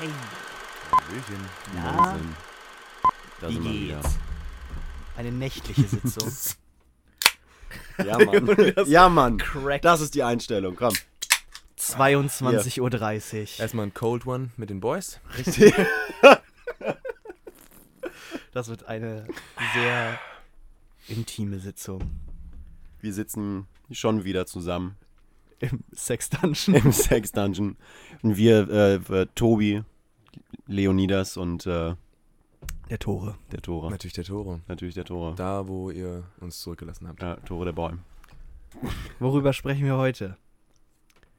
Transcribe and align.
Hey, 0.00 0.08
Hallöchen. 0.92 1.46
Na? 1.74 1.98
Wahnsinn. 1.98 2.34
Da 3.38 3.48
wie 3.50 3.52
sind 3.52 3.64
wir 3.64 3.72
wieder. 3.72 4.00
geht's? 4.00 4.18
Eine 5.14 5.32
nächtliche 5.32 5.86
Sitzung. 5.86 6.32
Ja, 7.98 8.16
Mann. 8.24 8.74
ja, 8.86 9.08
Mann. 9.10 9.36
Crack. 9.36 9.82
Das 9.82 10.00
ist 10.00 10.14
die 10.14 10.22
Einstellung. 10.22 10.74
Komm. 10.74 10.94
22.30 11.78 12.80
Uhr. 12.80 13.60
Erstmal 13.60 13.86
ein 13.86 13.92
Cold 13.94 14.26
One 14.26 14.48
mit 14.56 14.70
den 14.70 14.80
Boys. 14.80 15.20
Richtig. 15.36 15.74
Das 18.52 18.68
wird 18.68 18.84
eine 18.86 19.26
sehr 19.74 20.18
intime 21.06 21.60
Sitzung 21.60 22.00
Wir 23.00 23.12
sitzen 23.12 23.68
schon 23.92 24.24
wieder 24.24 24.44
zusammen 24.46 24.96
im 25.60 25.84
Sex 25.92 26.28
Dungeon. 26.30 26.74
im 26.76 26.92
Sex 26.92 27.32
Dungeon. 27.32 27.76
Und 28.22 28.36
wir, 28.36 28.68
äh, 28.70 28.94
äh, 28.96 29.26
Tobi, 29.34 29.82
Leonidas 30.66 31.36
und 31.36 31.66
äh, 31.66 31.94
Der 32.88 32.98
Tore. 32.98 33.36
der 33.52 33.62
Tore. 33.62 33.90
Natürlich 33.90 34.14
der 34.14 34.24
Toro. 34.24 34.60
Natürlich 34.68 34.94
der 34.94 35.04
Tore. 35.04 35.34
Da, 35.36 35.66
wo 35.68 35.90
ihr 35.90 36.24
uns 36.40 36.60
zurückgelassen 36.60 37.08
habt. 37.08 37.22
Ja, 37.22 37.36
Tore 37.36 37.64
der 37.66 37.72
Boy. 37.72 37.92
Worüber 39.18 39.52
sprechen 39.52 39.84
wir 39.84 39.96
heute? 39.96 40.36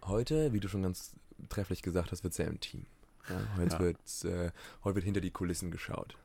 Heute, 0.05 0.51
wie 0.53 0.59
du 0.59 0.67
schon 0.67 0.83
ganz 0.83 1.15
trefflich 1.49 1.81
gesagt 1.81 2.11
hast, 2.11 2.23
wird 2.23 2.33
sehr 2.33 2.47
intim. 2.47 2.85
Ja, 3.29 3.35
heute, 3.57 3.73
Ja. 3.75 3.79
Wird, 3.79 4.25
äh, 4.25 4.51
heute 4.83 4.95
wird 4.95 5.05
hinter 5.05 5.21
die 5.21 5.31
Kulissen 5.31 5.71
geschaut. 5.71 6.17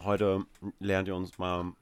Heute 0.00 0.46
lernt 0.80 1.08
ihr 1.08 1.14
uns 1.16 1.38
mal 1.38 1.72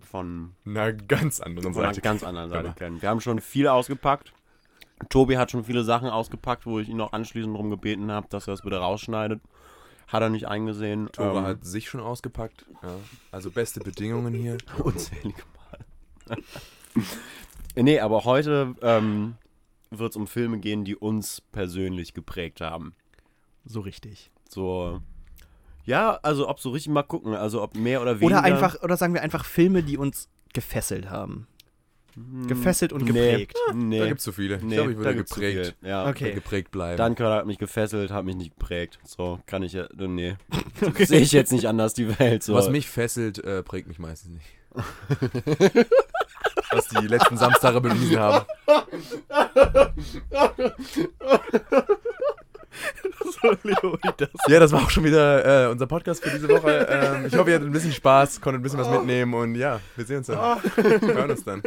von, 0.00 0.54
Na, 0.64 0.92
ganz 0.92 1.40
anderen 1.40 1.74
von 1.74 1.84
einer 1.84 1.94
ganz 1.94 2.22
anderen 2.22 2.50
Seite 2.50 2.74
kennen. 2.76 3.00
Wir 3.02 3.08
haben 3.08 3.20
schon 3.20 3.40
viel 3.40 3.66
ausgepackt. 3.68 4.32
Tobi 5.08 5.36
hat 5.36 5.50
schon 5.50 5.64
viele 5.64 5.84
Sachen 5.84 6.08
ausgepackt, 6.08 6.66
wo 6.66 6.78
ich 6.78 6.88
ihn 6.88 6.96
noch 6.96 7.12
anschließend 7.12 7.54
darum 7.54 7.70
gebeten 7.70 8.10
habe, 8.10 8.26
dass 8.30 8.48
er 8.48 8.52
das 8.54 8.62
bitte 8.62 8.78
rausschneidet. 8.78 9.40
Hat 10.08 10.22
er 10.22 10.30
nicht 10.30 10.46
eingesehen. 10.46 11.10
Tore 11.12 11.38
Ähm, 11.38 11.44
hat 11.44 11.64
sich 11.64 11.88
schon 11.88 12.00
ausgepackt. 12.00 12.64
Ja. 12.82 12.96
Also 13.32 13.50
beste 13.50 13.80
Bedingungen 13.80 14.34
hier. 14.34 14.56
Unzählige 14.78 15.42
Mal. 16.26 16.38
nee, 17.74 18.00
aber 18.00 18.24
heute 18.24 18.74
ähm, 18.82 19.34
wird 19.90 20.10
es 20.10 20.16
um 20.16 20.26
Filme 20.26 20.58
gehen, 20.58 20.84
die 20.84 20.96
uns 20.96 21.40
persönlich 21.40 22.14
geprägt 22.14 22.60
haben. 22.60 22.94
So 23.64 23.80
richtig. 23.80 24.30
So. 24.48 25.00
Ja, 25.84 26.18
also 26.22 26.48
ob 26.48 26.60
so 26.60 26.70
richtig 26.70 26.92
mal 26.92 27.02
gucken, 27.02 27.34
also 27.34 27.62
ob 27.62 27.76
mehr 27.76 28.00
oder 28.00 28.20
weniger. 28.20 28.38
Oder 28.38 28.44
einfach, 28.44 28.82
oder 28.82 28.96
sagen 28.96 29.14
wir 29.14 29.22
einfach 29.22 29.44
Filme, 29.44 29.82
die 29.82 29.98
uns 29.98 30.28
gefesselt 30.52 31.10
haben. 31.10 31.46
Hm, 32.16 32.46
Gefesselt 32.46 32.92
und 32.94 33.04
nee, 33.04 33.08
geprägt. 33.12 33.58
Nee, 33.74 33.98
Da 33.98 34.06
gibt 34.06 34.20
es 34.20 34.24
so 34.24 34.32
viele. 34.32 34.56
nee, 34.58 34.68
ich 34.70 34.74
glaube, 34.74 34.90
ich 34.92 34.96
da 34.96 35.04
würde 35.04 35.16
geprägt. 35.16 35.76
Ja. 35.82 36.08
Okay. 36.08 36.32
geprägt 36.32 36.70
bleiben. 36.70 36.96
Danke 36.96 37.26
hat 37.28 37.44
mich 37.46 37.58
gefesselt, 37.58 38.10
hat 38.10 38.24
mich 38.24 38.36
nicht 38.36 38.58
geprägt. 38.58 38.98
So, 39.04 39.38
kann 39.46 39.62
ich 39.62 39.74
ja. 39.74 39.86
Nee. 39.94 40.36
Sehe 40.98 41.20
ich 41.20 41.32
jetzt 41.32 41.52
nicht 41.52 41.68
anders 41.68 41.92
die 41.92 42.18
Welt. 42.18 42.42
So. 42.42 42.54
Was 42.54 42.70
mich 42.70 42.88
fesselt, 42.88 43.44
äh, 43.44 43.62
prägt 43.62 43.86
mich 43.86 43.98
meistens 43.98 44.32
nicht. 44.32 44.46
Was 46.70 46.88
die 46.88 47.06
letzten 47.06 47.36
Samstage 47.36 47.80
bewiesen 47.80 48.18
haben. 48.18 48.46
Ja, 54.48 54.60
das 54.60 54.72
war 54.72 54.82
auch 54.82 54.90
schon 54.90 55.04
wieder 55.04 55.66
äh, 55.66 55.70
unser 55.70 55.86
Podcast 55.86 56.22
für 56.24 56.30
diese 56.30 56.48
Woche. 56.48 56.86
Ähm, 56.90 57.26
ich 57.26 57.36
hoffe, 57.36 57.50
ihr 57.50 57.56
hattet 57.56 57.68
ein 57.68 57.72
bisschen 57.72 57.92
Spaß, 57.92 58.40
konntet 58.40 58.60
ein 58.60 58.62
bisschen 58.62 58.78
was 58.78 58.90
mitnehmen 58.90 59.34
und 59.34 59.54
ja, 59.54 59.80
wir 59.94 60.04
sehen 60.04 60.18
uns 60.18 60.26
dann. 60.26 60.62
Wir 60.76 61.00
hören 61.14 61.30
uns 61.30 61.44
dann. 61.44 61.62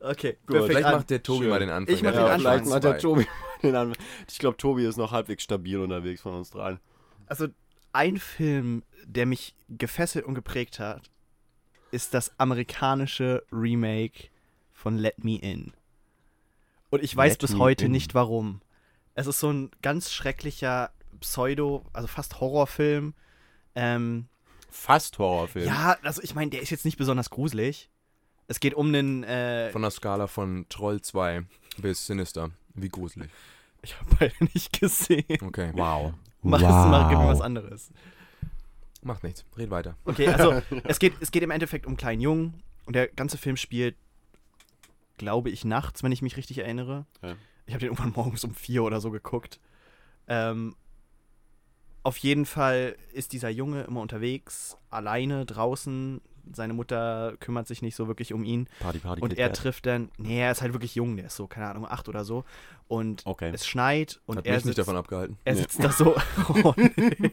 Okay, 0.00 0.36
Gut. 0.46 0.66
Vielleicht 0.66 0.84
an? 0.86 0.94
macht 0.96 1.10
der 1.10 1.22
Tobi 1.22 1.40
Schön. 1.40 1.50
mal 1.50 1.58
den 1.60 1.70
Anfang. 1.70 1.94
Ich 1.94 2.02
mach 2.02 2.12
Der 2.12 2.20
den 2.20 2.26
Anfang. 2.30 2.40
vielleicht 2.40 2.66
macht 2.66 2.84
der. 2.84 2.98
Tobi 2.98 3.26
den 3.62 3.74
An- 3.74 3.92
Ich 4.30 4.38
glaube, 4.38 4.56
Tobi 4.56 4.84
ist 4.86 4.96
noch 4.96 5.12
halbwegs 5.12 5.42
stabil 5.42 5.78
unterwegs 5.78 6.20
von 6.20 6.34
uns 6.34 6.50
dreien. 6.50 6.78
Also 7.26 7.48
ein 7.92 8.16
Film, 8.18 8.82
der 9.04 9.26
mich 9.26 9.54
gefesselt 9.68 10.24
und 10.24 10.34
geprägt 10.34 10.78
hat, 10.78 11.10
ist 11.90 12.14
das 12.14 12.32
amerikanische 12.38 13.42
Remake 13.50 14.28
von 14.72 14.96
Let 14.98 15.24
Me 15.24 15.38
In. 15.40 15.72
Und 16.90 17.02
ich 17.02 17.16
weiß 17.16 17.32
Let 17.32 17.40
bis 17.40 17.58
heute 17.58 17.86
In. 17.86 17.92
nicht 17.92 18.14
warum. 18.14 18.60
Es 19.18 19.26
ist 19.26 19.40
so 19.40 19.50
ein 19.52 19.72
ganz 19.82 20.12
schrecklicher 20.12 20.92
Pseudo, 21.18 21.84
also 21.92 22.06
fast 22.06 22.38
Horrorfilm. 22.40 23.14
Ähm, 23.74 24.28
Fast 24.70 25.18
Horrorfilm. 25.18 25.66
ja, 25.66 25.96
also 26.02 26.22
ich 26.22 26.36
meine, 26.36 26.52
der 26.52 26.62
ist 26.62 26.70
jetzt 26.70 26.84
nicht 26.84 26.98
besonders 26.98 27.28
gruselig. 27.28 27.90
Es 28.46 28.60
geht 28.60 28.74
um 28.74 28.86
einen. 28.86 29.24
Äh, 29.24 29.70
Von 29.72 29.82
der 29.82 29.90
Skala 29.90 30.28
von 30.28 30.66
Troll 30.68 31.00
2 31.00 31.42
bis 31.78 32.06
Sinister. 32.06 32.50
Wie 32.74 32.88
gruselig. 32.90 33.28
ich 33.82 33.98
habe 33.98 34.14
beide 34.20 34.34
nicht 34.54 34.78
gesehen. 34.78 35.24
Okay, 35.42 35.72
Wow. 35.74 36.14
Mach 36.42 36.60
es 36.60 36.68
mal, 36.68 37.08
gib 37.08 37.18
mir 37.18 37.26
was 37.26 37.40
anderes. 37.40 37.90
macht 39.02 39.24
nichts. 39.24 39.44
Red 39.56 39.70
weiter. 39.70 39.96
Okay, 40.04 40.28
also 40.28 40.62
es 40.84 41.00
geht, 41.00 41.14
es 41.18 41.32
geht 41.32 41.42
im 41.42 41.50
Endeffekt 41.50 41.86
um 41.86 41.90
einen 41.90 41.96
kleinen 41.96 42.20
Jungen 42.20 42.62
und 42.86 42.94
der 42.94 43.08
ganze 43.08 43.36
Film 43.36 43.56
spielt, 43.56 43.96
glaube 45.16 45.50
ich, 45.50 45.64
nachts, 45.64 46.04
wenn 46.04 46.12
ich 46.12 46.22
mich 46.22 46.36
richtig 46.36 46.58
erinnere. 46.58 47.04
Ja. 47.20 47.34
Ich 47.68 47.74
habe 47.74 47.80
den 47.80 47.90
irgendwann 47.90 48.12
morgens 48.16 48.42
um 48.44 48.54
vier 48.54 48.82
oder 48.82 49.00
so 49.00 49.10
geguckt. 49.10 49.60
Ähm, 50.26 50.74
auf 52.02 52.16
jeden 52.18 52.46
Fall 52.46 52.96
ist 53.12 53.32
dieser 53.32 53.50
Junge 53.50 53.82
immer 53.82 54.00
unterwegs, 54.00 54.78
alleine 54.90 55.44
draußen. 55.44 56.20
Seine 56.50 56.72
Mutter 56.72 57.34
kümmert 57.40 57.68
sich 57.68 57.82
nicht 57.82 57.94
so 57.94 58.08
wirklich 58.08 58.32
um 58.32 58.42
ihn. 58.42 58.68
Party, 58.80 58.98
Party, 58.98 59.20
Und 59.20 59.36
er 59.36 59.52
trifft 59.52 59.84
dann, 59.84 60.10
nee, 60.16 60.40
er 60.40 60.50
ist 60.50 60.62
halt 60.62 60.72
wirklich 60.72 60.94
jung, 60.94 61.16
der 61.16 61.26
ist 61.26 61.36
so, 61.36 61.46
keine 61.46 61.66
Ahnung, 61.68 61.86
acht 61.86 62.08
oder 62.08 62.24
so. 62.24 62.44
Und 62.88 63.22
Okay. 63.26 63.50
es 63.52 63.66
schneit 63.66 64.18
und 64.26 64.38
Hat 64.38 64.46
er 64.46 64.54
mich 64.54 64.64
nicht 64.64 64.76
sitzt, 64.76 64.78
davon 64.78 64.96
abgehalten. 64.96 65.36
er 65.44 65.54
Nee. 65.54 65.60
sitzt 65.60 65.84
da 65.84 65.92
so. 65.92 66.16
Oh, 66.64 66.72
nee. 66.76 67.30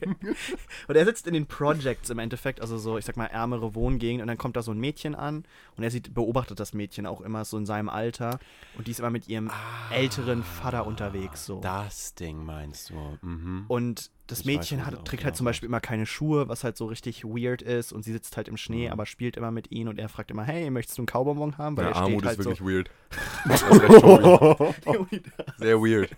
und 0.87 0.95
er 0.95 1.05
sitzt 1.05 1.27
in 1.27 1.33
den 1.33 1.45
Projects 1.47 2.09
im 2.09 2.19
Endeffekt, 2.19 2.59
also 2.59 2.77
so, 2.77 2.97
ich 2.97 3.05
sag 3.05 3.15
mal, 3.15 3.27
ärmere 3.27 3.73
Wohngegend. 3.73 4.21
Und 4.21 4.27
dann 4.27 4.37
kommt 4.37 4.57
da 4.57 4.61
so 4.61 4.71
ein 4.71 4.77
Mädchen 4.79 5.15
an 5.15 5.45
und 5.77 5.83
er 5.83 5.91
sieht, 5.91 6.13
beobachtet 6.13 6.59
das 6.59 6.73
Mädchen 6.73 7.05
auch 7.05 7.21
immer 7.21 7.45
so 7.45 7.57
in 7.57 7.65
seinem 7.65 7.87
Alter. 7.89 8.39
Und 8.77 8.87
die 8.87 8.91
ist 8.91 8.99
immer 8.99 9.09
mit 9.09 9.29
ihrem 9.29 9.49
älteren 9.91 10.43
Vater 10.43 10.85
unterwegs. 10.85 11.45
So. 11.45 11.61
Das 11.61 12.13
Ding 12.15 12.43
meinst 12.45 12.89
du. 12.89 13.17
Mhm. 13.21 13.63
Und 13.69 14.11
das 14.27 14.39
Ich 14.39 14.47
weiß, 14.47 14.55
Mädchen 14.55 14.79
was 14.79 14.87
hat, 14.87 14.95
auch 14.95 15.03
trägt 15.03 15.21
genau 15.21 15.25
halt 15.27 15.35
zum 15.37 15.45
Beispiel 15.45 15.67
immer 15.69 15.79
keine 15.79 16.05
Schuhe, 16.07 16.49
was 16.49 16.63
halt 16.63 16.75
so 16.77 16.87
richtig 16.87 17.23
weird 17.23 17.61
ist. 17.61 17.93
Und 17.93 18.03
sie 18.03 18.11
sitzt 18.11 18.35
halt 18.37 18.47
im 18.47 18.57
Schnee, 18.57 18.87
Mhm. 18.87 18.91
aber 18.93 19.05
spielt 19.05 19.37
immer 19.37 19.51
mit 19.51 19.71
ihm. 19.71 19.87
Und 19.87 19.99
er 19.99 20.09
fragt 20.09 20.31
immer, 20.31 20.43
hey, 20.43 20.69
möchtest 20.71 20.97
du 20.97 21.03
einen 21.03 21.07
Kaubonbon 21.07 21.57
haben? 21.57 21.75
Deine 21.75 21.89
er 21.89 21.95
Armut 21.95 22.21
steht 22.23 22.25
halt 22.25 22.39
ist 22.39 22.45
wirklich 22.45 22.61
weird. 22.67 22.89
Das 23.47 23.61
ist 23.61 23.81
recht. 23.81 25.25
Sehr 25.57 25.79
weird. 25.79 26.09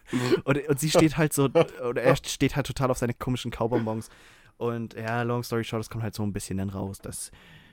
Und, 0.43 0.67
und 0.67 0.79
sie 0.79 0.89
steht 0.89 1.17
halt 1.17 1.33
so, 1.33 1.45
oder 1.45 2.01
er 2.01 2.15
steht 2.15 2.55
halt 2.55 2.67
total 2.67 2.91
auf 2.91 2.97
seine 2.97 3.13
komischen 3.13 3.51
Kaubonbons. 3.51 4.09
Und 4.57 4.95
ja, 4.95 5.21
long 5.21 5.43
story 5.43 5.63
short, 5.63 5.81
es 5.81 5.89
kommt 5.89 6.03
halt 6.03 6.15
so 6.15 6.23
ein 6.23 6.33
bisschen 6.33 6.57
dann 6.57 6.69
raus, 6.69 6.99
dass 6.99 7.31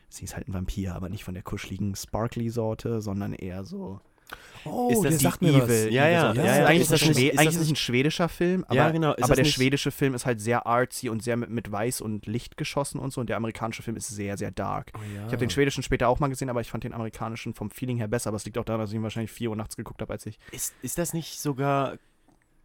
sie 0.09 0.25
ist 0.25 0.37
halt 0.37 0.49
ein 0.49 0.55
Vampir, 0.55 0.95
aber 0.95 1.09
nicht 1.09 1.25
von 1.25 1.35
der 1.35 1.43
kuscheligen 1.43 1.97
Sparkly-Sorte, 1.97 3.01
sondern 3.01 3.33
eher 3.33 3.65
so. 3.65 4.01
Oh, 4.67 4.91
ist 4.91 5.05
das 5.05 5.21
sagt 5.21 5.43
mir 5.43 5.53
was. 5.55 5.65
Evil? 5.69 5.93
Ja, 5.93 6.09
ja, 6.09 6.11
ja, 6.11 6.31
ist 6.31 6.37
ja, 6.39 6.67
eigentlich 6.67 6.81
ist 6.83 6.93
das, 6.93 7.03
nicht- 7.03 7.19
ist 7.19 7.39
eigentlich 7.39 7.45
das 7.45 7.55
ist 7.57 7.61
das 7.61 7.69
ein 7.71 7.77
schwedischer 7.77 8.29
Film, 8.31 8.65
aber, 8.65 8.75
Ja, 8.75 8.91
genau. 8.91 9.13
Ist 9.13 9.25
aber 9.25 9.35
der 9.35 9.45
nicht- 9.45 9.55
schwedische 9.55 9.91
Film 9.91 10.15
ist 10.15 10.25
halt 10.25 10.41
sehr 10.41 10.67
artsy 10.67 11.11
und 11.11 11.23
sehr 11.23 11.37
mit, 11.37 11.51
mit 11.51 11.71
Weiß 11.71 12.01
und 12.01 12.27
Licht 12.27 12.57
geschossen 12.57 12.99
und 12.99 13.13
so. 13.13 13.21
Und 13.21 13.29
der 13.29 13.37
amerikanische 13.37 13.83
Film 13.83 13.97
ist 13.99 14.09
sehr, 14.09 14.39
sehr 14.39 14.51
dark. 14.51 14.91
Oh, 14.95 15.01
ja. 15.15 15.21
Ich 15.27 15.33
habe 15.33 15.37
den 15.37 15.51
schwedischen 15.51 15.83
später 15.83 16.09
auch 16.09 16.19
mal 16.19 16.29
gesehen, 16.29 16.49
aber 16.49 16.63
ich 16.63 16.71
fand 16.71 16.83
den 16.85 16.95
amerikanischen 16.95 17.53
vom 17.53 17.71
Feeling 17.71 17.99
her 17.99 18.09
besser. 18.09 18.29
Aber 18.29 18.37
es 18.37 18.47
liegt 18.47 18.57
auch 18.57 18.65
daran, 18.65 18.81
dass 18.81 18.91
ich 18.91 18.97
ihn 18.97 19.03
wahrscheinlich 19.03 19.33
4 19.33 19.51
Uhr 19.51 19.57
nachts 19.57 19.77
geguckt 19.77 20.01
habe, 20.01 20.13
als 20.15 20.25
ich. 20.25 20.39
Ist, 20.51 20.73
ist 20.81 20.97
das 20.97 21.13
nicht 21.13 21.39
sogar. 21.41 21.99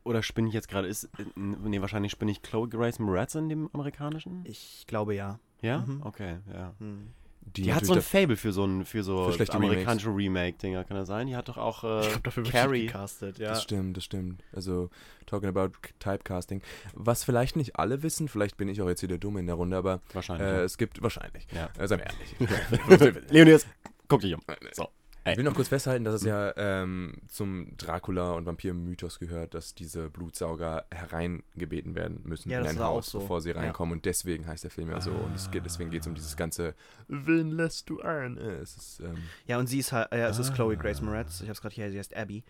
Oder 0.06 0.24
spinne 0.24 0.48
ich 0.48 0.54
jetzt 0.54 0.70
gerade? 0.70 0.88
Ist. 0.88 1.10
Nee, 1.36 1.82
wahrscheinlich 1.82 2.14
spinne 2.14 2.32
ich 2.32 2.42
Chloe 2.42 2.70
Grace 2.70 3.00
Moretz 3.00 3.36
in 3.36 3.50
dem 3.50 3.70
amerikanischen? 3.74 4.44
Ich 4.46 4.86
glaube 4.88 5.14
ja. 5.16 5.40
Ja? 5.62 5.80
Mhm. 5.80 6.02
Okay, 6.06 6.38
ja. 6.54 6.74
Hm. 6.80 7.10
Die, 7.56 7.74
hat 7.74 7.86
so 7.86 7.94
ein 7.94 8.02
Fable 8.02 8.36
für 8.38 8.52
so 8.52 8.66
ein 8.66 8.86
für 8.86 9.04
so 9.04 9.26
Für 9.28 9.34
schlechte 9.34 9.56
amerikanische 9.56 10.10
Remake-Dinger, 10.10 10.84
kann 10.84 10.98
das 10.98 11.08
sein? 11.08 11.28
Die 11.28 11.36
hat 11.36 11.50
doch 11.50 11.58
auch 11.58 11.84
äh, 11.84 12.02
Ich 12.02 12.08
glaube, 12.10 12.22
dafür 12.24 12.44
Carrie. 12.44 12.86
gecastet, 12.88 13.40
ja. 13.40 13.50
Das 13.50 13.64
stimmt, 13.64 13.98
das 13.98 14.04
stimmt. 14.04 14.44
Also, 14.54 14.90
talking 15.26 15.50
about 15.50 15.70
Typecasting. 16.00 16.62
Was 16.94 17.24
vielleicht 17.24 17.56
nicht 17.56 17.76
alle 17.78 18.04
wissen, 18.04 18.28
vielleicht 18.28 18.58
bin 18.58 18.68
ich 18.70 18.82
auch 18.82 18.88
jetzt 18.88 19.00
hier 19.00 19.10
der 19.10 19.18
Dumme 19.18 19.40
in 19.40 19.48
der 19.48 19.56
Runde, 19.56 19.78
aber 19.78 20.02
Wahrscheinlich. 20.14 20.48
äh, 20.48 20.64
es 20.64 20.78
gibt 20.78 21.02
wahrscheinlich. 21.02 21.48
ja. 21.54 21.70
Äh, 21.78 21.88
seien 21.88 22.00
wir 22.00 22.08
ehrlich. 22.08 23.24
Leonidas, 23.32 23.66
guck 24.08 24.22
dich 24.22 24.34
um. 24.34 24.42
So. 24.74 24.88
Ich 25.26 25.38
will 25.38 25.44
noch 25.44 25.54
kurz 25.54 25.68
festhalten, 25.68 26.06
dass 26.06 26.16
es 26.16 26.24
ja 26.24 26.54
ähm, 26.58 27.14
zum 27.28 27.76
Dracula- 27.78 28.32
und 28.34 28.46
Vampir-Mythos 28.48 29.20
gehört, 29.20 29.54
dass 29.54 29.76
diese 29.76 30.10
Blutsauger 30.10 30.86
hereingebeten 30.92 31.94
werden 31.94 32.22
müssen 32.24 32.50
Ja, 32.50 32.62
in 32.62 32.68
ein 32.68 32.80
war 32.80 32.90
auch 32.90 32.96
Haus, 32.98 33.12
so. 33.12 33.20
bevor 33.20 33.42
sie 33.42 33.50
Ja. 33.52 33.58
reinkommen. 33.58 33.94
Und 33.98 34.06
deswegen 34.06 34.48
heißt 34.48 34.64
der 34.64 34.72
Film 34.72 34.90
ja 34.90 35.00
so. 35.02 35.12
Und 35.12 35.36
es 35.36 35.52
geht, 35.52 35.66
deswegen 35.66 35.92
geht 35.92 36.02
es 36.02 36.08
um 36.08 36.16
dieses 36.16 36.36
ganze 36.36 36.74
Wen 37.08 37.52
lässt 37.52 37.90
du 37.90 38.02
ein? 38.02 38.38
Äh, 38.38 38.56
Es 38.62 38.76
ist, 38.78 39.00
ähm, 39.02 39.18
Ja, 39.46 39.60
und 39.60 39.68
sie 39.68 39.80
ist 39.80 39.92
halt, 39.92 40.12
ja, 40.12 40.30
es 40.30 40.40
ist 40.40 40.52
Ah. 40.52 40.54
Chloe 40.56 40.78
Grace 40.78 41.02
Moretz. 41.02 41.42
Ich 41.42 41.50
hab's 41.50 41.62
gerade 41.62 41.76
hier, 41.76 41.92
sie 41.92 42.00
heißt 42.00 42.16
Abby. 42.16 42.44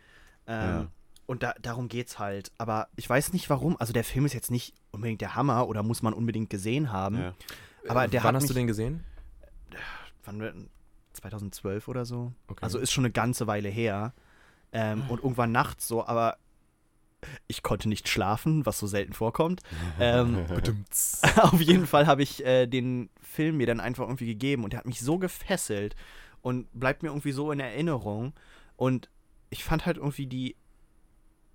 Ähm, 0.47 0.55
Ja. 0.69 0.87
Und 1.25 1.43
da, 1.43 1.53
darum 1.61 1.89
geht's 1.89 2.17
halt. 2.17 2.51
Aber 2.57 2.87
ich 2.95 3.07
weiß 3.09 3.33
nicht 3.33 3.49
warum. 3.49 3.77
Also 3.77 3.93
der 3.93 4.03
Film 4.03 4.25
ist 4.25 4.33
jetzt 4.33 4.49
nicht 4.51 4.73
unbedingt 4.91 5.21
der 5.21 5.35
Hammer 5.35 5.67
oder 5.67 5.83
muss 5.83 6.01
man 6.01 6.13
unbedingt 6.13 6.49
gesehen 6.49 6.91
haben. 6.91 7.17
Ja. 7.19 7.33
Aber 7.87 8.07
der 8.07 8.21
Wann 8.23 8.29
hat 8.29 8.35
hast 8.35 8.43
mich, 8.43 8.49
du 8.51 8.55
den 8.55 8.67
gesehen? 8.67 9.03
Wann, 10.23 10.39
wir- 10.39 10.53
2012 11.19 11.87
oder 11.87 12.05
so. 12.05 12.33
Okay. 12.47 12.59
Also 12.61 12.79
ist 12.79 12.91
schon 12.91 13.05
eine 13.05 13.11
ganze 13.11 13.47
Weile 13.47 13.69
her. 13.69 14.13
Ähm, 14.71 15.03
und 15.09 15.23
irgendwann 15.23 15.51
nachts 15.51 15.87
so, 15.87 16.05
aber 16.05 16.37
ich 17.47 17.63
konnte 17.63 17.89
nicht 17.89 18.07
schlafen, 18.07 18.65
was 18.65 18.79
so 18.79 18.87
selten 18.87 19.13
vorkommt. 19.13 19.61
ähm, 19.99 20.45
auf 21.41 21.61
jeden 21.61 21.87
Fall 21.87 22.07
habe 22.07 22.23
ich 22.23 22.45
äh, 22.45 22.67
den 22.67 23.09
Film 23.21 23.57
mir 23.57 23.67
dann 23.67 23.79
einfach 23.79 24.03
irgendwie 24.03 24.27
gegeben 24.27 24.63
und 24.63 24.73
der 24.73 24.79
hat 24.79 24.85
mich 24.85 25.01
so 25.01 25.17
gefesselt 25.17 25.95
und 26.41 26.67
bleibt 26.73 27.03
mir 27.03 27.09
irgendwie 27.09 27.31
so 27.31 27.51
in 27.51 27.59
Erinnerung. 27.59 28.33
Und 28.77 29.09
ich 29.49 29.63
fand 29.63 29.85
halt 29.85 29.97
irgendwie 29.97 30.27
die 30.27 30.55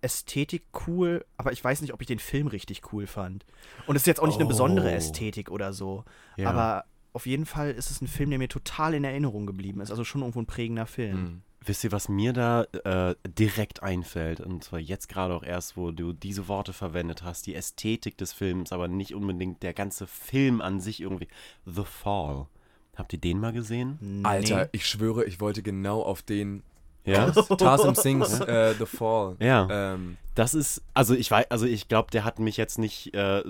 Ästhetik 0.02 0.64
cool, 0.86 1.24
aber 1.38 1.52
ich 1.52 1.64
weiß 1.64 1.80
nicht, 1.80 1.94
ob 1.94 2.00
ich 2.02 2.06
den 2.06 2.18
Film 2.18 2.48
richtig 2.48 2.92
cool 2.92 3.06
fand. 3.06 3.46
Und 3.86 3.96
es 3.96 4.02
ist 4.02 4.06
jetzt 4.06 4.20
auch 4.20 4.26
nicht 4.26 4.38
eine 4.38 4.46
besondere 4.46 4.88
Oh. 4.88 4.94
Ästhetik 4.94 5.50
oder 5.50 5.72
so. 5.72 6.04
Ja. 6.36 6.50
Aber 6.50 6.84
auf 7.14 7.26
jeden 7.26 7.46
Fall 7.46 7.70
ist 7.70 7.90
es 7.90 8.02
ein 8.02 8.08
Film, 8.08 8.30
der 8.30 8.38
mir 8.38 8.48
total 8.48 8.92
in 8.92 9.04
Erinnerung 9.04 9.46
geblieben 9.46 9.80
ist. 9.80 9.90
Also 9.90 10.04
schon 10.04 10.20
irgendwo 10.22 10.40
ein 10.40 10.46
prägender 10.46 10.86
Film. 10.86 11.22
Mhm. 11.22 11.42
Wisst 11.64 11.84
ihr, 11.84 11.92
was 11.92 12.08
mir 12.10 12.34
da 12.34 12.64
äh, 12.84 13.14
direkt 13.26 13.82
einfällt? 13.82 14.40
Und 14.40 14.64
zwar 14.64 14.80
jetzt 14.80 15.08
gerade 15.08 15.32
auch 15.32 15.44
erst, 15.44 15.76
wo 15.78 15.92
du 15.92 16.12
diese 16.12 16.48
Worte 16.48 16.74
verwendet 16.74 17.22
hast. 17.22 17.46
Die 17.46 17.54
Ästhetik 17.54 18.18
des 18.18 18.32
Films, 18.32 18.72
aber 18.72 18.88
nicht 18.88 19.14
unbedingt 19.14 19.62
der 19.62 19.72
ganze 19.72 20.06
Film 20.06 20.60
an 20.60 20.80
sich 20.80 21.00
irgendwie. 21.00 21.28
The 21.64 21.84
Fall. 21.84 22.48
Habt 22.96 23.12
ihr 23.12 23.20
den 23.20 23.38
mal 23.38 23.52
gesehen? 23.52 23.96
Nee. 24.00 24.24
Alter, 24.24 24.68
ich 24.72 24.86
schwöre, 24.86 25.24
ich 25.24 25.40
wollte 25.40 25.62
genau 25.62 26.02
auf 26.02 26.20
den. 26.22 26.62
Ja. 27.04 27.30
Tarsem 27.58 27.94
Sings 27.94 28.40
äh, 28.40 28.74
The 28.78 28.86
Fall. 28.86 29.36
Ja. 29.40 29.68
Ähm, 29.94 30.16
Das 30.34 30.54
ist, 30.54 30.82
also 30.94 31.14
ich 31.14 31.30
weiß, 31.30 31.50
also 31.50 31.66
ich 31.66 31.88
glaube, 31.88 32.10
der 32.10 32.24
hat 32.24 32.38
mich 32.38 32.56
jetzt 32.56 32.78
nicht 32.78 33.14
äh, 33.14 33.42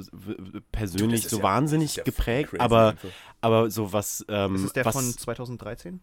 persönlich 0.72 1.28
so 1.28 1.38
ja- 1.38 1.42
wahnsinnig 1.42 2.02
geprägt, 2.04 2.58
aber, 2.58 2.88
einfach. 2.90 3.08
aber 3.40 3.70
so 3.70 3.92
was, 3.92 4.24
ähm, 4.28 4.56
ist 4.56 4.64
es 4.64 4.72
der 4.72 4.84
was, 4.84 4.94
von 4.94 5.04
2013? 5.04 6.00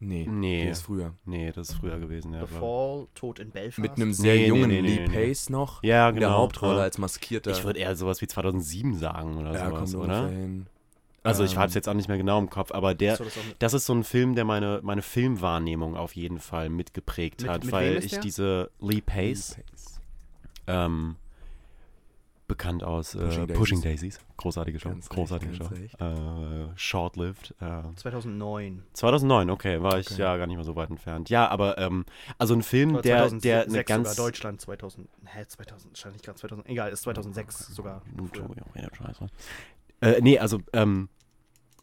Nee, 0.00 0.26
Nee. 0.28 0.62
der 0.64 0.72
ist 0.72 0.82
früher. 0.82 1.14
Nee, 1.24 1.50
das 1.52 1.70
ist 1.70 1.76
früher 1.76 1.98
gewesen, 1.98 2.34
ja. 2.34 2.46
The 2.46 2.54
Fall, 2.58 3.06
Tod 3.14 3.38
in 3.38 3.50
Belfast. 3.50 3.78
Mit 3.78 3.92
einem 3.92 4.12
sehr 4.12 4.34
Nee, 4.34 4.46
jungen 4.48 4.68
nee, 4.68 4.82
nee, 4.82 4.96
Lee 4.96 5.08
nee. 5.08 5.28
Pace 5.28 5.48
noch. 5.50 5.82
Ja, 5.82 6.08
in 6.10 6.16
der 6.16 6.28
genau. 6.28 6.38
Hauptrolle 6.38 6.82
als 6.82 6.98
maskierter. 6.98 7.52
Ich 7.52 7.64
würde 7.64 7.78
eher 7.78 7.96
sowas 7.96 8.20
wie 8.20 8.26
2007 8.26 8.94
sagen 8.98 9.38
oder 9.38 9.52
ja, 9.54 9.70
sowas, 9.70 9.92
kommt 9.92 10.04
oder? 10.04 10.28
hin. 10.28 10.66
Also 11.24 11.42
ich 11.42 11.52
Ähm, 11.54 11.58
habe 11.58 11.68
es 11.68 11.74
jetzt 11.74 11.88
auch 11.88 11.94
nicht 11.94 12.06
mehr 12.08 12.18
genau 12.18 12.38
im 12.38 12.48
Kopf, 12.50 12.70
aber 12.70 12.94
der, 12.94 13.16
So, 13.16 13.24
das 13.58 13.72
ist 13.74 13.86
so 13.86 13.94
ein 13.94 14.04
Film, 14.04 14.34
der 14.34 14.44
meine, 14.44 14.80
meine 14.82 15.02
Filmwahrnehmung 15.02 15.96
auf 15.96 16.14
jeden 16.14 16.38
Fall 16.38 16.68
mitgeprägt 16.68 17.40
Mit- 17.42 17.50
hat, 17.50 17.64
mit 17.64 17.72
weil 17.72 18.04
ich 18.04 18.12
der? 18.12 18.20
diese 18.20 18.70
Lee 18.78 18.96
Lee 18.96 19.00
Pace, 19.00 19.56
Pace. 19.70 20.00
ähm, 20.66 21.16
bekannt 22.46 22.84
aus 22.84 23.14
äh, 23.14 23.20
Pushing 23.26 23.46
Pushing, 23.54 23.80
Daisies. 23.82 24.16
Daisies. 24.16 24.20
großartige 24.36 24.78
Show, 24.78 24.90
Ganz 24.90 25.04
recht, 25.06 25.14
großartige 25.14 25.56
ganz 25.56 25.70
Show, 25.70 25.74
recht. 25.74 25.98
äh, 25.98 26.76
short-lived, 26.76 27.54
äh, 27.58 27.82
2009. 27.96 28.82
2009, 28.92 29.48
okay, 29.50 29.80
war 29.82 29.98
ich 29.98 30.10
Okay. 30.10 30.20
ja 30.20 30.36
gar 30.36 30.46
nicht 30.46 30.56
mehr 30.56 30.64
so 30.64 30.76
weit 30.76 30.90
entfernt. 30.90 31.30
Ja, 31.30 31.48
aber 31.48 31.78
ähm, 31.78 32.04
also 32.36 32.52
ein 32.52 32.62
Film, 32.62 33.00
der, 33.00 33.28
2006 33.28 33.42
der 33.42 33.62
eine 33.62 33.70
sogar, 33.70 33.84
ganz 33.84 34.16
Deutschland 34.16 34.60
2000. 34.60 35.08
Hä, 35.24 35.44
2000, 35.48 35.92
wahrscheinlich 35.94 36.20
gerade 36.20 36.38
2000. 36.38 36.68
Egal, 36.68 36.92
ist 36.92 37.00
2006 37.02 37.68
sogar. 37.74 38.02
Ja. 38.74 38.88
Äh, 40.00 40.20
nee, 40.20 40.38
also 40.38 40.60
ähm, 40.72 41.08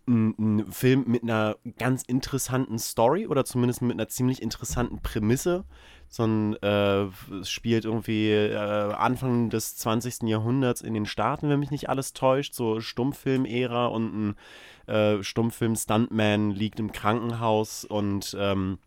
ein, 0.08 0.36
ein 0.38 0.72
Film 0.72 1.06
mit 1.08 1.24
einer 1.24 1.58
ganz 1.78 2.04
interessanten 2.04 2.80
Story 2.80 3.28
oder 3.28 3.46
zumindest 3.46 3.82
mit 3.82 3.94
einer 3.94 4.08
ziemlich 4.08 4.42
interessanten 4.42 5.02
Prämisse. 5.02 5.66
So 6.10 6.26
ein, 6.26 6.56
äh, 6.62 7.04
es 7.40 7.50
spielt 7.50 7.86
irgendwie 7.86 8.32
äh, 8.32 8.56
Anfang 8.56 9.50
des 9.50 9.78
20. 9.78 10.24
Jahrhunderts 10.24 10.82
in 10.82 10.94
den 10.94 11.06
Staaten, 11.06 11.50
wenn 11.50 11.60
mich 11.60 11.72
nicht 11.72 11.90
alles 11.90 12.14
täuscht, 12.14 12.54
so 12.54 12.82
Stummfilm-Ära 12.82 13.88
und 13.88 14.36
ein 14.88 14.94
äh, 14.94 15.24
Stummfilm-Stuntman 15.24 16.52
liegt 16.52 16.80
im 16.80 16.92
Krankenhaus 16.92 17.86
und 17.86 18.36
ähm, 18.38 18.80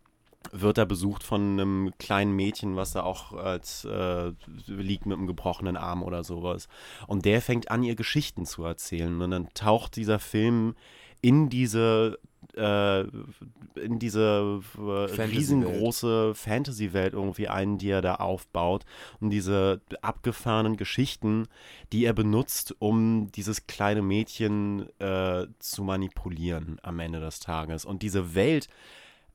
wird 0.51 0.77
da 0.77 0.85
besucht 0.85 1.23
von 1.23 1.41
einem 1.41 1.93
kleinen 1.97 2.35
Mädchen, 2.35 2.75
was 2.75 2.93
da 2.93 3.03
auch 3.03 3.33
als 3.33 3.85
äh, 3.85 4.31
liegt 4.67 5.05
mit 5.05 5.17
einem 5.17 5.27
gebrochenen 5.27 5.77
Arm 5.77 6.03
oder 6.03 6.23
sowas. 6.23 6.67
Und 7.07 7.25
der 7.25 7.41
fängt 7.41 7.71
an, 7.71 7.83
ihr 7.83 7.95
Geschichten 7.95 8.45
zu 8.45 8.63
erzählen. 8.63 9.21
Und 9.21 9.31
dann 9.31 9.49
taucht 9.53 9.95
dieser 9.95 10.19
Film 10.19 10.75
in 11.21 11.49
diese 11.49 12.19
äh, 12.55 13.01
in 13.01 13.99
diese 13.99 14.61
äh, 14.75 14.77
Fantasy-Welt. 14.77 15.31
riesengroße 15.31 16.35
Fantasy-Welt 16.35 17.13
irgendwie 17.13 17.47
ein, 17.47 17.77
die 17.77 17.89
er 17.89 18.01
da 18.01 18.15
aufbaut. 18.15 18.85
Und 19.19 19.31
diese 19.31 19.81
abgefahrenen 20.01 20.77
Geschichten, 20.77 21.47
die 21.91 22.05
er 22.05 22.13
benutzt, 22.13 22.75
um 22.79 23.31
dieses 23.31 23.67
kleine 23.67 24.01
Mädchen 24.01 24.87
äh, 24.99 25.47
zu 25.59 25.83
manipulieren 25.83 26.79
am 26.83 26.99
Ende 26.99 27.19
des 27.19 27.39
Tages. 27.39 27.85
Und 27.85 28.01
diese 28.01 28.35
Welt, 28.35 28.67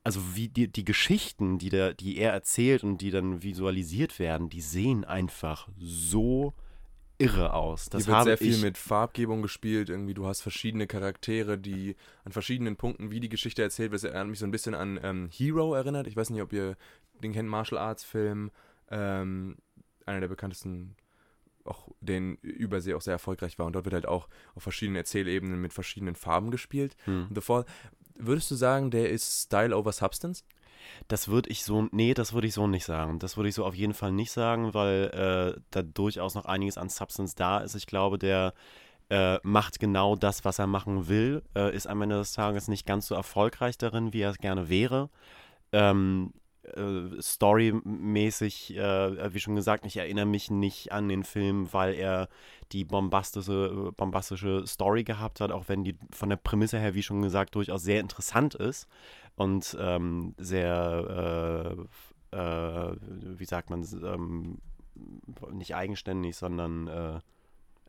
also 0.03 0.21
wie 0.35 0.49
die, 0.49 0.69
die 0.69 0.85
Geschichten, 0.85 1.59
die, 1.59 1.69
der, 1.69 1.95
die 1.95 2.17
er 2.17 2.33
erzählt 2.33 2.83
und 2.85 2.99
die 2.99 3.11
dann 3.11 3.43
visualisiert 3.43 4.19
werden, 4.19 4.49
die 4.49 4.61
sehen 4.61 5.05
einfach 5.05 5.69
so 5.79 6.55
irre 7.19 7.53
aus. 7.53 7.91
Das 7.91 8.07
Hier 8.07 8.15
wird 8.15 8.25
sehr 8.25 8.39
viel 8.39 8.57
mit 8.59 8.79
Farbgebung 8.79 9.43
gespielt. 9.43 9.91
Irgendwie, 9.91 10.15
du 10.15 10.27
hast 10.27 10.41
verschiedene 10.41 10.87
Charaktere, 10.87 11.59
die 11.59 11.97
an 12.25 12.33
verschiedenen 12.33 12.77
Punkten, 12.77 13.11
wie 13.11 13.21
die 13.21 13.29
Geschichte 13.29 13.63
erzählt 13.63 13.93
wird, 13.93 14.03
erinnert 14.03 14.29
mich 14.29 14.39
so 14.39 14.47
ein 14.47 14.51
bisschen 14.51 14.75
an 14.75 14.99
ähm, 15.03 15.29
Hero 15.31 15.75
erinnert. 15.75 16.07
Ich 16.07 16.17
weiß 16.17 16.31
nicht, 16.31 16.41
ob 16.41 16.53
ihr 16.53 16.77
den 17.23 17.33
kennt, 17.33 17.49
Martial 17.49 17.79
Arts 17.79 18.05
Film. 18.05 18.51
Ähm, 18.91 19.59
einer 20.07 20.21
der 20.21 20.29
bekanntesten, 20.29 20.97
auch 21.65 21.89
den 22.01 22.37
Übersee 22.37 22.95
auch 22.95 23.03
sehr 23.03 23.13
erfolgreich 23.13 23.59
war. 23.59 23.67
Und 23.67 23.75
dort 23.75 23.85
wird 23.85 23.95
halt 23.95 24.09
auch 24.09 24.29
auf 24.55 24.63
verschiedenen 24.63 24.97
Erzählebenen 24.97 25.61
mit 25.61 25.75
verschiedenen 25.75 26.15
Farben 26.15 26.51
gespielt. 26.51 26.97
Hm. 27.05 27.29
The 27.35 27.43
Fall, 27.43 27.67
würdest 28.27 28.51
du 28.51 28.55
sagen, 28.55 28.91
der 28.91 29.11
ist 29.11 29.45
Style 29.45 29.77
over 29.77 29.93
Substance? 29.93 30.45
Das 31.09 31.29
würde 31.29 31.51
ich 31.51 31.65
so, 31.65 31.89
nee, 31.93 32.15
das 32.15 32.33
würde 32.33 32.47
ich 32.47 32.55
so 32.55 32.67
nicht 32.67 32.85
sagen. 32.85 33.19
Das 33.19 33.37
würde 33.37 33.49
ich 33.49 33.55
so 33.55 33.65
auf 33.65 33.75
jeden 33.75 33.95
Fall 33.95 34.13
nicht 34.13 34.31
sagen, 34.31 34.75
weil 34.75 35.57
äh, 35.57 35.61
da 35.71 35.83
durchaus 35.83 36.35
noch 36.35 36.47
einiges 36.47 36.79
an 36.79 36.89
Substance 36.89 37.35
da 37.37 37.59
ist. 37.59 37.75
Ich 37.75 37.87
glaube, 37.87 38.19
der 38.19 38.55
äh, 39.11 39.39
macht 39.43 39.81
genau 39.81 40.17
das, 40.17 40.45
was 40.45 40.59
er 40.59 40.67
machen 40.67 41.09
will, 41.09 41.43
äh, 41.57 41.75
ist 41.75 41.87
am 41.87 42.01
Ende 42.03 42.17
des 42.17 42.33
Tages 42.33 42.69
nicht 42.69 42.87
ganz 42.87 43.07
so 43.07 43.15
erfolgreich 43.15 43.77
darin, 43.77 44.13
wie 44.13 44.21
er 44.21 44.31
es 44.31 44.39
gerne 44.39 44.69
wäre. 44.69 45.11
Ähm, 45.73 46.33
äh, 46.77 47.21
storymäßig, 47.21 48.77
äh, 48.77 49.35
wie 49.35 49.41
schon 49.41 49.57
gesagt, 49.57 49.87
ich 49.87 49.97
erinnere 49.97 50.27
mich 50.27 50.51
nicht 50.51 50.93
an 50.93 51.09
den 51.09 51.25
Film, 51.25 51.73
weil 51.73 51.95
er 51.95 52.29
die 52.73 52.85
bombastische, 52.85 53.93
bombastische 53.97 54.67
Story 54.67 55.05
gehabt 55.05 55.41
hat, 55.41 55.53
auch 55.53 55.69
wenn 55.69 55.85
die 55.85 55.97
von 56.13 56.29
der 56.29 56.37
Prämisse 56.37 56.79
her, 56.79 56.95
wie 56.95 57.03
schon 57.03 57.23
gesagt, 57.23 57.55
durchaus 57.55 57.83
sehr 57.83 58.01
interessant 58.01 58.55
ist 58.55 58.87
und 59.37 59.77
ähm, 59.81 60.35
sehr, 60.39 61.77
äh, 62.33 62.37
äh, 62.37 62.97
wie 63.01 63.45
sagt 63.45 63.71
man, 63.71 63.87
ähm, 64.05 64.59
nicht 65.53 65.75
eigenständig, 65.75 66.37
sondern 66.37 66.89
äh, 66.89 67.21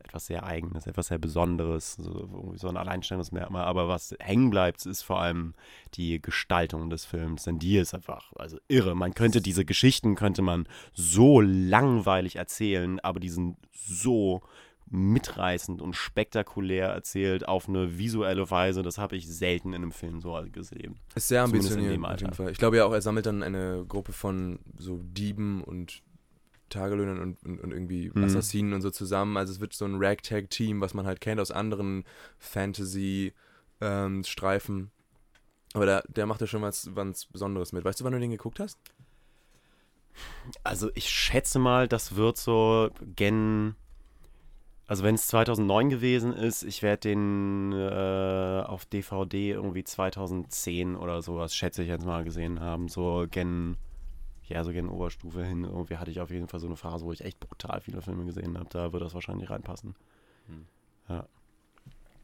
etwas 0.04 0.26
sehr 0.26 0.44
Eigenes, 0.44 0.86
etwas 0.86 1.08
sehr 1.08 1.18
Besonderes, 1.18 1.94
so, 1.94 2.28
irgendwie 2.32 2.58
so 2.58 2.68
ein 2.68 2.76
Alleinstellungsmerkmal. 2.76 3.64
Aber 3.64 3.88
was 3.88 4.14
hängen 4.20 4.50
bleibt, 4.50 4.84
ist 4.86 5.02
vor 5.02 5.20
allem 5.20 5.54
die 5.94 6.20
Gestaltung 6.20 6.90
des 6.90 7.04
Films, 7.04 7.44
denn 7.44 7.58
die 7.58 7.78
ist 7.78 7.94
einfach 7.94 8.32
also 8.36 8.58
irre. 8.68 8.94
Man 8.94 9.14
könnte 9.14 9.40
diese 9.40 9.64
Geschichten 9.64 10.14
könnte 10.14 10.42
man 10.42 10.66
so 10.92 11.40
langweilig 11.40 12.36
erzählen, 12.36 13.00
aber 13.00 13.20
die 13.20 13.30
sind 13.30 13.56
so 13.72 14.42
mitreißend 14.92 15.80
und 15.80 15.94
spektakulär 15.94 16.88
erzählt 16.88 17.48
auf 17.48 17.68
eine 17.68 17.98
visuelle 17.98 18.50
Weise. 18.50 18.82
Das 18.82 18.98
habe 18.98 19.16
ich 19.16 19.26
selten 19.26 19.70
in 19.70 19.82
einem 19.82 19.92
Film 19.92 20.20
so 20.20 20.38
gesehen. 20.52 20.98
Ist 21.14 21.28
sehr 21.28 21.42
ambitioniert, 21.42 22.04
auf 22.04 22.20
jeden. 22.20 22.34
Fall. 22.34 22.50
Ich 22.50 22.58
glaube 22.58 22.76
ja 22.76 22.84
auch, 22.84 22.92
er 22.92 23.00
sammelt 23.00 23.26
dann 23.26 23.42
eine 23.42 23.84
Gruppe 23.88 24.12
von 24.12 24.58
so 24.76 25.00
Dieben 25.02 25.64
und 25.64 26.02
Tagelöhnern 26.72 27.20
und, 27.20 27.42
und, 27.44 27.60
und 27.60 27.72
irgendwie 27.72 28.10
Mhm. 28.14 28.24
Assassinen 28.24 28.72
und 28.72 28.80
so 28.82 28.90
zusammen. 28.90 29.36
Also 29.36 29.52
es 29.52 29.60
wird 29.60 29.72
so 29.74 29.84
ein 29.84 29.96
Ragtag-Team, 29.96 30.80
was 30.80 30.94
man 30.94 31.06
halt 31.06 31.20
kennt 31.20 31.40
aus 31.40 31.50
anderen 31.50 32.04
Fantasy-Streifen. 32.38 34.90
Aber 35.74 35.86
der, 35.86 36.04
der 36.08 36.26
macht 36.26 36.40
ja 36.40 36.46
schon 36.46 36.62
was, 36.62 36.94
was 36.94 37.26
Besonderes 37.26 37.72
mit. 37.72 37.84
Weißt 37.84 38.00
du, 38.00 38.04
wann 38.04 38.12
du 38.12 38.20
den 38.20 38.30
geguckt 38.30 38.60
hast? 38.60 38.78
Also 40.64 40.90
ich 40.94 41.08
schätze 41.08 41.58
mal, 41.58 41.88
das 41.88 42.16
wird 42.16 42.36
so 42.36 42.90
gen. 43.16 43.74
Also 44.86 45.04
wenn 45.04 45.14
es 45.14 45.26
2009 45.28 45.88
gewesen 45.88 46.34
ist, 46.34 46.64
ich 46.64 46.82
werde 46.82 47.08
den 47.08 47.72
äh, 47.72 48.62
auf 48.66 48.84
DVD 48.84 49.52
irgendwie 49.52 49.84
2010 49.84 50.96
oder 50.96 51.22
sowas, 51.22 51.54
schätze 51.54 51.82
ich 51.82 51.88
jetzt 51.88 52.04
mal 52.04 52.24
gesehen 52.24 52.60
haben. 52.60 52.88
So 52.88 53.26
gen, 53.30 53.76
ja, 54.52 54.64
so 54.64 54.72
gen 54.72 54.88
Oberstufe 54.88 55.44
hin. 55.44 55.64
Irgendwie 55.64 55.96
hatte 55.96 56.10
ich 56.10 56.20
auf 56.20 56.30
jeden 56.30 56.48
Fall 56.48 56.60
so 56.60 56.66
eine 56.66 56.76
Phase, 56.76 57.04
wo 57.04 57.12
ich 57.12 57.24
echt 57.24 57.40
brutal 57.40 57.80
viele 57.80 58.02
Filme 58.02 58.24
gesehen 58.24 58.58
habe. 58.58 58.68
Da 58.70 58.92
wird 58.92 59.02
das 59.02 59.14
wahrscheinlich 59.14 59.50
reinpassen. 59.50 59.94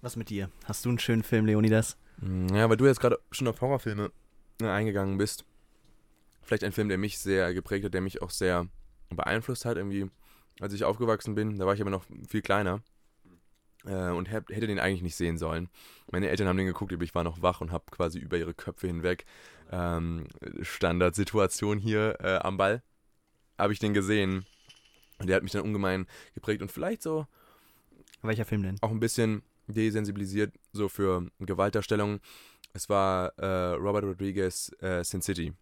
Was 0.01 0.17
mit 0.17 0.31
dir? 0.31 0.51
Hast 0.65 0.85
du 0.85 0.91
einen 0.91 0.99
schönen 0.99 1.23
Film, 1.23 1.45
Leonidas? 1.47 1.97
Mm, 2.19 2.55
Ja, 2.55 2.69
weil 2.71 2.77
du 2.77 2.87
jetzt 2.87 3.01
gerade 3.01 3.19
schon 3.33 3.49
auf 3.49 3.61
Horrorfilme 3.61 4.13
äh, 4.63 4.67
eingegangen 4.67 5.19
bist. 5.19 5.45
Vielleicht 6.43 6.65
ein 6.65 6.73
Film, 6.73 6.89
der 6.89 6.99
mich 6.99 7.19
sehr 7.19 7.53
geprägt 7.53 7.85
hat, 7.85 7.95
der 7.95 8.01
mich 8.01 8.23
auch 8.23 8.31
sehr 8.31 8.69
beeinflusst 9.11 9.65
hat. 9.65 9.77
Irgendwie, 9.77 10.09
als 10.61 10.73
ich 10.73 10.85
aufgewachsen 10.85 11.35
bin, 11.35 11.59
da 11.59 11.67
war 11.67 11.75
ich 11.75 11.81
aber 11.81 11.91
noch 11.91 12.05
viel 12.29 12.43
kleiner. 12.43 12.81
Äh, 13.85 14.11
und 14.11 14.31
hab, 14.31 14.49
hätte 14.51 14.67
den 14.69 14.79
eigentlich 14.79 15.03
nicht 15.03 15.17
sehen 15.17 15.37
sollen. 15.37 15.69
Meine 16.11 16.29
Eltern 16.29 16.47
haben 16.49 16.57
den 16.57 16.67
geguckt, 16.67 16.93
aber 16.93 17.03
ich 17.05 17.15
war 17.15 17.25
noch 17.25 17.43
wach 17.43 17.61
und 17.61 17.73
habe 17.73 17.85
quasi 17.91 18.19
über 18.19 18.39
ihre 18.39 18.55
Köpfe 18.55 18.87
hinweg 18.87 19.25
ähm, 19.71 20.27
Standardsituation 20.63 21.79
hier 21.79 22.17
äh, 22.21 22.37
am 22.37 22.57
Ball. 22.57 22.83
Habe 23.59 23.73
ich 23.73 23.79
den 23.79 23.95
gesehen. 23.95 24.47
Und 25.19 25.29
der 25.29 25.37
hat 25.37 25.43
mich 25.43 25.53
dann 25.53 25.63
ungemein 25.63 26.07
geprägt 26.35 26.63
und 26.63 26.71
vielleicht 26.71 27.03
so 27.03 27.27
Welcher 28.23 28.45
Film 28.45 28.63
denn? 28.63 28.77
auch 28.81 28.91
ein 28.91 29.01
bisschen 29.01 29.43
desensibilisiert 29.67 30.55
so 30.73 30.89
für 30.89 31.27
Gewaltdarstellungen. 31.41 32.21
Es 32.73 32.89
war 32.89 33.37
äh, 33.39 33.75
Robert 33.75 34.05
Rodriguez 34.05 34.71
äh, 34.81 35.03
Sin 35.03 35.23
City, 35.23 35.53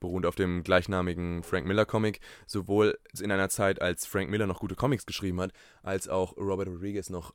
beruht 0.00 0.26
auf 0.26 0.34
dem 0.34 0.62
gleichnamigen 0.62 1.42
Frank 1.42 1.66
Miller 1.66 1.84
Comic, 1.84 2.20
sowohl 2.46 2.98
in 3.20 3.30
einer 3.30 3.48
Zeit, 3.48 3.82
als 3.82 4.06
Frank 4.06 4.30
Miller 4.30 4.46
noch 4.46 4.60
gute 4.60 4.74
Comics 4.74 5.06
geschrieben 5.06 5.40
hat, 5.40 5.52
als 5.82 6.08
auch 6.08 6.36
Robert 6.36 6.68
Rodriguez 6.68 7.10
noch 7.10 7.34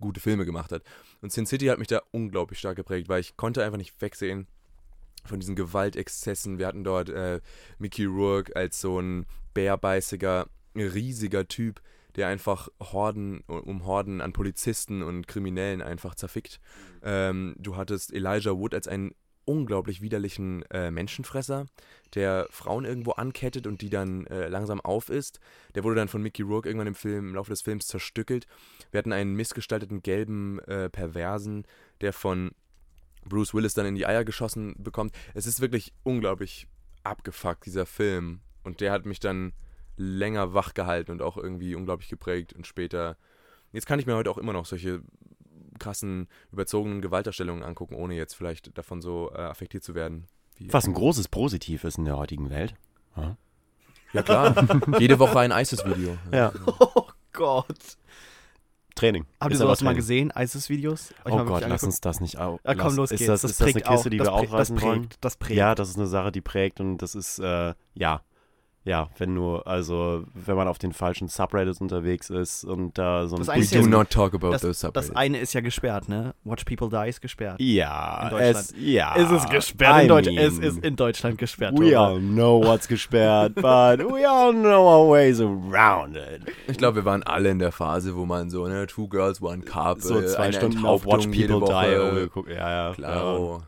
gute 0.00 0.20
Filme 0.20 0.44
gemacht 0.44 0.72
hat. 0.72 0.82
Und 1.20 1.32
Sin 1.32 1.46
City 1.46 1.66
hat 1.66 1.78
mich 1.78 1.88
da 1.88 2.02
unglaublich 2.10 2.58
stark 2.58 2.76
geprägt, 2.76 3.08
weil 3.08 3.20
ich 3.20 3.36
konnte 3.36 3.64
einfach 3.64 3.78
nicht 3.78 4.00
wegsehen 4.00 4.46
von 5.26 5.40
diesen 5.40 5.56
Gewaltexzessen. 5.56 6.58
Wir 6.58 6.66
hatten 6.66 6.84
dort 6.84 7.08
äh, 7.08 7.40
Mickey 7.78 8.04
Rourke 8.04 8.54
als 8.54 8.80
so 8.80 9.00
ein 9.00 9.26
bärbeißiger, 9.54 10.48
riesiger 10.74 11.48
Typ, 11.48 11.80
der 12.16 12.28
einfach 12.28 12.68
Horden 12.80 13.40
um 13.46 13.86
Horden 13.86 14.20
an 14.20 14.32
Polizisten 14.32 15.02
und 15.02 15.26
Kriminellen 15.26 15.82
einfach 15.82 16.14
zerfickt. 16.14 16.60
Ähm, 17.02 17.54
du 17.58 17.76
hattest 17.76 18.12
Elijah 18.12 18.56
Wood 18.56 18.74
als 18.74 18.88
einen 18.88 19.14
unglaublich 19.46 20.02
widerlichen 20.02 20.62
äh, 20.70 20.90
Menschenfresser, 20.90 21.66
der 22.14 22.48
Frauen 22.50 22.84
irgendwo 22.84 23.12
ankettet 23.12 23.66
und 23.66 23.80
die 23.80 23.90
dann 23.90 24.26
äh, 24.26 24.48
langsam 24.48 24.80
aufisst. 24.80 25.40
Der 25.74 25.84
wurde 25.84 25.96
dann 25.96 26.08
von 26.08 26.20
Mickey 26.20 26.42
Rourke 26.42 26.68
irgendwann 26.68 26.88
im 26.88 26.94
Film, 26.94 27.28
im 27.28 27.34
Laufe 27.34 27.50
des 27.50 27.62
Films 27.62 27.86
zerstückelt. 27.86 28.46
Wir 28.90 28.98
hatten 28.98 29.12
einen 29.12 29.34
missgestalteten 29.34 30.02
gelben 30.02 30.58
äh, 30.60 30.90
Perversen, 30.90 31.64
der 32.00 32.12
von 32.12 32.50
Bruce 33.28 33.54
Willis 33.54 33.74
dann 33.74 33.86
in 33.86 33.94
die 33.94 34.06
Eier 34.06 34.24
geschossen 34.24 34.74
bekommt. 34.78 35.14
Es 35.34 35.46
ist 35.46 35.60
wirklich 35.60 35.92
unglaublich 36.02 36.66
abgefuckt, 37.02 37.66
dieser 37.66 37.86
Film. 37.86 38.40
Und 38.64 38.80
der 38.80 38.92
hat 38.92 39.06
mich 39.06 39.20
dann 39.20 39.52
länger 39.96 40.54
wach 40.54 40.74
gehalten 40.74 41.12
und 41.12 41.22
auch 41.22 41.36
irgendwie 41.36 41.74
unglaublich 41.74 42.08
geprägt. 42.08 42.52
Und 42.52 42.66
später, 42.66 43.16
jetzt 43.72 43.86
kann 43.86 43.98
ich 43.98 44.06
mir 44.06 44.16
heute 44.16 44.30
auch 44.30 44.38
immer 44.38 44.52
noch 44.52 44.66
solche 44.66 45.02
krassen, 45.78 46.28
überzogenen 46.52 47.02
Gewaltdarstellungen 47.02 47.62
angucken, 47.62 47.94
ohne 47.94 48.14
jetzt 48.14 48.34
vielleicht 48.34 48.76
davon 48.76 49.02
so 49.02 49.30
äh, 49.32 49.38
affektiert 49.38 49.84
zu 49.84 49.94
werden. 49.94 50.26
Wie 50.56 50.72
Was 50.72 50.86
ein 50.86 50.94
großes 50.94 51.28
Positiv 51.28 51.84
ist 51.84 51.98
in 51.98 52.06
der 52.06 52.16
heutigen 52.16 52.50
Welt. 52.50 52.74
Ja. 53.16 53.36
ja 54.12 54.22
klar, 54.22 54.54
jede 54.98 55.18
Woche 55.18 55.38
ein 55.38 55.50
ISIS-Video. 55.50 56.16
Ja. 56.32 56.52
Oh 56.78 57.08
Gott. 57.32 57.98
Training. 58.96 59.24
Habt 59.40 59.52
ihr 59.52 59.58
sowas 59.58 59.82
mal 59.82 59.94
gesehen, 59.94 60.32
ISIS-Videos? 60.36 61.14
Oh 61.24 61.44
Gott, 61.44 61.62
lass 61.68 61.84
uns 61.84 62.00
das 62.00 62.20
nicht 62.20 62.38
au 62.38 62.58
Ja, 62.66 62.74
komm, 62.74 62.96
los 62.96 63.12
ist 63.12 63.18
geht's. 63.20 63.28
Das, 63.28 63.42
das 63.42 63.50
ist 63.52 63.60
das 63.60 63.66
eine 63.66 63.72
prägt 63.74 63.86
Kiste, 63.88 64.10
die 64.10 64.20
auch. 64.22 64.24
wir 64.24 64.24
das, 64.24 64.40
prä- 64.40 64.46
aufreißen 64.48 64.74
das 64.76 64.84
wollen? 64.84 65.00
prägt, 65.02 65.24
Das 65.24 65.36
prägt. 65.36 65.56
Ja, 65.58 65.74
das 65.74 65.88
ist 65.90 65.96
eine 65.96 66.06
Sache, 66.06 66.32
die 66.32 66.40
prägt 66.40 66.80
und 66.80 66.98
das 66.98 67.14
ist, 67.14 67.38
äh, 67.38 67.74
ja, 67.94 68.22
ja, 68.86 69.08
wenn 69.18 69.34
du, 69.34 69.56
also, 69.56 70.22
wenn 70.32 70.54
man 70.54 70.68
auf 70.68 70.78
den 70.78 70.92
falschen 70.92 71.26
Subreddits 71.26 71.80
unterwegs 71.80 72.30
ist 72.30 72.62
und 72.64 72.96
da 72.96 73.26
so 73.26 73.34
ein 73.34 73.40
Das 73.40 73.48
We 73.48 73.52
eine 73.54 73.62
ist 73.64 73.74
do 73.74 73.80
not 73.82 74.10
talk 74.10 74.32
about 74.32 74.52
das, 74.52 74.62
those 74.62 74.70
das 74.70 74.80
subreddits. 74.80 75.16
eine 75.16 75.38
ist 75.40 75.54
ja 75.54 75.60
gesperrt, 75.60 76.08
ne? 76.08 76.34
Watch 76.44 76.64
People 76.64 76.88
Die 76.88 77.08
ist 77.08 77.20
gesperrt. 77.20 77.56
Ja, 77.60 78.22
In 78.22 78.30
Deutschland. 78.30 78.56
es, 78.56 78.74
ja. 78.78 79.14
ist 79.16 79.30
es 79.32 79.48
gesperrt 79.48 79.98
I 79.98 80.02
in 80.02 80.08
Deutschland? 80.08 80.38
Es 80.38 80.58
ist 80.58 80.78
in 80.84 80.94
Deutschland 80.94 81.38
gesperrt. 81.38 81.74
We 81.76 81.90
Tore. 81.90 81.98
all 81.98 82.20
know 82.20 82.62
what's 82.62 82.86
gesperrt, 82.86 83.54
but 83.56 83.98
we 84.08 84.24
all 84.24 84.52
know 84.52 84.86
our 84.86 85.10
ways 85.10 85.40
around 85.40 86.16
it. 86.16 86.42
Ich 86.68 86.78
glaube, 86.78 86.96
wir 86.96 87.04
waren 87.04 87.24
alle 87.24 87.50
in 87.50 87.58
der 87.58 87.72
Phase, 87.72 88.14
wo 88.14 88.24
man 88.24 88.50
so, 88.50 88.68
ne, 88.68 88.86
Two 88.86 89.08
Girls, 89.08 89.42
One 89.42 89.62
Cup, 89.62 90.00
So 90.00 90.22
zwei 90.22 90.44
eine 90.44 90.52
Stunden 90.52 90.86
auf 90.86 91.02
Enthauptung 91.02 91.30
Watch 91.32 91.36
jede 91.36 91.58
People 91.58 91.68
Die. 91.68 92.52
Ja, 92.54 92.70
ja. 92.70 92.94
ja. 92.98 93.58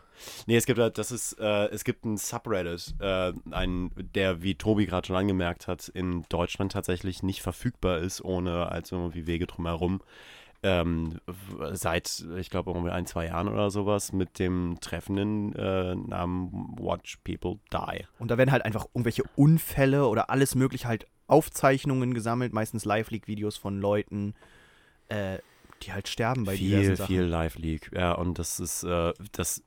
Nee, 0.47 0.57
es 0.57 0.67
gibt 0.67 0.79
halt, 0.79 0.99
das 0.99 1.13
ist, 1.13 1.35
äh, 1.39 1.67
es 1.67 1.85
gibt 1.85 2.05
ein 2.05 2.17
Subreddit, 2.17 2.95
äh, 3.01 3.33
ein, 3.51 3.91
der, 4.15 4.43
wie 4.43 4.55
Tobi 4.55 4.87
gerade 4.87 5.07
schon 5.07 5.17
angemerkt 5.17 5.69
hat, 5.69 5.89
in 5.89 6.25
Deutschland 6.29 6.73
tatsächlich 6.73 7.23
nicht 7.23 7.43
verfügbar 7.43 7.99
ist, 7.99 8.25
ohne 8.25 8.71
als 8.71 8.93
irgendwie 8.93 9.27
Wege 9.27 9.47
drumherum. 9.47 10.01
Ähm, 10.61 11.21
seit, 11.71 12.25
ich 12.37 12.51
glaube, 12.51 12.73
irgendwie 12.73 12.91
ein, 12.91 13.07
zwei 13.07 13.27
Jahren 13.27 13.47
oder 13.47 13.71
sowas 13.71 14.13
mit 14.13 14.41
dem 14.41 14.79
treffenden 14.81 15.55
äh, 15.55 15.95
Namen 15.95 16.77
Watch 16.81 17.19
People 17.23 17.61
Die. 17.73 18.05
Und 18.19 18.33
da 18.33 18.39
werden 18.39 18.51
halt 18.51 18.65
einfach 18.65 18.87
irgendwelche 18.87 19.23
Unfälle 19.37 20.09
oder 20.09 20.31
alles 20.31 20.57
mögliche 20.57 20.89
halt 20.89 21.07
Aufzeichnungen 21.29 22.13
gesammelt, 22.13 22.53
meistens 22.53 22.85
Live-Leak-Videos 22.85 23.57
von 23.57 23.79
Leuten, 23.81 24.35
äh, 25.09 25.39
die 25.83 25.93
halt 25.93 26.09
sterben 26.09 26.45
bei 26.45 26.57
viel, 26.57 26.71
diversen 26.71 26.97
Sachen. 26.97 27.07
viel 27.07 27.23
Live-Leak. 27.23 27.91
Ja, 27.95 28.13
und 28.13 28.39
das 28.41 28.59
ist, 28.59 28.83
äh, 28.83 29.13
das, 29.33 29.63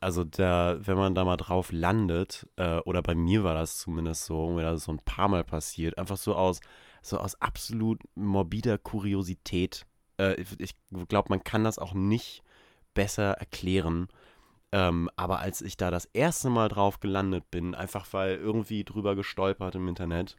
also 0.00 0.24
da, 0.24 0.78
wenn 0.80 0.96
man 0.96 1.14
da 1.14 1.24
mal 1.24 1.36
drauf 1.36 1.72
landet, 1.72 2.48
äh, 2.56 2.78
oder 2.80 3.02
bei 3.02 3.14
mir 3.14 3.44
war 3.44 3.54
das 3.54 3.78
zumindest 3.78 4.24
so, 4.24 4.50
mir 4.50 4.62
das 4.62 4.84
so 4.84 4.92
ein 4.92 5.00
paar 5.04 5.28
Mal 5.28 5.44
passiert, 5.44 5.98
einfach 5.98 6.16
so 6.16 6.34
aus, 6.34 6.60
so 7.02 7.18
aus 7.18 7.40
absolut 7.40 8.00
morbider 8.14 8.78
Kuriosität. 8.78 9.86
Äh, 10.18 10.40
ich 10.40 10.60
ich 10.60 10.74
glaube, 11.08 11.28
man 11.30 11.44
kann 11.44 11.64
das 11.64 11.78
auch 11.78 11.94
nicht 11.94 12.42
besser 12.94 13.32
erklären. 13.32 14.08
Ähm, 14.72 15.08
aber 15.16 15.38
als 15.40 15.62
ich 15.62 15.76
da 15.76 15.90
das 15.90 16.06
erste 16.06 16.50
Mal 16.50 16.68
drauf 16.68 17.00
gelandet 17.00 17.50
bin, 17.50 17.74
einfach 17.74 18.06
weil 18.12 18.36
irgendwie 18.36 18.84
drüber 18.84 19.14
gestolpert 19.14 19.76
im 19.76 19.86
Internet, 19.86 20.36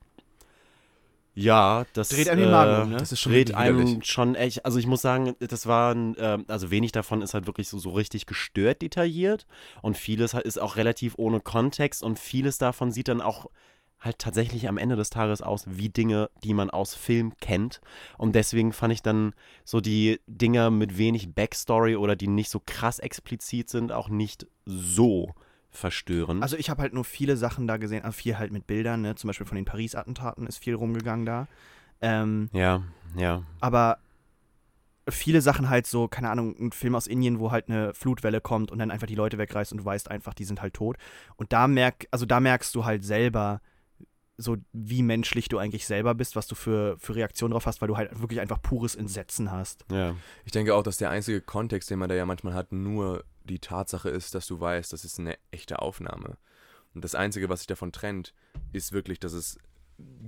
ja, 1.37 1.85
das 1.91 2.09
Dreht 2.09 2.29
einem 2.29 2.43
den 2.43 2.51
Magen 2.51 2.91
ne? 2.91 2.97
Das 2.97 3.11
ist 3.11 3.19
schon 3.19 3.33
dreht 3.33 3.53
einem 3.53 4.01
schon 4.03 4.35
echt, 4.35 4.63
also 4.63 4.79
ich 4.79 4.87
muss 4.87 5.01
sagen, 5.01 5.35
das 5.39 5.67
waren, 5.67 6.15
ähm, 6.17 6.45
also 6.47 6.71
wenig 6.71 6.93
davon 6.93 7.21
ist 7.21 7.33
halt 7.33 7.45
wirklich 7.45 7.67
so, 7.67 7.77
so 7.77 7.89
richtig 7.89 8.25
gestört 8.25 8.81
detailliert. 8.81 9.45
Und 9.81 9.97
vieles 9.97 10.33
halt 10.33 10.45
ist 10.45 10.59
auch 10.59 10.77
relativ 10.77 11.15
ohne 11.17 11.41
Kontext 11.41 12.03
und 12.03 12.19
vieles 12.19 12.57
davon 12.57 12.91
sieht 12.91 13.09
dann 13.09 13.19
auch 13.19 13.47
halt 13.99 14.17
tatsächlich 14.19 14.69
am 14.69 14.77
Ende 14.77 14.95
des 14.95 15.09
Tages 15.09 15.41
aus 15.41 15.65
wie 15.67 15.89
Dinge, 15.89 16.29
die 16.43 16.53
man 16.53 16.69
aus 16.69 16.95
Film 16.95 17.33
kennt. 17.41 17.81
Und 18.17 18.33
deswegen 18.33 18.71
fand 18.71 18.93
ich 18.93 19.01
dann 19.01 19.33
so 19.65 19.81
die 19.81 20.21
Dinger 20.27 20.71
mit 20.71 20.97
wenig 20.97 21.33
Backstory 21.33 21.97
oder 21.97 22.15
die 22.15 22.27
nicht 22.27 22.49
so 22.49 22.61
krass 22.65 22.99
explizit 22.99 23.69
sind 23.69 23.91
auch 23.91 24.07
nicht 24.07 24.47
so 24.65 25.33
verstörend. 25.75 26.41
Also 26.41 26.57
ich 26.57 26.69
habe 26.69 26.81
halt 26.81 26.93
nur 26.93 27.03
viele 27.03 27.37
Sachen 27.37 27.67
da 27.67 27.77
gesehen, 27.77 28.03
also 28.03 28.15
viel 28.15 28.37
halt 28.37 28.51
mit 28.51 28.67
Bildern, 28.67 29.01
ne? 29.01 29.15
Zum 29.15 29.27
Beispiel 29.27 29.45
von 29.45 29.55
den 29.55 29.65
Paris-Attentaten 29.65 30.47
ist 30.47 30.57
viel 30.57 30.75
rumgegangen 30.75 31.25
da. 31.25 31.47
Ähm, 32.01 32.49
ja, 32.51 32.83
ja. 33.15 33.43
aber 33.61 33.99
viele 35.09 35.41
Sachen 35.41 35.69
halt 35.69 35.87
so, 35.87 36.07
keine 36.07 36.29
Ahnung, 36.29 36.55
ein 36.59 36.71
Film 36.71 36.95
aus 36.95 37.07
Indien, 37.07 37.39
wo 37.39 37.51
halt 37.51 37.69
eine 37.69 37.93
Flutwelle 37.93 38.41
kommt 38.41 38.71
und 38.71 38.79
dann 38.79 38.91
einfach 38.91 39.07
die 39.07 39.15
Leute 39.15 39.37
wegreißt 39.37 39.71
und 39.71 39.79
du 39.79 39.85
weißt 39.85 40.09
einfach, 40.09 40.33
die 40.33 40.45
sind 40.45 40.61
halt 40.61 40.73
tot. 40.73 40.97
Und 41.35 41.53
da 41.53 41.67
merk, 41.67 42.07
also 42.11 42.25
da 42.25 42.39
merkst 42.39 42.73
du 42.75 42.85
halt 42.85 43.03
selber, 43.03 43.61
so 44.37 44.57
wie 44.73 45.03
menschlich 45.03 45.47
du 45.47 45.57
eigentlich 45.57 45.85
selber 45.85 46.13
bist, 46.15 46.35
was 46.35 46.47
du 46.47 46.55
für, 46.55 46.97
für 46.99 47.15
Reaktionen 47.15 47.51
drauf 47.51 47.65
hast, 47.65 47.81
weil 47.81 47.87
du 47.87 47.97
halt 47.97 48.19
wirklich 48.19 48.41
einfach 48.41 48.61
pures 48.61 48.95
Entsetzen 48.95 49.51
hast. 49.51 49.85
Ja, 49.91 50.15
Ich 50.43 50.51
denke 50.51 50.73
auch, 50.75 50.83
dass 50.83 50.97
der 50.97 51.09
einzige 51.09 51.39
Kontext, 51.39 51.89
den 51.89 51.99
man 51.99 52.09
da 52.09 52.15
ja 52.15 52.25
manchmal 52.25 52.53
hat, 52.53 52.71
nur 52.71 53.23
die 53.45 53.59
Tatsache 53.59 54.09
ist, 54.09 54.35
dass 54.35 54.47
du 54.47 54.59
weißt, 54.59 54.91
das 54.91 55.05
ist 55.05 55.19
eine 55.19 55.37
echte 55.51 55.79
Aufnahme. 55.79 56.37
Und 56.93 57.03
das 57.03 57.15
Einzige, 57.15 57.49
was 57.49 57.61
sich 57.61 57.67
davon 57.67 57.91
trennt, 57.91 58.33
ist 58.71 58.91
wirklich, 58.91 59.19
dass 59.19 59.33
es 59.33 59.57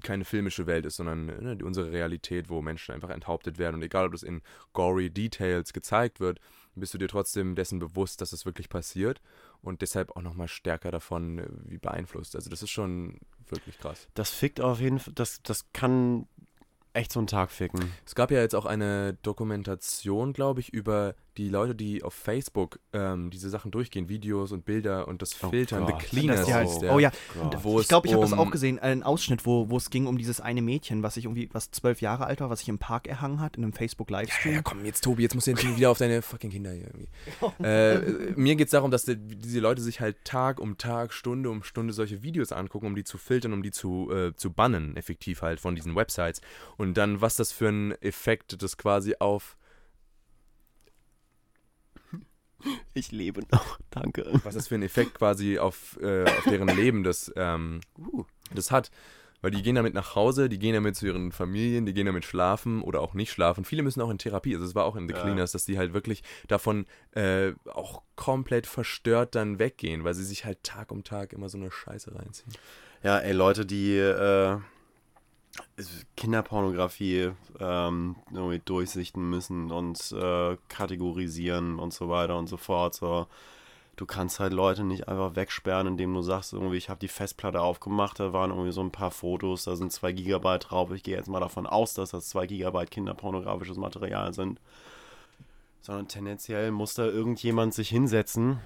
keine 0.01 0.23
filmische 0.23 0.65
Welt 0.65 0.85
ist, 0.85 0.95
sondern 0.97 1.25
ne, 1.25 1.57
unsere 1.63 1.91
Realität, 1.91 2.49
wo 2.49 2.61
Menschen 2.61 2.93
einfach 2.93 3.09
enthauptet 3.09 3.57
werden. 3.57 3.75
Und 3.75 3.81
egal, 3.81 4.05
ob 4.05 4.11
das 4.13 4.23
in 4.23 4.41
gory 4.73 5.09
Details 5.09 5.73
gezeigt 5.73 6.19
wird, 6.19 6.39
bist 6.75 6.93
du 6.93 6.97
dir 6.97 7.07
trotzdem 7.07 7.55
dessen 7.55 7.79
bewusst, 7.79 8.21
dass 8.21 8.31
es 8.31 8.45
wirklich 8.45 8.69
passiert 8.69 9.21
und 9.61 9.81
deshalb 9.81 10.15
auch 10.15 10.21
nochmal 10.21 10.47
stärker 10.47 10.91
davon 10.91 11.39
äh, 11.39 11.47
wie 11.65 11.77
beeinflusst. 11.77 12.35
Also 12.35 12.49
das 12.49 12.61
ist 12.61 12.69
schon 12.69 13.19
wirklich 13.49 13.77
krass. 13.79 14.07
das 14.13 14.29
fickt 14.29 14.61
auf 14.61 14.79
jeden 14.79 14.99
Fall, 14.99 15.13
das, 15.13 15.41
das 15.41 15.65
kann 15.73 16.27
echt 16.93 17.11
so 17.11 17.19
einen 17.19 17.27
Tag 17.27 17.51
ficken. 17.51 17.91
Es 18.05 18.15
gab 18.15 18.31
ja 18.31 18.39
jetzt 18.39 18.55
auch 18.55 18.65
eine 18.65 19.13
Dokumentation, 19.21 20.33
glaube 20.33 20.59
ich, 20.59 20.73
über 20.73 21.15
die 21.37 21.49
Leute, 21.49 21.75
die 21.75 22.03
auf 22.03 22.13
Facebook 22.13 22.79
ähm, 22.93 23.29
diese 23.29 23.49
Sachen 23.49 23.71
durchgehen, 23.71 24.09
Videos 24.09 24.51
und 24.51 24.65
Bilder 24.65 25.07
und 25.07 25.21
das 25.21 25.41
Oh 25.43 25.49
filtern. 25.49 25.85
Gott. 25.85 26.01
The 26.01 26.07
Cleaners 26.07 26.51
halt, 26.51 26.81
der. 26.81 26.93
oh 26.93 26.99
ja. 26.99 27.11
Wo 27.61 27.79
ich 27.79 27.87
glaube, 27.87 28.07
ich 28.07 28.13
habe 28.13 28.23
das 28.23 28.33
um- 28.33 28.39
auch 28.39 28.51
gesehen, 28.51 28.79
einen 28.79 29.03
Ausschnitt, 29.03 29.45
wo, 29.45 29.69
wo 29.69 29.77
es 29.77 29.89
ging 29.89 30.07
um 30.07 30.17
dieses 30.17 30.41
eine 30.41 30.61
Mädchen, 30.61 31.03
was 31.03 31.13
sich 31.13 31.25
irgendwie, 31.25 31.49
was 31.53 31.71
zwölf 31.71 32.01
Jahre 32.01 32.25
alt 32.25 32.41
war, 32.41 32.49
was 32.49 32.59
sich 32.59 32.69
im 32.69 32.79
Park 32.79 33.07
erhangen 33.07 33.39
hat, 33.39 33.55
in 33.55 33.63
einem 33.63 33.73
Facebook-Livestream. 33.73 34.55
Ja, 34.55 34.61
komm, 34.63 34.83
jetzt 34.85 35.03
Tobi, 35.03 35.23
jetzt 35.23 35.35
musst 35.35 35.47
du 35.47 35.51
jetzt 35.51 35.77
wieder 35.77 35.91
auf 35.91 35.97
deine 35.99 36.21
fucking 36.21 36.49
Kinder 36.49 36.71
hier 36.71 36.87
irgendwie. 36.87 37.07
äh, 37.63 38.33
mir 38.35 38.55
geht 38.55 38.67
es 38.67 38.71
darum, 38.71 38.89
dass 38.91 39.05
die, 39.05 39.15
diese 39.17 39.59
Leute 39.59 39.81
sich 39.81 39.99
halt 40.01 40.17
Tag 40.23 40.59
um 40.59 40.77
Tag, 40.77 41.13
Stunde 41.13 41.49
um 41.49 41.63
Stunde 41.63 41.93
solche 41.93 42.23
Videos 42.23 42.51
angucken, 42.51 42.87
um 42.87 42.95
die 42.95 43.03
zu 43.03 43.17
filtern, 43.17 43.53
um 43.53 43.61
die 43.63 43.71
zu, 43.71 44.11
äh, 44.11 44.33
zu 44.35 44.51
bannen, 44.51 44.95
effektiv 44.97 45.41
halt 45.41 45.59
von 45.59 45.75
diesen 45.75 45.95
Websites. 45.95 46.41
Und 46.77 46.95
dann, 46.97 47.21
was 47.21 47.35
das 47.35 47.51
für 47.51 47.67
ein 47.69 47.91
Effekt 48.01 48.61
das 48.61 48.77
quasi 48.77 49.15
auf, 49.19 49.57
Ich 52.93 53.11
lebe 53.11 53.41
noch, 53.51 53.79
danke. 53.91 54.25
was 54.43 54.55
das 54.55 54.67
für 54.67 54.75
ein 54.75 54.81
Effekt 54.83 55.15
quasi 55.15 55.59
auf, 55.59 55.97
äh, 56.01 56.23
auf 56.23 56.43
deren 56.45 56.67
Leben 56.69 57.03
das, 57.03 57.31
ähm, 57.35 57.81
das 58.53 58.71
hat. 58.71 58.91
Weil 59.41 59.51
die 59.51 59.61
gehen 59.61 59.75
damit 59.75 59.93
nach 59.93 60.15
Hause, 60.15 60.49
die 60.49 60.57
gehen 60.57 60.73
damit 60.73 60.95
zu 60.95 61.05
ihren 61.05 61.31
Familien, 61.31 61.85
die 61.85 61.93
gehen 61.93 62.07
damit 62.07 62.25
schlafen 62.25 62.81
oder 62.81 63.01
auch 63.01 63.13
nicht 63.13 63.31
schlafen. 63.31 63.65
Viele 63.65 63.83
müssen 63.83 64.01
auch 64.01 64.09
in 64.09 64.17
Therapie. 64.17 64.55
Also 64.55 64.65
es 64.65 64.73
war 64.73 64.85
auch 64.85 64.95
in 64.95 65.07
The 65.07 65.13
Ja. 65.13 65.21
Cleaners, 65.21 65.51
dass 65.51 65.63
die 65.63 65.77
halt 65.77 65.93
wirklich 65.93 66.23
davon 66.47 66.87
äh, 67.11 67.51
auch 67.71 68.01
komplett 68.15 68.65
verstört 68.65 69.35
dann 69.35 69.59
weggehen, 69.59 70.03
weil 70.03 70.15
sie 70.15 70.25
sich 70.25 70.43
halt 70.43 70.63
Tag 70.63 70.91
um 70.91 71.03
Tag 71.03 71.33
immer 71.33 71.49
so 71.49 71.57
eine 71.59 71.69
Scheiße 71.69 72.15
reinziehen. 72.15 72.51
Ja, 73.03 73.19
ey, 73.19 73.31
Leute, 73.31 73.67
die, 73.67 73.95
äh, 73.95 74.57
Kinderpornografie 76.15 77.31
ähm, 77.59 78.15
durchsichten 78.65 79.29
müssen 79.29 79.71
und 79.71 80.11
äh, 80.11 80.57
kategorisieren 80.69 81.79
und 81.79 81.93
so 81.93 82.09
weiter 82.09 82.37
und 82.37 82.47
so 82.47 82.57
fort. 82.57 82.95
So, 82.95 83.27
du 83.95 84.05
kannst 84.05 84.39
halt 84.39 84.53
Leute 84.53 84.83
nicht 84.83 85.07
einfach 85.07 85.35
wegsperren, 85.35 85.87
indem 85.87 86.13
du 86.13 86.21
sagst, 86.21 86.53
irgendwie, 86.53 86.77
ich 86.77 86.89
habe 86.89 86.99
die 86.99 87.07
Festplatte 87.07 87.61
aufgemacht, 87.61 88.19
da 88.19 88.33
waren 88.33 88.51
irgendwie 88.51 88.71
so 88.71 88.81
ein 88.81 88.91
paar 88.91 89.11
Fotos, 89.11 89.65
da 89.65 89.75
sind 89.75 89.91
zwei 89.91 90.11
Gigabyte 90.11 90.69
drauf. 90.69 90.91
Ich 90.91 91.03
gehe 91.03 91.15
jetzt 91.15 91.29
mal 91.29 91.39
davon 91.39 91.67
aus, 91.67 91.93
dass 91.93 92.11
das 92.11 92.29
zwei 92.29 92.47
Gigabyte 92.47 92.91
kinderpornografisches 92.91 93.77
Material 93.77 94.33
sind. 94.33 94.59
Sondern 95.81 96.07
tendenziell 96.07 96.71
muss 96.71 96.95
da 96.95 97.05
irgendjemand 97.05 97.73
sich 97.73 97.89
hinsetzen 97.89 98.59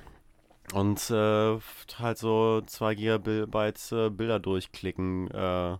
und 0.74 1.10
äh, 1.10 1.60
halt 2.00 2.18
so 2.18 2.62
zwei 2.66 2.96
Gigabyte 2.96 3.92
äh, 3.92 4.10
Bilder 4.10 4.40
durchklicken 4.40 5.30
äh, 5.30 5.78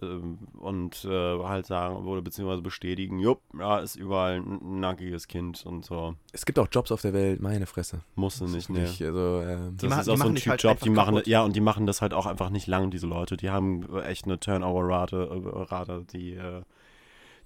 und 0.00 1.04
äh, 1.04 1.38
halt 1.42 1.66
sagen 1.66 1.96
oder 2.06 2.20
beziehungsweise 2.22 2.62
bestätigen, 2.62 3.18
jupp, 3.18 3.40
ja, 3.58 3.78
ist 3.78 3.96
überall 3.96 4.36
ein 4.40 4.80
nackiges 4.80 5.26
Kind 5.28 5.64
und 5.66 5.84
so. 5.84 6.14
Es 6.32 6.44
gibt 6.44 6.58
auch 6.58 6.68
Jobs 6.70 6.92
auf 6.92 7.00
der 7.02 7.12
Welt, 7.12 7.40
meine 7.40 7.66
Fresse. 7.66 8.00
Musste 8.14 8.44
nicht, 8.44 8.68
ne. 8.70 8.80
Also, 8.82 9.42
ähm, 9.42 9.76
Das 9.78 9.88
ma- 9.90 10.00
ist 10.00 10.08
auch 10.08 10.12
so 10.16 10.18
machen 10.18 10.28
ein 10.32 10.34
dich 10.34 10.48
halt 10.48 10.60
Typ-Job, 10.60 10.70
einfach 10.72 10.84
die 10.84 10.90
machen, 10.90 11.14
kaputt. 11.14 11.26
ja, 11.26 11.42
und 11.42 11.56
die 11.56 11.60
machen 11.60 11.86
das 11.86 12.02
halt 12.02 12.12
auch 12.14 12.26
einfach 12.26 12.50
nicht 12.50 12.66
lang, 12.66 12.90
diese 12.90 13.06
Leute. 13.06 13.36
Die 13.36 13.50
haben 13.50 13.84
echt 14.00 14.24
eine 14.26 14.38
Turnover-Rate, 14.38 15.28
äh, 15.30 15.48
Rate, 15.62 16.04
die, 16.12 16.34
äh, 16.34 16.62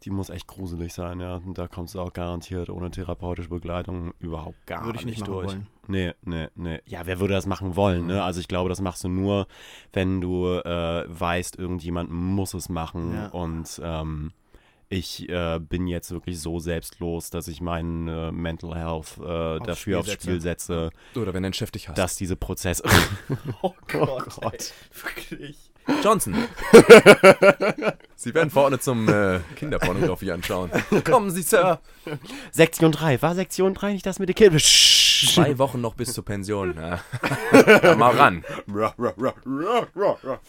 die 0.02 0.11
muss 0.11 0.30
echt 0.30 0.47
gruselig 0.47 0.95
sein, 0.95 1.21
ja. 1.21 1.37
Und 1.37 1.59
da 1.59 1.69
kommst 1.69 1.95
du 1.95 2.00
auch 2.00 2.12
garantiert 2.12 2.71
ohne 2.71 2.90
therapeutische 2.90 3.50
Begleitung 3.50 4.12
überhaupt 4.19 4.66
gar 4.66 4.85
Würde 4.87 4.99
ich 4.99 5.04
nicht 5.07 5.21
machen 5.21 5.33
durch. 5.33 5.47
wollen. 5.49 5.66
Nee, 5.88 6.12
nee, 6.23 6.49
nee. 6.54 6.80
Ja, 6.87 7.07
wer 7.07 7.21
würde 7.21 7.35
das 7.35 7.47
machen 7.47 7.76
wollen, 7.76 8.07
ne? 8.07 8.23
Also 8.23 8.40
ich 8.40 8.49
glaube, 8.49 8.69
das 8.69 8.80
machst 8.80 9.04
du 9.04 9.09
nur, 9.09 9.47
wenn 9.92 10.21
du 10.21 10.47
äh, 10.47 11.04
weißt, 11.09 11.59
irgendjemand 11.59 12.11
muss 12.11 12.54
es 12.54 12.69
machen. 12.69 13.12
Ja. 13.12 13.26
Und 13.28 13.80
ähm, 13.85 14.33
ich 14.88 15.28
äh, 15.28 15.59
bin 15.61 15.87
jetzt 15.87 16.11
wirklich 16.11 16.40
so 16.40 16.59
selbstlos, 16.59 17.30
dass 17.30 17.47
ich 17.47 17.61
meinen 17.61 18.09
äh, 18.09 18.33
Mental 18.33 18.75
Health 18.75 19.19
äh, 19.19 19.64
dafür 19.64 19.76
Spiel 19.76 19.95
aufs. 19.97 20.12
Spiel 20.12 20.40
setze, 20.40 20.90
oder 21.14 21.33
wenn 21.35 21.42
dein 21.42 21.52
Chef 21.52 21.71
dich 21.71 21.88
hasst. 21.88 21.99
dass 21.99 22.16
diese 22.16 22.37
Prozesse... 22.37 22.83
Oh 23.62 23.75
Gott, 23.87 24.28
Gott. 24.40 24.54
ey, 24.54 25.04
wirklich. 25.04 25.69
Johnson. 26.02 26.35
Sie 28.16 28.35
werden 28.35 28.50
verordnet 28.50 28.82
zum 28.82 29.09
äh, 29.09 29.40
Kinderpornografie 29.56 30.32
anschauen. 30.32 30.70
Kommen 31.04 31.30
Sie, 31.30 31.42
Sir. 31.42 31.80
Sektion 32.52 32.92
3, 32.92 33.23
war 33.23 33.35
Sektion 33.35 33.75
3 33.75 33.92
nicht 33.92 34.06
das 34.06 34.18
mit 34.18 34.28
der 34.28 34.35
Kippe? 34.35 34.59
Zwei 34.59 35.59
Wochen 35.59 35.80
noch 35.80 35.94
bis 35.94 36.12
zur 36.14 36.25
Pension. 36.25 36.75
Ja. 36.76 37.00
Ja, 37.82 37.94
mal 37.94 38.16
ran. 38.16 38.42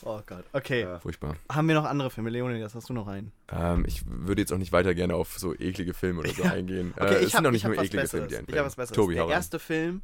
Oh 0.06 0.20
Gott. 0.26 0.46
Okay. 0.54 0.88
Furchtbar. 1.02 1.36
Haben 1.52 1.68
wir 1.68 1.76
noch 1.76 1.86
andere 1.86 2.10
Filme? 2.10 2.30
Leonidas, 2.30 2.74
hast 2.76 2.90
du 2.90 2.94
noch 2.94 3.08
einen? 3.08 3.32
Ähm, 3.52 3.84
ich 3.86 4.04
würde 4.06 4.42
jetzt 4.42 4.54
auch 4.54 4.58
nicht 4.58 4.72
weiter 4.72 4.96
gerne 4.96 5.16
auf 5.16 5.38
so 5.38 5.54
eklige 5.54 5.94
Filme 5.94 6.22
oder 6.22 6.34
so 6.34 6.44
eingehen. 6.44 6.94
Okay, 6.96 7.06
äh, 7.06 7.18
es 7.18 7.26
ich 7.28 7.32
sind 7.34 7.44
doch 7.44 7.52
nicht 7.52 7.66
hab 7.66 7.74
nur 7.74 7.84
eklige 7.84 8.04
Besseres. 8.04 8.32
Filme, 8.32 8.46
die 8.48 8.52
ich 8.54 8.58
habe 8.58 8.68
was. 8.68 8.76
Besseres. 8.76 8.96
Tobi, 8.96 9.16
Der 9.16 9.28
erste 9.28 9.60
Film, 9.60 10.02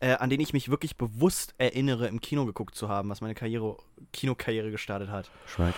äh, 0.00 0.12
an 0.14 0.30
den 0.30 0.40
ich 0.40 0.52
mich 0.52 0.68
wirklich 0.70 0.96
bewusst 0.96 1.54
erinnere, 1.58 2.06
im 2.08 2.20
Kino 2.20 2.46
geguckt 2.46 2.74
zu 2.74 2.88
haben, 2.88 3.08
was 3.08 3.20
meine 3.20 3.34
Karriere, 3.34 3.76
Kinokarriere 4.12 4.70
gestartet 4.70 5.10
hat. 5.10 5.30
Shrek. 5.46 5.74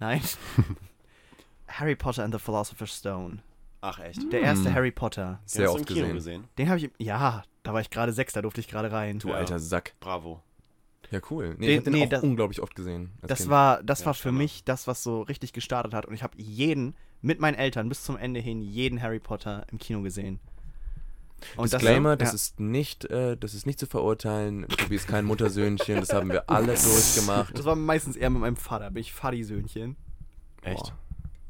Nein. 0.00 0.20
Harry 1.68 1.96
Potter 1.96 2.24
and 2.24 2.34
the 2.34 2.40
Philosopher's 2.40 2.96
Stone. 2.96 3.38
Ach 3.80 3.98
echt? 3.98 4.32
Der 4.32 4.40
erste 4.42 4.66
Hm. 4.68 4.74
Harry 4.74 4.90
Potter. 4.92 5.40
Sehr 5.44 5.66
Hast 5.66 5.74
du 5.74 5.80
oft 5.80 5.90
im 5.90 5.96
Kino 5.96 6.12
gesehen. 6.12 6.44
Den 6.58 6.68
habe 6.68 6.78
ich. 6.78 6.90
Ja, 6.98 7.42
da 7.62 7.72
war 7.72 7.80
ich 7.80 7.90
gerade 7.90 8.12
sechs, 8.12 8.32
da 8.32 8.42
durfte 8.42 8.60
ich 8.60 8.68
gerade 8.68 8.92
rein. 8.92 9.18
Du 9.18 9.28
Ja. 9.28 9.34
alter 9.34 9.58
Sack. 9.58 9.94
Bravo. 10.00 10.40
Ja, 11.10 11.20
cool. 11.30 11.56
Nee, 11.58 11.66
Den- 11.66 11.70
ich 11.72 11.76
hab 11.78 11.84
den 11.84 11.92
nee, 11.94 12.04
auch 12.04 12.08
das- 12.08 12.22
unglaublich 12.22 12.60
oft 12.62 12.74
gesehen. 12.74 13.12
Das 13.22 13.40
Kind. 13.40 13.50
war, 13.50 13.82
das 13.82 14.00
Ja, 14.00 14.06
war 14.06 14.14
für 14.14 14.32
mich 14.32 14.64
das, 14.64 14.86
was 14.86 15.02
so 15.02 15.22
richtig 15.22 15.52
gestartet 15.52 15.94
hat. 15.94 16.06
Und 16.06 16.14
ich 16.14 16.22
habe 16.22 16.34
jeden, 16.38 16.94
mit 17.20 17.40
meinen 17.40 17.54
Eltern 17.54 17.88
bis 17.88 18.02
zum 18.04 18.16
Ende 18.16 18.40
hin, 18.40 18.62
jeden 18.62 19.02
Harry 19.02 19.20
Potter 19.20 19.66
im 19.70 19.78
Kino 19.78 20.00
gesehen. 20.02 20.40
Und 21.56 21.72
Disclaimer, 21.72 22.16
das, 22.16 22.30
ja. 22.30 22.34
ist 22.34 22.60
nicht, 22.60 23.04
äh, 23.06 23.36
das 23.36 23.54
ist 23.54 23.66
nicht 23.66 23.78
zu 23.78 23.86
verurteilen. 23.86 24.66
Tobi 24.68 24.96
ist 24.96 25.08
kein 25.08 25.24
Muttersöhnchen, 25.24 26.00
das 26.00 26.12
haben 26.12 26.30
wir 26.30 26.48
alle 26.48 26.74
durchgemacht. 26.74 27.56
Das 27.56 27.64
war 27.64 27.76
meistens 27.76 28.16
eher 28.16 28.30
mit 28.30 28.40
meinem 28.40 28.56
Vater, 28.56 28.90
bin 28.90 29.00
ich 29.00 29.12
Fadi-Söhnchen. 29.12 29.96
Echt? 30.62 30.82
Boah, 30.82 30.98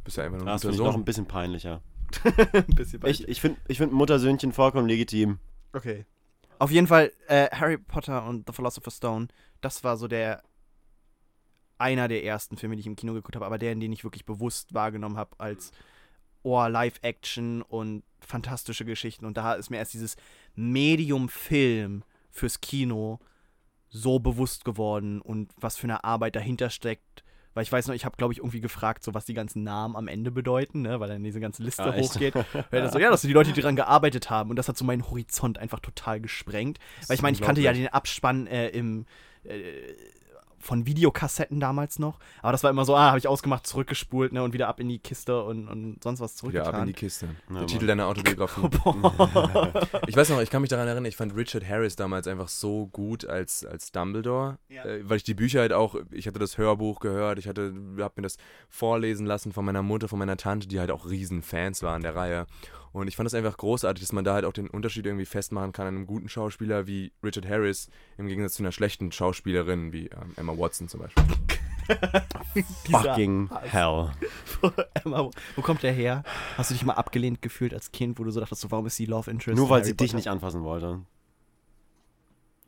bist 0.04 0.16
ja 0.16 0.24
einfach 0.24 0.38
nur 0.38 0.46
ein 0.46 0.52
Das 0.52 0.62
finde 0.62 0.76
ich 0.76 0.82
noch 0.82 0.94
ein 0.94 1.04
bisschen 1.04 1.26
peinlicher. 1.26 1.80
Ein 2.52 2.66
bisschen 2.74 3.00
bei 3.00 3.08
Ich, 3.08 3.26
ich 3.26 3.40
finde 3.40 3.58
ich 3.68 3.78
find 3.78 3.90
Muttersöhnchen 3.90 4.52
vollkommen 4.52 4.86
legitim. 4.86 5.38
Okay. 5.72 6.04
Auf 6.58 6.70
jeden 6.70 6.86
Fall, 6.86 7.10
äh, 7.26 7.48
Harry 7.50 7.78
Potter 7.78 8.26
und 8.26 8.46
The 8.46 8.52
Philosopher's 8.52 8.98
Stone, 8.98 9.28
das 9.62 9.82
war 9.82 9.96
so 9.96 10.08
der 10.08 10.42
einer 11.78 12.06
der 12.06 12.24
ersten 12.24 12.56
Filme, 12.56 12.76
die 12.76 12.80
ich 12.80 12.86
im 12.86 12.96
Kino 12.96 13.12
geguckt 13.12 13.34
habe, 13.34 13.44
aber 13.44 13.58
der, 13.58 13.72
in 13.72 13.80
den 13.80 13.92
ich 13.92 14.04
wirklich 14.04 14.24
bewusst 14.24 14.72
wahrgenommen 14.72 15.16
habe 15.16 15.30
als 15.38 15.72
oh, 16.42 16.66
Live-Action 16.66 17.62
und 17.62 18.02
fantastische 18.20 18.84
Geschichten. 18.84 19.24
Und 19.26 19.36
da 19.36 19.54
ist 19.54 19.70
mir 19.70 19.78
erst 19.78 19.94
dieses 19.94 20.16
Medium 20.54 21.28
Film 21.28 22.04
fürs 22.30 22.60
Kino 22.60 23.20
so 23.90 24.18
bewusst 24.18 24.64
geworden 24.64 25.20
und 25.20 25.52
was 25.56 25.76
für 25.76 25.84
eine 25.84 26.04
Arbeit 26.04 26.36
dahinter 26.36 26.70
steckt. 26.70 27.24
Weil 27.54 27.64
ich 27.64 27.72
weiß 27.72 27.86
noch, 27.86 27.94
ich 27.94 28.06
habe, 28.06 28.16
glaube 28.16 28.32
ich, 28.32 28.38
irgendwie 28.38 28.62
gefragt, 28.62 29.04
so 29.04 29.12
was 29.12 29.26
die 29.26 29.34
ganzen 29.34 29.62
Namen 29.62 29.94
am 29.94 30.08
Ende 30.08 30.30
bedeuten, 30.30 30.80
ne? 30.80 31.00
weil 31.00 31.10
dann 31.10 31.22
diese 31.22 31.40
ganze 31.40 31.62
Liste 31.62 31.84
echt? 31.92 32.14
hochgeht. 32.14 32.34
Das 32.70 32.92
so, 32.92 32.98
ja, 32.98 33.10
das 33.10 33.20
sind 33.20 33.28
die 33.28 33.34
Leute, 33.34 33.52
die 33.52 33.60
daran 33.60 33.76
gearbeitet 33.76 34.30
haben. 34.30 34.48
Und 34.48 34.56
das 34.56 34.68
hat 34.68 34.78
so 34.78 34.86
meinen 34.86 35.06
Horizont 35.10 35.58
einfach 35.58 35.80
total 35.80 36.20
gesprengt. 36.20 36.78
Weil 37.06 37.16
ich 37.16 37.22
meine, 37.22 37.34
ich 37.34 37.42
kannte 37.42 37.60
ja 37.60 37.74
den 37.74 37.88
Abspann 37.88 38.46
äh, 38.46 38.68
im, 38.68 39.04
äh, 39.44 39.92
von 40.62 40.86
Videokassetten 40.86 41.60
damals 41.60 41.98
noch. 41.98 42.18
Aber 42.40 42.52
das 42.52 42.62
war 42.62 42.70
immer 42.70 42.84
so, 42.84 42.94
ah, 42.96 43.08
habe 43.08 43.18
ich 43.18 43.28
ausgemacht, 43.28 43.66
zurückgespult 43.66 44.32
ne, 44.32 44.42
und 44.42 44.52
wieder 44.54 44.68
ab 44.68 44.80
in 44.80 44.88
die 44.88 44.98
Kiste 44.98 45.42
und, 45.44 45.68
und 45.68 46.02
sonst 46.02 46.20
was 46.20 46.42
Wieder 46.42 46.66
ab 46.66 46.78
in 46.80 46.86
die 46.86 46.94
zurückgetan. 46.94 46.94
Kiste. 46.94 47.28
Ja, 47.50 47.58
Der. 47.58 47.66
Titel 47.66 47.86
deiner 47.86 48.06
Autobiografie. 48.06 48.62
Ich 50.06 50.16
weiß 50.16 50.30
noch, 50.30 50.40
ich 50.40 50.50
kann 50.50 50.62
mich 50.62 50.68
daran 50.70 50.86
erinnern, 50.86 51.04
ich 51.04 51.16
fand 51.16 51.34
Richard 51.36 51.68
Harris 51.68 51.96
damals 51.96 52.26
einfach 52.26 52.48
so 52.48 52.86
gut 52.88 53.24
als, 53.24 53.64
als 53.64 53.92
Dumbledore, 53.92 54.58
Ja. 54.68 54.84
äh, 54.84 55.08
weil 55.08 55.16
ich 55.18 55.24
die 55.24 55.34
Bücher 55.34 55.60
halt 55.60 55.72
auch, 55.72 55.96
ich 56.10 56.26
hatte 56.26 56.38
das 56.38 56.58
Hörbuch 56.58 57.00
gehört, 57.00 57.38
ich 57.38 57.48
hatte, 57.48 57.72
hab 57.98 58.16
mir 58.16 58.22
das 58.22 58.36
vorlesen 58.68 59.26
lassen 59.26 59.52
von 59.52 59.64
meiner 59.64 59.82
Mutter, 59.82 60.08
von 60.08 60.18
meiner 60.18 60.36
Tante, 60.36 60.68
die 60.68 60.80
halt 60.80 60.90
auch 60.90 61.08
riesen 61.08 61.42
Fans 61.42 61.82
waren 61.82 62.02
der 62.02 62.14
Reihe. 62.14 62.46
Und 62.92 63.08
ich 63.08 63.16
fand 63.16 63.26
es 63.26 63.34
einfach 63.34 63.56
großartig, 63.56 64.02
dass 64.02 64.12
man 64.12 64.24
da 64.24 64.34
halt 64.34 64.44
auch 64.44 64.52
den 64.52 64.68
Unterschied 64.68 65.06
irgendwie 65.06 65.24
festmachen 65.24 65.72
kann 65.72 65.86
an 65.86 65.96
einem 65.96 66.06
guten 66.06 66.28
Schauspieler 66.28 66.86
wie 66.86 67.12
Richard 67.24 67.48
Harris 67.48 67.88
im 68.18 68.26
Gegensatz 68.26 68.54
zu 68.54 68.62
einer 68.62 68.72
schlechten 68.72 69.10
Schauspielerin 69.12 69.92
wie 69.92 70.06
ähm, 70.08 70.34
Emma 70.36 70.56
Watson 70.56 70.88
zum 70.88 71.00
Beispiel. 71.00 71.24
Fucking 72.90 73.50
hell. 73.62 74.10
Emma, 75.04 75.30
wo 75.56 75.62
kommt 75.62 75.82
der 75.82 75.92
her? 75.92 76.22
Hast 76.56 76.70
du 76.70 76.74
dich 76.74 76.84
mal 76.84 76.94
abgelehnt 76.94 77.42
gefühlt 77.42 77.72
als 77.74 77.92
Kind, 77.92 78.18
wo 78.18 78.24
du 78.24 78.30
so 78.30 78.40
dachtest, 78.40 78.60
so, 78.60 78.70
warum 78.70 78.86
ist 78.86 78.96
sie 78.96 79.06
Love 79.06 79.30
Interest? 79.30 79.56
Nur 79.56 79.70
weil 79.70 79.80
Harry 79.80 79.86
sie 79.86 79.96
dich 79.96 80.08
Potter? 80.08 80.16
nicht 80.16 80.28
anfassen 80.28 80.62
wollte. 80.62 81.00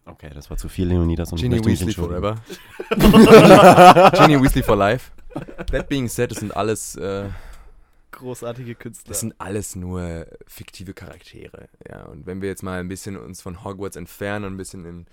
Okay, 0.07 0.31
das 0.35 0.51
war 0.51 0.57
zu 0.57 0.69
viel, 0.69 0.89
Leonidas. 0.89 1.33
Und 1.33 1.39
Ginny 1.39 1.65
Weasley 1.65 1.93
forever. 1.93 2.37
Ginny 2.91 4.43
Weasley 4.43 4.63
for 4.63 4.77
life. 4.77 5.11
That 5.71 5.89
being 5.89 6.09
said, 6.09 6.31
das 6.31 6.39
sind 6.39 6.55
alles, 6.55 6.97
äh, 6.97 7.29
Großartige 8.15 8.75
Künstler. 8.75 9.09
das 9.09 9.21
sind 9.21 9.35
alles 9.39 9.77
nur 9.77 10.27
fiktive 10.47 10.95
Charaktere. 10.95 11.69
Ja, 11.89 12.05
und 12.05 12.27
wenn 12.27 12.41
wir 12.43 12.49
jetzt 12.49 12.63
mal 12.63 12.81
ein 12.81 12.89
bisschen 12.89 13.17
uns 13.17 13.43
von 13.43 13.65
Hogwarts 13.65 13.97
entfernen 13.97 14.45
und 14.45 14.55
ein 14.55 14.57
bisschen 14.57 14.85
im, 14.85 15.07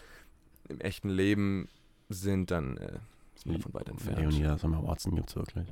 im 0.69 0.79
echten 0.81 1.09
Leben 1.09 1.67
sind, 2.09 2.51
dann 2.51 2.77
äh, 2.77 2.99
sind 3.35 3.51
wir 3.51 3.57
davon 3.57 3.73
weit 3.73 3.89
entfernt. 3.89 4.19
Leonidas 4.19 4.63
und 4.63 4.87
Watson 4.87 5.15
gibt's 5.15 5.35
wirklich. 5.35 5.67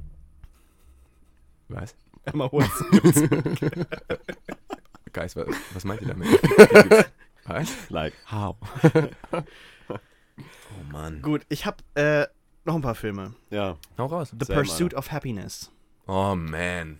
Was? 1.68 1.96
Emma 2.26 2.52
Watson. 2.52 2.88
Guys, 5.14 5.36
was, 5.36 5.48
was 5.74 5.86
meint 5.86 6.02
ihr 6.02 6.08
damit? 6.08 6.28
was? 7.46 7.90
Like, 7.90 8.14
how? 8.32 8.56
Oh 10.40 10.92
Mann. 10.94 11.22
Gut, 11.22 11.46
ich 11.50 11.66
habe 11.66 11.78
äh, 11.96 12.26
noch 12.64 12.76
ein 12.76 12.82
paar 12.82 12.96
Filme. 12.96 13.34
Ja. 13.50 13.78
Hau 13.98 14.06
raus. 14.06 14.34
The 14.40 14.46
Sam, 14.46 14.56
Pursuit 14.56 14.94
of 14.94 15.12
Happiness. 15.12 15.70
Oh 16.08 16.34
man. 16.34 17.00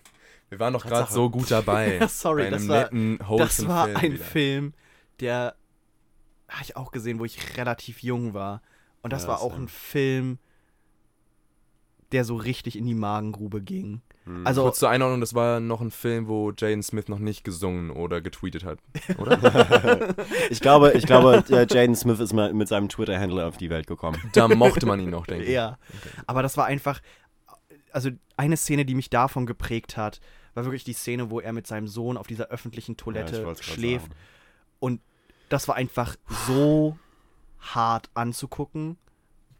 Wir 0.50 0.58
waren 0.58 0.72
doch 0.74 0.84
gerade 0.84 1.10
so 1.12 1.30
gut 1.30 1.50
dabei. 1.50 1.96
Ja, 1.98 2.08
sorry, 2.08 2.42
bei 2.42 2.46
einem 2.48 2.58
das 2.58 2.68
war- 2.68 2.82
netten, 2.82 3.18
Das 3.38 3.66
war 3.68 3.84
Film 3.86 3.96
ein 3.96 4.12
wieder. 4.12 4.24
Film, 4.24 4.74
der 5.20 5.54
habe 6.48 6.62
ich 6.64 6.76
auch 6.76 6.90
gesehen, 6.92 7.18
wo 7.20 7.24
ich 7.24 7.56
relativ 7.56 8.02
jung 8.02 8.34
war. 8.34 8.60
Und 9.02 9.12
das 9.12 9.22
Ja, 9.22 9.28
war 9.28 9.40
auch 9.40 9.52
Sam. 9.52 9.62
ein 9.64 9.68
Film, 9.68 10.38
der 12.12 12.24
so 12.24 12.34
richtig 12.36 12.76
in 12.76 12.84
die 12.86 12.94
Magengrube 12.94 13.62
ging. 13.62 14.02
Hm. 14.24 14.44
Also, 14.46 14.62
Kurz 14.64 14.80
zur 14.80 14.90
Einordnung, 14.90 15.20
das 15.20 15.32
war 15.34 15.60
noch 15.60 15.80
ein 15.80 15.90
Film, 15.92 16.26
wo 16.26 16.50
Jaden 16.50 16.82
Smith 16.82 17.06
noch 17.08 17.20
nicht 17.20 17.44
gesungen 17.44 17.90
oder 17.90 18.20
getweetet 18.20 18.64
hat, 18.64 18.78
oder? 19.16 20.14
ich 20.50 20.60
glaube, 20.60 20.92
ich 20.92 21.06
glaube 21.06 21.44
Jaden 21.48 21.94
Smith 21.94 22.18
ist 22.20 22.32
mal 22.32 22.52
mit 22.52 22.68
seinem 22.68 22.88
Twitter-Handle 22.88 23.46
auf 23.46 23.56
die 23.56 23.70
Welt 23.70 23.86
gekommen. 23.86 24.18
da 24.34 24.48
mochte 24.48 24.84
man 24.86 24.98
ihn 25.00 25.10
noch, 25.10 25.26
denke 25.26 25.44
ich. 25.44 25.50
ja. 25.50 25.78
Aber 26.26 26.42
das 26.42 26.56
war 26.56 26.66
einfach, 26.66 27.00
also 27.92 28.10
eine 28.36 28.56
Szene, 28.56 28.84
die 28.84 28.94
mich 28.96 29.08
davon 29.08 29.46
geprägt 29.46 29.96
hat, 29.96 30.20
war 30.54 30.64
wirklich 30.64 30.84
die 30.84 30.92
Szene, 30.92 31.30
wo 31.30 31.40
er 31.40 31.52
mit 31.52 31.66
seinem 31.66 31.88
Sohn 31.88 32.16
auf 32.16 32.26
dieser 32.26 32.48
öffentlichen 32.48 32.96
Toilette 32.96 33.42
Ja, 33.42 33.54
schläft. 33.62 34.06
sagen. 34.06 34.14
Und 34.80 35.00
das 35.48 35.68
war 35.68 35.76
einfach 35.76 36.16
so 36.46 36.96
hart 37.60 38.08
anzugucken 38.14 38.96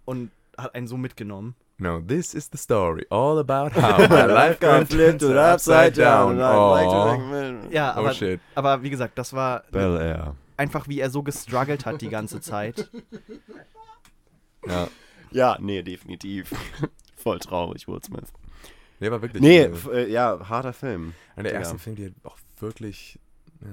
und 0.04 0.30
hat 0.56 0.74
einen 0.74 0.86
so 0.86 0.96
mitgenommen. 0.96 1.54
No, 1.78 2.00
this 2.00 2.34
is 2.34 2.50
the 2.52 2.58
story 2.58 3.06
all 3.08 3.38
about 3.38 3.74
how 3.74 3.98
my 4.08 4.24
life 4.26 4.58
got 4.60 4.86
flipped 4.88 5.22
and 5.22 5.36
upside 5.36 5.92
down. 5.92 6.36
Oh, 6.36 7.68
Ja, 7.70 7.94
oh 7.96 8.00
aber, 8.00 8.12
shit. 8.12 8.38
aber 8.54 8.82
wie 8.82 8.90
gesagt, 8.90 9.16
das 9.16 9.32
war 9.32 9.62
Bel 9.70 9.96
Air. 9.96 10.34
einfach, 10.58 10.88
wie 10.88 11.00
er 11.00 11.08
so 11.10 11.22
gestruggelt 11.22 11.86
hat 11.86 12.02
die 12.02 12.10
ganze 12.10 12.40
Zeit. 12.42 12.90
Ja. 14.66 14.88
Ja, 15.30 15.56
nee, 15.60 15.82
definitiv. 15.82 16.52
Voll 17.16 17.38
traurig, 17.38 17.86
Will 17.88 18.02
Smith. 18.02 18.32
Nee, 19.00 19.10
war 19.10 19.22
wirklich. 19.22 19.42
Nee, 19.42 19.60
äh, 19.62 19.64
f- 19.70 19.88
äh, 19.92 20.08
ja, 20.10 20.38
harter 20.48 20.72
Film. 20.72 21.14
Einer 21.34 21.44
der 21.44 21.52
Ja. 21.54 21.58
ersten 21.60 21.78
Filme, 21.78 21.96
die 21.96 22.04
halt 22.04 22.14
auch 22.22 22.36
wirklich. 22.58 23.18
Ja. 23.62 23.68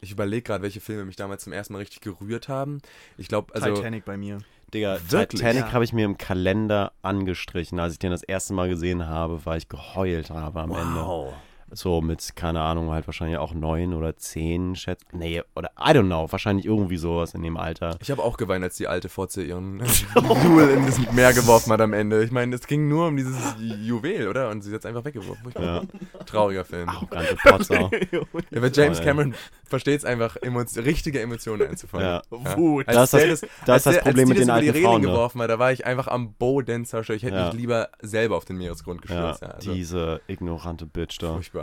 Ich 0.00 0.10
überlege 0.10 0.42
gerade, 0.42 0.62
welche 0.62 0.80
Filme 0.80 1.04
mich 1.04 1.14
damals 1.16 1.44
zum 1.44 1.52
ersten 1.52 1.72
Mal 1.74 1.78
richtig 1.80 2.00
gerührt 2.00 2.48
haben. 2.48 2.80
Ich 3.16 3.28
glaube, 3.28 3.54
also. 3.54 3.72
Titanic 3.74 4.04
bei 4.04 4.16
mir. 4.16 4.38
Digga, 4.74 4.98
Wirklich? 5.08 5.40
Titanic 5.40 5.66
Ja. 5.66 5.72
habe 5.72 5.84
ich 5.84 5.92
mir 5.92 6.04
im 6.04 6.18
Kalender 6.18 6.92
angestrichen. 7.02 7.78
Als 7.78 7.92
ich 7.92 7.98
den 8.00 8.10
das 8.10 8.22
erste 8.22 8.54
Mal 8.54 8.68
gesehen 8.68 9.06
habe, 9.06 9.44
weil 9.44 9.58
ich 9.58 9.68
geheult 9.68 10.30
habe 10.30 10.60
am 10.60 10.70
Ende. 10.72 11.32
So 11.74 12.00
mit, 12.00 12.36
keine 12.36 12.60
Ahnung, 12.60 12.90
halt 12.90 13.06
wahrscheinlich 13.06 13.38
auch 13.38 13.54
neun 13.54 13.94
oder 13.94 14.16
zehn, 14.16 14.76
schätz. 14.76 15.00
Nee, 15.12 15.42
oder 15.56 15.70
I 15.78 15.90
don't 15.92 16.06
know, 16.06 16.30
wahrscheinlich 16.30 16.66
irgendwie 16.66 16.96
sowas 16.98 17.34
in 17.34 17.42
dem 17.42 17.56
Alter. 17.56 17.96
Ich 18.00 18.10
habe 18.10 18.22
auch 18.22 18.36
geweint, 18.36 18.62
als 18.62 18.76
die 18.76 18.88
alte 18.88 19.08
Fotze 19.08 19.42
ihren 19.42 19.80
Jewel 20.14 20.70
in 20.70 20.86
das 20.86 20.98
Meer 21.12 21.32
geworfen 21.32 21.72
hat 21.72 21.80
am 21.80 21.92
Ende. 21.92 22.22
Ich 22.24 22.30
meine, 22.30 22.54
es 22.54 22.66
ging 22.66 22.88
nur 22.88 23.06
um 23.08 23.16
dieses 23.16 23.36
Juwel, 23.58 24.28
oder? 24.28 24.50
Und 24.50 24.62
sie 24.62 24.72
hat 24.72 24.80
es 24.80 24.86
einfach 24.86 25.04
weggeworfen. 25.04 25.52
Ja. 25.58 25.82
Trauriger 26.26 26.64
Film. 26.64 26.88
Arrogante 26.88 27.36
Potzer. 27.36 27.90
Ja, 28.12 28.58
aber 28.58 28.70
James. 28.70 29.00
Cameron 29.00 29.34
versteht 29.64 29.98
es 30.00 30.04
einfach, 30.04 30.36
emo- 30.36 30.66
richtige 30.84 31.20
Emotionen 31.20 31.68
einzufangen. 31.68 32.06
Ja. 32.06 32.22
Wut. 32.56 32.86
Als 32.88 32.96
Das 32.96 33.10
das- 33.12 33.22
das, 33.22 33.40
das 33.40 33.50
ist 33.50 33.86
als 33.86 33.96
das 33.96 33.98
Problem 34.04 34.28
mit 34.28 34.36
die 34.36 34.40
den 34.40 34.46
die 34.46 34.52
alten 34.52 34.68
Reling 34.70 34.84
Frauen, 34.84 35.00
ne? 35.02 35.08
geworfen 35.08 35.40
hat, 35.42 35.50
da 35.50 35.58
war 35.58 35.72
ich 35.72 35.86
einfach 35.86 36.08
am 36.08 36.34
Boden 36.34 36.84
zerstört. 36.84 37.16
Ich 37.16 37.22
hätte 37.22 37.36
Ja. 37.36 37.46
mich 37.46 37.54
lieber 37.54 37.88
selber 38.02 38.36
auf 38.36 38.44
den 38.44 38.58
Meeresgrund 38.58 39.00
ja, 39.08 39.30
gestürzt. 39.32 39.42
Ja, 39.42 39.48
also, 39.48 39.72
diese 39.72 40.20
ignorante 40.26 40.84
Bitch 40.86 41.18
da. 41.22 41.32
furchtbar. 41.34 41.61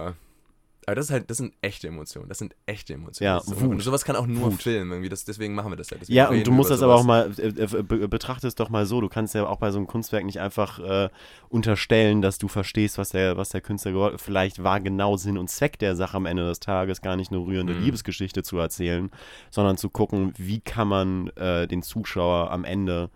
Aber 0.85 0.95
das 0.95 1.05
ist 1.05 1.11
halt, 1.11 1.29
das 1.29 1.37
sind 1.37 1.53
echte 1.61 1.87
Emotionen. 1.87 2.29
Das 2.29 2.39
sind 2.39 2.55
echte 2.65 2.93
Emotionen. 2.95 3.25
Ja, 3.27 3.39
so, 3.41 3.61
Wut. 3.61 3.69
und 3.69 3.79
sowas 3.81 4.03
kann 4.03 4.15
auch 4.15 4.25
nur 4.25 4.53
Wut. 4.53 4.63
Film 4.63 4.89
irgendwie. 4.91 5.09
Das, 5.09 5.23
deswegen 5.23 5.53
machen 5.53 5.71
wir 5.71 5.75
das 5.75 5.91
ja. 5.91 5.97
Deswegen 5.99 6.15
Ja, 6.17 6.29
und 6.29 6.47
du 6.47 6.51
musst 6.51 6.71
das 6.71 6.81
aber 6.81 6.95
auch 6.95 7.03
sowas. 7.03 7.37
mal, 7.37 7.45
äh, 7.45 7.77
äh, 7.77 7.83
be- 7.83 8.07
betrachte 8.07 8.47
es 8.47 8.55
doch 8.55 8.69
mal 8.69 8.87
so, 8.87 8.99
du 8.99 9.07
kannst 9.07 9.35
ja 9.35 9.45
auch 9.45 9.57
bei 9.57 9.69
so 9.69 9.77
einem 9.77 9.85
Kunstwerk 9.85 10.25
nicht 10.25 10.39
einfach 10.39 10.79
äh, 10.79 11.09
unterstellen, 11.49 12.23
dass 12.23 12.39
du 12.39 12.47
verstehst, 12.47 12.97
was 12.97 13.09
der, 13.09 13.37
was 13.37 13.49
der 13.49 13.61
Künstler. 13.61 14.17
Vielleicht 14.17 14.63
war 14.63 14.79
genau 14.79 15.15
Sinn 15.17 15.37
und 15.37 15.49
Zweck 15.49 15.77
der 15.77 15.95
Sache 15.95 16.17
am 16.17 16.25
Ende 16.25 16.47
des 16.47 16.59
Tages 16.59 17.01
gar 17.01 17.15
nicht 17.15 17.31
eine 17.31 17.39
rührende 17.39 17.73
Mhm. 17.73 17.81
Liebesgeschichte 17.83 18.41
zu 18.41 18.57
erzählen, 18.57 19.11
sondern 19.51 19.77
zu 19.77 19.89
gucken, 19.91 20.33
wie 20.37 20.59
kann 20.59 20.87
man 20.87 21.27
äh, 21.35 21.67
den 21.67 21.83
Zuschauer 21.83 22.49
am 22.49 22.63
Ende 22.63 23.11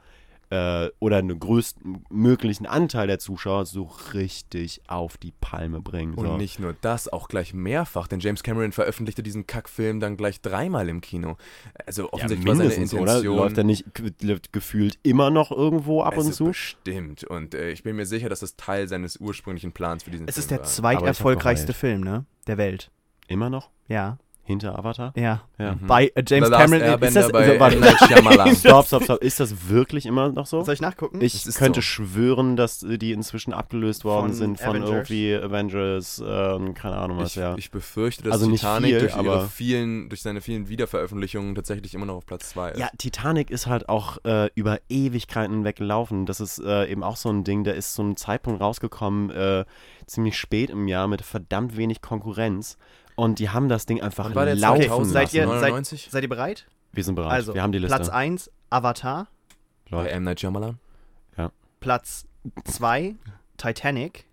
äh, 0.53 0.91
oder 0.99 1.17
einen 1.17 1.39
größten 1.39 2.03
möglichen 2.11 2.65
Anteil 2.67 3.07
der 3.07 3.17
Zuschauer 3.17 3.65
so 3.65 3.89
richtig 4.13 4.81
auf 4.87 5.17
die 5.17 5.31
Palme 5.31 5.81
bringen. 5.81 6.13
Und 6.13 6.27
So. 6.27 6.37
nicht 6.37 6.59
nur 6.59 6.75
das, 6.81 7.11
auch 7.11 7.27
gleich 7.27 7.53
mehrfach, 7.53 8.07
denn 8.07 8.19
James 8.19 8.43
Cameron 8.43 8.71
veröffentlichte 8.71 9.23
diesen 9.23 9.47
Kackfilm 9.47 9.99
dann 9.99 10.15
gleich 10.15 10.41
dreimal 10.41 10.89
im 10.89 11.01
Kino. 11.01 11.37
Also 11.85 12.03
ja, 12.03 12.13
offensichtlich 12.13 12.47
war 12.47 12.55
seine 12.55 12.69
mindestens, 12.69 12.93
oder? 12.99 13.11
Intention. 13.13 13.37
Läuft 13.37 13.57
er 13.57 13.63
nicht 13.63 13.93
ge- 13.95 14.39
gefühlt 14.51 14.99
immer 15.01 15.29
noch 15.31 15.51
irgendwo 15.51 16.03
ab 16.03 16.13
also 16.15 16.27
und 16.27 16.33
zu? 16.33 16.43
Bestimmt. 16.45 17.23
Und 17.23 17.55
äh, 17.55 17.71
ich 17.71 17.81
bin 17.83 17.95
mir 17.95 18.05
sicher, 18.05 18.29
dass 18.29 18.41
das 18.41 18.55
Teil 18.55 18.87
seines 18.87 19.17
ursprünglichen 19.17 19.71
Plans 19.71 20.03
für 20.03 20.11
diesen 20.11 20.27
Es 20.27 20.35
Film 20.35 20.41
ist 20.43 20.51
der 20.51 20.59
war. 20.59 20.65
zweiterfolgreichste 20.65 21.73
Film, 21.73 22.01
ne? 22.01 22.25
Der 22.47 22.57
Welt. 22.57 22.91
Immer 23.27 23.49
noch? 23.49 23.69
Ja. 23.87 24.17
Hinter 24.45 24.77
Avatar? 24.77 25.13
Ja. 25.15 25.41
Ja. 25.58 25.75
Mhm. 25.75 25.88
Bei 25.88 26.08
äh, 26.15 26.23
James 26.27 26.49
Cameron. 26.49 26.73
Ist 26.73 26.82
Airbender 26.84 27.21
das, 27.21 27.32
bei 27.32 27.60
warte. 27.60 28.06
Shyamalan. 28.08 28.56
Stopp, 28.58 28.86
stopp, 28.88 29.03
stopp. 29.06 29.23
Ist 29.23 29.39
das 29.39 29.69
wirklich 29.69 30.06
immer 30.06 30.34
noch 30.34 30.45
so? 30.47 30.62
soll 30.63 30.73
ich 30.73 30.82
nachgucken? 30.82 31.21
Ich 31.21 31.45
ist 31.45 31.58
könnte 31.58 31.77
so. 31.79 31.84
schwören, 31.84 32.58
dass 32.58 32.79
die 32.86 33.13
inzwischen 33.13 33.53
abgelöst 33.53 34.03
worden 34.03 34.27
Von 34.27 34.34
sind 34.34 34.60
von 34.60 34.71
Avengers? 34.71 34.89
irgendwie 35.10 35.34
Avengers, 35.36 36.21
ähm, 36.27 36.73
keine 36.73 36.97
Ahnung 36.97 37.19
was, 37.19 37.29
Ich, 37.29 37.36
ja. 37.38 37.56
ich 37.58 37.71
befürchte, 37.71 38.23
dass 38.23 38.34
Also 38.34 38.49
nicht 38.49 38.60
Titanic 38.60 38.89
viel, 38.91 38.99
durch, 38.99 39.15
ihre 39.15 39.19
aber- 39.19 39.47
vielen, 39.47 40.10
durch 40.10 40.21
seine 40.21 40.41
vielen 40.41 40.67
Wiederveröffentlichungen 40.67 41.56
tatsächlich 41.56 41.93
immer 41.95 42.06
noch 42.06 42.15
auf 42.15 42.25
Platz 42.25 42.49
2 42.49 42.71
ist. 42.71 42.79
Ja, 42.79 42.89
Titanic 42.97 43.49
ist 43.49 43.67
halt 43.67 43.88
auch 43.88 44.17
äh, 44.25 44.49
über 44.56 44.79
Ewigkeiten 44.89 45.63
weggelaufen. 45.63 46.25
Das 46.25 46.41
ist 46.41 46.60
äh, 46.60 46.86
eben 46.91 47.01
auch 47.03 47.15
so 47.15 47.29
ein 47.29 47.45
Ding, 47.45 47.63
der 47.63 47.75
ist 47.75 47.93
zu 47.93 48.01
einem 48.01 48.17
Zeitpunkt 48.17 48.60
rausgekommen, 48.60 49.29
äh, 49.29 49.63
ziemlich 50.06 50.38
spät 50.38 50.69
im 50.69 50.89
Jahr 50.89 51.08
mit 51.08 51.21
verdammt 51.21 51.77
wenig 51.77 52.01
Konkurrenz. 52.01 52.77
Und 53.15 53.39
die 53.39 53.49
haben 53.49 53.69
das 53.69 53.86
Ding 53.86 54.02
einfach 54.02 54.26
Wann 54.26 54.36
war 54.36 54.45
der 54.45 54.56
laufen 54.56 54.82
Okay, 54.82 54.88
2000? 54.88 55.13
lassen. 55.13 55.13
seid 55.13 55.34
ihr, 55.34 55.47
seid, 55.47 55.62
99? 55.62 56.08
seid 56.12 56.23
ihr 56.23 56.30
bereit? 56.30 56.67
Wir 56.91 57.04
sind 57.04 57.15
bereit. 57.15 57.32
Also, 57.32 57.54
Wir 57.54 57.62
haben 57.63 57.71
die 57.71 57.80
Liste. 57.80 57.95
Platz 57.95 58.10
1, 58.10 58.52
Avatar. 58.69 59.28
Bei 59.89 59.97
Läuft. 59.97 60.12
M. 60.12 60.23
Night 60.23 60.39
Shyamalan? 60.39 60.80
Platz 61.80 62.26
2, 62.63 63.15
Titanic. 63.58 64.26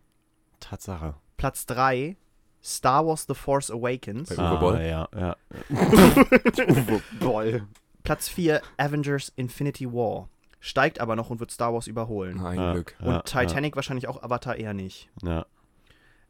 Tatsache. 0.60 1.14
Platz 1.36 1.66
3, 1.66 2.16
Star 2.62 3.04
Wars 3.04 3.24
The 3.26 3.34
Force 3.34 3.72
Awakens. 3.72 4.28
Bei 4.28 4.52
Uwe 4.52 4.58
Boll? 4.60 4.76
Ah, 4.76 4.82
ja, 4.82 5.08
ja. 5.18 5.36
Boll. 7.20 7.66
Platz 8.04 8.28
4, 8.28 8.62
Avengers 8.76 9.32
Infinity 9.34 9.92
War. 9.92 10.28
Steigt 10.60 11.00
aber 11.00 11.16
noch 11.16 11.30
und 11.30 11.40
wird 11.40 11.50
Star 11.50 11.74
Wars 11.74 11.88
überholen. 11.88 12.38
Ein 12.40 12.58
ja, 12.60 12.72
Glück. 12.72 12.94
Und 13.00 13.08
ja, 13.14 13.22
Titanic 13.22 13.74
wahrscheinlich 13.74 14.06
auch, 14.06 14.22
Avatar 14.22 14.54
eher 14.54 14.72
nicht. 14.74 15.08
Ja. 15.24 15.44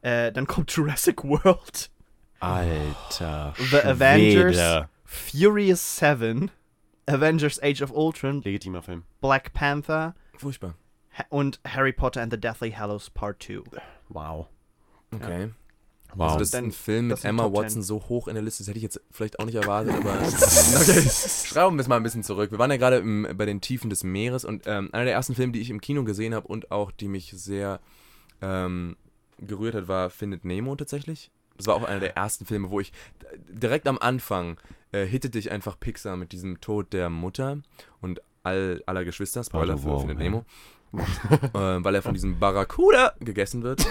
Äh, 0.00 0.32
dann 0.32 0.46
kommt 0.46 0.70
Jurassic 0.72 1.22
World, 1.22 1.90
Alter. 2.40 3.54
The 3.70 3.84
Avengers. 3.84 4.86
Furious 5.04 5.80
7, 5.80 6.50
Avengers 7.08 7.60
Age 7.62 7.82
of 7.82 7.90
Ultron, 7.92 8.42
Legitimer 8.44 8.80
Film. 8.82 9.02
Black 9.20 9.52
Panther 9.52 10.14
Furchtbar. 10.36 10.74
Und 11.28 11.58
Harry 11.66 11.92
Potter 11.92 12.20
and 12.22 12.32
the 12.32 12.38
Deathly 12.40 12.70
Hallows 12.72 13.10
Part 13.10 13.42
2. 13.42 13.62
Wow. 14.08 14.46
Okay. 15.12 15.50
Wow. 16.14 16.32
Also, 16.32 16.38
dass 16.38 16.54
ein 16.54 16.72
Film 16.72 17.08
mit 17.08 17.24
Emma 17.24 17.52
Watson 17.52 17.82
so 17.82 18.00
hoch 18.08 18.26
in 18.28 18.34
der 18.34 18.42
Liste 18.42 18.62
ist, 18.62 18.68
hätte 18.68 18.78
ich 18.78 18.82
jetzt 18.84 19.00
vielleicht 19.10 19.38
auch 19.38 19.44
nicht 19.44 19.54
erwartet, 19.56 19.94
aber. 19.94 20.12
okay. 20.80 21.08
Schrauben 21.46 21.76
wir 21.76 21.82
es 21.82 21.88
mal 21.88 21.96
ein 21.96 22.02
bisschen 22.02 22.22
zurück. 22.24 22.50
Wir 22.50 22.58
waren 22.58 22.70
ja 22.70 22.76
gerade 22.78 22.96
im- 22.98 23.28
bei 23.36 23.46
den 23.46 23.60
Tiefen 23.60 23.90
des 23.90 24.02
Meeres 24.02 24.44
und 24.44 24.66
ähm, 24.66 24.88
einer 24.92 25.04
der 25.04 25.14
ersten 25.14 25.34
Filme, 25.34 25.52
die 25.52 25.60
ich 25.60 25.70
im 25.70 25.80
Kino 25.80 26.04
gesehen 26.04 26.34
habe 26.34 26.48
und 26.48 26.70
auch 26.70 26.90
die 26.90 27.06
mich 27.08 27.32
sehr 27.36 27.80
ähm, 28.42 28.96
gerührt 29.38 29.74
hat, 29.74 29.88
war 29.88 30.10
Findet 30.10 30.44
Nemo 30.44 30.74
tatsächlich. 30.76 31.30
Das 31.60 31.66
war 31.66 31.76
auch 31.76 31.84
einer 31.84 32.00
der 32.00 32.16
ersten 32.16 32.46
Filme, 32.46 32.70
wo 32.70 32.80
ich 32.80 32.92
direkt 33.48 33.86
am 33.86 33.98
Anfang 33.98 34.58
äh, 34.92 35.04
hittete 35.04 35.38
ich 35.38 35.50
einfach 35.50 35.78
Pixar 35.78 36.16
mit 36.16 36.32
diesem 36.32 36.60
Tod 36.60 36.92
der 36.92 37.10
Mutter 37.10 37.58
und 38.00 38.20
all, 38.42 38.82
aller 38.86 39.04
Geschwister, 39.04 39.44
Spoiler 39.44 39.74
Also, 39.74 39.82
für 39.82 39.88
wow, 39.90 40.00
Findet. 40.00 40.18
Nemo, 40.18 40.44
äh, 40.92 41.84
weil 41.84 41.94
er 41.94 42.02
von 42.02 42.14
diesem 42.14 42.38
Barracuda 42.38 43.14
gegessen 43.20 43.62
wird. 43.62 43.86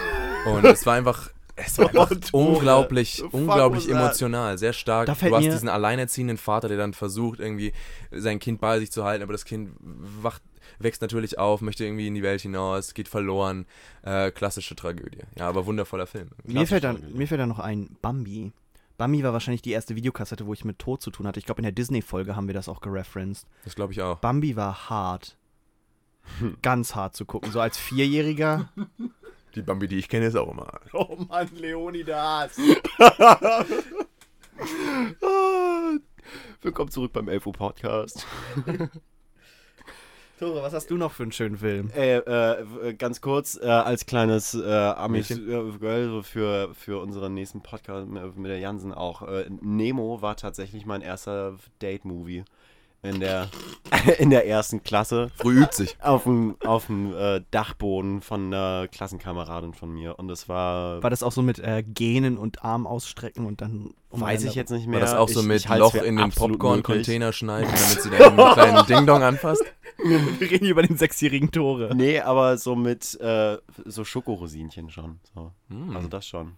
Und 0.46 0.66
es 0.66 0.86
war 0.86 0.96
einfach, 0.96 1.30
es 1.56 1.78
war 1.78 1.90
einfach 1.90 2.12
unglaublich, 2.32 3.24
unglaublich 3.32 3.90
emotional, 3.90 4.58
sehr 4.58 4.74
stark. 4.74 5.06
Du 5.06 5.36
hast 5.36 5.44
diesen 5.44 5.70
alleinerziehenden 5.70 6.38
Vater, 6.38 6.68
der 6.68 6.78
dann 6.78 6.94
versucht, 6.94 7.40
irgendwie 7.40 7.74
sein 8.12 8.40
Kind 8.40 8.60
bei 8.60 8.80
sich 8.80 8.92
zu 8.92 9.04
halten, 9.04 9.24
aber 9.24 9.34
das 9.34 9.46
Kind 9.46 9.72
wacht, 9.80 10.42
wächst 10.78 11.02
natürlich 11.02 11.40
auf, 11.40 11.62
möchte 11.62 11.84
irgendwie 11.86 12.08
in 12.08 12.16
die 12.16 12.24
Welt 12.24 12.42
hinaus, 12.42 12.94
geht 12.94 13.08
verloren. 13.08 13.66
Äh, 14.04 14.32
klassische 14.32 14.76
Tragödie. 14.76 15.24
Ja, 15.38 15.48
aber 15.50 15.66
wundervoller 15.66 16.08
Film. 16.08 16.30
Mir 16.44 16.68
fällt, 16.68 16.84
dann, 16.84 16.98
Tragödie. 16.98 17.18
mir 17.18 17.28
fällt 17.28 17.42
dann 17.42 17.50
noch 17.50 17.60
ein 17.60 17.98
Bambi. 18.02 18.52
Bambi 18.98 19.24
war 19.24 19.32
wahrscheinlich 19.34 19.62
die 19.62 19.72
erste 19.72 19.96
Videokassette, 19.96 20.46
wo 20.46 20.54
ich 20.54 20.66
mit 20.66 20.78
Tod 20.78 21.02
zu 21.02 21.10
tun 21.10 21.26
hatte. 21.26 21.40
Ich 21.40 21.46
glaube, 21.46 21.60
in 21.60 21.64
der 21.64 21.72
Disney-Folge 21.72 22.36
haben 22.36 22.48
wir 22.48 22.54
das 22.54 22.68
auch 22.68 22.82
gereferenced. 22.82 23.48
Das 23.64 23.76
glaube 23.76 23.94
ich 23.94 24.02
auch. 24.02 24.20
Bambi 24.20 24.56
war 24.58 24.90
hart. 24.90 25.38
Ganz 26.62 26.96
hart 26.96 27.16
zu 27.16 27.26
gucken. 27.26 27.52
So 27.52 27.62
als 27.62 27.78
Vierjähriger. 27.78 28.70
Die 29.56 29.62
Bambi, 29.64 29.88
die 29.88 29.98
ich 29.98 30.10
kenne, 30.10 30.28
ist 30.28 30.36
auch 30.36 30.52
immer. 30.52 30.80
Oh 30.94 31.18
Mann, 31.28 31.50
Leonidas. 31.56 32.56
Willkommen 36.62 36.92
zurück 36.92 37.14
beim 37.14 37.28
Elfo 37.30 37.52
Podcast. 37.52 38.28
Tore, 40.40 40.64
was 40.64 40.72
hast 40.72 40.90
du 40.90 40.96
noch 40.96 41.12
für 41.12 41.24
einen 41.24 41.34
schönen 41.34 41.58
Film? 41.58 41.92
Äh, 41.94 42.20
äh, 42.20 42.94
ganz 42.94 43.20
kurz, 43.20 43.60
äh, 43.62 43.66
als 43.68 44.06
kleines 44.06 44.54
äh, 44.54 44.72
Amis 44.72 45.32
äh, 45.32 46.24
für, 46.24 46.74
für 46.74 47.02
unseren 47.02 47.34
nächsten 47.34 47.62
Podcast 47.62 48.08
mit, 48.08 48.38
mit 48.38 48.50
der 48.50 48.60
Jansen 48.60 48.94
auch. 48.94 49.22
Äh, 49.24 49.50
Nemo 49.60 50.22
war 50.22 50.38
tatsächlich 50.38 50.86
mein 50.86 51.02
erster 51.02 51.58
Date-Movie 51.80 52.46
in 53.02 53.20
der, 53.20 53.50
in 54.20 54.30
der 54.30 54.46
ersten 54.48 54.84
Klasse. 54.84 55.30
Früh 55.36 55.62
übt 55.64 55.74
sich. 55.76 55.98
Auf 56.02 56.24
dem, 56.24 56.56
auf 56.66 56.88
dem 56.88 57.14
äh, 57.16 57.42
Dachboden 57.52 58.22
von 58.22 58.54
einer 58.54 58.88
Klassenkameradin 58.88 59.74
von 59.74 59.92
mir. 59.94 60.20
Und 60.20 60.30
es 60.30 60.50
war, 60.50 61.02
War 61.02 61.10
das 61.10 61.24
auch 61.24 61.32
so 61.32 61.42
mit 61.42 61.60
äh, 61.60 61.84
Gähnen 61.84 62.38
und 62.38 62.64
Arm 62.64 62.86
ausstrecken 62.88 63.46
und 63.46 63.62
dann. 63.62 63.94
weiß 64.12 64.44
ich 64.44 64.56
jetzt 64.56 64.72
nicht 64.72 64.88
mehr. 64.88 65.00
War 65.00 65.08
das 65.08 65.16
auch 65.16 65.30
so 65.30 65.40
Ich- 65.42 65.46
mit 65.46 65.66
ich 65.66 65.70
Loch 65.70 65.96
in 65.96 66.18
den 66.18 66.32
Popcorn-Container 66.32 67.32
schneiden, 67.34 67.70
damit 67.74 68.02
sie 68.02 68.10
dann 68.10 68.40
einen 68.40 68.54
kleinen 68.54 68.86
Ding-Dong 68.88 69.24
anfasst? 69.24 69.64
Wir 70.02 70.20
reden 70.50 70.64
hier 70.66 70.72
über 70.72 70.82
den 70.84 70.98
sechsjährigen 70.98 71.52
Tore. 71.52 71.94
Nee, 71.96 72.20
aber 72.22 72.58
so 72.58 72.76
mit 72.76 73.20
äh, 73.20 73.58
so 73.86 74.06
Schokorosinchen 74.06 74.90
schon. 74.90 75.20
So. 75.36 75.52
Hm. 75.70 75.96
Also 75.96 76.08
das 76.08 76.26
schon. 76.28 76.54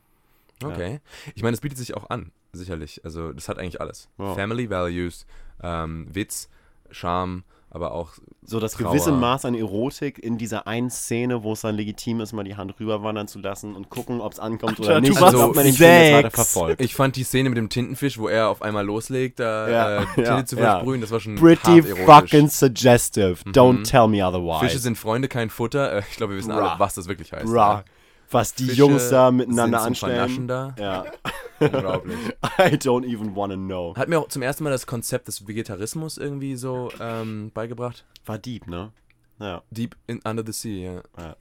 Okay. 0.63 0.99
Ich 1.33 1.41
meine, 1.41 1.55
es 1.55 1.61
bietet 1.61 1.79
sich 1.79 1.95
auch 1.97 2.11
an, 2.11 2.31
sicherlich. 2.53 3.01
Also, 3.03 3.33
das 3.33 3.49
hat 3.49 3.57
eigentlich 3.57 3.81
alles. 3.81 4.09
Ja. 4.19 4.35
Family 4.35 4.69
Values, 4.69 5.25
ähm, 5.63 6.07
Witz, 6.11 6.49
Charme 6.89 7.43
aber 7.73 7.93
auch 7.93 8.09
So 8.45 8.59
das 8.59 8.73
Trauer. 8.73 8.89
gewisse 8.91 9.13
Maß 9.13 9.45
an 9.45 9.55
Erotik 9.55 10.19
in 10.19 10.37
dieser 10.37 10.67
einen 10.67 10.89
Szene, 10.89 11.41
wo 11.43 11.53
es 11.53 11.61
dann 11.61 11.75
legitim 11.75 12.19
ist, 12.19 12.33
mal 12.33 12.43
die 12.43 12.57
Hand 12.57 12.77
rüberwandern 12.77 13.29
zu 13.29 13.39
lassen 13.39 13.75
und 13.77 13.89
gucken, 13.89 14.19
ob 14.19 14.33
es 14.33 14.39
ankommt 14.39 14.77
oder 14.81 14.95
Du 14.99 15.07
nicht. 15.07 15.21
und 15.21 15.35
ob 15.35 15.41
auf 15.51 15.55
man 15.55 15.63
den 15.63 15.73
Film 15.75 16.29
verfolgt. 16.31 16.81
Ich 16.81 16.95
fand 16.95 17.15
die 17.15 17.23
Szene 17.23 17.47
mit 17.47 17.57
dem 17.57 17.69
Tintenfisch, 17.69 18.17
wo 18.17 18.27
er 18.27 18.49
auf 18.49 18.61
einmal 18.61 18.85
loslegt, 18.85 19.39
da 19.39 19.69
Ja, 19.69 20.01
äh, 20.01 20.05
Tinte 20.15 20.21
ja, 20.29 20.45
zu 20.45 20.55
ja. 20.57 20.61
versprühen, 20.63 20.99
das 20.99 21.11
war 21.11 21.21
schon 21.21 21.35
Pretty 21.35 21.61
hart 21.81 21.85
erotisch. 21.85 22.05
fucking 22.05 22.49
suggestive. 22.49 23.37
Don't 23.45 23.89
tell 23.89 24.09
me 24.09 24.21
otherwise. 24.21 24.65
Fische 24.65 24.79
sind 24.79 24.97
Freunde, 24.97 25.29
kein 25.29 25.49
Futter. 25.49 25.93
Äh, 25.93 26.03
ich 26.09 26.17
glaube, 26.17 26.33
wir 26.33 26.39
wissen 26.39 26.51
Bra. 26.51 26.71
alle, 26.71 26.79
was 26.79 26.95
das 26.95 27.07
wirklich 27.07 27.31
heißt. 27.31 27.45
Bra. 27.45 27.85
Was 28.31 28.53
die 28.53 28.65
Fische 28.65 28.77
Jungs 28.77 29.09
da 29.09 29.31
miteinander 29.31 29.81
anstellen. 29.81 30.47
Da. 30.47 30.75
Ja. 30.79 31.05
Unglaublich. 31.59 32.17
I 32.57 32.75
don't 32.77 33.05
even 33.05 33.35
wanna 33.35 33.55
know. 33.55 33.93
Hat 33.95 34.07
mir 34.07 34.19
auch 34.19 34.29
zum 34.29 34.41
ersten 34.41 34.63
Mal 34.63 34.71
das 34.71 34.87
Konzept 34.87 35.27
des 35.27 35.47
Vegetarismus 35.47 36.17
irgendwie 36.17 36.55
so 36.55 36.89
ähm, 36.99 37.51
beigebracht. 37.53 38.05
War 38.25 38.37
deep, 38.37 38.67
ne? 38.67 38.91
Ja. 39.39 39.61
Deep 39.69 39.95
in, 40.07 40.21
Under 40.23 40.43
the 40.45 40.53
Sea, 40.53 41.03
ja. 41.17 41.35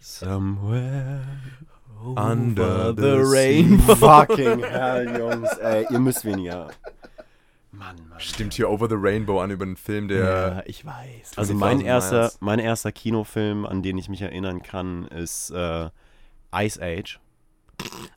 Somewhere 0.00 1.22
Under 2.16 2.94
the 2.94 3.02
the 3.02 3.16
rainbow. 3.24 3.94
fucking 3.96 4.62
hell, 4.62 5.18
Jungs. 5.18 5.48
Ey, 5.58 5.86
ihr 5.90 5.98
müsst 5.98 6.24
weniger. 6.24 6.68
Mann, 7.78 7.96
Mann. 8.08 8.20
Stimmt 8.20 8.54
hier 8.54 8.68
Over 8.70 8.88
the 8.88 8.96
Rainbow 8.98 9.40
an 9.40 9.50
über 9.50 9.64
einen 9.64 9.76
Film, 9.76 10.08
der. 10.08 10.24
Ja, 10.24 10.62
ich 10.66 10.84
weiß. 10.84 11.36
Also 11.36 11.54
20.000 11.54 11.56
mein 11.58 11.80
erster, 11.80 12.18
Miles. 12.20 12.38
mein 12.40 12.58
erster 12.58 12.92
Kinofilm, 12.92 13.64
an 13.66 13.82
den 13.82 13.96
ich 13.98 14.08
mich 14.08 14.22
erinnern 14.22 14.62
kann, 14.62 15.06
ist 15.08 15.50
äh, 15.50 15.88
Ice 16.54 16.80
Age. 16.82 17.20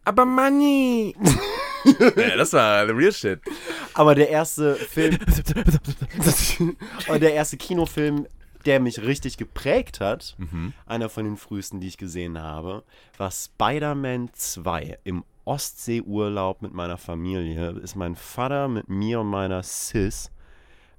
Aber 0.04 0.26
Money! 0.26 1.16
ja, 2.16 2.36
das 2.36 2.54
war 2.54 2.86
the 2.88 2.94
real 2.94 3.12
shit. 3.12 3.40
Aber 3.94 4.16
der 4.16 4.30
erste 4.30 4.76
Film, 4.76 5.18
aber 7.08 7.20
der 7.20 7.34
erste 7.34 7.58
Kinofilm, 7.58 8.26
der 8.66 8.80
mich 8.80 9.02
richtig 9.02 9.38
geprägt 9.38 10.00
hat, 10.00 10.36
Mhm. 10.38 10.74
einer 10.86 11.10
von 11.10 11.26
den 11.26 11.38
frühesten, 11.38 11.80
die 11.80 11.88
ich 11.88 11.98
gesehen 11.98 12.40
habe, 12.42 12.84
war 13.18 13.32
Spider-Man 13.32 14.30
2 14.34 15.00
im 15.04 15.24
Ostseeurlaub 15.46 16.62
mit 16.62 16.74
meiner 16.74 16.98
Familie. 16.98 17.72
Ist 17.72 17.96
mein 17.96 18.16
Vater 18.16 18.68
mit 18.68 18.90
mir 18.90 19.22
und 19.22 19.28
meiner 19.28 19.64
Sis, 19.64 20.32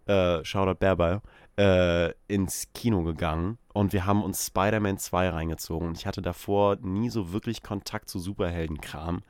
äh, 0.07 0.44
Shoutout 0.44 0.78
Berbal, 0.78 1.22
äh, 1.57 2.12
ins 2.28 2.68
Kino 2.72 3.02
gegangen 3.02 3.59
und 3.72 3.92
wir 3.92 4.07
haben 4.07 4.22
uns 4.22 4.46
Spider-Man 4.46 4.98
2 4.98 5.31
reingezogen. 5.31 5.88
Und 5.88 5.98
ich 5.98 6.07
hatte 6.07 6.22
davor 6.22 6.76
nie 6.76 7.11
so 7.11 7.33
wirklich 7.33 7.62
Kontakt 7.62 8.09
zu 8.09 8.18
Superheldenkram. 8.18 9.22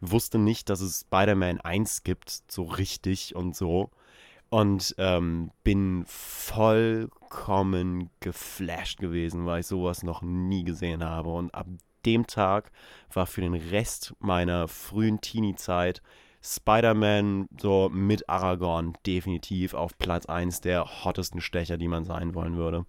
Wusste 0.00 0.38
nicht, 0.38 0.70
dass 0.70 0.80
es 0.80 1.00
Spider-Man 1.00 1.60
1 1.60 2.02
gibt, 2.02 2.42
so 2.48 2.64
richtig 2.64 3.34
und 3.34 3.54
so. 3.54 3.90
Und 4.48 4.94
ähm, 4.98 5.52
bin 5.62 6.04
vollkommen 6.06 7.10
geflasht 8.20 8.98
gewesen, 8.98 9.46
weil 9.46 9.60
ich 9.60 9.66
sowas 9.66 10.02
noch 10.02 10.22
nie 10.22 10.64
gesehen 10.64 11.04
habe. 11.04 11.30
Und 11.30 11.54
ab 11.54 11.66
dem 12.06 12.26
Tag 12.26 12.70
war 13.12 13.26
für 13.26 13.40
den 13.40 13.54
Rest 13.54 14.14
meiner 14.20 14.68
frühen 14.68 15.20
Teenie-Zeit 15.20 16.02
Spider-Man 16.42 17.48
so 17.60 17.90
mit 17.92 18.28
Aragorn 18.28 18.94
definitiv 19.06 19.74
auf 19.74 19.96
Platz 19.98 20.26
1 20.26 20.60
der 20.62 21.04
hottesten 21.04 21.40
Stecher, 21.40 21.76
die 21.76 21.88
man 21.88 22.04
sein 22.04 22.34
wollen 22.34 22.56
würde. 22.56 22.86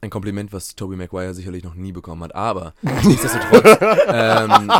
Ein 0.00 0.10
Kompliment, 0.10 0.52
was 0.52 0.74
Tobey 0.76 0.96
Maguire 0.96 1.34
sicherlich 1.34 1.62
noch 1.64 1.74
nie 1.74 1.92
bekommen 1.92 2.22
hat. 2.24 2.34
Aber 2.34 2.74
nichtsdestotrotz, 2.82 3.78
ähm, 4.08 4.70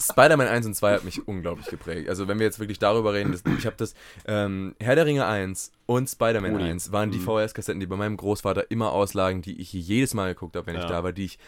Spider-Man 0.00 0.48
1 0.48 0.66
und 0.66 0.74
2 0.74 0.94
hat 0.94 1.04
mich 1.04 1.26
unglaublich 1.28 1.66
geprägt. 1.66 2.08
Also 2.08 2.26
wenn 2.28 2.38
wir 2.38 2.46
jetzt 2.46 2.58
wirklich 2.58 2.78
darüber 2.78 3.12
reden, 3.14 3.32
das, 3.32 3.42
ich 3.58 3.66
habe 3.66 3.76
das 3.76 3.94
ähm, 4.26 4.74
Herr 4.80 4.96
der 4.96 5.06
Ringe 5.06 5.26
1 5.26 5.70
und 5.86 6.08
Spider-Man 6.08 6.52
Rudi. 6.52 6.64
1 6.64 6.92
waren 6.92 7.10
die 7.10 7.18
Mhm. 7.18 7.24
VHS-Kassetten, 7.24 7.80
die 7.80 7.86
bei 7.86 7.96
meinem 7.96 8.16
Großvater 8.16 8.70
immer 8.70 8.92
auslagen, 8.92 9.42
die 9.42 9.60
ich 9.60 9.72
jedes 9.72 10.14
Mal 10.14 10.34
geguckt 10.34 10.56
habe, 10.56 10.66
wenn 10.66 10.76
ich 10.76 10.82
Ja. 10.82 10.88
da 10.88 11.04
war, 11.04 11.12
die 11.12 11.24
ich 11.26 11.38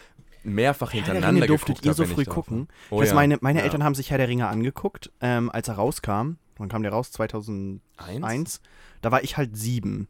mehrfach 0.45 0.93
Herr 0.93 1.01
der 1.01 1.13
hintereinander 1.13 1.41
Ringe 1.41 1.47
durftet 1.47 1.81
geguckt 1.81 1.85
ihr 1.85 1.93
so 1.93 2.05
früh 2.05 2.25
gucken. 2.25 2.67
Oh 2.89 3.01
ja. 3.01 3.13
meine, 3.13 3.37
meine 3.41 3.59
Ja. 3.59 3.65
Eltern 3.65 3.83
haben 3.83 3.95
sich 3.95 4.11
Herr 4.11 4.17
der 4.17 4.27
Ringe 4.27 4.47
angeguckt, 4.47 5.11
ähm, 5.21 5.49
als 5.49 5.67
er 5.67 5.75
rauskam. 5.75 6.37
Wann 6.57 6.69
kam 6.69 6.83
der 6.83 6.91
raus? 6.91 7.11
2001. 7.11 7.81
Eins? 8.23 8.61
Da 9.01 9.11
war 9.11 9.23
ich 9.23 9.37
halt 9.37 9.57
sieben. 9.57 10.07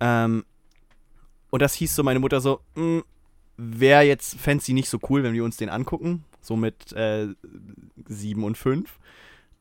Ähm, 0.00 0.44
und 1.50 1.60
das 1.62 1.74
hieß 1.74 1.94
so, 1.94 2.02
meine 2.02 2.20
Mutter 2.20 2.40
so, 2.40 2.60
wäre 3.56 4.02
jetzt 4.02 4.38
fancy 4.38 4.72
nicht 4.72 4.88
so 4.88 4.98
cool, 5.10 5.22
wenn 5.22 5.34
wir 5.34 5.44
uns 5.44 5.56
den 5.56 5.68
angucken. 5.68 6.24
So 6.40 6.56
mit 6.56 6.92
äh, 6.92 7.28
sieben 8.06 8.44
und 8.44 8.56
fünf. 8.56 8.98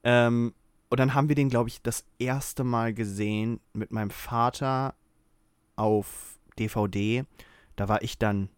Ähm, 0.03 0.53
und 0.89 0.99
dann 0.99 1.13
haben 1.13 1.29
wir 1.29 1.35
den, 1.35 1.49
glaube 1.49 1.69
ich, 1.69 1.81
das 1.81 2.05
erste 2.19 2.63
Mal 2.63 2.93
gesehen 2.93 3.59
mit 3.73 3.91
meinem 3.91 4.09
Vater 4.09 4.95
auf 5.75 6.39
DVD. 6.57 7.23
Da 7.75 7.87
war 7.87 8.01
ich 8.01 8.17
dann 8.17 8.49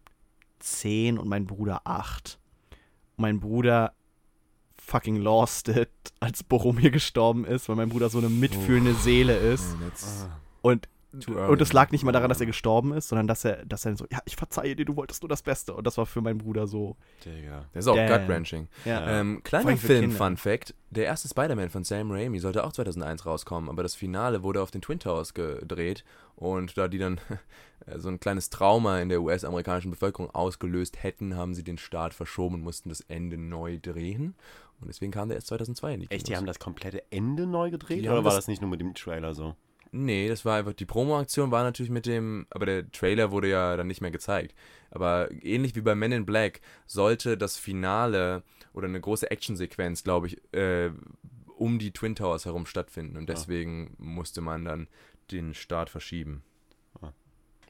zehn 0.64 1.18
und 1.18 1.28
mein 1.28 1.46
Bruder 1.46 1.82
acht. 1.84 2.38
Mein 3.16 3.40
Bruder 3.40 3.94
fucking 4.76 5.16
lost 5.16 5.68
it, 5.68 5.90
als 6.20 6.42
Boromir 6.42 6.90
gestorben 6.90 7.44
ist, 7.44 7.68
weil 7.68 7.76
mein 7.76 7.88
Bruder 7.88 8.10
so 8.10 8.18
eine 8.18 8.28
mitfühlende 8.28 8.94
Seele 8.94 9.36
ist. 9.36 9.76
Oh, 10.62 10.68
Und. 10.68 10.88
Und 11.26 11.60
es 11.60 11.72
lag 11.72 11.90
nicht 11.92 12.04
mal 12.04 12.12
daran, 12.12 12.28
dass 12.28 12.40
er 12.40 12.46
gestorben 12.46 12.92
ist, 12.92 13.08
sondern 13.08 13.26
dass 13.26 13.44
er, 13.44 13.64
dass 13.66 13.84
er 13.84 13.96
so, 13.96 14.06
ja, 14.10 14.18
ich 14.24 14.36
verzeihe 14.36 14.74
dir, 14.76 14.84
du 14.84 14.96
wolltest 14.96 15.22
nur 15.22 15.28
das 15.28 15.42
Beste. 15.42 15.74
Und 15.74 15.86
das 15.86 15.96
war 15.98 16.06
für 16.06 16.20
meinen 16.20 16.38
Bruder 16.38 16.66
so. 16.66 16.96
Digga. 17.24 17.66
Das 17.72 17.84
ist 17.84 17.88
auch 17.88 17.94
gut-wrenching. 17.96 18.68
Ja. 18.84 19.20
Ähm, 19.20 19.42
kleiner. 19.44 19.76
Film-Fun-Fact: 19.76 20.74
Der 20.90 21.04
erste 21.06 21.28
Spider-Man 21.28 21.70
von 21.70 21.84
Sam 21.84 22.10
Raimi 22.10 22.38
sollte 22.40 22.64
auch 22.64 22.72
2001 22.72 23.26
rauskommen, 23.26 23.68
aber 23.70 23.82
das 23.82 23.94
Finale 23.94 24.42
wurde 24.42 24.62
auf 24.62 24.70
den 24.70 24.82
Twin 24.82 24.98
Towers 24.98 25.34
gedreht 25.34 26.04
und 26.36 26.76
da 26.76 26.88
die 26.88 26.98
dann 26.98 27.20
äh, 27.86 27.98
so 27.98 28.08
ein 28.08 28.18
kleines 28.20 28.50
Trauma 28.50 29.00
in 29.00 29.08
der 29.08 29.22
US-amerikanischen 29.22 29.90
Bevölkerung 29.90 30.30
ausgelöst 30.34 31.02
hätten, 31.02 31.36
haben 31.36 31.54
sie 31.54 31.62
den 31.64 31.78
Start 31.78 32.14
verschoben 32.14 32.56
und 32.56 32.62
mussten 32.62 32.88
das 32.88 33.00
Ende 33.02 33.38
neu 33.38 33.78
drehen. 33.80 34.34
Und 34.80 34.88
deswegen 34.88 35.12
kam 35.12 35.28
der 35.28 35.36
erst 35.36 35.46
2002 35.46 35.94
in 35.94 36.00
die 36.00 36.10
Echt, 36.10 36.22
die 36.26 36.30
Kinos. 36.32 36.38
haben 36.38 36.46
das 36.46 36.58
komplette 36.58 37.02
Ende 37.10 37.46
neu 37.46 37.70
gedreht? 37.70 38.02
Die 38.04 38.08
oder 38.08 38.16
war 38.18 38.24
das- 38.24 38.34
das 38.36 38.48
nicht 38.48 38.60
nur 38.60 38.70
mit 38.70 38.80
dem 38.80 38.92
Trailer 38.94 39.32
so? 39.34 39.54
Nee, 39.96 40.28
das 40.28 40.44
war 40.44 40.58
einfach, 40.58 40.72
die 40.72 40.86
Promo-Aktion 40.86 41.52
war 41.52 41.62
natürlich 41.62 41.90
mit 41.90 42.04
dem, 42.04 42.46
aber 42.50 42.66
der 42.66 42.90
Trailer 42.90 43.30
wurde 43.30 43.48
ja 43.48 43.76
dann 43.76 43.86
nicht 43.86 44.00
mehr 44.00 44.10
gezeigt. 44.10 44.52
Aber 44.90 45.30
ähnlich 45.30 45.76
wie 45.76 45.82
bei 45.82 45.94
Men 45.94 46.10
in 46.10 46.26
Black 46.26 46.60
sollte 46.84 47.38
das 47.38 47.56
Finale 47.56 48.42
oder 48.72 48.88
eine 48.88 49.00
große 49.00 49.30
Actionsequenz, 49.30 50.02
glaube 50.02 50.26
ich, 50.26 50.52
äh, 50.52 50.90
um 51.56 51.78
die 51.78 51.92
Twin 51.92 52.16
Towers 52.16 52.44
herum 52.44 52.66
stattfinden. 52.66 53.16
Und 53.16 53.28
deswegen 53.28 53.94
musste 53.98 54.40
man 54.40 54.64
dann 54.64 54.88
den 55.30 55.54
Start 55.54 55.90
verschieben. 55.90 56.42
Ah. 57.00 57.12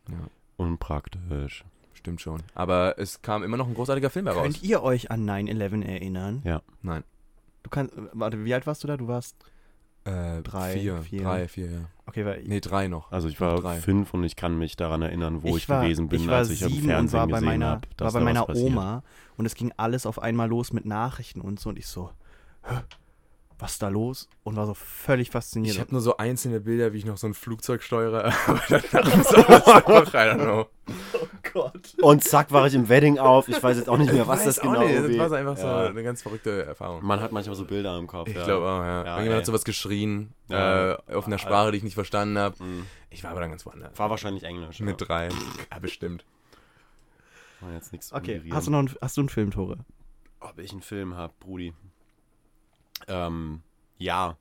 Ja, 0.08 0.26
Unpraktisch. 0.56 1.62
stimmt 1.92 2.22
schon. 2.22 2.42
Aber 2.54 2.94
es 2.98 3.20
kam 3.20 3.42
immer 3.42 3.58
noch 3.58 3.68
ein 3.68 3.74
großartiger 3.74 4.08
Film 4.08 4.26
heraus. 4.28 4.44
Könnt 4.44 4.62
ihr 4.62 4.82
euch 4.82 5.10
an 5.10 5.28
9-11 5.28 5.84
erinnern? 5.84 6.40
Ja. 6.44 6.62
Nein. 6.80 7.04
Du 7.62 7.68
kannst, 7.68 7.92
warte, 8.12 8.42
wie 8.46 8.54
alt 8.54 8.66
warst 8.66 8.82
du 8.82 8.88
da? 8.88 8.96
Du 8.96 9.08
warst, 9.08 9.36
Äh, 10.04 10.42
Drei, 10.42 10.72
vier, 10.74 11.02
vier. 11.02 11.22
Drei, 11.22 11.48
vier, 11.48 11.66
ja. 11.66 11.78
okay, 12.06 12.26
weil 12.26 12.42
Nee, 12.44 12.60
drei 12.60 12.88
noch. 12.88 13.10
Also 13.10 13.28
ich 13.28 13.40
war 13.40 13.60
Drei. 13.60 13.76
fünf 13.76 14.12
und 14.12 14.22
ich 14.24 14.36
kann 14.36 14.58
mich 14.58 14.76
daran 14.76 15.00
erinnern, 15.00 15.42
wo 15.42 15.56
ich, 15.56 15.66
war, 15.68 15.82
gewesen 15.82 16.08
bin, 16.08 16.20
ich 16.20 16.26
war 16.28 16.38
als 16.38 16.50
ich 16.50 16.60
im 16.60 16.68
sieben 16.68 16.88
Fernsehen 16.88 17.20
und 17.20 17.20
war 17.20 17.26
bei 17.28 17.40
gesehen 17.40 17.46
meiner, 17.46 17.66
habe. 17.70 17.88
war 17.98 18.12
bei 18.12 18.20
meiner 18.20 18.48
Oma 18.50 19.02
und 19.38 19.46
es 19.46 19.54
ging 19.54 19.72
alles 19.78 20.04
auf 20.04 20.20
einmal 20.20 20.48
los 20.48 20.72
mit 20.74 20.84
Nachrichten 20.84 21.40
und 21.40 21.58
so 21.58 21.70
und 21.70 21.78
ich 21.78 21.86
so, 21.86 22.10
Hä? 22.64 22.74
Was 23.64 23.72
ist 23.72 23.82
da 23.82 23.88
los? 23.88 24.28
Und 24.42 24.56
war 24.56 24.66
so 24.66 24.74
völlig 24.74 25.30
fasziniert. 25.30 25.74
Ich 25.74 25.80
habe 25.80 25.90
nur 25.90 26.02
so 26.02 26.18
einzelne 26.18 26.60
Bilder, 26.60 26.92
wie 26.92 26.98
ich 26.98 27.06
noch 27.06 27.16
so 27.16 27.26
ein 27.26 27.32
Flugzeug 27.32 27.82
steuere, 27.82 28.26
aber 28.46 28.60
danach 28.68 28.84
ist 28.84 29.34
alles 29.34 29.66
einfach, 29.66 30.12
I 30.12 30.16
don't 30.16 30.34
know. 30.34 30.66
oh 31.14 31.26
Gott. 31.54 31.94
Und 32.02 32.22
zack 32.22 32.52
war 32.52 32.66
ich 32.66 32.74
im 32.74 32.90
Wedding 32.90 33.18
auf. 33.18 33.48
Ich 33.48 33.62
weiß 33.62 33.78
jetzt 33.78 33.88
auch 33.88 33.96
nicht 33.96 34.12
mehr, 34.12 34.28
was 34.28 34.40
Weiß 34.40 34.56
das 34.56 34.60
genau 34.60 34.82
nicht, 34.82 34.94
Das 34.94 35.16
war 35.18 35.28
so 35.30 35.34
einfach 35.36 35.56
so 35.56 35.66
Ja. 35.66 35.86
eine 35.86 36.02
ganz 36.02 36.20
verrückte 36.20 36.66
Erfahrung. 36.66 37.06
Man 37.06 37.20
hat 37.20 37.32
manchmal 37.32 37.56
so 37.56 37.64
Bilder 37.64 37.96
im 37.98 38.06
Kopf. 38.06 38.28
Ich 38.28 38.34
ja. 38.34 38.44
glaube 38.44 38.66
auch, 38.66 38.80
ja. 38.80 39.02
Ja, 39.02 39.10
Irgendjemand 39.12 39.38
hat 39.38 39.46
sowas 39.46 39.64
geschrien, 39.64 40.34
Ja. 40.48 40.92
äh, 40.92 41.14
auf 41.14 41.26
einer 41.26 41.38
Sprache, 41.38 41.70
die 41.70 41.78
ich 41.78 41.84
nicht 41.84 41.94
verstanden 41.94 42.36
habe. 42.36 42.62
Mhm. 42.62 42.84
Ich 43.08 43.24
war 43.24 43.30
aber 43.30 43.40
dann 43.40 43.48
ganz 43.48 43.64
woanders. 43.64 43.98
War 43.98 44.10
wahrscheinlich 44.10 44.42
Englisch. 44.44 44.80
Mit 44.80 44.96
drei. 45.00 45.30
Ja, 45.72 45.78
bestimmt. 45.78 46.26
War 47.60 47.72
jetzt 47.72 47.92
nichts 47.92 48.12
Okay, 48.12 48.42
hast 48.50 48.66
du 48.66 48.72
noch 48.72 48.80
einen, 48.80 48.94
hast 49.00 49.16
du 49.16 49.22
einen 49.22 49.30
Film, 49.30 49.52
Tore? 49.52 49.78
Ob 50.40 50.58
ich 50.58 50.70
einen 50.72 50.82
Film 50.82 51.16
habe, 51.16 51.32
Brudi. 51.40 51.72
Ähm, 53.08 53.62
ja. 53.98 54.36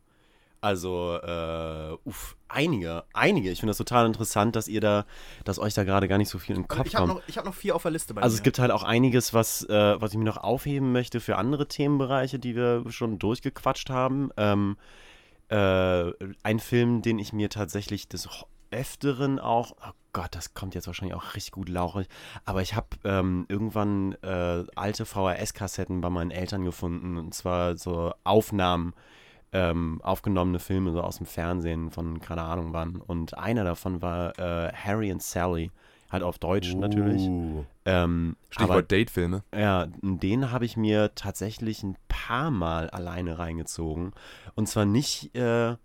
Also, 0.62 1.18
äh, 1.22 1.98
uff, 2.06 2.38
einige, 2.48 3.04
einige. 3.12 3.52
Ich 3.52 3.60
finde 3.60 3.72
das 3.72 3.78
total 3.78 4.06
interessant, 4.06 4.56
dass 4.56 4.70
ihr 4.70 4.80
da, 4.80 5.06
dass 5.44 5.60
euch 5.60 5.74
da 5.74 5.84
gerade 5.84 6.08
gar 6.08 6.18
nicht 6.18 6.30
so 6.30 6.40
viel 6.40 6.56
im 6.56 6.70
Kopf 6.70 6.88
ich 6.88 6.96
habe 6.96 7.08
kommt. 7.08 7.20
noch, 7.20 7.28
ich 7.28 7.38
hab 7.38 7.44
noch 7.44 7.54
vier 7.54 7.76
auf 7.76 7.82
der 7.82 7.92
Liste 7.92 8.14
bei 8.14 8.22
Also 8.22 8.34
mir. 8.36 8.38
es 8.38 8.44
gibt 8.44 8.60
halt 8.60 8.72
auch 8.72 8.84
einiges, 8.84 9.34
was, 9.34 9.64
äh, 9.68 10.00
was 10.02 10.12
ich 10.14 10.18
mir 10.18 10.24
noch 10.24 10.38
aufheben 10.38 10.94
möchte 10.94 11.20
für 11.20 11.36
andere 11.36 11.68
Themenbereiche, 11.68 12.40
die 12.40 12.56
wir 12.56 12.86
schon 12.92 13.20
durchgequatscht 13.20 13.90
haben. 13.90 14.30
Ähm, 14.38 14.78
äh, 15.50 16.12
ein 16.44 16.60
Film, 16.60 17.02
den 17.02 17.20
ich 17.20 17.34
mir 17.34 17.50
tatsächlich 17.50 18.08
des 18.08 18.30
Öfteren 18.74 19.40
auch, 19.40 19.72
oh 19.82 19.92
Gott, 20.12 20.30
das 20.32 20.54
kommt 20.54 20.76
jetzt 20.76 20.88
wahrscheinlich 20.88 21.16
auch 21.16 21.36
richtig 21.36 21.52
gut 21.52 21.70
lauchig, 21.70 22.08
aber 22.46 22.62
ich 22.62 22.76
habe 22.76 22.88
ähm, 23.04 23.46
irgendwann 23.48 24.14
äh, 24.22 24.64
alte 24.76 25.06
VHS-Kassetten 25.06 26.02
bei 26.02 26.10
meinen 26.10 26.32
Eltern 26.32 26.66
gefunden 26.66 27.18
und 27.18 27.34
zwar 27.34 27.78
so 27.78 28.14
Aufnahmen 28.24 28.94
ähm, 29.54 30.02
aufgenommene 30.04 30.60
Filme 30.60 30.92
so 30.92 31.02
aus 31.02 31.18
dem 31.18 31.28
Fernsehen 31.28 31.92
von 31.92 32.20
keine 32.20 32.42
Ahnung 32.42 32.74
wann. 32.74 32.96
Und 32.98 33.38
einer 33.38 33.64
davon 33.64 34.02
war 34.02 34.38
äh, 34.40 34.74
Harry 34.74 35.12
and 35.12 35.22
Sally, 35.22 35.72
halt 36.12 36.24
auf 36.24 36.40
Deutsch 36.40 36.74
natürlich. 36.74 37.22
Uh, 37.22 37.64
Ähm, 37.86 38.36
Stichwort 38.50 38.92
Datefilme. 38.92 39.44
ja, 39.56 39.88
den 40.02 40.52
habe 40.52 40.66
ich 40.66 40.76
mir 40.76 41.14
tatsächlich 41.16 41.84
ein 41.84 41.98
paar 42.08 42.50
Mal 42.50 42.90
alleine 42.90 43.38
reingezogen. 43.38 44.14
Und 44.56 44.68
zwar 44.68 44.86
nicht, 44.86 45.36
äh, 45.36 45.76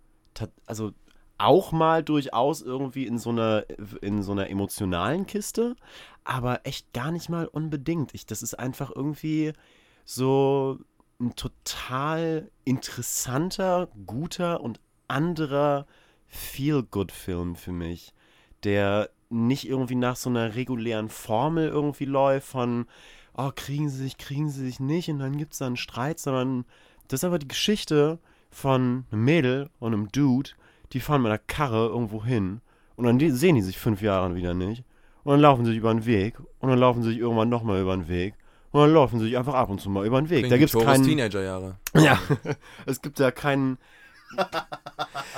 also 0.65 0.91
auch 1.39 1.71
mal 1.71 2.03
durchaus 2.03 2.61
irgendwie 2.61 3.07
in 3.07 3.17
so 3.17 3.31
einer, 3.31 3.65
in 4.01 4.21
so 4.21 4.33
einer 4.33 4.49
emotionalen 4.49 5.25
Kiste, 5.25 5.75
aber 6.23 6.61
echt 6.65 6.93
gar 6.93 7.11
nicht 7.11 7.29
mal 7.29 7.47
unbedingt. 7.47 8.13
Ich, 8.13 8.25
das 8.25 8.43
ist 8.43 8.53
einfach 8.53 8.91
irgendwie 8.95 9.53
so 10.05 10.79
ein 11.19 11.35
total 11.35 12.51
interessanter, 12.65 13.89
guter 14.05 14.61
und 14.61 14.79
anderer 15.07 15.85
Feel-Good-Film 16.27 17.55
für 17.55 17.71
mich, 17.71 18.13
der 18.63 19.09
nicht 19.29 19.67
irgendwie 19.67 19.95
nach 19.95 20.15
so 20.15 20.29
einer 20.29 20.55
regulären 20.55 21.09
Formel 21.09 21.67
irgendwie 21.69 22.05
läuft 22.05 22.47
von, 22.47 22.85
oh, 23.35 23.51
kriegen 23.55 23.89
sie 23.89 24.03
sich, 24.03 24.17
kriegen 24.17 24.49
sie 24.49 24.65
sich 24.65 24.79
nicht 24.79 25.09
und 25.09 25.19
dann 25.19 25.37
gibt 25.37 25.53
es 25.53 25.59
da 25.59 25.67
einen 25.67 25.77
Streit, 25.77 26.19
sondern 26.19 26.65
das 27.07 27.21
ist 27.21 27.25
aber 27.25 27.39
die 27.39 27.47
Geschichte 27.47 28.19
von 28.49 29.05
einem 29.11 29.23
Mädel 29.23 29.69
und 29.79 29.93
einem 29.93 30.11
Dude, 30.11 30.51
die 30.93 30.99
fahren 30.99 31.21
mit 31.21 31.29
einer 31.31 31.39
Karre 31.39 31.87
irgendwo 31.87 32.23
hin 32.23 32.61
und 32.95 33.05
dann 33.05 33.19
sehen 33.35 33.55
die 33.55 33.61
sich 33.61 33.77
fünf 33.77 34.01
Jahre 34.01 34.35
wieder 34.35 34.53
nicht 34.53 34.83
und 35.23 35.31
dann 35.33 35.39
laufen 35.41 35.65
sie 35.65 35.71
sich 35.71 35.79
über 35.79 35.93
den 35.93 36.05
Weg 36.05 36.39
und 36.59 36.69
dann 36.69 36.79
laufen 36.79 37.03
sie 37.03 37.09
sich 37.09 37.19
irgendwann 37.19 37.49
nochmal 37.49 37.81
über 37.81 37.95
den 37.95 38.07
Weg 38.07 38.33
und 38.71 38.81
dann 38.81 38.93
laufen 38.93 39.19
sie 39.19 39.25
sich 39.25 39.37
einfach 39.37 39.53
ab 39.55 39.69
und 39.69 39.79
zu 39.81 39.89
mal 39.89 40.05
über 40.05 40.21
den 40.21 40.29
Weg. 40.29 40.39
Klingt 40.39 40.51
da 40.51 40.55
wie 40.55 40.59
gibt 40.59 40.69
es 40.69 40.73
Toros 40.73 40.85
keinen... 40.87 41.03
Teenagerjahre. 41.05 41.77
Ja, 41.95 42.19
es 42.85 43.01
gibt 43.01 43.19
da 43.19 43.31
keinen... 43.31 43.77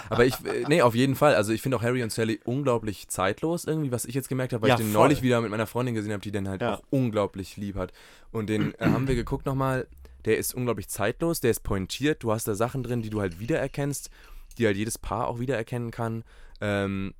Aber 0.09 0.25
ich, 0.25 0.33
äh, 0.45 0.65
nee, 0.67 0.81
auf 0.81 0.95
jeden 0.95 1.15
Fall. 1.15 1.35
Also 1.35 1.53
ich 1.53 1.61
finde 1.61 1.77
auch 1.77 1.81
Harry 1.81 2.03
und 2.03 2.11
Sally 2.11 2.41
unglaublich 2.43 3.07
zeitlos 3.07 3.63
irgendwie, 3.65 3.91
was 3.91 4.03
ich 4.05 4.15
jetzt 4.15 4.27
gemerkt 4.27 4.51
habe, 4.53 4.63
weil 4.63 4.69
Ja, 4.69 4.75
ich 4.75 4.81
den 4.81 4.91
voll. 4.91 5.03
neulich 5.03 5.21
wieder 5.21 5.39
mit 5.41 5.49
meiner 5.49 5.67
Freundin 5.67 5.95
gesehen 5.95 6.11
habe, 6.11 6.21
die 6.21 6.31
den 6.31 6.47
halt 6.49 6.61
Ja. 6.61 6.75
auch 6.75 6.83
unglaublich 6.89 7.55
lieb 7.57 7.77
hat. 7.77 7.93
Und 8.31 8.49
den 8.49 8.73
äh, 8.79 8.85
haben 8.87 9.07
wir 9.07 9.15
geguckt 9.15 9.45
nochmal. 9.45 9.87
Der 10.25 10.37
ist 10.37 10.53
unglaublich 10.53 10.87
zeitlos, 10.87 11.39
der 11.39 11.51
ist 11.51 11.61
pointiert. 11.63 12.21
Du 12.21 12.31
hast 12.31 12.47
da 12.47 12.53
Sachen 12.53 12.83
drin, 12.83 13.01
die 13.01 13.09
du 13.09 13.21
halt 13.21 13.39
wiedererkennst, 13.39 14.11
die 14.55 14.65
halt 14.65 14.77
jedes 14.77 14.97
Paar 14.97 15.27
auch 15.27 15.39
wiedererkennen 15.39 15.91
kann. 15.91 16.23
Ähm, 16.59 17.13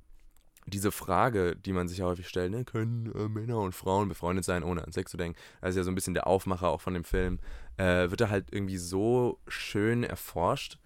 diese 0.67 0.91
Frage, 0.91 1.55
die 1.55 1.73
man 1.73 1.87
sich 1.87 1.99
ja 1.99 2.05
häufig 2.05 2.27
stellt, 2.27 2.51
ne, 2.51 2.63
können 2.63 3.11
äh, 3.15 3.27
Männer 3.27 3.59
und 3.59 3.73
Frauen 3.73 4.07
befreundet 4.07 4.45
sein, 4.45 4.63
ohne 4.63 4.83
an 4.83 4.91
Sex 4.91 5.11
zu 5.11 5.17
denken, 5.17 5.37
das 5.59 5.71
ist 5.71 5.77
ja 5.77 5.83
so 5.83 5.91
ein 5.91 5.95
bisschen 5.95 6.13
der 6.13 6.27
Aufmacher 6.27 6.69
auch 6.69 6.81
von 6.81 6.93
dem 6.93 7.03
Film, 7.03 7.39
äh, 7.77 8.09
wird 8.09 8.21
da 8.21 8.29
halt 8.29 8.47
irgendwie 8.51 8.77
so 8.77 9.39
schön 9.47 10.03
erforscht. 10.03 10.77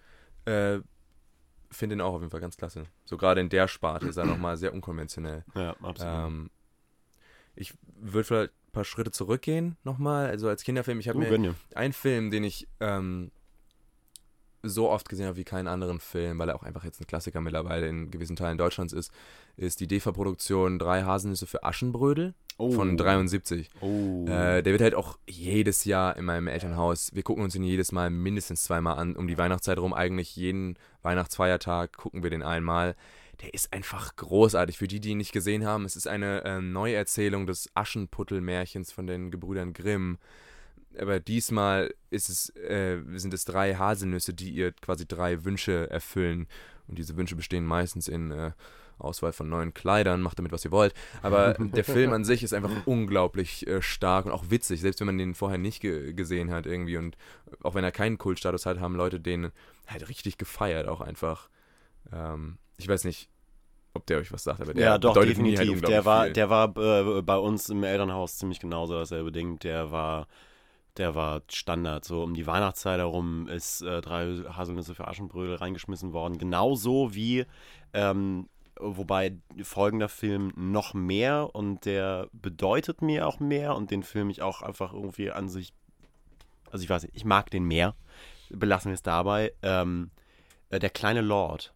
Äh, 0.45 0.79
Finde 1.71 1.95
ihn 1.95 2.01
auch 2.01 2.13
auf 2.13 2.21
jeden 2.21 2.31
Fall 2.31 2.39
ganz 2.39 2.55
klasse. 2.55 2.85
So 3.03 3.17
gerade 3.17 3.41
in 3.41 3.49
der 3.49 3.67
Sparte 3.67 4.07
ist 4.07 4.17
er 4.17 4.25
nochmal 4.25 4.55
sehr 4.55 4.73
unkonventionell. 4.73 5.43
Ja, 5.55 5.71
absolut. 5.81 6.13
Ähm, 6.13 6.49
ich 7.55 7.73
würde 7.95 8.23
vielleicht 8.23 8.51
ein 8.51 8.71
paar 8.71 8.85
Schritte 8.85 9.11
zurückgehen 9.11 9.75
nochmal, 9.83 10.27
also 10.27 10.47
als 10.47 10.63
Kinderfilm. 10.63 10.99
Ich 10.99 11.09
habe 11.09 11.19
mir 11.19 11.55
einen 11.73 11.93
Film, 11.93 12.31
den 12.31 12.43
ich 12.43 12.67
ähm, 12.79 13.31
so 14.65 14.89
oft 14.89 15.09
gesehen 15.09 15.27
habe 15.27 15.37
wie 15.37 15.43
keinen 15.43 15.67
anderen 15.67 15.99
Film, 15.99 16.39
weil 16.39 16.49
er 16.49 16.55
auch 16.55 16.63
einfach 16.63 16.83
jetzt 16.83 17.01
ein 17.01 17.07
Klassiker 17.07 17.41
mittlerweile 17.41 17.87
in 17.87 18.11
gewissen 18.11 18.35
Teilen 18.35 18.57
Deutschlands 18.57 18.93
ist, 18.93 19.11
ist 19.57 19.79
die 19.79 19.87
DEFA-Produktion 19.87 20.79
Drei 20.79 21.03
Haselnüsse 21.03 21.47
für 21.47 21.63
Aschenbrödel 21.63 22.33
von 22.57 22.97
73. 22.97 23.69
Oh. 23.81 24.25
Äh, 24.27 24.63
der 24.63 24.73
wird 24.73 24.81
halt 24.81 24.95
auch 24.95 25.17
jedes 25.27 25.85
Jahr 25.85 26.15
in 26.15 26.25
meinem 26.25 26.47
Elternhaus, 26.47 27.11
wir 27.13 27.23
gucken 27.23 27.43
uns 27.43 27.55
ihn 27.55 27.63
jedes 27.63 27.91
Mal 27.91 28.09
mindestens 28.09 28.63
zweimal 28.63 28.97
an, 28.97 29.15
um 29.15 29.27
die 29.27 29.37
Weihnachtszeit 29.37 29.77
rum, 29.77 29.93
eigentlich 29.93 30.35
jeden 30.35 30.77
Weihnachtsfeiertag 31.01 31.95
gucken 31.97 32.23
wir 32.23 32.29
den 32.29 32.43
einmal. 32.43 32.95
Der 33.41 33.53
ist 33.53 33.73
einfach 33.73 34.15
großartig. 34.15 34.77
Für 34.77 34.87
die, 34.87 35.01
die 35.01 35.09
ihn 35.09 35.17
nicht 35.17 35.33
gesehen 35.33 35.65
haben, 35.65 35.83
es 35.83 35.97
ist 35.97 36.07
eine 36.07 36.43
ähm, 36.45 36.71
Neuerzählung 36.71 37.45
des 37.45 37.69
Aschenputtel-Märchens 37.73 38.93
von 38.93 39.07
den 39.07 39.29
Gebrüdern 39.29 39.73
Grimm. 39.73 40.17
Aber 40.99 41.19
diesmal 41.19 41.93
ist 42.09 42.29
es, 42.29 42.49
äh, 42.55 42.99
sind 43.15 43.33
es 43.33 43.45
drei 43.45 43.75
Haselnüsse, 43.75 44.33
die 44.33 44.51
ihr 44.51 44.71
quasi 44.71 45.07
drei 45.07 45.43
Wünsche 45.43 45.89
erfüllen. 45.89 46.47
Und 46.87 46.97
diese 46.97 47.17
Wünsche 47.17 47.35
bestehen 47.35 47.65
meistens 47.65 48.07
in 48.07 48.31
äh, 48.31 48.51
Auswahl 48.97 49.33
von 49.33 49.49
neuen 49.49 49.73
Kleidern, 49.73 50.21
macht 50.21 50.39
damit, 50.39 50.51
was 50.51 50.65
ihr 50.65 50.71
wollt. 50.71 50.93
Aber 51.21 51.53
der 51.59 51.83
Film 51.83 52.13
an 52.13 52.23
sich 52.23 52.43
ist 52.43 52.53
einfach 52.53 52.71
unglaublich 52.85 53.67
äh, 53.67 53.81
stark 53.81 54.25
und 54.25 54.31
auch 54.31 54.49
witzig, 54.49 54.81
selbst 54.81 54.99
wenn 54.99 55.07
man 55.07 55.17
den 55.17 55.35
vorher 55.35 55.57
nicht 55.57 55.81
ge 55.81 56.13
gesehen 56.13 56.51
hat 56.51 56.65
irgendwie. 56.65 56.97
Und 56.97 57.17
auch 57.63 57.75
wenn 57.75 57.83
er 57.83 57.91
keinen 57.91 58.17
Kultstatus 58.17 58.65
hat, 58.65 58.79
haben 58.79 58.95
Leute 58.95 59.19
den 59.19 59.51
halt 59.87 60.07
richtig 60.09 60.37
gefeiert 60.37 60.87
auch 60.87 61.01
einfach. 61.01 61.49
Ähm, 62.11 62.57
ich 62.77 62.87
weiß 62.87 63.03
nicht, 63.05 63.29
ob 63.93 64.05
der 64.05 64.19
euch 64.19 64.31
was 64.31 64.43
sagt, 64.43 64.61
aber 64.61 64.73
der 64.73 64.83
ja, 64.83 64.97
doch, 64.97 65.15
mir 65.15 65.25
definitiv. 65.25 65.59
halt 65.59 65.87
der 65.87 66.05
war, 66.05 66.29
der 66.29 66.49
war 66.49 66.77
äh, 66.77 67.21
bei 67.21 67.37
uns 67.37 67.69
im 67.69 67.83
Elternhaus 67.83 68.37
ziemlich 68.37 68.59
genauso 68.59 68.93
dasselbe 68.93 69.31
Ding. 69.31 69.57
Der 69.59 69.91
war, 69.91 70.27
der 70.97 71.15
war 71.15 71.41
Standard. 71.49 72.05
So 72.05 72.23
um 72.23 72.33
die 72.33 72.47
Weihnachtszeit 72.47 72.99
herum 72.99 73.47
ist 73.47 73.81
äh, 73.81 74.01
drei 74.01 74.25
Haselnüsse 74.49 74.95
für 74.95 75.07
Aschenbrödel 75.07 75.55
reingeschmissen 75.55 76.13
worden. 76.13 76.37
Genauso 76.37 77.13
wie, 77.13 77.45
ähm, 77.93 78.49
wobei 78.79 79.37
folgender 79.63 80.09
Film 80.09 80.51
noch 80.55 80.93
mehr 80.93 81.49
und 81.53 81.85
der 81.85 82.29
bedeutet 82.33 83.01
mir 83.01 83.27
auch 83.27 83.39
mehr 83.39 83.75
und 83.75 83.91
den 83.91 84.03
Film 84.03 84.29
ich 84.29 84.41
auch 84.41 84.61
einfach 84.61 84.93
irgendwie 84.93 85.31
an 85.31 85.49
sich, 85.49 85.73
also 86.71 86.83
ich 86.83 86.89
weiß 86.89 87.03
nicht, 87.03 87.15
ich 87.15 87.25
mag 87.25 87.49
den 87.49 87.63
mehr. 87.63 87.95
Belassen 88.49 88.91
wir 88.91 88.95
es 88.95 89.01
dabei. 89.01 89.53
Ähm, 89.63 90.11
äh, 90.69 90.79
der 90.79 90.89
kleine 90.89 91.21
Lord 91.21 91.75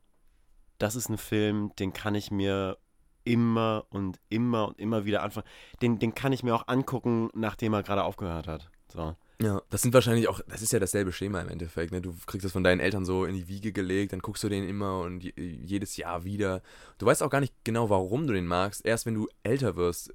das 0.79 0.95
ist 0.95 1.09
ein 1.09 1.17
Film, 1.17 1.71
den 1.77 1.93
kann 1.93 2.15
ich 2.15 2.31
mir 2.31 2.77
immer 3.25 3.85
und 3.89 4.19
immer 4.29 4.69
und 4.69 4.79
immer 4.79 5.05
wieder 5.05 5.21
anfangen. 5.21 5.45
Den, 5.81 5.99
den 5.99 6.15
kann 6.15 6.31
ich 6.31 6.41
mir 6.41 6.55
auch 6.55 6.67
angucken, 6.67 7.29
nachdem 7.35 7.73
er 7.73 7.83
gerade 7.83 8.03
aufgehört 8.03 8.47
hat. 8.47 8.71
So. 8.89 9.15
Ja, 9.41 9.61
das 9.69 9.81
sind 9.81 9.93
wahrscheinlich 9.93 10.27
auch, 10.27 10.41
das 10.49 10.61
ist 10.61 10.73
ja 10.73 10.79
dasselbe 10.79 11.13
Schema 11.13 11.39
im 11.39 11.47
Endeffekt. 11.47 11.93
Ne? 11.93 12.01
Du 12.01 12.13
kriegst 12.25 12.43
das 12.43 12.51
von 12.51 12.63
deinen 12.63 12.81
Eltern 12.81 13.05
so 13.05 13.23
in 13.23 13.35
die 13.35 13.47
Wiege 13.47 13.71
gelegt, 13.71 14.11
dann 14.11 14.19
guckst 14.19 14.43
du 14.43 14.49
den 14.49 14.67
immer 14.67 14.99
und 14.99 15.23
je, 15.23 15.31
jedes 15.37 15.95
Jahr 15.95 16.25
wieder. 16.25 16.61
Du 16.97 17.05
weißt 17.05 17.23
auch 17.23 17.29
gar 17.29 17.39
nicht 17.39 17.53
genau, 17.63 17.89
warum 17.89 18.27
du 18.27 18.33
den 18.33 18.45
magst. 18.45 18.85
Erst 18.85 19.05
wenn 19.05 19.13
du 19.13 19.29
älter 19.43 19.77
wirst, 19.77 20.13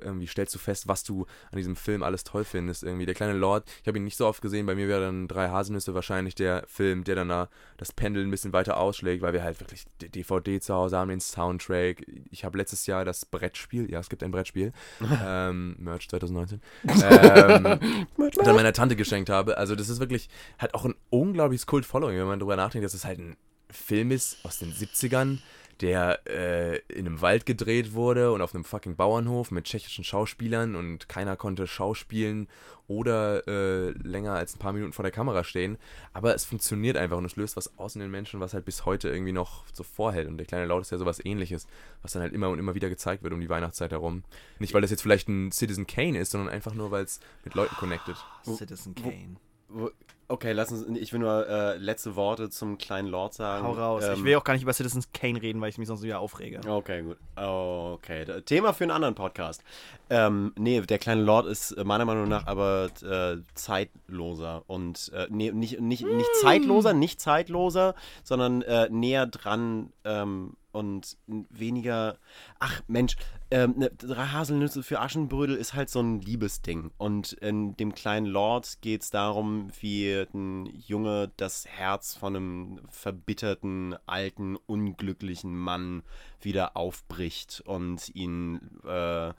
irgendwie 0.00 0.26
stellst 0.26 0.52
du 0.56 0.58
fest, 0.58 0.88
was 0.88 1.04
du 1.04 1.26
an 1.52 1.58
diesem 1.58 1.76
Film 1.76 2.02
alles 2.02 2.24
toll 2.24 2.42
findest. 2.42 2.82
Irgendwie 2.82 3.06
der 3.06 3.14
kleine 3.14 3.34
Lord, 3.34 3.70
ich 3.80 3.86
habe 3.86 3.98
ihn 3.98 4.04
nicht 4.04 4.16
so 4.16 4.26
oft 4.26 4.42
gesehen, 4.42 4.66
bei 4.66 4.74
mir 4.74 4.88
wäre 4.88 5.02
dann 5.02 5.28
drei 5.28 5.48
Haselnüsse 5.48 5.94
wahrscheinlich 5.94 6.34
der 6.34 6.64
Film, 6.66 7.04
der 7.04 7.14
dann 7.14 7.28
da 7.28 7.48
das 7.76 7.92
Pendel 7.92 8.24
ein 8.24 8.30
bisschen 8.32 8.52
weiter 8.52 8.76
ausschlägt, 8.76 9.22
weil 9.22 9.34
wir 9.34 9.44
halt 9.44 9.60
wirklich 9.60 9.84
die 10.00 10.08
DVD 10.08 10.60
zu 10.60 10.74
Hause 10.74 10.96
haben, 10.96 11.10
den 11.10 11.20
Soundtrack. 11.20 12.04
Ich 12.32 12.44
habe 12.44 12.58
letztes 12.58 12.86
Jahr 12.86 13.04
das 13.04 13.24
Brettspiel, 13.24 13.88
ja, 13.88 14.00
es 14.00 14.08
gibt 14.08 14.24
ein 14.24 14.32
Brettspiel, 14.32 14.72
ähm, 15.24 15.76
Merch 15.78 16.08
2019. 16.08 16.60
ähm, 17.02 18.06
dann 18.36 18.56
meiner 18.56 18.72
Tante 18.72 18.96
geschenkt 18.96 19.30
habe. 19.30 19.58
Also 19.58 19.74
das 19.74 19.88
ist 19.88 20.00
wirklich, 20.00 20.28
hat 20.58 20.74
auch 20.74 20.84
ein 20.84 20.94
unglaubliches 21.10 21.66
Kult-Following, 21.66 22.18
wenn 22.18 22.26
man 22.26 22.38
drüber 22.38 22.56
nachdenkt, 22.56 22.84
dass 22.84 22.94
es 22.94 23.04
halt 23.04 23.18
ein 23.18 23.36
Film 23.70 24.10
ist 24.10 24.38
aus 24.44 24.58
den 24.58 24.72
70ern, 24.72 25.38
der 25.82 26.20
äh, 26.26 26.78
in 26.88 27.06
einem 27.06 27.20
Wald 27.20 27.44
gedreht 27.44 27.92
wurde 27.92 28.32
und 28.32 28.40
auf 28.40 28.54
einem 28.54 28.64
fucking 28.64 28.96
Bauernhof 28.96 29.50
mit 29.50 29.64
tschechischen 29.64 30.04
Schauspielern 30.04 30.76
und 30.76 31.08
keiner 31.08 31.36
konnte 31.36 31.66
schauspielen 31.66 32.48
oder 32.88 33.46
äh, 33.48 33.90
länger 33.90 34.32
als 34.34 34.54
ein 34.54 34.58
paar 34.58 34.72
Minuten 34.72 34.92
vor 34.92 35.02
der 35.02 35.12
Kamera 35.12 35.44
stehen. 35.44 35.78
Aber 36.12 36.34
es 36.34 36.44
funktioniert 36.44 36.96
einfach 36.96 37.16
und 37.16 37.24
es 37.24 37.36
löst 37.36 37.56
was 37.56 37.78
aus 37.78 37.94
in 37.94 38.00
den 38.00 38.10
Menschen, 38.10 38.38
was 38.40 38.54
halt 38.54 38.64
bis 38.64 38.84
heute 38.84 39.08
irgendwie 39.08 39.32
noch 39.32 39.64
so 39.72 39.82
vorhält. 39.82 40.28
Und 40.28 40.38
der 40.38 40.46
kleine 40.46 40.66
Laut 40.66 40.82
ist 40.82 40.90
ja 40.90 40.98
sowas 40.98 41.24
ähnliches, 41.24 41.66
was 42.02 42.12
dann 42.12 42.22
halt 42.22 42.32
immer 42.32 42.48
und 42.50 42.58
immer 42.58 42.74
wieder 42.74 42.88
gezeigt 42.88 43.22
wird 43.22 43.32
um 43.32 43.40
die 43.40 43.48
Weihnachtszeit 43.48 43.92
herum. 43.92 44.22
Nicht, 44.58 44.74
weil 44.74 44.82
das 44.82 44.90
jetzt 44.90 45.02
vielleicht 45.02 45.28
ein 45.28 45.52
Citizen 45.52 45.86
Kane 45.86 46.18
ist, 46.18 46.32
sondern 46.32 46.48
einfach 46.50 46.74
nur, 46.74 46.90
weil 46.90 47.04
es 47.04 47.20
mit 47.44 47.54
Leuten 47.54 47.74
connected. 47.76 48.16
Citizen 48.44 48.94
Kane. 48.94 49.36
Wo- 49.68 49.90
Okay, 50.28 50.52
lass 50.52 50.72
uns, 50.72 50.86
ich 50.98 51.12
will 51.12 51.20
nur 51.20 51.46
äh, 51.46 51.76
letzte 51.76 52.16
Worte 52.16 52.48
zum 52.48 52.78
kleinen 52.78 53.08
Lord 53.08 53.34
sagen. 53.34 53.66
Hau 53.66 53.72
raus. 53.72 54.04
ich 54.04 54.18
Ähm, 54.18 54.24
will 54.24 54.36
auch 54.36 54.44
gar 54.44 54.54
nicht 54.54 54.62
über 54.62 54.72
Citizen 54.72 55.04
Kane 55.12 55.40
reden, 55.42 55.60
weil 55.60 55.68
ich 55.68 55.78
mich 55.78 55.88
sonst 55.88 56.02
wieder 56.02 56.20
aufrege. 56.20 56.60
Okay, 56.66 57.02
gut. 57.02 57.18
Okay, 57.36 58.24
Thema 58.42 58.72
für 58.72 58.84
einen 58.84 58.92
anderen 58.92 59.14
Podcast. 59.14 59.62
Ähm, 60.08 60.52
nee, 60.58 60.80
der 60.80 60.98
kleine 60.98 61.22
Lord 61.22 61.46
ist 61.46 61.72
äh, 61.72 61.84
meiner 61.84 62.04
Meinung 62.04 62.28
nach 62.28 62.46
aber 62.46 62.90
äh, 63.02 63.42
zeitloser 63.54 64.62
und 64.66 65.10
äh, 65.14 65.26
nee, 65.30 65.52
nicht, 65.52 65.80
nicht, 65.80 66.06
nicht 66.06 66.30
zeitloser, 66.40 66.92
nicht 66.92 67.20
zeitloser, 67.20 67.94
sondern 68.22 68.62
äh, 68.62 68.88
näher 68.90 69.26
dran 69.26 69.92
ähm, 70.04 70.56
und 70.72 71.16
weniger. 71.26 72.16
Ach 72.58 72.82
Mensch, 72.88 73.16
ähm, 73.50 73.74
ne, 73.76 73.90
drei 73.90 74.26
Haselnüsse 74.26 74.82
für 74.82 75.00
Aschenbrödel 75.00 75.56
ist 75.56 75.74
halt 75.74 75.90
so 75.90 76.00
ein 76.00 76.20
Liebesding. 76.20 76.90
Und 76.98 77.32
in 77.34 77.76
dem 77.76 77.94
kleinen 77.94 78.26
Lord 78.26 78.80
geht 78.80 79.02
es 79.02 79.10
darum, 79.10 79.70
wie 79.80 80.11
ein 80.20 80.66
Junge 80.66 81.30
das 81.36 81.66
Herz 81.66 82.14
von 82.14 82.36
einem 82.36 82.80
verbitterten, 82.90 83.96
alten, 84.06 84.56
unglücklichen 84.56 85.56
Mann 85.56 86.02
wieder 86.40 86.76
aufbricht 86.76 87.62
und 87.64 88.14
ihn 88.14 88.60
äh, 88.86 89.32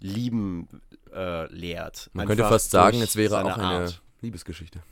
lieben 0.00 0.68
äh, 1.12 1.52
lehrt. 1.52 2.10
Man 2.12 2.26
könnte 2.26 2.44
Einfach 2.44 2.54
fast 2.54 2.70
sagen, 2.70 3.00
es 3.00 3.16
wäre 3.16 3.44
auch 3.44 3.58
eine 3.58 3.64
Art. 3.64 4.02
Liebesgeschichte. 4.20 4.82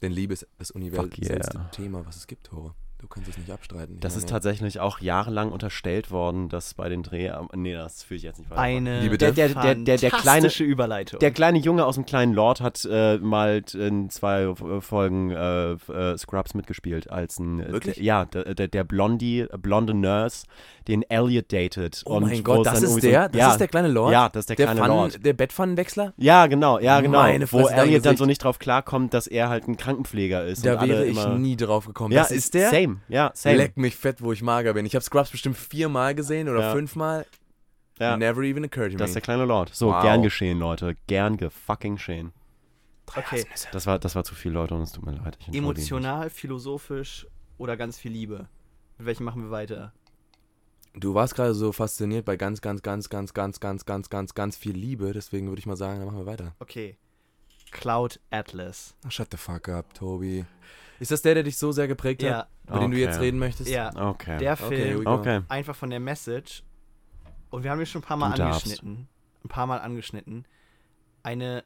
Denn 0.00 0.12
Liebe 0.12 0.32
ist 0.32 0.46
das 0.58 0.70
universellste 0.70 1.58
yeah. 1.58 1.68
Thema, 1.70 2.06
was 2.06 2.16
es 2.16 2.26
gibt, 2.26 2.46
Tore. 2.46 2.74
Du 3.00 3.06
kannst 3.06 3.28
es 3.28 3.38
nicht 3.38 3.50
abstreiten. 3.50 3.94
Ich 3.94 4.00
Das 4.00 4.16
ist 4.16 4.24
meine, 4.24 4.32
tatsächlich 4.32 4.80
auch 4.80 4.98
jahrelang 4.98 5.52
unterstellt 5.52 6.10
worden, 6.10 6.48
dass 6.48 6.74
bei 6.74 6.88
den 6.88 7.04
Dreh... 7.04 7.30
Nee, 7.54 7.74
das 7.74 8.02
führe 8.02 8.16
ich 8.16 8.24
jetzt 8.24 8.38
nicht 8.38 8.50
weiter. 8.50 8.60
Eine 8.60 9.02
Wie 9.04 9.08
bitte? 9.08 9.32
Der- 9.32 9.48
der- 9.50 9.62
der- 9.62 9.74
der- 9.76 9.98
der 9.98 10.10
kleine- 10.10 10.48
Überleitung. 10.58 11.20
Der 11.20 11.30
kleine 11.30 11.58
Junge 11.58 11.86
aus 11.86 11.94
dem 11.94 12.06
kleinen 12.06 12.32
Lord 12.34 12.60
hat 12.60 12.84
äh, 12.90 13.18
mal 13.18 13.62
in 13.72 14.10
zwei 14.10 14.42
äh, 14.42 14.80
Folgen 14.80 15.30
äh, 15.30 15.72
äh, 15.72 16.18
Scrubs 16.18 16.54
mitgespielt 16.54 17.08
als 17.08 17.38
ein 17.38 17.60
äh, 17.60 17.70
Wirklich? 17.72 17.94
Der, 17.96 18.04
ja, 18.04 18.24
der, 18.24 18.54
der, 18.56 18.66
der 18.66 18.82
Blondie, 18.84 19.40
äh, 19.42 19.56
blonde 19.58 19.94
Nurse, 19.94 20.46
den 20.88 21.02
Elliot 21.02 21.52
datet. 21.52 22.02
Oh 22.06 22.16
und 22.16 22.24
mein 22.24 22.42
Gott, 22.42 22.66
das 22.66 22.80
dann 22.80 22.84
ist 22.90 23.02
der? 23.04 23.28
Das 23.28 23.38
ja, 23.38 23.50
ist 23.52 23.58
der 23.58 23.68
kleine 23.68 23.88
Lord? 23.88 24.12
Ja, 24.12 24.28
das 24.28 24.40
ist 24.40 24.48
der, 24.48 24.56
der, 24.56 24.66
kleine 24.66 24.80
Pfannen, 24.80 24.96
Lord. 24.96 25.24
der 25.24 25.32
Bettpfannenwechsler? 25.34 26.14
Ja, 26.16 26.46
genau, 26.46 26.80
ja, 26.80 27.00
genau. 27.00 27.18
Meine 27.18 27.50
wo 27.52 27.60
Fresse, 27.60 27.74
Elliot 27.74 28.04
dann 28.06 28.16
so 28.16 28.24
nicht 28.24 28.42
drauf 28.42 28.58
klarkommt, 28.58 29.14
dass 29.14 29.26
er 29.28 29.48
halt 29.50 29.68
ein 29.68 29.76
Krankenpfleger 29.76 30.44
ist. 30.46 30.64
Da 30.66 30.72
und 30.72 30.78
alle 30.78 30.92
wäre 30.94 31.04
ich 31.06 31.10
immer, 31.12 31.38
nie 31.38 31.56
drauf 31.56 31.86
gekommen. 31.86 32.12
Ja, 32.12 32.22
das 32.22 32.30
ist 32.32 32.54
der? 32.54 32.70
Same, 32.70 32.87
ja, 33.08 33.30
same. 33.34 33.56
Leck 33.56 33.76
mich 33.76 33.96
fett, 33.96 34.20
wo 34.22 34.32
ich 34.32 34.42
mager 34.42 34.74
bin. 34.74 34.84
Ich 34.86 34.94
habe 34.94 35.04
Scrubs 35.04 35.30
bestimmt 35.30 35.56
viermal 35.56 36.14
gesehen 36.14 36.48
oder 36.48 36.60
Ja. 36.60 36.72
fünfmal. 36.72 37.26
Ja. 37.98 38.16
Never 38.16 38.42
even 38.42 38.64
occurred 38.64 38.92
to 38.92 38.98
Das 38.98 39.06
me. 39.06 39.10
ist 39.10 39.14
der 39.14 39.22
kleine 39.22 39.44
Lord. 39.44 39.74
So, 39.74 39.88
Wow. 39.88 40.02
gern 40.02 40.22
geschehen, 40.22 40.58
Leute. 40.58 40.96
Gern 41.08 41.36
gefucking 41.36 41.96
geschehen. 41.96 42.32
okay. 43.16 43.44
Das 43.72 43.86
war, 43.86 43.98
das 43.98 44.14
war 44.14 44.22
zu 44.24 44.34
viel, 44.34 44.52
Leute, 44.52 44.74
und 44.74 44.82
es 44.82 44.92
tut 44.92 45.04
mir 45.04 45.12
leid. 45.12 45.36
Ich 45.40 45.48
entschuldige 45.48 45.62
mich. 45.66 45.90
Emotional, 45.90 46.30
philosophisch 46.30 47.26
oder 47.56 47.76
ganz 47.76 47.98
viel 47.98 48.12
Liebe? 48.12 48.48
Mit 48.98 49.06
welchem 49.06 49.24
machen 49.24 49.42
wir 49.44 49.50
weiter? 49.50 49.92
Du 50.94 51.14
warst 51.14 51.34
gerade 51.34 51.54
so 51.54 51.72
fasziniert 51.72 52.24
bei 52.24 52.36
ganz, 52.36 52.60
ganz, 52.60 52.82
ganz, 52.82 53.08
ganz, 53.08 53.32
ganz, 53.34 53.60
ganz, 53.60 53.84
ganz, 53.84 54.08
ganz, 54.10 54.34
ganz 54.34 54.56
viel 54.56 54.72
Liebe. 54.76 55.12
Deswegen 55.12 55.48
würde 55.48 55.60
ich 55.60 55.66
mal 55.66 55.76
sagen, 55.76 55.98
dann 55.98 56.06
machen 56.06 56.18
wir 56.18 56.26
weiter. 56.26 56.54
Okay. 56.60 56.96
Cloud 57.70 58.18
Atlas. 58.30 58.94
Oh, 59.06 59.10
shut 59.10 59.28
the 59.30 59.36
fuck 59.36 59.68
up, 59.68 59.92
Tobi. 59.94 60.44
Ist 61.00 61.10
das 61.10 61.22
der, 61.22 61.34
der 61.34 61.42
dich 61.44 61.56
so 61.58 61.70
sehr 61.72 61.86
geprägt 61.88 62.22
Ja, 62.22 62.38
hat, 62.38 62.48
über 62.66 62.80
den 62.80 62.90
du 62.90 62.96
Okay. 62.96 63.04
jetzt 63.04 63.20
reden 63.20 63.38
möchtest? 63.38 63.70
ja. 63.70 63.90
Okay. 64.10 64.38
Der 64.38 64.54
Okay, 64.54 64.68
Film, 64.68 65.06
okay. 65.06 65.40
einfach 65.48 65.76
von 65.76 65.90
der 65.90 66.00
Message, 66.00 66.62
und 67.50 67.62
wir 67.62 67.70
haben 67.70 67.80
ihn 67.80 67.86
schon 67.86 68.00
ein 68.02 68.04
paar 68.04 68.16
Mal 68.16 68.30
Du 68.32 68.38
darfst. 68.38 68.64
angeschnitten. 68.66 69.08
Ein 69.44 69.48
paar 69.48 69.66
Mal 69.66 69.78
angeschnitten. 69.78 70.44
Eine. 71.22 71.64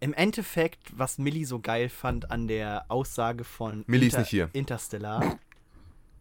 Im 0.00 0.12
Endeffekt, 0.12 0.96
was 0.96 1.18
Millie 1.18 1.46
so 1.46 1.58
geil 1.60 1.88
fand 1.88 2.30
an 2.30 2.46
der 2.46 2.84
Aussage 2.88 3.42
von 3.44 3.84
Millie 3.86 4.08
ist 4.08 4.18
nicht 4.18 4.28
hier. 4.28 4.50
Interstellar, 4.52 5.38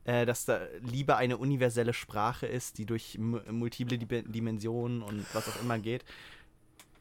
äh, 0.06 0.26
dass 0.26 0.46
da 0.46 0.62
Liebe 0.82 1.18
eine 1.18 1.38
universelle 1.38 1.94
Sprache 1.94 2.46
ist, 2.48 2.78
die 2.78 2.86
durch 2.86 3.18
mu- 3.20 3.42
multiple 3.52 3.98
Dim- 3.98 4.32
Dimensionen 4.32 5.02
und 5.02 5.26
was 5.34 5.48
auch 5.50 5.62
immer 5.62 5.78
geht. 5.80 6.04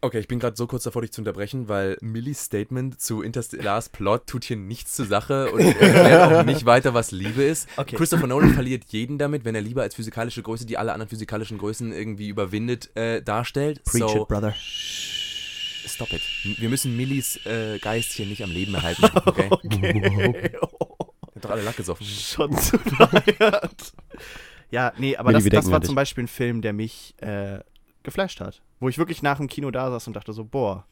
Okay, 0.05 0.19
ich 0.19 0.27
bin 0.27 0.41
gerade 0.41 0.57
so 0.57 0.67
kurz 0.67 0.83
davor, 0.83 1.03
dich 1.03 1.13
zu 1.13 1.21
unterbrechen, 1.21 1.69
weil 1.69 1.97
Millies 2.01 2.43
Statement 2.43 3.01
zu 3.01 3.23
Interstellars 3.23 3.89
Plot 3.89 4.27
tut 4.27 4.43
hier 4.43 4.57
nichts 4.57 4.97
zur 4.97 5.07
Sache 5.07 5.53
und 5.53 5.61
erklärt 5.81 6.33
auch 6.33 6.45
nicht 6.45 6.67
weiter, 6.67 6.93
was 6.93 7.13
Liebe 7.13 7.45
ist. 7.45 7.69
Okay. 7.77 7.95
Christopher 7.95 8.27
Nolan 8.27 8.53
verliert 8.53 8.83
jeden 8.89 9.17
damit, 9.17 9.45
wenn 9.45 9.55
er 9.55 9.61
Liebe 9.61 9.81
als 9.81 9.95
physikalische 9.95 10.43
Größe, 10.43 10.67
die 10.67 10.77
alle 10.77 10.93
anderen 10.93 11.09
physikalischen 11.09 11.57
Größen 11.57 11.93
irgendwie 11.93 12.27
überwindet, 12.27 12.91
äh, 12.97 13.23
darstellt. 13.23 13.81
so, 13.85 14.25
brother. 14.25 14.53
stop 15.87 16.13
it. 16.13 16.23
Wir 16.59 16.69
müssen 16.69 16.97
Millies 16.97 17.39
äh, 17.47 17.79
Geist 17.79 18.11
hier 18.11 18.27
nicht 18.27 18.43
am 18.43 18.51
Leben 18.51 18.75
erhalten. 18.75 19.05
Okay? 19.25 19.49
Okay. 19.51 20.53
Hat 21.37 21.45
doch 21.45 21.51
alle 21.51 21.63
Lack 21.63 21.77
gesoffen. 21.77 22.05
Schon 22.05 22.59
zu 22.59 22.77
feiert. 22.77 23.93
Ja, 24.73 24.93
nee, 24.99 25.17
aber 25.17 25.33
Willi, 25.33 25.49
das, 25.51 25.67
das 25.67 25.73
war 25.73 25.81
zum. 25.83 25.95
Beispiel 25.95 26.25
ein 26.25 26.29
Film, 26.29 26.61
der 26.61 26.73
mich 26.73 27.15
äh, 27.19 27.61
geflasht 28.03 28.41
hat. 28.41 28.63
Wo 28.81 28.89
ich 28.89 28.99
wirklich 28.99 29.23
nach 29.23 29.37
dem 29.39 29.49
Kino 29.49 29.71
da 29.71 29.91
saß 29.91 30.07
und 30.09 30.15
dachte 30.17 30.33
so, 30.33 30.45
boah, 30.45 30.85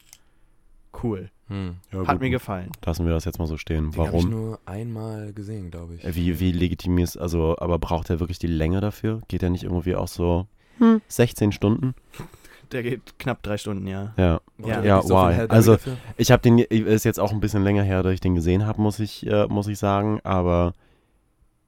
cool. 1.03 1.29
Hm. 1.47 1.77
Ja, 1.91 1.99
Hat 1.99 2.07
gut. 2.15 2.21
mir 2.21 2.29
gefallen. 2.29 2.71
Lassen 2.85 3.05
wir 3.05 3.13
das 3.13 3.25
jetzt 3.25 3.39
mal 3.39 3.47
so 3.47 3.57
stehen. 3.57 3.91
Den 3.91 3.99
habe 3.99 4.07
ich 4.17 4.23
Warum? 4.23 4.29
nur 4.29 4.59
einmal 4.65 5.33
gesehen, 5.33 5.69
glaube 5.71 5.95
ich. 5.95 6.03
Äh, 6.05 6.15
Wie, 6.15 6.39
wie 6.39 6.51
legitim 6.51 6.97
ist, 6.97 7.17
also, 7.17 7.57
aber 7.59 7.77
braucht 7.79 8.09
er 8.09 8.19
wirklich 8.19 8.39
die 8.39 8.47
Länge 8.47 8.79
dafür? 8.81 9.21
Geht 9.27 9.43
er 9.43 9.49
nicht 9.49 9.63
irgendwie 9.63 9.95
auch 9.95 10.07
so 10.07 10.47
16 11.09 11.51
Stunden? 11.51 11.93
Der 12.71 12.83
geht 12.83 13.19
knapp 13.19 13.43
drei 13.43 13.57
Stunden, 13.57 13.85
ja. 13.85 14.13
Ja. 14.17 14.39
Ja. 14.57 14.81
Ja, 14.81 15.01
so 15.01 15.15
why? 15.15 15.45
Also- 15.49 15.73
dafür? 15.73 15.97
Ich 16.17 16.31
habe 16.31 16.41
den, 16.41 16.57
ist 16.59 17.03
jetzt 17.03 17.19
auch 17.19 17.31
ein 17.33 17.41
bisschen 17.41 17.63
länger 17.63 17.83
her, 17.83 18.01
dass 18.01 18.13
ich 18.13 18.21
den 18.21 18.35
gesehen 18.35 18.65
habe, 18.65 18.81
muss 18.81 18.99
ich, 18.99 19.27
äh, 19.27 19.45
muss 19.47 19.67
ich 19.67 19.77
sagen, 19.77 20.21
aber 20.23 20.73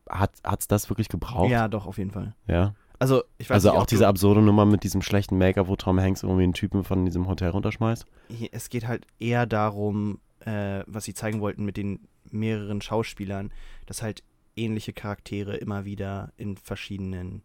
hat 0.10 0.32
es 0.60 0.68
das 0.68 0.90
wirklich 0.90 1.10
gebraucht? 1.10 1.50
Ja, 1.50 1.68
doch, 1.68 1.86
auf 1.88 1.98
jeden 1.98 2.12
Fall. 2.12 2.36
Ja. 2.48 2.74
Also, 3.00 3.24
ich 3.38 3.50
weiß 3.50 3.56
Also 3.56 3.72
nicht, 3.72 3.80
auch 3.80 3.86
diese 3.86 4.08
absurde 4.08 4.42
Nummer 4.42 4.66
mit 4.66 4.84
diesem 4.84 5.02
schlechten 5.02 5.38
Make-up, 5.38 5.68
wo 5.68 5.76
Tom 5.76 6.00
Hanks 6.00 6.24
irgendwie 6.24 6.44
einen 6.44 6.54
Typen 6.54 6.84
von 6.84 7.06
diesem 7.06 7.28
Hotel 7.28 7.50
runterschmeißt. 7.50 8.06
Es 8.52 8.70
geht 8.70 8.88
halt 8.88 9.06
eher 9.20 9.46
darum, 9.46 10.20
äh, 10.42 10.84
was 10.88 11.06
sie 11.06 11.14
zeigen 11.14 11.42
wollten 11.42 11.66
mit 11.66 11.78
den 11.78 12.08
mehreren 12.32 12.82
Schauspielern, 12.82 13.52
dass 13.86 14.02
halt 14.02 14.24
ähnliche 14.56 14.94
Charaktere 14.94 15.56
immer 15.58 15.86
wieder 15.86 16.32
in 16.38 16.58
verschiedenen. 16.58 17.44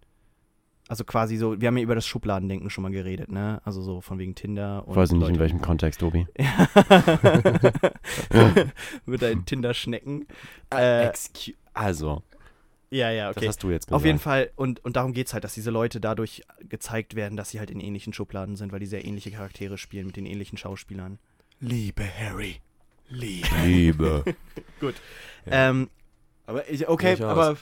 Also 0.89 1.05
quasi 1.05 1.37
so, 1.37 1.61
wir 1.61 1.69
haben 1.69 1.77
ja 1.77 1.83
über 1.83 1.95
das 1.95 2.07
Schubladendenken 2.07 2.71
schon 2.71 2.81
mal 2.83 2.91
geredet, 2.91 3.31
ne? 3.31 3.61
Also 3.65 3.83
so 3.83 4.01
von 4.01 4.19
wegen 4.19 4.35
Tinder 4.35 4.89
und. 4.89 4.97
Weiß 4.97 5.13
ich 5.13 5.19
nicht, 5.19 5.29
in 5.29 5.39
welchem 5.39 5.61
Kontext, 5.61 6.01
Tobi. 6.01 6.27
mit 9.05 9.21
deinen 9.21 9.45
Tinder-Schnecken. 9.45 10.27
Äh, 10.73 11.09
Excu 11.09 11.53
also, 11.75 12.23
ja, 12.91 13.11
ja, 13.11 13.29
das 13.29 13.37
okay. 13.37 13.49
hast 13.49 13.63
du 13.63 13.71
jetzt 13.71 13.87
gesagt. 13.87 13.97
Auf 13.97 14.05
jeden 14.05 14.19
Fall, 14.19 14.51
und, 14.57 14.85
und 14.85 14.97
darum 14.97 15.13
geht 15.13 15.27
es 15.27 15.35
halt, 15.35 15.45
dass 15.45 15.55
diese 15.55 15.71
Leute 15.71 16.01
dadurch 16.01 16.43
gezeigt 16.61 17.15
werden, 17.15 17.37
dass 17.37 17.51
sie 17.51 17.59
halt 17.59 17.71
in 17.71 17.81
ähnlichen 17.81 18.13
Schubladen 18.13 18.57
sind, 18.57 18.73
weil 18.73 18.81
die 18.81 18.87
sehr 18.87 19.05
ähnliche 19.05 19.31
Charaktere 19.31 19.79
spielen 19.79 20.07
mit 20.07 20.17
den 20.17 20.27
ähnlichen 20.27 20.59
Schauspielern. 20.59 21.19
Liebe 21.61 22.05
Harry. 22.19 22.61
Liebe. 23.09 23.49
Liebe. 23.65 24.25
Ja. 25.47 25.71
Ähm, 25.71 25.89
Aber 26.49 26.67
ich, 26.71 26.89
okay, 26.89 27.15
Durchaus. 27.17 27.31
aber 27.39 27.57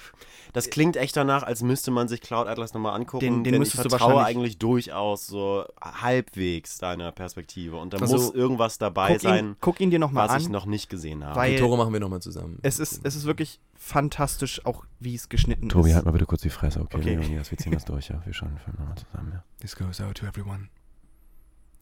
das 0.53 0.71
klingt 0.71 0.97
echt 0.97 1.17
danach, 1.17 1.43
als 1.43 1.61
müsste 1.63 1.91
man 1.91 2.07
sich 2.07 2.21
Cloud 2.21 2.47
Atlas 2.47 2.73
nochmal 2.73 2.95
angucken. 2.95 3.19
Den- 3.19 3.43
den 3.43 3.53
denn 3.55 3.59
müsstest 3.59 3.79
ich 3.81 3.83
du 3.83 3.89
vertraue 3.91 4.15
wahrscheinlich- 4.15 4.37
eigentlich 4.37 4.59
durchaus 4.59 5.27
so 5.27 5.65
halbwegs 5.83 6.79
deiner 6.79 7.11
Perspektive. 7.11 7.79
Und 7.79 7.93
da 7.95 7.99
Also, 7.99 8.15
muss 8.17 8.31
irgendwas 8.33 8.79
dabei 8.79 9.15
guck, 9.15 9.21
sein, 9.23 9.45
ihn, 9.45 9.57
guck 9.61 9.81
ihn 9.81 9.91
dir 9.91 9.99
nochmal 9.99 10.29
was 10.29 10.37
an. 10.37 10.41
ich 10.43 10.49
noch 10.49 10.67
nicht 10.67 10.89
gesehen 10.89 11.25
habe. 11.25 11.35
Weil- 11.35 11.57
Die 11.57 11.59
Tore 11.61 11.77
machen 11.77 11.93
wir 11.93 11.99
nochmal 11.99 12.23
zusammen. 12.23 12.61
es 12.63 12.79
ist, 12.79 13.01
es 13.05 13.17
ist 13.17 13.25
wirklich 13.25 13.59
fantastisch, 13.75 14.65
auch 14.65 14.85
wie 15.01 15.17
es 15.17 15.29
geschnitten 15.29 15.69
Tobi, 15.69 15.89
ist. 15.91 15.97
halt 15.97 16.05
mal 16.05 16.13
bitte 16.13 16.27
kurz 16.27 16.43
die 16.43 16.51
Fresse, 16.51 16.81
okay? 16.81 16.97
Okay. 16.99 17.17
Leonidas, 17.17 17.51
wir 17.51 17.59
ziehen 17.59 17.73
das 17.73 17.85
durch, 17.87 18.09
ja? 18.09 18.25
Wir 18.25 18.33
schauen 18.33 18.51
den 18.51 18.59
Film 18.59 18.77
nochmal 18.79 18.97
zusammen, 18.97 19.33
ja? 19.35 19.43
This 19.61 19.75
goes 19.75 20.01
out 20.01 20.15
to 20.17 20.27
everyone. 20.27 20.69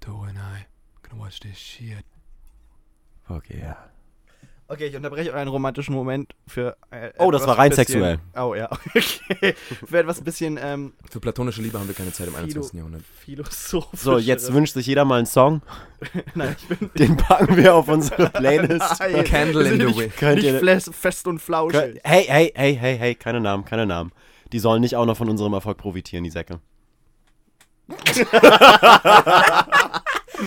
Tore 0.00 0.28
and 0.28 0.38
I 0.38 0.64
gonna 1.07 1.22
watch 1.22 1.38
this 1.40 1.59
shit. 1.59 2.05
Okay, 3.28 3.61
ja. 3.61 3.76
Okay, 4.75 4.87
ich 4.89 4.97
unterbreche 4.97 5.33
euren 5.33 5.47
romantischen 5.49 5.95
Moment 5.95 6.35
für. 6.49 6.77
Äh, 6.91 7.11
Oh, 7.18 7.31
das 7.31 7.47
war 7.47 7.57
rein 7.59 7.70
bisschen, 7.70 7.87
sexuell. 7.87 8.18
Oh 8.37 8.55
ja, 8.57 8.68
okay. 8.95 9.55
für 9.87 9.99
etwas 9.99 10.18
ein 10.18 10.25
bisschen 10.25 10.59
ähm, 10.61 10.93
Für 11.09 11.20
platonische 11.20 11.62
Liebe 11.62 11.79
haben 11.79 11.87
wir 11.87 11.95
keine 11.95 12.12
Zeit 12.12 12.27
im 12.27 12.33
Philo- 12.35 12.45
21. 12.47 12.75
Jahrhundert. 12.79 13.03
philosophisch. 13.25 14.01
So, 14.01 14.18
jetzt 14.18 14.53
wünscht 14.53 14.75
sich 14.75 14.87
jeder 14.87 15.05
mal 15.05 15.18
einen 15.18 15.27
Song. 15.27 15.62
Nein, 16.35 16.57
ich 16.59 16.66
bin. 16.77 16.91
Den 16.99 17.16
packen 17.16 17.57
wir 17.57 17.75
auf 17.75 17.87
unsere 17.89 18.31
Playlist. 18.31 18.99
Nein, 19.01 19.25
Candle 19.25 19.68
in 19.68 19.79
the 19.81 19.87
nicht, 19.87 19.99
wind. 19.99 20.16
Könnt 20.16 20.43
nicht 20.43 20.45
ihr- 20.62 20.93
fest 20.93 21.27
und 21.29 21.39
flauschig. 21.39 22.01
Hey, 22.03 22.25
hey, 22.25 22.53
hey, 22.55 22.75
hey, 22.77 22.99
hey, 22.99 23.14
keine 23.14 23.41
Namen, 23.41 23.64
keine 23.64 23.87
Namen. 23.87 24.11
Die 24.53 24.59
sollen 24.59 24.81
nicht 24.81 24.97
auch 24.97 25.07
noch 25.07 25.16
von 25.16 25.29
unserem 25.29 25.53
Erfolg 25.53 25.79
profitieren, 25.79 26.25
die 26.25 26.31
Säcke. 26.31 26.59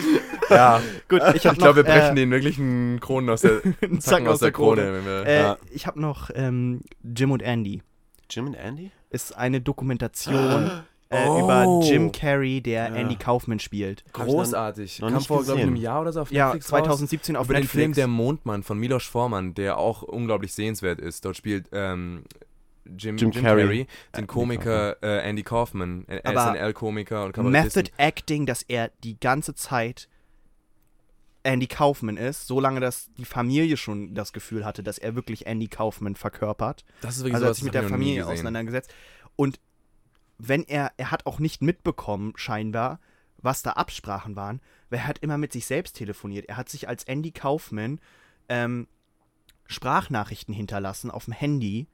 Ja, 0.49 0.81
Gut, 1.09 1.21
ich 1.35 1.43
ich 1.45 1.57
glaube, 1.57 1.75
wir 1.77 1.83
brechen 1.83 2.11
äh, 2.13 2.21
den 2.21 2.31
wirklichen 2.31 2.99
Kronen 3.01 3.29
aus 3.29 3.41
der, 3.41 3.61
einen 3.81 3.99
Zacken 3.99 4.27
aus 4.27 4.39
der 4.39 4.51
Krone. 4.51 4.93
wenn 4.93 5.05
wir- 5.05 5.25
Äh, 5.25 5.41
Ja. 5.41 5.57
Ich 5.71 5.85
habe 5.87 5.99
noch 5.99 6.29
ähm, 6.33 6.81
Jim 7.03 7.31
und 7.31 7.41
Andy. 7.41 7.81
Jim 8.29 8.47
und 8.47 8.53
Andy? 8.55 8.91
Ist 9.09 9.37
eine 9.37 9.59
Dokumentation 9.61 10.71
äh, 11.09 11.25
Oh. 11.27 11.39
über 11.43 11.81
Jim 11.87 12.11
Carrey, 12.11 12.61
der 12.61 12.89
Ja. 12.89 12.95
Andy 12.95 13.15
Kaufman 13.15 13.59
spielt. 13.59 14.03
Großartig. 14.13 14.99
noch 14.99 15.07
Kam 15.07 15.17
nicht 15.17 15.27
vor, 15.27 15.43
glaube 15.43 15.59
ich, 15.61 15.65
einem 15.65 15.75
Jahr 15.77 16.01
oder 16.01 16.11
so 16.13 16.21
auf 16.21 16.31
Ja, 16.31 16.45
Netflix 16.47 16.65
raus. 16.73 16.79
2017 16.81 17.35
auf 17.37 17.45
Über 17.45 17.53
den 17.55 17.61
Netflix. 17.63 17.81
Film 17.83 17.93
Der 17.93 18.07
Mondmann 18.07 18.63
von 18.63 18.77
Milos 18.77 19.03
Forman, 19.05 19.53
der 19.53 19.77
auch 19.77 20.01
unglaublich 20.03 20.53
sehenswert 20.53 20.99
ist. 20.99 21.23
Dort 21.25 21.37
spielt 21.37 21.67
ähm, 21.71 22.23
Jim, 22.97 23.17
Jim 23.17 23.31
Jim, 23.31 23.43
Carrey. 23.43 23.63
Carrey, 23.63 23.87
den 24.15 24.27
Komiker 24.27 25.01
äh, 25.01 25.29
Andy 25.29 25.43
Kaufman. 25.43 26.05
Er 26.07 26.25
er 26.25 26.31
ist 26.31 26.37
Aber 26.37 26.51
ein 26.51 26.55
L-Komiker 26.57 27.25
und 27.25 27.33
Kabarettist. 27.33 27.75
Method 27.75 27.91
Acting, 27.97 28.45
dass 28.45 28.63
er 28.63 28.91
die 29.03 29.19
ganze 29.19 29.55
Zeit 29.55 30.07
Andy 31.43 31.67
Kaufman 31.67 32.17
ist, 32.17 32.47
solange 32.47 32.81
dass 32.81 33.09
die 33.17 33.25
Familie 33.25 33.77
schon 33.77 34.13
das 34.13 34.33
Gefühl 34.33 34.65
hatte, 34.65 34.83
dass 34.83 34.97
er 34.97 35.15
wirklich 35.15 35.47
Andy 35.47 35.67
Kaufman 35.67 36.15
verkörpert. 36.15 36.83
Das 37.01 37.15
ist 37.15 37.23
wirklich 37.23 37.35
Also 37.35 37.45
er 37.45 37.49
hat 37.49 37.55
sich 37.55 37.63
mit 37.63 37.73
der 37.73 37.87
Familie 37.87 38.27
auseinandergesetzt. 38.27 38.93
Und 39.35 39.59
wenn 40.37 40.63
er, 40.63 40.91
er 40.97 41.11
hat 41.11 41.25
auch 41.25 41.39
nicht 41.39 41.61
mitbekommen, 41.61 42.33
scheinbar, 42.35 42.99
was 43.37 43.63
da 43.63 43.71
Absprachen 43.71 44.35
waren, 44.35 44.61
weil 44.89 44.99
er 44.99 45.07
hat 45.07 45.19
immer 45.19 45.37
mit 45.37 45.53
sich 45.53 45.65
selbst 45.65 45.95
telefoniert. 45.95 46.49
Er 46.49 46.57
hat 46.57 46.69
sich 46.69 46.89
als 46.89 47.03
Andy 47.05 47.31
Kaufman 47.31 47.99
ähm, 48.49 48.87
Sprachnachrichten 49.67 50.53
hinterlassen 50.53 51.11
auf 51.11 51.25
dem 51.25 51.33
Handy 51.33 51.87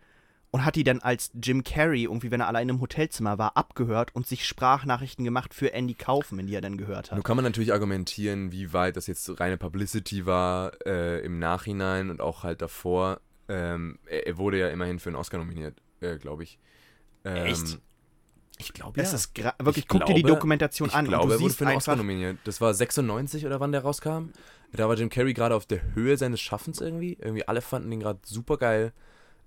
und 0.53 0.63
hat 0.65 0.75
die 0.75 0.83
dann 0.83 0.99
als 0.99 1.31
Jim 1.33 1.63
Carrey, 1.63 2.03
irgendwie, 2.03 2.29
wenn 2.29 2.39
er 2.39 2.47
allein 2.47 2.69
im 2.69 2.79
Hotelzimmer 2.79 3.39
war, 3.39 3.57
abgehört 3.57 4.15
und 4.15 4.27
sich 4.27 4.45
Sprachnachrichten 4.45 5.25
gemacht 5.25 5.53
für 5.55 5.73
Andy 5.73 5.95
Kaufman, 5.95 6.45
die 6.45 6.53
er 6.55 6.61
dann 6.61 6.77
gehört 6.77 7.09
Nun 7.09 7.17
hat. 7.17 7.25
kann 7.25 7.35
man 7.35 7.43
natürlich 7.43 7.73
argumentieren, 7.73 8.51
wie 8.51 8.71
weit 8.71 8.95
das 8.95 9.07
jetzt 9.07 9.39
reine 9.39 9.57
Publicity 9.57 10.27
war 10.27 10.71
äh, 10.85 11.25
im 11.25 11.39
Nachhinein 11.39 12.09
und 12.11 12.21
auch 12.21 12.43
halt 12.43 12.61
davor. 12.61 13.19
Ähm, 13.49 13.97
er, 14.05 14.27
er 14.27 14.37
wurde 14.37 14.59
ja 14.59 14.69
immerhin 14.69 14.99
für 14.99 15.09
einen 15.09 15.15
Oscar 15.15 15.39
nominiert, 15.39 15.75
äh, 16.01 16.17
glaube 16.17 16.43
ich. 16.43 16.59
Ähm, 17.25 17.47
Echt? 17.47 17.79
Ich 18.59 18.71
glaube, 18.73 19.01
Es 19.01 19.09
ja. 19.11 19.15
ist 19.15 19.35
wirklich, 19.59 19.77
Ich 19.85 19.87
guck 19.87 20.05
dir 20.05 20.13
die 20.13 20.21
glaube- 20.21 20.35
Dokumentation 20.35 20.87
Ich 20.89 20.93
an. 20.95 21.05
glaube, 21.07 21.23
und 21.25 21.31
er 21.31 21.39
wurde 21.41 21.53
für 21.55 21.65
einen 21.65 21.77
Oscar 21.77 21.95
nominiert. 21.95 22.37
Das 22.43 22.61
war 22.61 22.73
96 22.75 23.45
oder 23.47 23.59
wann 23.59 23.71
der 23.71 23.81
rauskam. 23.81 24.29
Da 24.71 24.87
war 24.87 24.95
Jim 24.95 25.09
Carrey 25.09 25.33
gerade 25.33 25.55
auf 25.55 25.65
der 25.65 25.95
Höhe 25.95 26.15
seines 26.17 26.39
Schaffens 26.41 26.79
irgendwie. 26.79 27.13
Irgendwie 27.19 27.47
alle 27.47 27.61
fanden 27.61 27.89
den 27.89 27.99
gerade 27.99 28.19
super 28.23 28.57
geil. 28.57 28.93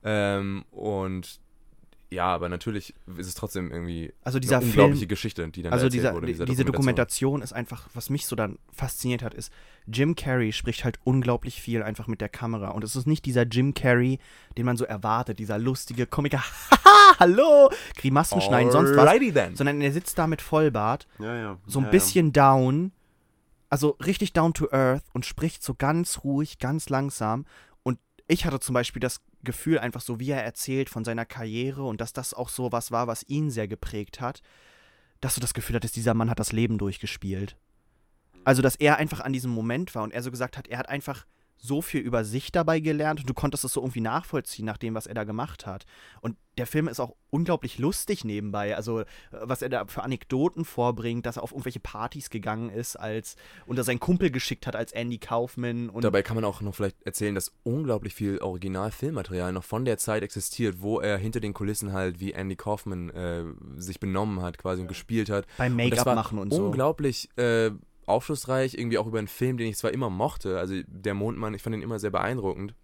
Ähm, 0.06 0.64
und 0.70 1.40
ja, 2.08 2.26
aber 2.26 2.48
natürlich 2.48 2.94
ist 3.18 3.26
es 3.26 3.34
trotzdem 3.34 3.72
irgendwie 3.72 4.12
also 4.22 4.38
dieser 4.38 4.58
eine 4.58 4.66
unglaubliche 4.66 5.00
Film, 5.00 5.08
Geschichte, 5.08 5.48
die 5.48 5.62
dann 5.62 5.72
also 5.72 5.88
dieser, 5.88 6.14
wurde. 6.14 6.26
in 6.26 6.32
diese 6.32 6.44
dieser 6.44 6.64
Dokumentation 6.64 7.42
ist 7.42 7.52
einfach, 7.52 7.88
was 7.94 8.10
mich 8.10 8.26
so 8.26 8.36
dann 8.36 8.58
fasziniert 8.72 9.22
hat, 9.22 9.34
ist, 9.34 9.52
Jim 9.88 10.14
Carrey 10.14 10.52
spricht 10.52 10.84
halt 10.84 11.00
unglaublich 11.02 11.60
viel 11.60 11.82
einfach 11.82 12.06
mit 12.06 12.20
der 12.20 12.28
Kamera. 12.28 12.70
Und 12.70 12.84
es 12.84 12.94
ist 12.94 13.08
nicht 13.08 13.24
dieser 13.24 13.42
Jim 13.42 13.74
Carrey, 13.74 14.20
den 14.56 14.66
man 14.66 14.76
so 14.76 14.84
erwartet, 14.84 15.40
dieser 15.40 15.58
lustige 15.58 16.06
Komiker, 16.06 16.38
haha, 16.70 17.18
hallo, 17.18 17.70
Grimassen 17.96 18.40
schneiden, 18.40 18.70
sonst 18.70 18.94
was. 18.96 19.18
Then. 19.34 19.56
Sondern 19.56 19.80
er 19.80 19.92
sitzt 19.92 20.16
da 20.16 20.28
mit 20.28 20.42
Vollbart, 20.42 21.08
Ja, 21.18 21.34
ja. 21.34 21.58
so 21.66 21.80
ein 21.80 21.86
ja, 21.86 21.90
bisschen 21.90 22.32
down, 22.32 22.92
also 23.68 23.96
richtig 24.04 24.32
down 24.32 24.54
to 24.54 24.68
earth 24.70 25.02
und 25.12 25.26
spricht 25.26 25.64
so 25.64 25.74
ganz 25.74 26.20
ruhig, 26.22 26.60
ganz 26.60 26.88
langsam. 26.88 27.46
Und 27.82 27.98
ich 28.28 28.44
hatte 28.44 28.60
zum 28.60 28.74
Beispiel 28.74 29.00
das 29.00 29.20
Gefühl, 29.46 29.78
einfach 29.78 30.02
so 30.02 30.20
wie 30.20 30.30
er 30.30 30.44
erzählt 30.44 30.90
von 30.90 31.04
seiner 31.04 31.24
Karriere 31.24 31.84
und 31.84 32.02
dass 32.02 32.12
das 32.12 32.34
auch 32.34 32.50
so 32.50 32.70
was 32.72 32.90
war, 32.90 33.06
was 33.06 33.26
ihn 33.28 33.50
sehr 33.50 33.66
geprägt 33.66 34.20
hat, 34.20 34.42
dass 35.22 35.34
du 35.34 35.40
das 35.40 35.54
Gefühl 35.54 35.76
hattest, 35.76 35.96
dieser 35.96 36.12
Mann 36.12 36.28
hat 36.28 36.38
das 36.38 36.52
Leben 36.52 36.76
durchgespielt. 36.76 37.56
Also, 38.44 38.60
dass 38.60 38.76
er 38.76 38.98
einfach 38.98 39.20
an 39.20 39.32
diesem 39.32 39.50
Moment 39.50 39.94
war 39.94 40.02
und 40.02 40.12
er 40.12 40.22
so 40.22 40.30
gesagt 40.30 40.58
hat, 40.58 40.68
er 40.68 40.78
hat 40.78 40.88
einfach 40.88 41.24
so 41.58 41.82
viel 41.82 42.00
über 42.00 42.24
sich 42.24 42.52
dabei 42.52 42.80
gelernt 42.80 43.20
und 43.20 43.28
du 43.28 43.34
konntest 43.34 43.64
es 43.64 43.72
so 43.72 43.80
irgendwie 43.80 44.00
nachvollziehen 44.00 44.66
nach 44.66 44.76
dem, 44.76 44.94
was 44.94 45.06
er 45.06 45.14
da 45.14 45.24
gemacht 45.24 45.66
hat. 45.66 45.86
Und 46.20 46.36
der 46.58 46.66
Film 46.66 46.88
ist 46.88 47.00
auch 47.00 47.14
unglaublich 47.30 47.78
lustig 47.78 48.24
nebenbei. 48.24 48.76
Also, 48.76 49.00
äh, 49.00 49.04
was 49.30 49.62
er 49.62 49.68
da 49.68 49.86
für 49.86 50.02
Anekdoten 50.02 50.64
vorbringt, 50.64 51.26
dass 51.26 51.36
er 51.36 51.42
auf 51.42 51.52
irgendwelche 51.52 51.80
Partys 51.80 52.30
gegangen 52.30 52.70
ist, 52.70 52.96
als 52.96 53.36
und 53.66 53.76
er 53.76 53.84
seinen 53.84 54.00
Kumpel 54.00 54.30
geschickt 54.30 54.66
hat 54.66 54.76
als 54.76 54.92
Andy 54.92 55.18
Kaufman 55.18 55.90
und 55.90 56.04
Dabei 56.04 56.22
kann 56.22 56.36
man 56.36 56.44
auch 56.44 56.60
noch 56.60 56.74
vielleicht 56.74 57.02
erzählen, 57.04 57.34
dass 57.34 57.52
unglaublich 57.62 58.14
viel 58.14 58.38
Original-Filmmaterial 58.38 59.52
noch 59.52 59.64
von 59.64 59.84
der 59.84 59.98
Zeit 59.98 60.22
existiert, 60.22 60.80
wo 60.80 61.00
er 61.00 61.18
hinter 61.18 61.40
den 61.40 61.52
Kulissen 61.52 61.92
halt 61.92 62.20
wie 62.20 62.32
Andy 62.32 62.56
Kaufman 62.56 63.10
äh, 63.10 63.44
sich 63.76 64.00
benommen 64.00 64.42
hat 64.42 64.58
quasi 64.58 64.82
und 64.82 64.88
gespielt 64.88 65.30
hat. 65.30 65.46
beim 65.58 65.76
Make-up 65.76 66.14
machen 66.14 66.38
und 66.38 66.52
so. 66.52 66.66
unglaublich 66.66 67.28
äh, 67.36 67.70
aufschlussreich, 68.06 68.74
irgendwie 68.78 68.98
auch 68.98 69.06
über 69.06 69.18
einen 69.18 69.28
Film, 69.28 69.56
den 69.56 69.66
ich 69.68 69.76
zwar 69.76 69.92
immer 69.92 70.10
mochte, 70.10 70.58
also 70.58 70.74
Der 70.86 71.14
Mondmann, 71.14 71.54
ich 71.54 71.62
fand 71.62 71.76
ihn 71.76 71.82
immer 71.82 71.98
sehr 71.98 72.10
beeindruckend. 72.10 72.74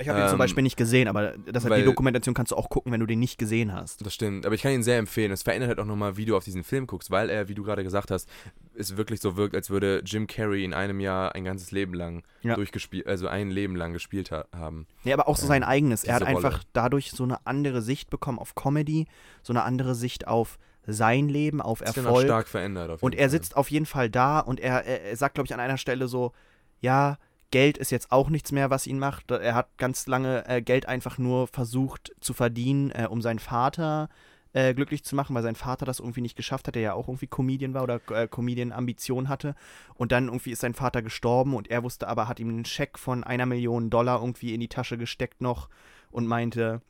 Ich 0.00 0.08
habe 0.08 0.20
ihn 0.20 0.26
zum 0.28 0.34
ähm, 0.34 0.38
Beispiel 0.38 0.62
nicht 0.62 0.76
gesehen, 0.76 1.08
aber 1.08 1.32
das 1.52 1.64
hat 1.64 1.70
weil- 1.72 1.80
die 1.80 1.84
Dokumentation 1.84 2.32
kannst 2.32 2.52
du 2.52 2.56
auch 2.56 2.68
gucken, 2.70 2.92
wenn 2.92 3.00
du 3.00 3.06
den 3.06 3.18
nicht 3.18 3.36
gesehen 3.36 3.72
hast. 3.72 4.06
Das 4.06 4.14
stimmt, 4.14 4.46
aber 4.46 4.54
ich 4.54 4.62
kann 4.62 4.70
ihn 4.70 4.84
sehr 4.84 4.96
empfehlen. 4.96 5.32
Es 5.32 5.42
verändert 5.42 5.70
halt 5.70 5.80
auch 5.80 5.84
nochmal, 5.86 6.16
wie 6.16 6.24
du 6.24 6.36
auf 6.36 6.44
diesen 6.44 6.62
Film 6.62 6.86
guckst, 6.86 7.10
weil 7.10 7.28
er, 7.30 7.48
wie 7.48 7.54
du 7.56 7.64
gerade 7.64 7.82
gesagt 7.82 8.12
hast, 8.12 8.28
es 8.76 8.96
wirklich 8.96 9.20
so 9.20 9.36
wirkt, 9.36 9.56
als 9.56 9.70
würde 9.70 10.00
Jim 10.06 10.28
Carrey 10.28 10.62
in 10.64 10.72
einem 10.72 11.00
Jahr 11.00 11.34
ein 11.34 11.42
ganzes 11.44 11.72
Leben 11.72 11.94
lang 11.94 12.22
Ja. 12.42 12.54
durchgespielt, 12.54 13.08
also 13.08 13.26
ein 13.26 13.50
Leben 13.50 13.74
lang 13.74 13.92
gespielt 13.92 14.30
ha 14.30 14.44
haben. 14.54 14.86
Nee, 15.02 15.12
aber 15.12 15.26
auch 15.26 15.36
so 15.36 15.48
sein 15.48 15.64
eigenes. 15.64 16.04
Er 16.04 16.14
hat 16.14 16.22
diese 16.22 16.32
Rolle. 16.32 16.46
einfach 16.46 16.62
dadurch 16.72 17.10
so 17.10 17.24
eine 17.24 17.44
andere 17.44 17.82
Sicht 17.82 18.08
bekommen 18.08 18.38
auf 18.38 18.54
Comedy, 18.54 19.06
so 19.42 19.52
eine 19.52 19.64
andere 19.64 19.96
Sicht 19.96 20.28
auf 20.28 20.58
sein 20.92 21.28
Leben, 21.28 21.60
auf 21.60 21.80
Das 21.80 21.90
ist 21.90 21.98
Erfolg. 21.98 22.24
stark 22.24 22.48
verändert. 22.48 22.90
Auf 22.90 23.02
Und 23.02 23.12
jeden 23.12 23.20
er 23.20 23.24
Fall. 23.26 23.30
sitzt 23.30 23.56
auf 23.56 23.70
jeden 23.70 23.86
Fall 23.86 24.10
da 24.10 24.40
und 24.40 24.58
er, 24.60 24.84
er, 24.84 25.02
er 25.02 25.16
sagt, 25.16 25.34
glaube 25.34 25.46
ich, 25.46 25.54
an 25.54 25.60
einer 25.60 25.76
Stelle 25.78 26.08
so, 26.08 26.32
ja, 26.80 27.18
Geld 27.50 27.78
ist 27.78 27.90
jetzt 27.90 28.12
auch 28.12 28.28
nichts 28.28 28.52
mehr, 28.52 28.68
was 28.70 28.86
ihn 28.86 28.98
macht. 28.98 29.30
Er 29.30 29.54
hat 29.54 29.76
ganz 29.78 30.06
lange 30.06 30.46
äh, 30.46 30.60
Geld 30.60 30.86
einfach 30.86 31.16
nur 31.18 31.46
versucht 31.46 32.14
zu 32.20 32.34
verdienen, 32.34 32.90
äh, 32.90 33.06
um 33.08 33.22
seinen 33.22 33.38
Vater 33.38 34.08
äh, 34.52 34.74
glücklich 34.74 35.04
zu 35.04 35.14
machen, 35.16 35.34
weil 35.34 35.42
sein 35.42 35.54
Vater 35.54 35.86
das 35.86 35.98
irgendwie 36.00 36.20
nicht 36.20 36.36
geschafft 36.36 36.66
hat, 36.68 36.74
der 36.74 36.82
ja 36.82 36.92
auch 36.94 37.08
irgendwie 37.08 37.26
Comedian 37.26 37.74
war 37.74 37.82
oder 37.82 38.00
äh, 38.10 38.28
Comedian-Ambition 38.28 39.28
hatte. 39.28 39.54
Und 39.94 40.12
dann 40.12 40.26
irgendwie 40.28 40.50
ist 40.52 40.60
sein 40.60 40.74
Vater 40.74 41.00
gestorben 41.02 41.54
und 41.54 41.68
er 41.70 41.82
wusste 41.82 42.08
aber, 42.08 42.28
hat 42.28 42.40
ihm 42.40 42.48
einen 42.48 42.64
Scheck 42.64 42.98
von 42.98 43.24
einer 43.24 43.46
Million 43.46 43.88
Dollar 43.90 44.20
irgendwie 44.20 44.52
in 44.54 44.60
die 44.60 44.68
Tasche 44.68 44.98
gesteckt 44.98 45.40
noch 45.40 45.68
und 46.10 46.26
meinte, 46.26 46.82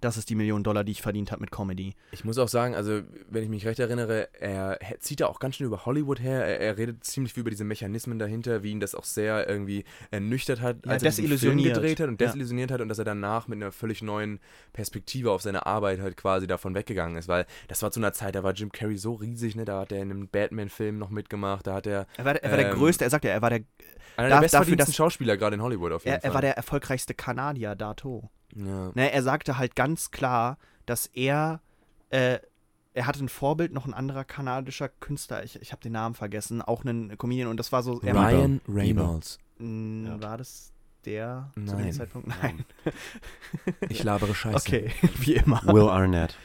das 0.00 0.16
ist 0.16 0.30
die 0.30 0.34
Million 0.36 0.62
Dollar, 0.62 0.84
die 0.84 0.92
ich 0.92 1.02
verdient 1.02 1.32
habe 1.32 1.40
mit 1.40 1.50
Comedy. 1.50 1.94
Ich 2.12 2.24
muss 2.24 2.38
auch 2.38 2.46
sagen, 2.48 2.74
also 2.76 3.00
wenn 3.28 3.42
ich 3.42 3.48
mich 3.48 3.66
recht 3.66 3.80
erinnere, 3.80 4.28
er 4.40 4.78
zieht 5.00 5.20
da 5.20 5.26
auch 5.26 5.40
ganz 5.40 5.56
schön 5.56 5.66
über 5.66 5.86
Hollywood 5.86 6.20
her. 6.20 6.44
Er, 6.44 6.60
er 6.60 6.76
redet 6.78 7.02
ziemlich 7.04 7.32
viel 7.32 7.40
über 7.40 7.50
diese 7.50 7.64
Mechanismen 7.64 8.18
dahinter, 8.18 8.62
wie 8.62 8.70
ihn 8.70 8.80
das 8.80 8.94
auch 8.94 9.04
sehr 9.04 9.48
irgendwie 9.48 9.84
ernüchtert 10.10 10.60
hat, 10.60 10.86
Ja, 10.86 10.92
als 10.92 11.02
er 11.02 11.10
diesen 11.10 11.38
Film 11.38 11.62
gedreht 11.62 12.00
hat 12.00 12.08
und 12.08 12.20
Ja. 12.20 12.26
desillusioniert 12.28 12.70
hat 12.70 12.80
und 12.80 12.88
dass 12.88 12.98
er 12.98 13.04
danach 13.04 13.48
mit 13.48 13.56
einer 13.56 13.72
völlig 13.72 14.02
neuen 14.02 14.38
Perspektive 14.72 15.32
auf 15.32 15.42
seine 15.42 15.66
Arbeit 15.66 16.00
halt 16.00 16.16
quasi 16.16 16.46
davon 16.46 16.74
weggegangen 16.74 17.16
ist, 17.16 17.26
weil 17.28 17.46
das 17.66 17.82
war 17.82 17.90
zu 17.90 17.98
einer 17.98 18.12
Zeit, 18.12 18.34
da 18.36 18.44
war 18.44 18.52
Jim 18.52 18.70
Carrey 18.70 18.96
so 18.98 19.14
riesig, 19.14 19.56
ne? 19.56 19.64
Da 19.64 19.80
hat 19.80 19.90
er 19.92 19.98
in 20.02 20.10
einem 20.10 20.28
Batman-Film 20.28 20.98
noch 20.98 21.10
mitgemacht, 21.10 21.66
da 21.66 21.74
hat 21.74 21.86
er 21.86 22.06
Er 22.16 22.24
war, 22.24 22.36
er 22.36 22.50
war 22.50 22.56
der 22.58 22.70
Ähm, 22.70 22.78
Größte, 22.78 23.04
er 23.04 23.10
sagt 23.10 23.24
ja, 23.24 23.32
er 23.32 23.42
war 23.42 23.50
der, 23.50 23.60
einer 24.16 24.28
der 24.28 24.40
bestverdiensten 24.40 24.94
Schauspieler 24.94 25.36
gerade 25.36 25.54
in 25.56 25.62
Hollywood 25.62 25.92
auf 25.92 26.04
jeden 26.04 26.14
er, 26.14 26.20
Fall. 26.20 26.30
er 26.30 26.34
war 26.34 26.40
der 26.42 26.56
erfolgreichste 26.56 27.14
Kanadier 27.14 27.74
dato. 27.74 28.30
Ja. 28.54 28.90
Ne, 28.94 29.12
er 29.12 29.22
sagte 29.22 29.58
halt 29.58 29.76
ganz 29.76 30.10
klar, 30.10 30.58
dass 30.86 31.06
er, 31.06 31.60
äh, 32.10 32.38
er 32.94 33.06
hatte 33.06 33.22
ein 33.24 33.28
Vorbild, 33.28 33.72
noch 33.72 33.86
ein 33.86 33.94
anderer 33.94 34.24
kanadischer 34.24 34.88
Künstler, 34.88 35.44
ich, 35.44 35.60
ich 35.60 35.72
habe 35.72 35.82
den 35.82 35.92
Namen 35.92 36.14
vergessen, 36.14 36.62
auch 36.62 36.84
einen 36.84 37.16
Comedian 37.18 37.48
und 37.48 37.58
das 37.58 37.70
war 37.72 37.82
so, 37.82 38.00
er 38.02 38.14
meinte, 38.14 38.38
Ryan. 38.40 38.60
Reynolds. 38.68 39.38
mh, 39.58 40.08
Ja. 40.08 40.22
war 40.22 40.38
das 40.38 40.72
der 41.04 41.50
zu 41.54 41.60
Nein. 41.60 41.84
dem 41.84 41.92
Zeitpunkt? 41.92 42.28
Nein. 42.42 42.64
Ich 43.88 44.02
labere 44.02 44.34
Scheiße. 44.34 44.56
Okay, 44.56 44.90
wie 45.18 45.34
immer. 45.34 45.62
Will 45.64 45.88
Arnett. 45.88 46.36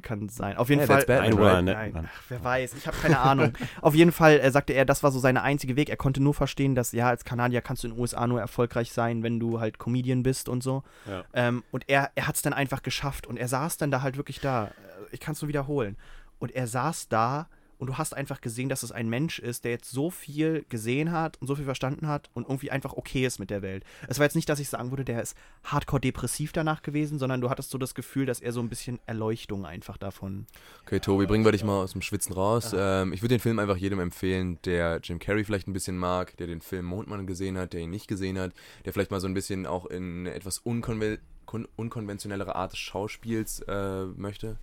Kann 0.00 0.28
sein. 0.28 0.56
Auf 0.56 0.68
jeden 0.68 0.80
Yeah, 0.80 0.86
Fall. 0.86 1.04
Batman, 1.06 1.64
Nein. 1.64 1.64
Nein, 1.64 1.92
Mann. 1.92 2.08
ach, 2.12 2.22
wer 2.28 2.42
weiß, 2.44 2.74
ich 2.74 2.86
habe 2.86 2.96
keine 2.96 3.18
Ahnung. 3.20 3.52
Auf 3.80 3.94
jeden 3.94 4.12
Fall 4.12 4.38
äh, 4.40 4.50
sagte 4.50 4.72
er, 4.72 4.84
das 4.84 5.02
war 5.02 5.10
so 5.12 5.18
sein 5.18 5.36
einziger 5.36 5.76
Weg. 5.76 5.88
Er 5.88 5.96
konnte 5.96 6.22
nur 6.22 6.34
verstehen, 6.34 6.74
dass 6.74 6.92
ja, 6.92 7.08
als 7.08 7.24
Kanadier 7.24 7.60
kannst 7.62 7.82
du 7.84 7.88
in 7.88 7.94
den 7.94 8.00
USA 8.00 8.26
nur 8.26 8.40
erfolgreich 8.40 8.92
sein, 8.92 9.22
wenn 9.22 9.40
du 9.40 9.60
halt 9.60 9.78
Comedian 9.78 10.22
bist 10.22 10.48
und 10.48 10.62
so. 10.62 10.82
Ja. 11.08 11.24
Ähm, 11.32 11.62
und 11.70 11.88
er, 11.88 12.10
er 12.14 12.26
hat 12.26 12.36
es 12.36 12.42
dann 12.42 12.52
einfach 12.52 12.82
geschafft 12.82 13.26
und 13.26 13.36
er 13.36 13.48
saß 13.48 13.76
dann 13.76 13.90
da 13.90 14.02
halt 14.02 14.16
wirklich 14.16 14.40
da. 14.40 14.66
Äh, 14.66 14.70
Ich 15.12 15.20
kann 15.20 15.32
es 15.32 15.42
nur 15.42 15.48
wiederholen. 15.48 15.96
Und 16.38 16.52
er 16.54 16.66
saß 16.66 17.08
da 17.08 17.48
und 17.84 17.88
du 17.88 17.98
hast 17.98 18.16
einfach 18.16 18.40
gesehen, 18.40 18.70
dass 18.70 18.82
es 18.82 18.92
ein 18.92 19.10
Mensch 19.10 19.38
ist, 19.38 19.66
der 19.66 19.72
jetzt 19.72 19.90
so 19.90 20.10
viel 20.10 20.64
gesehen 20.70 21.12
hat 21.12 21.38
und 21.42 21.48
so 21.48 21.54
viel 21.54 21.66
verstanden 21.66 22.08
hat 22.08 22.30
und 22.32 22.44
irgendwie 22.44 22.70
einfach 22.70 22.94
okay 22.94 23.26
ist 23.26 23.38
mit 23.38 23.50
der 23.50 23.60
Welt. 23.60 23.84
Es 24.08 24.18
war 24.18 24.24
jetzt 24.24 24.36
nicht, 24.36 24.48
dass 24.48 24.58
ich 24.58 24.70
sagen 24.70 24.90
würde, 24.90 25.04
der 25.04 25.20
ist 25.20 25.36
hardcore 25.64 26.00
depressiv 26.00 26.52
danach 26.52 26.80
gewesen, 26.80 27.18
sondern 27.18 27.42
du 27.42 27.50
hattest 27.50 27.68
so 27.68 27.76
das 27.76 27.94
Gefühl, 27.94 28.24
dass 28.24 28.40
er 28.40 28.52
so 28.52 28.60
ein 28.60 28.70
bisschen 28.70 29.00
Erleuchtung 29.04 29.66
einfach 29.66 29.98
davon. 29.98 30.46
Okay, 30.86 30.98
Tobi, 30.98 31.26
bringen 31.26 31.44
wir 31.44 31.52
dich 31.52 31.62
mal 31.62 31.82
aus 31.82 31.92
dem 31.92 32.00
Schwitzen 32.00 32.32
raus. 32.32 32.74
Ähm, 32.74 33.12
ich 33.12 33.20
würde 33.20 33.34
den 33.34 33.40
Film 33.40 33.58
einfach 33.58 33.76
jedem 33.76 34.00
empfehlen, 34.00 34.58
der 34.64 35.00
Jim 35.02 35.18
Carrey 35.18 35.44
vielleicht 35.44 35.68
ein 35.68 35.74
bisschen 35.74 35.98
mag, 35.98 36.34
der 36.38 36.46
den 36.46 36.62
Film 36.62 36.86
Mondmann 36.86 37.26
gesehen 37.26 37.58
hat, 37.58 37.74
der 37.74 37.82
ihn 37.82 37.90
nicht 37.90 38.08
gesehen 38.08 38.38
hat, 38.38 38.54
der 38.86 38.94
vielleicht 38.94 39.10
mal 39.10 39.20
so 39.20 39.28
ein 39.28 39.34
bisschen 39.34 39.66
auch 39.66 39.84
in 39.84 40.20
eine 40.20 40.32
etwas 40.32 40.56
unkonven 40.56 41.18
kon 41.44 41.68
unkonventionellere 41.76 42.56
Art 42.56 42.72
des 42.72 42.78
Schauspiels 42.78 43.60
äh, 43.68 44.06
möchte. 44.16 44.56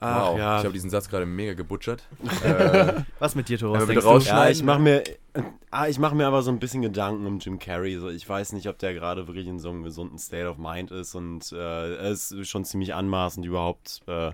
Ach 0.00 0.30
wow, 0.30 0.38
ja. 0.38 0.58
ich 0.58 0.64
habe 0.64 0.72
diesen 0.72 0.90
Satz 0.90 1.08
gerade 1.08 1.24
mega 1.24 1.54
gebutschert. 1.54 2.02
äh, 2.44 3.02
Was 3.18 3.34
mit 3.34 3.48
dir, 3.48 3.60
Was 3.62 3.86
bitte 3.86 4.00
du? 4.00 4.06
rausschneiden. 4.06 4.44
Ja, 4.44 4.50
ich 4.50 4.62
mache 4.62 4.80
mir, 4.80 5.04
ah, 5.70 5.88
ich 5.88 5.98
mache 5.98 6.14
mir 6.14 6.26
aber 6.26 6.42
so 6.42 6.50
ein 6.50 6.58
bisschen 6.58 6.82
Gedanken 6.82 7.26
um 7.26 7.38
Jim 7.38 7.58
Carrey. 7.58 7.96
So, 7.98 8.10
ich 8.10 8.28
weiß 8.28 8.52
nicht, 8.52 8.68
ob 8.68 8.78
der 8.78 8.94
gerade 8.94 9.26
wirklich 9.26 9.46
in 9.46 9.58
so 9.58 9.70
einem 9.70 9.82
gesunden 9.82 10.18
State 10.18 10.48
of 10.48 10.58
Mind 10.58 10.90
ist 10.90 11.14
und 11.14 11.52
äh, 11.52 11.94
es 11.96 12.32
ist 12.32 12.48
schon 12.48 12.64
ziemlich 12.64 12.94
anmaßend 12.94 13.46
überhaupt 13.46 14.02
äh, 14.06 14.32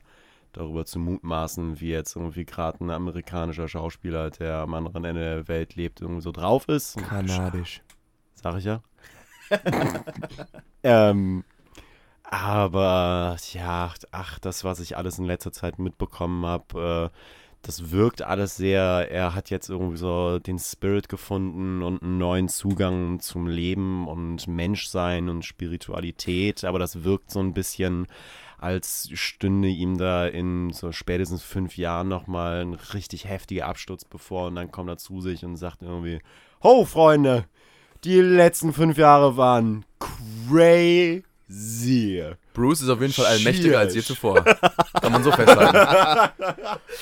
darüber 0.53 0.85
zu 0.85 0.99
mutmaßen, 0.99 1.81
wie 1.81 1.91
jetzt 1.91 2.17
irgendwie 2.17 2.45
gerade 2.45 2.85
ein 2.85 2.91
amerikanischer 2.91 3.69
Schauspieler, 3.69 4.31
der 4.31 4.57
am 4.57 4.75
anderen 4.75 5.05
Ende 5.05 5.21
der 5.21 5.49
Welt 5.49 5.77
lebt, 5.77 6.01
irgendwie 6.01 6.23
so 6.23 6.33
drauf 6.33 6.69
ist. 6.69 6.97
Kanadisch. 6.97 7.83
Sag 8.35 8.57
ich 8.59 8.65
ja. 8.65 8.83
ähm, 10.83 11.45
aber 12.31 13.37
ja, 13.53 13.93
ach, 14.13 14.39
das, 14.39 14.63
was 14.63 14.79
ich 14.79 14.97
alles 14.97 15.19
in 15.19 15.25
letzter 15.25 15.53
Zeit 15.53 15.81
mitbekommen 15.81 16.47
habe, 16.47 17.11
äh, 17.13 17.17
das 17.63 17.91
wirkt 17.91 18.23
alles 18.23 18.57
sehr, 18.57 19.11
er 19.11 19.35
hat 19.35 19.51
jetzt 19.51 19.69
irgendwie 19.69 19.97
so 19.97 20.39
den 20.39 20.59
Spirit 20.59 21.09
gefunden 21.09 21.83
und 21.83 22.03
einen 22.03 22.19
neuen 22.19 22.49
Zugang 22.49 23.21
zum 23.21 23.49
Leben 23.49 24.07
und 24.09 24.47
Menschsein 24.47 25.29
und 25.29 25.45
Spiritualität, 25.45 26.65
aber 26.65 26.79
das 26.79 27.05
wirkt 27.05 27.31
so 27.31 27.41
ein 27.41 27.53
bisschen, 27.53 28.07
als 28.59 29.11
stünde 29.13 29.69
ihm 29.69 29.99
da 29.99 30.27
in 30.27 30.71
so 30.73 30.93
spätestens 30.93 31.43
fünf 31.43 31.77
Jahren 31.77 32.09
nochmal 32.09 32.61
ein 32.61 32.75
richtig 32.75 33.25
heftiger 33.27 33.67
Absturz 33.67 34.05
bevor. 34.05 34.49
Und 34.49 34.57
dann 34.57 34.71
kommt 34.71 34.91
er 34.91 34.99
zu 34.99 35.21
sich 35.21 35.45
und 35.45 35.57
sagt 35.57 35.83
irgendwie, 35.83 36.21
Ho, 36.63 36.85
Freunde, 36.85 37.47
die 38.05 38.21
letzten 38.21 38.73
fünf 38.75 38.99
Jahre 38.99 39.37
waren 39.39 39.87
crazy. 39.99 41.25
Bruce 42.53 42.83
ist 42.83 42.89
auf 42.89 43.01
jeden 43.01 43.13
Fall 43.13 43.27
allmächtiger 43.27 43.79
als 43.81 43.95
je 43.95 44.03
zuvor. 44.03 44.45
Kann 44.45 45.11
man 45.13 45.25
so 45.25 45.33
festhalten. 45.33 46.33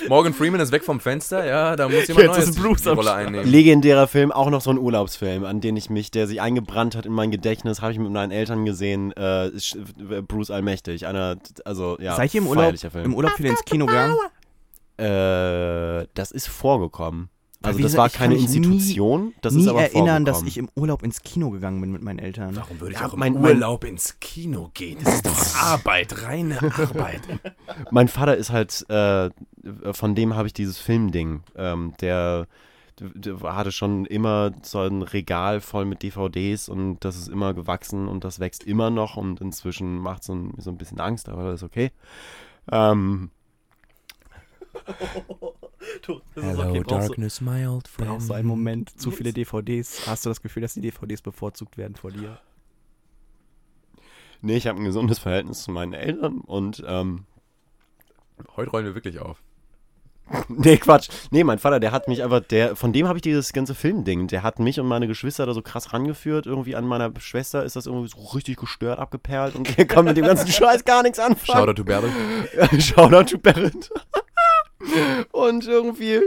Morgan 0.09 0.33
Freeman 0.33 0.61
ist 0.61 0.73
weg 0.73 0.85
vom 0.85 1.01
Fenster, 1.01 1.45
ja, 1.45 1.77
da 1.77 1.89
muss 1.89 2.07
jemand 2.09 2.27
Jetzt 2.29 2.37
Neues 2.37 2.49
ist 2.51 2.59
Bruce 2.63 2.83
die 2.83 2.89
Rolle 2.89 3.13
einnehmen. 3.13 3.47
Legendärer 3.51 4.07
Film, 4.09 4.33
auch 4.33 4.49
noch 4.49 4.61
so 4.63 4.71
ein 4.71 4.79
Urlaubsfilm, 4.79 5.45
an 5.45 5.61
den 5.61 5.77
ich 5.77 5.91
mich, 5.91 6.11
der 6.11 6.27
sich 6.27 6.41
eingebrannt 6.41 6.97
hat 6.97 7.05
in 7.05 7.13
mein 7.13 7.31
Gedächtnis, 7.31 7.83
habe 7.83 7.93
ich 7.93 7.99
mit 7.99 8.11
meinen 8.11 8.31
Eltern 8.33 8.65
gesehen. 8.65 9.13
Äh, 9.13 9.51
Sch- 9.57 10.23
Bruce 10.23 10.51
Allmächtig, 10.51 11.07
einer, 11.07 11.37
also 11.65 11.99
ja, 12.01 12.17
Seid 12.17 12.33
ihr 12.35 12.41
im 12.41 12.47
Urlaub, 12.47 12.75
im 13.05 13.15
Urlaub 13.15 13.33
viel 13.33 13.47
ins 13.47 13.65
Kino 13.65 13.85
gegangen? 13.87 14.17
Äh, 14.97 16.07
das 16.15 16.31
ist 16.33 16.49
vorgekommen. 16.49 17.29
Also 17.61 17.81
das 17.81 17.97
war 17.97 18.09
keine 18.09 18.37
Institution, 18.37 19.35
das 19.41 19.53
nie 19.53 19.63
ist 19.63 19.69
aber 19.69 19.83
erinnern, 19.83 20.25
dass 20.25 20.43
ich 20.43 20.59
im 20.59 20.69
Urlaub 20.77 21.03
ins 21.03 21.23
Kino 21.23 21.51
gegangen 21.51 21.81
bin 21.81 21.91
mit 21.91 22.03
meinen 22.03 22.21
Eltern. 22.21 22.55
Warum 22.55 22.81
würde 22.81 22.95
ich 22.95 23.01
Ja, 23.01 23.09
auch 23.09 23.15
im 23.15 23.37
Urlaub 23.37 23.83
ins 23.83 24.21
Kino 24.21 24.71
gehen? 24.75 24.99
Das 25.03 25.15
ist 25.15 25.27
doch 25.27 25.57
Arbeit, 25.61 26.23
reine 26.23 26.61
Arbeit. 26.63 27.23
Mein 27.91 28.07
Vater 28.07 28.37
ist 28.37 28.51
halt, 28.51 28.89
äh, 28.89 29.31
von 29.93 30.15
dem 30.15 30.37
habe 30.37 30.47
ich 30.47 30.53
dieses 30.55 30.79
Filmding. 30.79 31.43
Ähm, 31.57 31.95
der, 32.01 32.47
der 33.01 33.41
hatte 33.41 33.73
schon 33.73 34.05
immer 34.07 34.53
so 34.63 34.79
ein 34.83 35.03
Regal 35.03 35.61
voll 35.61 35.85
mit 35.85 36.05
DVDs 36.05 36.69
und 36.69 37.01
das 37.01 37.17
ist 37.17 37.29
immer 37.29 37.55
gewachsen 37.55 38.07
und 38.07 38.23
das 38.23 38.39
wächst 38.39 38.63
immer 38.63 38.91
noch 38.91 39.17
und 39.17 39.41
inzwischen 39.41 39.99
macht 39.99 40.23
so 40.23 40.33
ein, 40.33 40.55
so 40.59 40.71
ein 40.71 40.79
bisschen 40.79 41.01
Angst, 41.01 41.29
aber 41.29 41.43
das 41.51 41.63
ist 41.63 41.65
okay. 41.65 41.91
Ähm, 42.71 43.31
Hello, 46.35 46.83
darkness, 46.83 47.41
my 47.41 47.67
old 47.67 47.89
friend. 47.89 48.11
Brauchst 48.11 48.31
du 48.31 48.35
einen 48.35 48.49
Moment, 48.49 49.01
zu 49.01 49.11
viele 49.11 49.33
DVDs? 49.33 50.07
Hast 50.07 50.25
du 50.25 50.31
das 50.31 50.43
Gefühl, 50.43 50.63
dass 50.63 50.75
die 50.75 50.81
DVDs 50.81 51.23
bevorzugt 51.23 51.77
werden 51.77 51.97
vor 51.97 52.11
dir? 52.11 52.41
nee, 54.41 54.57
ich 54.57 54.69
habe 54.69 54.79
ein 54.79 54.85
gesundes 54.85 55.19
Verhältnis 55.19 55.65
zu 55.65 55.73
meinen 55.73 55.95
Eltern 55.95 56.39
und 56.39 56.85
ähm, 56.87 57.25
Heute 58.57 58.71
räumen 58.71 58.87
wir 58.87 58.95
wirklich 58.95 59.19
auf. 59.19 59.43
Nee, 60.49 60.77
Quatsch. 60.77 61.09
Nee, 61.31 61.43
mein 61.43 61.59
Vater, 61.59 61.81
der 61.81 61.91
hat 61.91 62.07
mich 62.07 62.23
einfach, 62.23 62.41
der, 62.41 62.77
von 62.77 62.93
dem 62.93 63.09
habe 63.09 63.17
ich 63.17 63.23
dieses 63.23 63.55
ganze 63.55 63.75
Filmding. 63.75 64.27
Der 64.27 64.43
hat 64.43 64.59
mich 64.59 64.79
und 64.79 64.87
meine 64.87 65.07
Geschwister 65.07 65.47
da 65.47 65.55
so 65.55 65.63
krass 65.63 65.95
rangeführt. 65.95 66.45
Irgendwie 66.45 66.77
an 66.77 66.85
meiner 66.85 67.11
Schwester 67.19 67.65
ist 67.65 67.77
das 67.77 67.87
irgendwie 67.87 68.09
so 68.09 68.19
richtig 68.35 68.59
gestört 68.59 68.99
abgeperlt 68.99 69.55
und 69.55 69.77
der 69.79 69.87
kann 69.87 70.05
mit 70.05 70.19
dem 70.19 70.27
ganzen 70.27 70.49
Scheiß 70.49 70.85
gar 70.85 71.03
nichts 71.03 71.19
anfangen. 71.19 71.59
Shoutout 71.59 71.75
to 71.75 71.85
Bärbel. 71.85 72.11
Shoutout 72.79 73.25
to 73.25 73.39
Barrett. 73.39 73.91
Und 75.33 75.67
irgendwie 75.67 76.21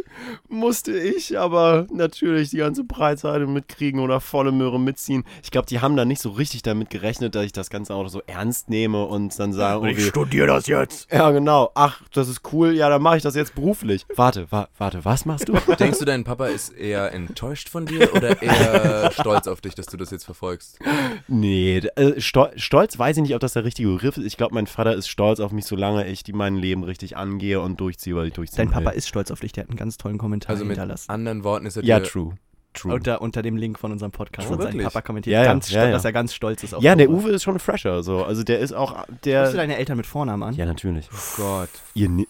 musste 0.49 0.97
ich 0.97 1.37
aber 1.39 1.87
natürlich 1.91 2.49
die 2.49 2.57
ganze 2.57 2.83
Breitseite 2.83 3.47
mitkriegen 3.47 3.99
oder 3.99 4.19
volle 4.19 4.51
Möhre 4.51 4.79
mitziehen. 4.79 5.23
Ich 5.43 5.51
glaube, 5.51 5.67
die 5.67 5.79
haben 5.79 5.95
da 5.95 6.05
nicht 6.05 6.21
so 6.21 6.31
richtig 6.31 6.61
damit 6.61 6.89
gerechnet, 6.89 7.35
dass 7.35 7.45
ich 7.45 7.53
das 7.53 7.69
Ganze 7.69 7.93
auch 7.93 8.07
so 8.09 8.21
ernst 8.27 8.69
nehme 8.69 9.05
und 9.05 9.37
dann 9.39 9.53
sage, 9.53 9.87
irgendwie, 9.87 10.03
studiere 10.03 10.47
das 10.47 10.67
jetzt. 10.67 11.11
ja 11.11 11.31
genau, 11.31 11.71
ach, 11.75 12.01
das 12.13 12.27
ist 12.27 12.41
cool, 12.51 12.73
ja, 12.73 12.89
dann 12.89 13.01
mache 13.01 13.17
ich 13.17 13.23
das 13.23 13.35
jetzt 13.35 13.55
beruflich. 13.55 14.05
Warte, 14.15 14.47
wa 14.51 14.67
warte, 14.77 15.05
was 15.05 15.25
machst 15.25 15.47
du? 15.47 15.53
Denkst 15.79 15.99
du, 15.99 16.05
dein 16.05 16.23
Papa 16.23 16.47
ist 16.47 16.69
eher 16.69 17.13
enttäuscht 17.13 17.69
von 17.69 17.85
dir 17.85 18.13
oder 18.13 18.41
eher 18.41 19.11
stolz 19.11 19.47
auf 19.47 19.61
dich, 19.61 19.75
dass 19.75 19.85
du 19.85 19.97
das 19.97 20.11
jetzt 20.11 20.25
verfolgst? 20.25 20.79
Nee, 21.27 21.77
äh, 21.95 22.19
Stol 22.19 22.51
Stolz 22.55 22.97
weiß 22.97 23.17
ich 23.17 23.23
nicht, 23.23 23.35
ob 23.35 23.41
das 23.41 23.53
der 23.53 23.63
richtige 23.63 23.89
Begriff 23.89 24.17
ist. 24.17 24.25
Ich 24.25 24.37
glaube, 24.37 24.55
mein 24.55 24.67
Vater 24.67 24.93
ist 24.93 25.07
stolz 25.07 25.39
auf 25.39 25.51
mich, 25.51 25.65
solange 25.65 26.07
ich 26.07 26.23
die 26.23 26.33
mein 26.33 26.55
Leben 26.55 26.83
richtig 26.83 27.17
angehe 27.17 27.61
und 27.61 27.79
durchziehe, 27.79 28.15
weil 28.15 28.27
ich 28.27 28.33
durchziehe. 28.41 28.65
Dein 28.65 28.71
Papa 28.73 28.91
ist 28.91 29.07
stolz 29.07 29.31
auf 29.31 29.39
dich, 29.39 29.51
der 29.51 29.63
hat 29.63 29.69
einen 29.69 29.77
ganz 29.77 29.97
tollen 29.97 30.17
Kommentar 30.17 30.51
Also 30.51 30.65
mit 30.65 30.77
hinterlassen. 30.77 31.09
anderen 31.09 31.43
Worten 31.43 31.65
ist 31.65 31.77
er 31.77 31.83
Ja, 31.83 31.99
true. 31.99 32.35
True. 32.73 32.93
Unter, 32.93 33.21
unter 33.21 33.41
dem 33.41 33.57
Link 33.57 33.77
von 33.77 33.91
unserem 33.91 34.11
Podcast 34.13 34.47
Oh, 34.49 34.53
hat 34.53 34.61
sein? 34.61 34.77
Papa 34.77 35.01
kommentiert, 35.01 35.33
Ja, 35.33 35.43
ganz 35.43 35.69
ja, 35.71 35.85
ja. 35.85 35.91
dass 35.91 36.05
er 36.05 36.13
ganz 36.13 36.33
stolz 36.33 36.63
ist 36.63 36.73
auf 36.73 36.81
ja, 36.81 36.95
der 36.95 37.07
sowas. 37.07 37.23
Uwe 37.25 37.29
ist 37.31 37.43
schon 37.43 37.59
fresher, 37.59 38.01
so. 38.01 38.23
Also 38.23 38.43
der 38.43 38.59
ist 38.59 38.71
auch, 38.71 38.93
Rufst 38.97 39.09
du 39.09 39.15
der. 39.25 39.51
deine 39.51 39.75
Eltern 39.75 39.97
mit 39.97 40.05
Vornamen 40.05 40.41
an? 40.43 40.53
Ja, 40.55 40.65
natürlich. 40.65 41.09
Oh 41.13 41.41
Gott. 41.41 41.69
Ihr 41.95 42.07
ni 42.07 42.27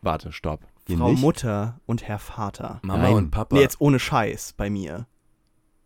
warte, 0.00 0.32
stopp. 0.32 0.60
Ihr 0.88 0.96
Frau 0.96 1.10
nicht? 1.10 1.20
Mutter 1.20 1.78
und 1.84 2.02
Herr 2.08 2.18
Vater. 2.18 2.80
Mama 2.82 3.02
Nein. 3.02 3.14
und 3.14 3.30
Papa. 3.32 3.54
Nee, 3.54 3.60
jetzt 3.60 3.80
ohne 3.82 3.98
Scheiß 3.98 4.54
bei 4.56 4.70
mir. 4.70 5.06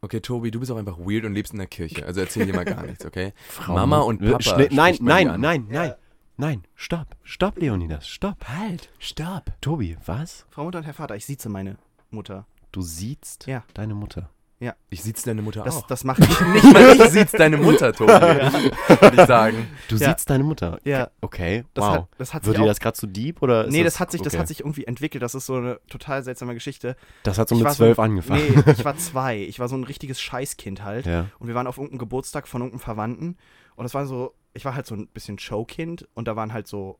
Okay, 0.03 0.21
Tobi, 0.21 0.53
du 0.53 0.61
bist 0.61 0.71
auch 0.71 0.77
einfach 0.77 0.99
weird 0.99 1.25
und 1.25 1.35
lebst 1.35 1.53
in 1.53 1.59
der 1.59 1.67
Kirche. 1.67 2.07
Also 2.07 2.21
erzähl 2.21 2.47
dir 2.47 2.55
mal 2.55 2.65
gar 2.65 2.87
nichts, 2.87 3.05
okay? 3.05 3.33
Frau 3.49 3.75
Mama 3.75 3.99
und 4.03 4.21
Papa 4.25 4.41
Schnell, 4.41 4.69
nein, 4.71 4.97
nein, 5.01 5.29
an. 5.31 5.41
nein, 5.41 5.67
nein. 5.69 5.95
Nein, 6.37 6.65
stopp. 6.75 7.17
Stopp, 7.23 7.59
Leonidas. 7.59 8.07
Stopp. 8.09 8.45
Halt, 8.47 8.91
stopp. 8.99 9.53
Tobi, 9.61 9.97
was? 10.05 10.45
Frau 10.51 10.65
Mutter 10.65 10.79
und 10.79 10.85
Herr 10.85 10.93
Vater, 10.95 11.17
ich 11.17 11.25
sieze 11.25 11.49
meine 11.49 11.77
Mutter. 12.11 12.47
Du 12.73 12.83
siehst 12.83 13.47
Ja. 13.47 13.65
deine 13.75 13.95
Mutter. 13.95 14.29
Ich 14.89 15.03
sitz 15.03 15.23
deine 15.25 15.43
Mutter 15.43 15.65
Das, 15.65 15.77
auch. 15.77 15.87
das 15.87 16.03
mache 16.05 16.23
ich 16.23 16.41
nicht. 16.55 16.73
Mal 16.73 16.97
ich 16.97 17.03
sitz 17.11 17.33
deine 17.33 17.59
Mutter, 17.59 17.93
Tobi. 17.93 18.11
Würde 18.13 19.21
ich 19.21 19.27
sagen. 19.27 19.67
Du 19.89 19.97
Ja. 19.97 20.15
siehst 20.15 20.31
deine 20.31 20.45
Mutter. 20.45 20.79
Ja, 20.85 21.11
Okay, 21.21 21.65
das 21.75 21.85
wow. 21.85 21.95
hat, 21.97 22.09
das 22.17 22.33
hat 22.33 22.43
sich 22.45 22.47
Wird 22.49 22.59
dir 22.59 22.63
auch, 22.63 22.67
das 22.69 22.81
gerade 22.81 22.97
zu 22.97 23.07
deep 23.07 23.43
oder 23.43 23.67
ist 23.67 23.73
Nee, 23.73 23.85
das 23.85 24.01
hat 24.01 24.11
sich, 24.11 24.23
das 24.23 24.33
okay. 24.33 24.41
hat 24.41 24.49
sich 24.49 24.61
irgendwie 24.61 24.85
entwickelt. 24.85 25.23
Das 25.23 25.35
ist 25.35 25.45
so 25.47 25.57
eine 25.57 25.79
total 25.91 26.23
seltsame 26.25 26.55
Geschichte. 26.55 26.97
Das 27.23 27.37
hat 27.39 27.49
so 27.51 27.55
Ich 27.55 27.59
mit 27.61 27.67
war 27.67 27.75
zwölf 27.75 27.97
so, 27.97 28.03
angefangen. 28.03 28.63
Nee, 28.67 28.73
ich 28.73 28.85
war 28.85 28.97
zwei. 28.97 29.37
Ich 29.43 29.59
war 29.59 29.69
so 29.69 29.77
ein 29.77 29.85
richtiges 29.85 30.21
Scheißkind 30.23 30.83
halt. 30.83 31.05
Ja. 31.05 31.27
Und 31.39 31.49
wir 31.49 31.55
waren 31.55 31.67
auf 31.67 31.77
irgendeinem 31.77 31.99
Geburtstag 31.99 32.49
von 32.49 32.63
irgendeinem 32.63 32.81
Verwandten. 32.81 33.37
Und 33.75 33.83
das 33.85 33.93
war 33.93 34.07
so, 34.07 34.33
ich 34.57 34.65
war 34.65 34.75
halt 34.75 34.87
so 34.87 34.95
ein 34.95 35.07
bisschen 35.09 35.39
Showkind. 35.39 36.09
Und 36.15 36.27
da 36.29 36.37
waren 36.37 36.53
halt 36.53 36.67
so 36.67 36.99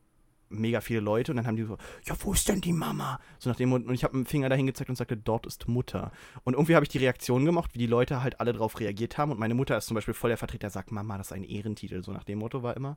mega 0.49 0.79
viele 0.79 1.01
Leute. 1.01 1.31
Und 1.31 1.37
dann 1.37 1.47
haben 1.47 1.57
die 1.57 1.63
so, 1.63 1.77
ja, 2.05 2.15
wo 2.19 2.33
ist 2.33 2.47
denn 2.47 2.61
die 2.61 2.71
Mama? 2.73 3.19
So 3.39 3.49
nach 3.49 3.57
dem 3.57 3.69
Mund. 3.69 3.85
Und 3.87 3.93
ich 3.93 4.03
habe 4.03 4.13
einen 4.13 4.25
Finger 4.25 4.47
dahin 4.49 4.65
gezeigt 4.67 4.89
und 4.89 4.95
sagte, 4.95 5.17
dort 5.17 5.45
ist 5.45 5.67
Mutter. 5.67 6.11
Und 6.43 6.53
irgendwie 6.53 6.75
habe 6.75 6.85
ich 6.85 6.89
die 6.89 6.99
Reaktion 6.99 7.43
gemacht, 7.45 7.71
wie 7.73 7.79
die 7.79 7.87
Leute 7.87 8.23
halt 8.23 8.39
alle 8.39 8.53
drauf 8.53 8.79
reagiert 8.79 9.17
haben. 9.17 9.31
Und 9.31 9.39
meine 9.39 9.55
Mutter 9.55 9.77
ist 9.77 9.87
zum 9.87 9.95
Beispiel 9.95 10.13
voll 10.13 10.29
der 10.29 10.37
Vertreter, 10.37 10.69
sagt, 10.69 10.91
Mama, 10.91 11.17
das 11.17 11.27
ist 11.27 11.33
ein 11.33 11.43
Ehrentitel. 11.43 12.01
So 12.03 12.11
nach 12.13 12.23
dem 12.23 12.39
Motto 12.39 12.63
war 12.63 12.77
immer. 12.77 12.95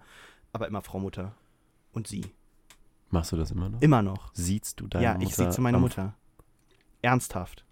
Aber 0.52 0.68
immer 0.68 0.82
Frau 0.82 1.00
Mutter. 1.00 1.34
Und 1.92 2.06
sie. 2.06 2.24
Machst 3.10 3.32
du 3.32 3.36
das 3.36 3.50
immer 3.50 3.68
noch? 3.68 3.82
Immer 3.82 4.02
noch. 4.02 4.30
Siehst 4.34 4.78
du 4.78 4.86
deine 4.86 5.04
ja, 5.04 5.12
Mutter? 5.14 5.26
ich 5.26 5.34
sieze 5.34 5.60
meine 5.60 5.76
am- 5.78 5.82
Mutter. 5.82 6.14
Ernsthaft. 7.02 7.64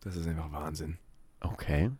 Das 0.00 0.16
ist 0.16 0.26
einfach 0.26 0.52
Wahnsinn. 0.52 0.98
Okay. 1.40 1.90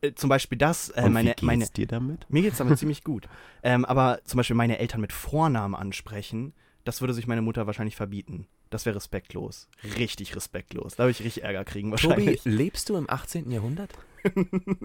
Äh, 0.00 0.12
zum 0.14 0.28
Beispiel 0.28 0.58
das, 0.58 0.90
äh, 0.90 1.02
Und 1.02 1.12
meine, 1.12 1.30
wie 1.30 1.32
geht's 1.32 1.42
meine, 1.42 1.66
dir 1.66 1.86
damit? 1.86 2.26
Mir 2.28 2.42
geht's 2.42 2.58
damit 2.58 2.78
ziemlich 2.78 3.04
gut. 3.04 3.28
Ähm, 3.62 3.84
aber 3.84 4.20
zum 4.24 4.36
Beispiel 4.38 4.56
meine 4.56 4.78
Eltern 4.78 5.00
mit 5.00 5.12
Vornamen 5.12 5.74
ansprechen, 5.74 6.52
das 6.84 7.00
würde 7.00 7.14
sich 7.14 7.26
meine 7.26 7.42
Mutter 7.42 7.66
wahrscheinlich 7.66 7.96
verbieten. 7.96 8.46
Das 8.70 8.86
wäre 8.86 8.96
respektlos. 8.96 9.68
Richtig 9.96 10.36
respektlos. 10.36 10.96
Da 10.96 11.04
würde 11.04 11.12
ich 11.12 11.24
richtig 11.24 11.42
Ärger 11.42 11.64
kriegen 11.64 11.90
Tobi, 11.90 12.02
wahrscheinlich. 12.04 12.44
lebst 12.44 12.88
du 12.88 12.96
im 12.96 13.08
18. 13.08 13.50
Jahrhundert? 13.50 13.90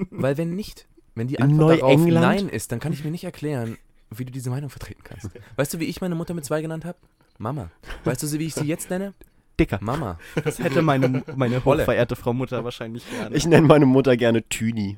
Weil 0.09 0.37
wenn 0.37 0.55
nicht, 0.55 0.87
wenn 1.15 1.27
die 1.27 1.39
Antwort 1.39 1.81
darauf? 1.81 2.05
Nein 2.05 2.49
ist, 2.49 2.71
dann 2.71 2.79
kann 2.79 2.93
ich 2.93 3.03
mir 3.03 3.11
nicht 3.11 3.23
erklären, 3.23 3.77
wie 4.09 4.25
du 4.25 4.31
diese 4.31 4.49
Meinung 4.49 4.69
vertreten 4.69 5.01
kannst. 5.03 5.29
Weißt 5.55 5.73
du, 5.73 5.79
wie 5.79 5.85
ich 5.85 6.01
meine 6.01 6.15
Mutter 6.15 6.33
mit 6.33 6.45
zwei 6.45 6.61
genannt 6.61 6.85
habe? 6.85 6.97
Mama. 7.37 7.71
Weißt 8.03 8.23
du, 8.23 8.31
wie 8.39 8.45
ich 8.45 8.53
sie 8.53 8.65
jetzt 8.65 8.89
nenne? 8.89 9.13
Dicker. 9.59 9.79
Mama. 9.81 10.17
Das 10.43 10.59
hätte 10.59 10.81
meine, 10.81 11.23
meine 11.35 11.63
hochverehrte 11.63 12.15
Frau 12.15 12.33
Mutter 12.33 12.63
wahrscheinlich 12.63 13.07
gerne. 13.09 13.35
Ich 13.35 13.45
nenne 13.45 13.67
meine 13.67 13.85
Mutter 13.85 14.17
gerne 14.17 14.47
Tüni. 14.49 14.97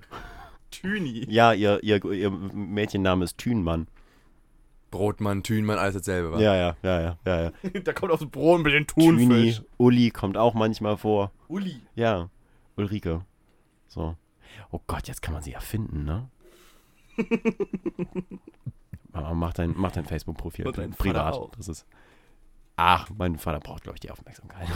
Tüni. 0.71 1.25
Ja, 1.29 1.53
ihr, 1.53 1.83
ihr, 1.83 2.03
ihr 2.05 2.31
Mädchenname 2.31 3.25
ist 3.25 3.37
Thünmann. 3.37 3.87
Brotmann, 4.91 5.43
Thünmann, 5.43 5.77
alles 5.77 5.95
dasselbe 5.95 6.31
war. 6.31 6.39
Ja, 6.39 6.55
ja, 6.55 6.77
ja, 6.81 7.01
ja, 7.01 7.17
ja, 7.25 7.41
ja. 7.43 7.51
da 7.83 7.91
kommt 7.91 8.11
aus 8.11 8.19
dem 8.19 8.29
Brot 8.29 8.63
bisschen 8.63 8.87
Tüni, 8.87 9.27
Thunfisch. 9.27 9.61
Uli 9.77 10.09
kommt 10.09 10.37
auch 10.37 10.53
manchmal 10.53 10.95
vor. 10.97 11.31
Uli. 11.49 11.81
Ja, 11.95 12.29
Ulrike. 12.77 13.25
So. 13.87 14.15
Oh 14.71 14.79
Gott, 14.87 15.07
jetzt 15.07 15.21
kann 15.21 15.33
man 15.33 15.43
sie 15.43 15.51
erfinden, 15.53 16.05
ne? 16.05 16.29
Aber 19.11 19.33
mach 19.33 19.53
dein, 19.53 19.73
mach 19.75 19.91
dein 19.91 20.05
Facebook-Profil 20.05 20.65
privat. 20.97 21.33
auch. 21.33 21.51
Das 21.55 21.67
ist. 21.67 21.85
Ach, 22.77 23.07
mein 23.17 23.37
Vater 23.37 23.61
braucht, 23.61 23.83
glaube 23.83 23.95
ich, 23.95 24.01
die 24.01 24.11
Aufmerksamkeit. 24.11 24.67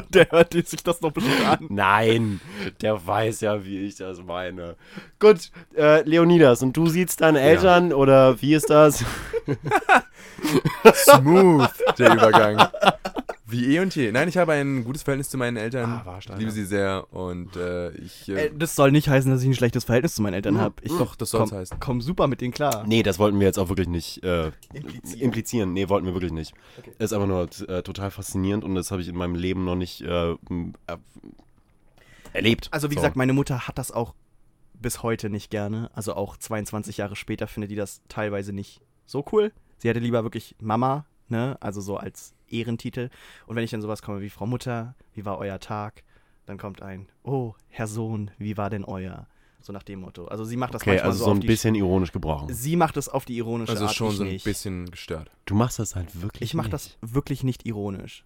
Der 0.14 0.30
hört 0.30 0.54
sich 0.54 0.82
das 0.82 1.02
noch 1.02 1.12
bestimmt 1.12 1.46
an. 1.46 1.66
Nein, 1.68 2.40
der 2.80 3.06
weiß 3.06 3.42
ja, 3.42 3.62
wie 3.64 3.80
ich 3.80 3.96
das 3.96 4.22
meine. 4.22 4.76
Gut, 5.18 5.50
äh, 5.76 6.00
Leonidas, 6.02 6.62
und 6.62 6.74
du 6.74 6.86
siehst 6.86 7.20
deine 7.20 7.40
Eltern 7.40 7.92
oder 7.92 8.40
wie 8.40 8.54
ist 8.54 8.70
das? 8.70 9.04
Smooth, 10.94 11.70
der 11.98 12.14
Übergang. 12.14 12.68
Wie 13.52 13.76
eh 13.76 13.80
und 13.80 13.94
je. 13.94 14.10
Nein, 14.10 14.28
ich 14.28 14.36
habe 14.36 14.52
ein 14.52 14.82
gutes 14.84 15.02
Verhältnis 15.02 15.28
zu 15.30 15.36
meinen 15.38 15.56
Eltern. 15.56 15.90
Ah, 15.90 16.06
war 16.06 16.20
stark, 16.20 16.38
liebe 16.38 16.50
ja. 16.50 16.54
sie 16.54 16.64
sehr 16.64 17.06
und 17.12 17.54
äh, 17.56 17.90
ich. 17.92 18.28
Äh, 18.28 18.46
Äh, 18.46 18.50
das 18.56 18.74
soll 18.74 18.90
nicht 18.90 19.08
heißen, 19.08 19.30
dass 19.30 19.42
ich 19.42 19.48
ein 19.48 19.54
schlechtes 19.54 19.84
Verhältnis 19.84 20.14
zu 20.14 20.22
meinen 20.22 20.34
Eltern 20.34 20.58
habe. 20.58 20.74
Ich 20.82 20.90
doch, 20.90 21.14
das 21.14 21.30
soll's 21.30 21.50
komm, 21.50 21.58
heißen. 21.58 21.76
komm 21.78 22.00
super 22.00 22.26
mit 22.26 22.40
denen 22.40 22.52
klar. 22.52 22.84
Nee, 22.86 23.02
das 23.02 23.18
wollten 23.18 23.38
wir 23.38 23.46
jetzt 23.46 23.58
auch 23.58 23.68
wirklich 23.68 23.88
nicht 23.88 24.24
äh, 24.24 24.50
Implizieren. 24.72 25.20
implizieren. 25.20 25.72
Nee, 25.74 25.88
wollten 25.88 26.06
wir 26.06 26.14
wirklich 26.14 26.32
nicht. 26.32 26.54
Okay. 26.78 26.92
Ist 26.98 27.12
aber 27.12 27.26
nur 27.26 27.42
äh, 27.68 27.82
total 27.82 28.10
faszinierend 28.10 28.64
und 28.64 28.74
das 28.74 28.90
habe 28.90 29.02
ich 29.02 29.08
in 29.08 29.16
meinem 29.16 29.34
Leben 29.34 29.64
noch 29.64 29.76
nicht 29.76 30.00
äh, 30.02 30.34
erlebt. 32.32 32.68
Also 32.70 32.90
wie 32.90 32.94
So. 32.94 33.00
gesagt, 33.00 33.16
meine 33.16 33.32
Mutter 33.32 33.66
hat 33.68 33.78
das 33.78 33.92
auch 33.92 34.14
bis 34.74 35.02
heute 35.02 35.30
nicht 35.30 35.50
gerne. 35.50 35.90
Also 35.94 36.14
auch 36.14 36.36
22 36.36 36.96
Jahre 36.96 37.16
später 37.16 37.46
findet 37.46 37.70
die 37.70 37.76
das 37.76 38.00
teilweise 38.08 38.52
nicht 38.52 38.80
so 39.06 39.24
cool. 39.32 39.52
Sie 39.78 39.88
hätte 39.88 40.00
lieber 40.00 40.22
wirklich 40.24 40.56
Mama, 40.60 41.06
ne? 41.28 41.56
Also 41.60 41.80
so 41.80 41.96
als 41.96 42.34
Ehrentitel. 42.52 43.08
Und 43.46 43.56
wenn 43.56 43.64
ich 43.64 43.70
dann 43.70 43.82
sowas 43.82 44.02
komme 44.02 44.20
wie 44.20 44.30
Frau 44.30 44.46
Mutter, 44.46 44.94
wie 45.14 45.24
war 45.24 45.38
euer 45.38 45.58
Tag? 45.58 46.02
Dann 46.46 46.58
kommt 46.58 46.82
ein, 46.82 47.08
oh, 47.22 47.54
Herr 47.68 47.86
Sohn, 47.86 48.30
wie 48.38 48.56
war 48.56 48.70
denn 48.70 48.84
euer? 48.84 49.26
So 49.60 49.72
nach 49.72 49.84
dem 49.84 50.00
Motto. 50.00 50.26
Also 50.26 50.44
sie 50.44 50.56
macht 50.56 50.74
das 50.74 50.82
Okay, 50.82 50.90
manchmal 50.90 51.10
also 51.10 51.18
so, 51.20 51.24
so 51.26 51.30
auf 51.30 51.36
ein 51.36 51.40
die 51.40 51.46
bisschen 51.46 51.74
ironisch 51.76 52.10
gebrochen. 52.10 52.52
Sie 52.52 52.74
macht 52.74 52.96
es 52.96 53.08
auf 53.08 53.24
die 53.24 53.36
ironische 53.36 53.72
Also 53.72 53.86
Art, 53.86 53.94
schon 53.94 54.10
ich 54.10 54.16
so 54.16 54.22
ein 54.24 54.28
nicht. 54.30 54.44
bisschen 54.44 54.90
gestört. 54.90 55.30
Du 55.46 55.54
machst 55.54 55.78
das 55.78 55.94
halt 55.94 56.20
wirklich 56.20 56.42
Ich 56.42 56.54
mache 56.54 56.68
das 56.68 56.96
wirklich 57.00 57.44
nicht 57.44 57.64
ironisch. 57.64 58.24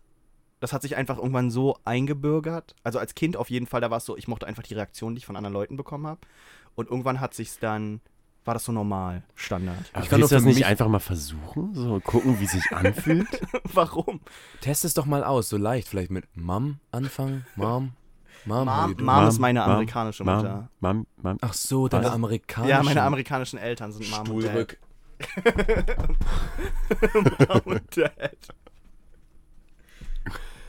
Das 0.60 0.72
hat 0.72 0.80
sich 0.80 0.96
einfach 0.96 1.18
irgendwann 1.18 1.50
so 1.50 1.76
eingebürgert. 1.84 2.74
Also 2.82 2.98
als 2.98 3.14
Kind 3.14 3.36
auf 3.36 3.50
jeden 3.50 3.66
Fall, 3.66 3.82
da 3.82 3.90
war 3.90 3.98
es 3.98 4.06
so, 4.06 4.16
ich 4.16 4.28
mochte 4.28 4.46
einfach 4.46 4.62
die 4.62 4.72
Reaktion, 4.72 5.14
die 5.14 5.18
ich 5.18 5.26
von 5.26 5.36
anderen 5.36 5.52
Leuten 5.52 5.76
bekommen 5.76 6.06
habe. 6.06 6.20
Und 6.74 6.88
irgendwann 6.88 7.20
hat 7.20 7.34
sich's 7.34 7.58
dann, 7.58 8.00
war 8.46 8.54
das 8.54 8.64
so 8.64 8.72
normal, 8.72 9.22
Standard. 9.34 9.76
Aber 9.92 10.02
Ich 10.04 10.08
kann 10.08 10.20
doch 10.20 10.28
das 10.28 10.44
nicht 10.44 10.64
einfach 10.66 10.88
mal 10.88 10.98
versuchen? 11.00 11.74
So 11.74 12.00
gucken, 12.00 12.38
wie 12.40 12.46
sich 12.46 12.64
anfühlt? 12.72 13.40
Warum? 13.72 14.20
Test 14.60 14.84
es 14.84 14.94
doch 14.94 15.06
mal 15.06 15.24
aus, 15.24 15.48
so 15.48 15.56
leicht. 15.56 15.88
Vielleicht 15.88 16.10
mit 16.10 16.24
Mom 16.36 16.78
anfangen. 16.92 17.46
Mom. 17.56 17.92
Mom. 18.44 18.66
Mom? 18.66 18.94
Mom 19.00 19.28
ist 19.28 19.34
Mom, 19.34 19.40
meine 19.40 19.60
Mom, 19.60 19.70
amerikanische 19.70 20.24
Mutter. 20.24 20.68
Mom, 20.80 20.96
Mom, 20.96 21.06
Mom. 21.22 21.38
Ach 21.40 21.52
so, 21.52 21.88
deine 21.88 22.06
Was? 22.06 22.12
amerikanischen. 22.12 22.70
Ja, 22.70 22.82
meine 22.82 23.02
amerikanischen 23.02 23.58
Eltern 23.58 23.92
sind 23.92 24.08
Mom 24.10 24.30
und 24.30 24.44
Dad. 24.44 24.50
Stuhlrück. 24.52 24.78
Mom 27.48 27.60
und 27.64 27.96
Dad. 27.96 28.36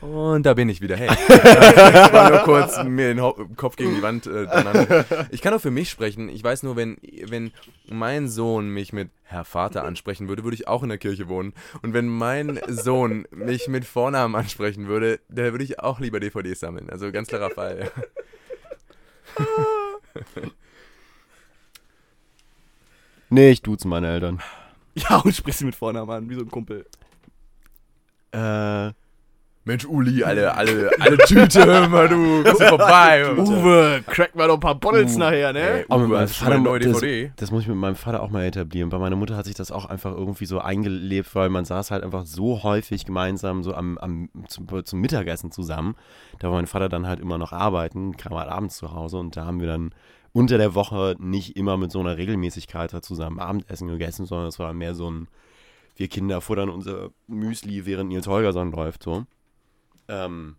Und 0.00 0.44
da 0.44 0.54
bin 0.54 0.68
ich 0.68 0.80
wieder. 0.80 0.96
Hey, 0.96 1.08
ich 1.28 2.12
war 2.12 2.30
nur 2.30 2.38
kurz 2.40 2.82
mir 2.84 3.14
den 3.14 3.56
Kopf 3.56 3.76
gegen 3.76 3.96
die 3.96 4.02
Wand 4.02 4.26
äh. 4.26 5.04
Ich 5.30 5.42
kann 5.42 5.52
nur 5.52 5.60
für 5.60 5.70
mich 5.70 5.90
sprechen. 5.90 6.28
Ich 6.28 6.44
weiß 6.44 6.62
nur, 6.62 6.76
wenn, 6.76 6.98
wenn 7.26 7.52
mein 7.88 8.28
Sohn 8.28 8.70
mich 8.70 8.92
mit 8.92 9.10
Herr 9.24 9.44
Vater 9.44 9.84
ansprechen 9.84 10.28
würde, 10.28 10.44
würde 10.44 10.54
ich 10.54 10.68
auch 10.68 10.82
in 10.82 10.88
der 10.88 10.98
Kirche 10.98 11.28
wohnen. 11.28 11.52
Und 11.82 11.94
wenn 11.94 12.06
mein 12.06 12.60
Sohn 12.68 13.26
mich 13.30 13.68
mit 13.68 13.84
Vornamen 13.84 14.36
ansprechen 14.36 14.86
würde, 14.86 15.20
dann 15.28 15.52
würde 15.52 15.64
ich 15.64 15.80
auch 15.80 15.98
lieber 16.00 16.20
DVDs 16.20 16.60
sammeln. 16.60 16.90
Also 16.90 17.10
ganz 17.10 17.28
klarer 17.28 17.50
Fall. 17.50 17.90
Nee, 23.30 23.50
ich 23.50 23.62
duze 23.62 23.86
meine 23.86 24.08
Eltern. 24.08 24.40
Ja, 24.94 25.18
und 25.18 25.34
sprichst 25.34 25.60
sie 25.60 25.66
mit 25.66 25.76
Vornamen 25.76 26.10
an, 26.10 26.30
wie 26.30 26.34
so 26.34 26.40
ein 26.40 26.50
Kumpel. 26.50 26.86
Äh, 28.32 28.92
Mensch, 29.68 29.84
Uli, 29.84 30.24
alle, 30.24 30.54
alle, 30.54 30.90
alle 30.98 31.18
Tüte, 31.18 31.66
hör 31.66 31.88
mal 31.90 32.08
du, 32.08 32.42
du 32.42 32.54
vorbei. 32.68 33.22
Uwe, 33.36 34.02
crack 34.06 34.34
mal 34.34 34.48
doch 34.48 34.54
ein 34.54 34.60
paar 34.60 34.74
Bottles 34.76 35.14
Uh, 35.16 35.18
nachher, 35.18 35.52
ne? 35.52 35.84
Ey, 35.84 35.84
Uwe, 35.90 36.20
du 36.20 36.28
schon 36.28 36.48
eine 36.48 36.62
neue 36.62 36.80
das, 36.80 37.00
DVD? 37.00 37.32
das 37.36 37.50
muss 37.50 37.64
ich 37.64 37.68
mit 37.68 37.76
meinem 37.76 37.94
Vater 37.94 38.22
auch 38.22 38.30
mal 38.30 38.46
etablieren. 38.46 38.88
Bei 38.88 38.98
meiner 38.98 39.16
Mutter 39.16 39.36
hat 39.36 39.44
sich 39.44 39.54
das 39.54 39.70
auch 39.70 39.84
einfach 39.84 40.12
irgendwie 40.12 40.46
so 40.46 40.58
eingelebt, 40.58 41.34
weil 41.34 41.50
man 41.50 41.66
saß 41.66 41.90
halt 41.90 42.02
einfach 42.02 42.24
so 42.24 42.62
häufig 42.62 43.04
gemeinsam 43.04 43.62
so 43.62 43.74
am, 43.74 43.98
am 43.98 44.30
zum, 44.48 44.66
zum 44.86 45.00
Mittagessen 45.02 45.52
zusammen. 45.52 45.96
Da 46.38 46.48
war 46.48 46.54
mein 46.54 46.66
Vater 46.66 46.88
dann 46.88 47.06
halt 47.06 47.20
immer 47.20 47.36
noch 47.36 47.52
arbeiten, 47.52 48.16
kam 48.16 48.38
halt 48.38 48.48
abends 48.48 48.78
zu 48.78 48.94
Hause 48.94 49.18
und 49.18 49.36
da 49.36 49.44
haben 49.44 49.60
wir 49.60 49.66
dann 49.66 49.90
unter 50.32 50.56
der 50.56 50.74
Woche 50.74 51.14
nicht 51.18 51.56
immer 51.56 51.76
mit 51.76 51.92
so 51.92 52.00
einer 52.00 52.16
Regelmäßigkeit 52.16 52.94
da 52.94 53.02
zusammen 53.02 53.38
Abendessen 53.38 53.88
gegessen, 53.88 54.24
sondern 54.24 54.48
es 54.48 54.58
war 54.58 54.72
mehr 54.72 54.94
so 54.94 55.10
ein, 55.10 55.28
wir 55.96 56.08
Kinder 56.08 56.40
futtern 56.40 56.70
unser 56.70 57.10
Müsli, 57.26 57.84
während 57.84 58.08
Nils 58.08 58.26
Holgersson 58.26 58.72
läuft, 58.72 59.02
so. 59.02 59.26
Ähm, 60.08 60.56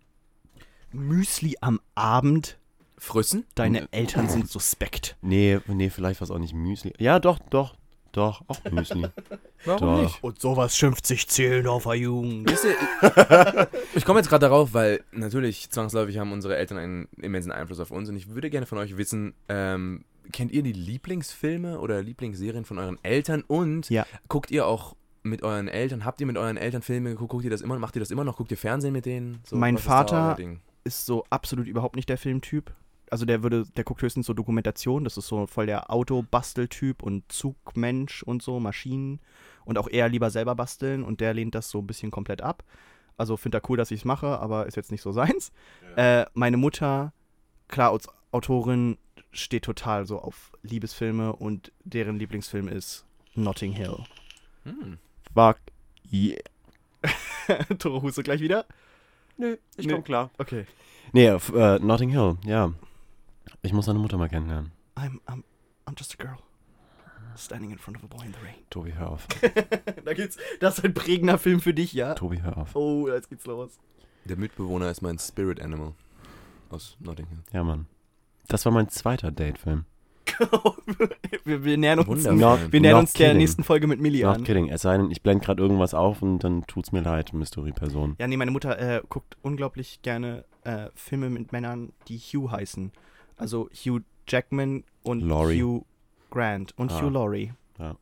Müsli 0.92 1.56
am 1.60 1.80
Abend. 1.94 2.56
Früssen? 2.98 3.46
Deine 3.54 3.88
Eltern 3.92 4.28
sind 4.28 4.48
suspekt. 4.50 5.16
nee, 5.22 5.58
nee, 5.66 5.88
vielleicht 5.90 6.20
war 6.20 6.24
es 6.26 6.30
auch 6.30 6.38
nicht 6.38 6.52
Müsli. 6.54 6.92
Ja, 6.98 7.18
doch, 7.18 7.38
doch, 7.50 7.74
doch, 8.12 8.42
auch 8.46 8.62
Müsli. 8.70 9.06
Warum 9.64 9.88
Doch. 9.96 10.02
nicht? 10.02 10.22
Und 10.22 10.40
sowas 10.40 10.76
schimpft 10.76 11.06
sich 11.06 11.26
der 11.26 11.62
Jugend. 11.94 12.50
Ihr, 12.50 13.68
ich 13.94 14.04
komme 14.04 14.18
jetzt 14.20 14.28
gerade 14.28 14.46
darauf, 14.46 14.72
weil 14.74 15.02
natürlich 15.12 15.70
zwangsläufig 15.70 16.18
haben 16.18 16.32
unsere 16.32 16.56
Eltern 16.56 16.78
einen 16.78 17.08
immensen 17.20 17.52
Einfluss 17.52 17.78
auf 17.80 17.90
uns 17.90 18.08
und 18.08 18.16
ich 18.16 18.28
würde 18.34 18.50
gerne 18.50 18.66
von 18.66 18.78
euch 18.78 18.96
wissen, 18.96 19.34
ähm, 19.48 20.04
kennt 20.32 20.52
ihr 20.52 20.62
die 20.62 20.72
Lieblingsfilme 20.72 21.78
oder 21.78 22.02
Lieblingsserien 22.02 22.64
von 22.64 22.78
euren 22.78 22.98
Eltern 23.02 23.42
und 23.46 23.88
Ja. 23.90 24.06
guckt 24.28 24.50
ihr 24.50 24.66
auch 24.66 24.94
mit 25.22 25.42
euren 25.42 25.68
Eltern, 25.68 26.04
habt 26.04 26.20
ihr 26.20 26.26
mit 26.26 26.36
euren 26.36 26.56
Eltern 26.56 26.82
Filme 26.82 27.10
geguckt, 27.10 27.30
guckt 27.30 27.44
ihr 27.44 27.50
das 27.50 27.60
immer, 27.60 27.78
macht 27.78 27.96
ihr 27.96 28.00
das 28.00 28.10
immer 28.10 28.24
noch, 28.24 28.36
guckt 28.36 28.50
ihr 28.50 28.56
Fernsehen 28.56 28.92
mit 28.92 29.06
denen? 29.06 29.40
So, 29.44 29.56
Mein 29.56 29.76
ist 29.76 29.84
Vater- 29.84 30.34
Ding? 30.34 30.60
Ist 30.84 31.04
so 31.04 31.24
absolut 31.28 31.66
überhaupt 31.66 31.94
nicht 31.96 32.08
der 32.08 32.16
Filmtyp. 32.16 32.72
Also 33.10 33.26
der 33.26 33.42
würde, 33.42 33.64
der 33.76 33.84
guckt 33.84 34.00
höchstens 34.02 34.26
so 34.26 34.32
Dokumentation, 34.34 35.04
das 35.04 35.16
ist 35.16 35.26
so 35.26 35.46
voll 35.46 35.66
der 35.66 35.90
Autobasteltyp 35.90 37.02
und 37.02 37.30
Zugmensch 37.30 38.22
und 38.22 38.40
so, 38.42 38.60
Maschinen 38.60 39.20
und 39.64 39.76
auch 39.78 39.88
eher 39.88 40.08
lieber 40.08 40.30
selber 40.30 40.54
basteln 40.54 41.02
und 41.02 41.20
der 41.20 41.34
lehnt 41.34 41.54
das 41.54 41.70
so 41.70 41.80
ein 41.80 41.86
bisschen 41.86 42.10
komplett 42.10 42.40
ab. 42.40 42.62
Also 43.16 43.36
findet 43.36 43.62
er 43.62 43.68
cool, 43.70 43.76
dass 43.76 43.90
ich 43.90 44.00
es 44.00 44.04
mache, 44.06 44.38
aber 44.38 44.66
ist 44.66 44.76
jetzt 44.76 44.90
nicht 44.92 45.02
so 45.02 45.12
seins. 45.12 45.52
Äh, 45.96 46.24
meine 46.34 46.56
Mutter, 46.56 47.12
klar, 47.68 47.90
als 47.92 48.08
Autorin 48.32 48.96
steht 49.32 49.64
total 49.64 50.06
so 50.06 50.20
auf 50.20 50.52
Liebesfilme 50.62 51.34
und 51.34 51.72
deren 51.84 52.16
Lieblingsfilm 52.18 52.68
ist 52.68 53.04
Notting 53.34 53.72
Hill. 53.72 53.98
Hm. 54.64 54.98
Fuck 55.34 55.58
yeah. 56.12 56.38
Toro 57.78 58.02
Huste 58.02 58.22
gleich 58.22 58.40
wieder? 58.40 58.66
Nö, 59.36 59.56
ich 59.76 59.86
Nee. 59.86 59.94
komm 59.94 60.04
klar. 60.04 60.30
Okay. 60.38 60.66
Nee, 61.12 61.30
auf, 61.30 61.52
äh, 61.54 61.78
Notting 61.78 62.10
Hill, 62.10 62.36
ja. 62.44 62.72
Ich 63.62 63.72
muss 63.72 63.86
seine 63.86 63.98
Mutter 63.98 64.18
mal 64.18 64.28
kennenlernen. 64.28 64.70
I'm, 64.96 65.20
I'm, 65.26 65.42
I'm 65.86 65.98
just 65.98 66.14
a 66.18 66.22
girl. 66.22 66.36
Standing 67.36 67.70
in 67.70 67.78
front 67.78 67.96
of 67.96 68.04
a 68.04 68.06
boy 68.06 68.24
in 68.26 68.32
the 68.32 68.38
rain. 68.44 68.54
Tobi, 68.70 68.92
hör 68.94 69.10
auf. 69.12 69.26
da 70.04 70.12
geht's. 70.14 70.36
Das 70.60 70.78
ist 70.78 70.84
ein 70.84 70.94
prägender 70.94 71.38
Film 71.38 71.60
für 71.60 71.72
dich, 71.72 71.92
ja? 71.92 72.14
Tobi, 72.14 72.42
hör 72.42 72.58
auf. 72.58 72.74
Oh, 72.76 73.08
jetzt 73.08 73.30
geht's 73.30 73.46
los. 73.46 73.78
Der 74.26 74.36
Mitbewohner 74.36 74.90
ist 74.90 75.00
mein 75.00 75.18
Spirit 75.18 75.60
Animal 75.60 75.94
aus 76.68 76.96
Notting 77.00 77.26
Hill. 77.28 77.38
Ja, 77.52 77.64
Mann. 77.64 77.86
Das 78.48 78.64
war 78.66 78.72
mein 78.72 78.88
zweiter 78.88 79.30
Datefilm. 79.30 79.84
wir, 81.44 81.64
wir 81.64 81.76
nähern 81.78 81.98
uns. 82.00 82.24
Not- 82.24 82.72
wir 82.72 82.80
nähern 82.80 82.94
not 82.96 83.00
uns 83.02 83.12
der 83.14 83.34
nächsten 83.34 83.64
Folge 83.64 83.86
mit 83.86 84.00
Millie 84.00 84.24
Not 84.24 84.36
an. 84.36 84.44
kidding. 84.44 84.68
Es 84.68 84.82
sei 84.82 84.96
denn, 84.96 85.10
ich 85.10 85.22
blende 85.22 85.44
gerade 85.44 85.62
irgendwas 85.62 85.94
auf 85.94 86.22
und 86.22 86.40
dann 86.40 86.66
tut's 86.66 86.92
mir 86.92 87.00
leid, 87.00 87.32
Mystery-Person. 87.32 88.16
Ja, 88.18 88.26
nee, 88.26 88.36
meine 88.36 88.50
Mutter 88.50 88.78
äh, 88.78 89.02
guckt 89.08 89.36
unglaublich 89.42 90.00
gerne 90.02 90.44
äh, 90.64 90.86
Filme 90.94 91.30
mit 91.30 91.52
Männern, 91.52 91.92
die 92.08 92.18
Hugh 92.18 92.50
heißen. 92.50 92.92
Also 93.36 93.68
Hugh 93.72 94.02
Jackman 94.28 94.84
und 95.02 95.20
Laurie. 95.22 95.62
Hugh 95.62 95.84
Grant 96.30 96.72
und 96.78 96.92
Ah. 96.92 97.00
Hugh 97.02 97.10
Laurie. 97.10 97.52
Ja. 97.78 97.96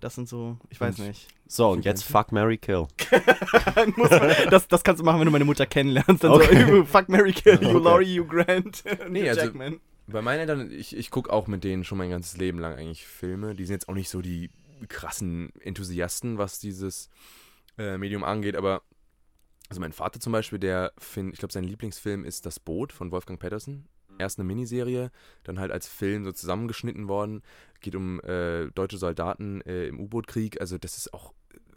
Das 0.00 0.14
sind 0.16 0.28
so, 0.28 0.58
ich 0.70 0.80
weiß 0.80 0.98
Und- 0.98 1.08
nicht. 1.08 1.28
So, 1.46 1.68
und 1.70 1.84
jetzt. 1.84 2.04
Fuck, 2.04 2.32
Mary 2.32 2.56
Kill. 2.56 2.86
Das, 4.50 4.66
das 4.68 4.82
kannst 4.82 5.00
du 5.00 5.04
machen, 5.04 5.20
wenn 5.20 5.26
du 5.26 5.30
meine 5.32 5.44
Mutter 5.44 5.66
kennenlernst. 5.66 6.24
Dann 6.24 6.32
Okay. 6.32 6.66
so, 6.66 6.84
fuck 6.86 7.08
Mary 7.08 7.32
Kill, 7.32 7.58
Hugh 7.58 7.76
Okay. 7.76 7.84
Laurie, 7.84 8.20
Hugh 8.20 8.26
Grant, 8.26 8.82
Nee, 9.10 9.22
Hugh 9.24 9.28
also- 9.30 9.40
Jackman. 9.42 9.80
Bei 10.06 10.22
meinen 10.22 10.40
Eltern, 10.40 10.70
ich, 10.70 10.96
ich 10.96 11.10
gucke 11.10 11.32
auch 11.32 11.46
mit 11.46 11.64
denen 11.64 11.84
schon 11.84 11.98
mein 11.98 12.10
ganzes 12.10 12.36
Leben 12.36 12.58
lang 12.58 12.74
eigentlich 12.74 13.06
Filme. 13.06 13.54
Die 13.54 13.64
sind 13.64 13.74
jetzt 13.74 13.88
auch 13.88 13.94
nicht 13.94 14.10
so 14.10 14.20
die 14.20 14.50
krassen 14.88 15.52
Enthusiasten, 15.60 16.38
was 16.38 16.58
dieses 16.58 17.08
äh, 17.78 17.96
Medium 17.96 18.24
angeht, 18.24 18.56
aber 18.56 18.82
also 19.68 19.80
mein 19.80 19.92
Vater 19.92 20.20
zum 20.20 20.32
Beispiel, 20.32 20.58
der 20.58 20.92
findet, 20.98 21.34
ich 21.34 21.38
glaube, 21.38 21.52
sein 21.52 21.64
Lieblingsfilm 21.64 22.24
ist 22.24 22.46
Das 22.46 22.60
Boot 22.60 22.92
von 22.92 23.10
Wolfgang 23.10 23.40
Pettersen. 23.40 23.88
Erst 24.18 24.38
eine 24.38 24.46
Miniserie, 24.46 25.10
dann 25.42 25.58
halt 25.58 25.72
als 25.72 25.88
Film 25.88 26.24
so 26.24 26.32
zusammengeschnitten 26.32 27.08
worden. 27.08 27.42
Geht 27.80 27.96
um 27.96 28.20
äh, 28.20 28.70
deutsche 28.70 28.98
Soldaten 28.98 29.60
äh, 29.62 29.86
im 29.86 29.98
U-Boot-Krieg. 29.98 30.60
Also 30.60 30.78
das 30.78 30.98
ist 30.98 31.12
auch, 31.12 31.32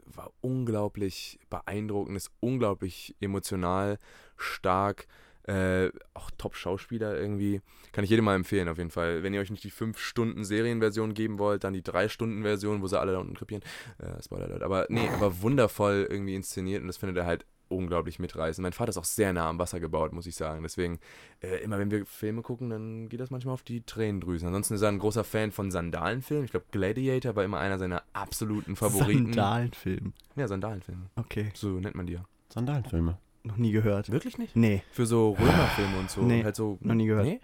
war 0.05 0.31
unglaublich 0.41 1.39
beeindruckend, 1.49 2.15
ist 2.17 2.29
unglaublich 2.39 3.15
emotional, 3.19 3.97
stark. 4.35 5.07
Äh, 5.47 5.91
auch 6.13 6.29
Top-Schauspieler 6.37 7.17
irgendwie. 7.17 7.61
Kann 7.93 8.03
ich 8.03 8.09
jedem 8.09 8.25
mal 8.25 8.35
empfehlen, 8.35 8.67
auf 8.67 8.77
jeden 8.77 8.89
Fall. 8.89 9.23
Wenn 9.23 9.33
ihr 9.33 9.39
euch 9.39 9.49
nicht 9.49 9.63
die 9.63 9.71
5-Stunden-Serienversion 9.71 11.13
geben 11.13 11.39
wollt, 11.39 11.63
dann 11.63 11.73
die 11.73 11.81
3-Stunden-Version, 11.81 12.81
wo 12.81 12.87
sie 12.87 12.99
alle 12.99 13.13
da 13.13 13.19
unten 13.19 13.35
krepieren. 13.35 13.63
Äh, 13.97 14.21
Spoiler 14.21 14.45
Alert. 14.45 14.63
Aber 14.63 14.87
nee, 14.89 15.07
aber 15.07 15.41
wundervoll 15.41 16.05
irgendwie 16.09 16.35
inszeniert 16.35 16.81
und 16.81 16.87
das 16.87 16.97
findet 16.97 17.17
er 17.17 17.25
halt 17.25 17.45
unglaublich 17.69 18.19
mitreißend. 18.19 18.63
Mein 18.63 18.73
Vater 18.73 18.89
ist 18.89 18.97
auch 18.97 19.03
sehr 19.03 19.33
nah 19.33 19.49
am 19.49 19.59
Wasser 19.59 19.79
gebaut, 19.79 20.13
muss 20.13 20.25
ich 20.25 20.35
sagen. 20.35 20.63
Deswegen, 20.63 20.99
äh, 21.41 21.63
immer 21.63 21.79
wenn 21.79 21.91
wir 21.91 22.05
Filme 22.05 22.41
gucken, 22.41 22.69
dann 22.69 23.09
geht 23.09 23.19
das 23.19 23.29
manchmal 23.29 23.53
auf 23.53 23.63
die 23.63 23.81
Tränendrüsen. 23.81 24.47
Ansonsten 24.47 24.75
ist 24.75 24.81
er 24.81 24.89
ein 24.89 24.99
großer 24.99 25.23
Fan 25.23 25.51
von 25.51 25.71
Sandalenfilmen. 25.71 26.45
Ich 26.45 26.51
glaube, 26.51 26.67
Gladiator 26.71 27.35
war 27.35 27.43
immer 27.43 27.59
einer 27.59 27.77
seiner 27.77 28.03
absoluten 28.13 28.75
Favoriten. 28.75 29.33
Sandalenfilm. 29.33 30.13
Ja, 30.35 30.47
Sandalenfilme. 30.47 31.09
Okay, 31.15 31.51
So 31.53 31.79
nennt 31.79 31.95
man 31.95 32.05
die 32.05 32.13
ja. 32.13 32.25
Sandalenfilme. 32.49 33.17
Noch 33.47 33.57
nie 33.57 33.71
gehört. 33.71 34.11
Wirklich 34.11 34.37
nicht? 34.37 34.55
Nee, 34.55 34.83
Für 34.91 35.05
so 35.05 35.31
Römerfilme 35.39 35.97
und 35.99 36.09
so. 36.11 36.21
Nee, 36.21 36.43
halt 36.43 36.55
so, 36.55 36.77
noch 36.81 36.93
nie 36.95 37.07
gehört. 37.07 37.25
Nee? 37.25 37.39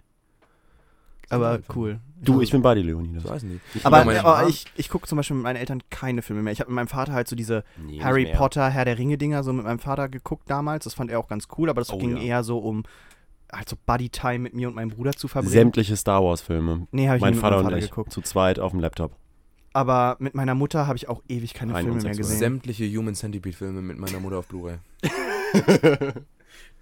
aber 1.30 1.58
cool. 1.74 1.98
Du, 2.22 2.40
ich 2.42 2.50
bin 2.52 2.62
bei 2.62 2.74
dir, 2.74 2.84
Leonidas. 2.84 3.22
So 3.24 3.30
heißen 3.30 3.48
die. 3.74 3.84
Aber, 3.84 4.04
meine 4.04 4.20
aber 4.24 4.42
Mom- 4.42 4.48
ich, 4.50 4.66
ich 4.76 4.88
gucke 4.88 5.08
zum 5.08 5.16
Beispiel 5.16 5.34
mit 5.36 5.42
meinen 5.42 5.56
Eltern 5.56 5.82
keine 5.90 6.22
Filme 6.22 6.42
mehr. 6.42 6.52
Ich 6.52 6.60
habe 6.60 6.70
mit 6.70 6.76
meinem 6.76 6.86
Vater 6.88 7.12
halt 7.12 7.26
so 7.28 7.34
diese 7.34 7.64
Nee, 7.84 8.00
Harry 8.02 8.24
nicht. 8.24 8.36
Potter, 8.36 8.68
Herr 8.70 8.84
der 8.84 8.98
Ringe-Dinger 8.98 9.42
so 9.42 9.52
mit 9.52 9.64
meinem 9.64 9.78
Vater 9.80 10.08
geguckt 10.08 10.48
damals. 10.48 10.84
Das 10.84 10.94
fand 10.94 11.10
er 11.10 11.18
auch 11.18 11.26
ganz 11.28 11.48
cool, 11.58 11.68
aber 11.70 11.80
das 11.80 11.92
Oh, 11.92 11.98
ging 11.98 12.16
ja. 12.16 12.22
eher 12.22 12.44
so 12.44 12.58
um 12.58 12.84
halt 13.52 13.68
so 13.68 13.76
Buddy-Time 13.86 14.38
mit 14.40 14.54
mir 14.54 14.68
und 14.68 14.74
meinem 14.74 14.90
Bruder 14.90 15.12
zu 15.12 15.26
verbringen. 15.28 15.52
Sämtliche 15.52 15.96
Star 15.96 16.22
Wars-Filme. 16.22 16.86
nee, 16.92 17.06
habe 17.08 17.16
ich 17.16 17.20
Mein 17.22 17.30
nie 17.32 17.36
mit 17.36 17.40
Vater 17.42 17.56
meinem 17.56 17.66
und 17.66 17.72
Vater 17.72 17.84
ich. 17.84 17.90
geguckt. 17.90 18.12
Zu 18.12 18.20
zweit 18.20 18.58
auf 18.60 18.70
dem 18.72 18.80
Laptop. 18.80 19.16
Aber 19.72 20.16
mit 20.20 20.34
meiner 20.36 20.54
Mutter 20.54 20.86
habe 20.86 20.96
ich 20.96 21.08
auch 21.08 21.20
ewig 21.28 21.52
keine 21.52 21.74
Filme 21.74 22.00
mehr 22.00 22.14
gesehen. 22.14 22.38
Sämtliche 22.38 22.84
Human 22.96 23.14
Centipede 23.16 23.56
Filme 23.56 23.82
mit 23.82 23.98
meiner 23.98 24.20
Mutter 24.20 24.38
auf 24.38 24.46
Blu-ray. 24.46 24.76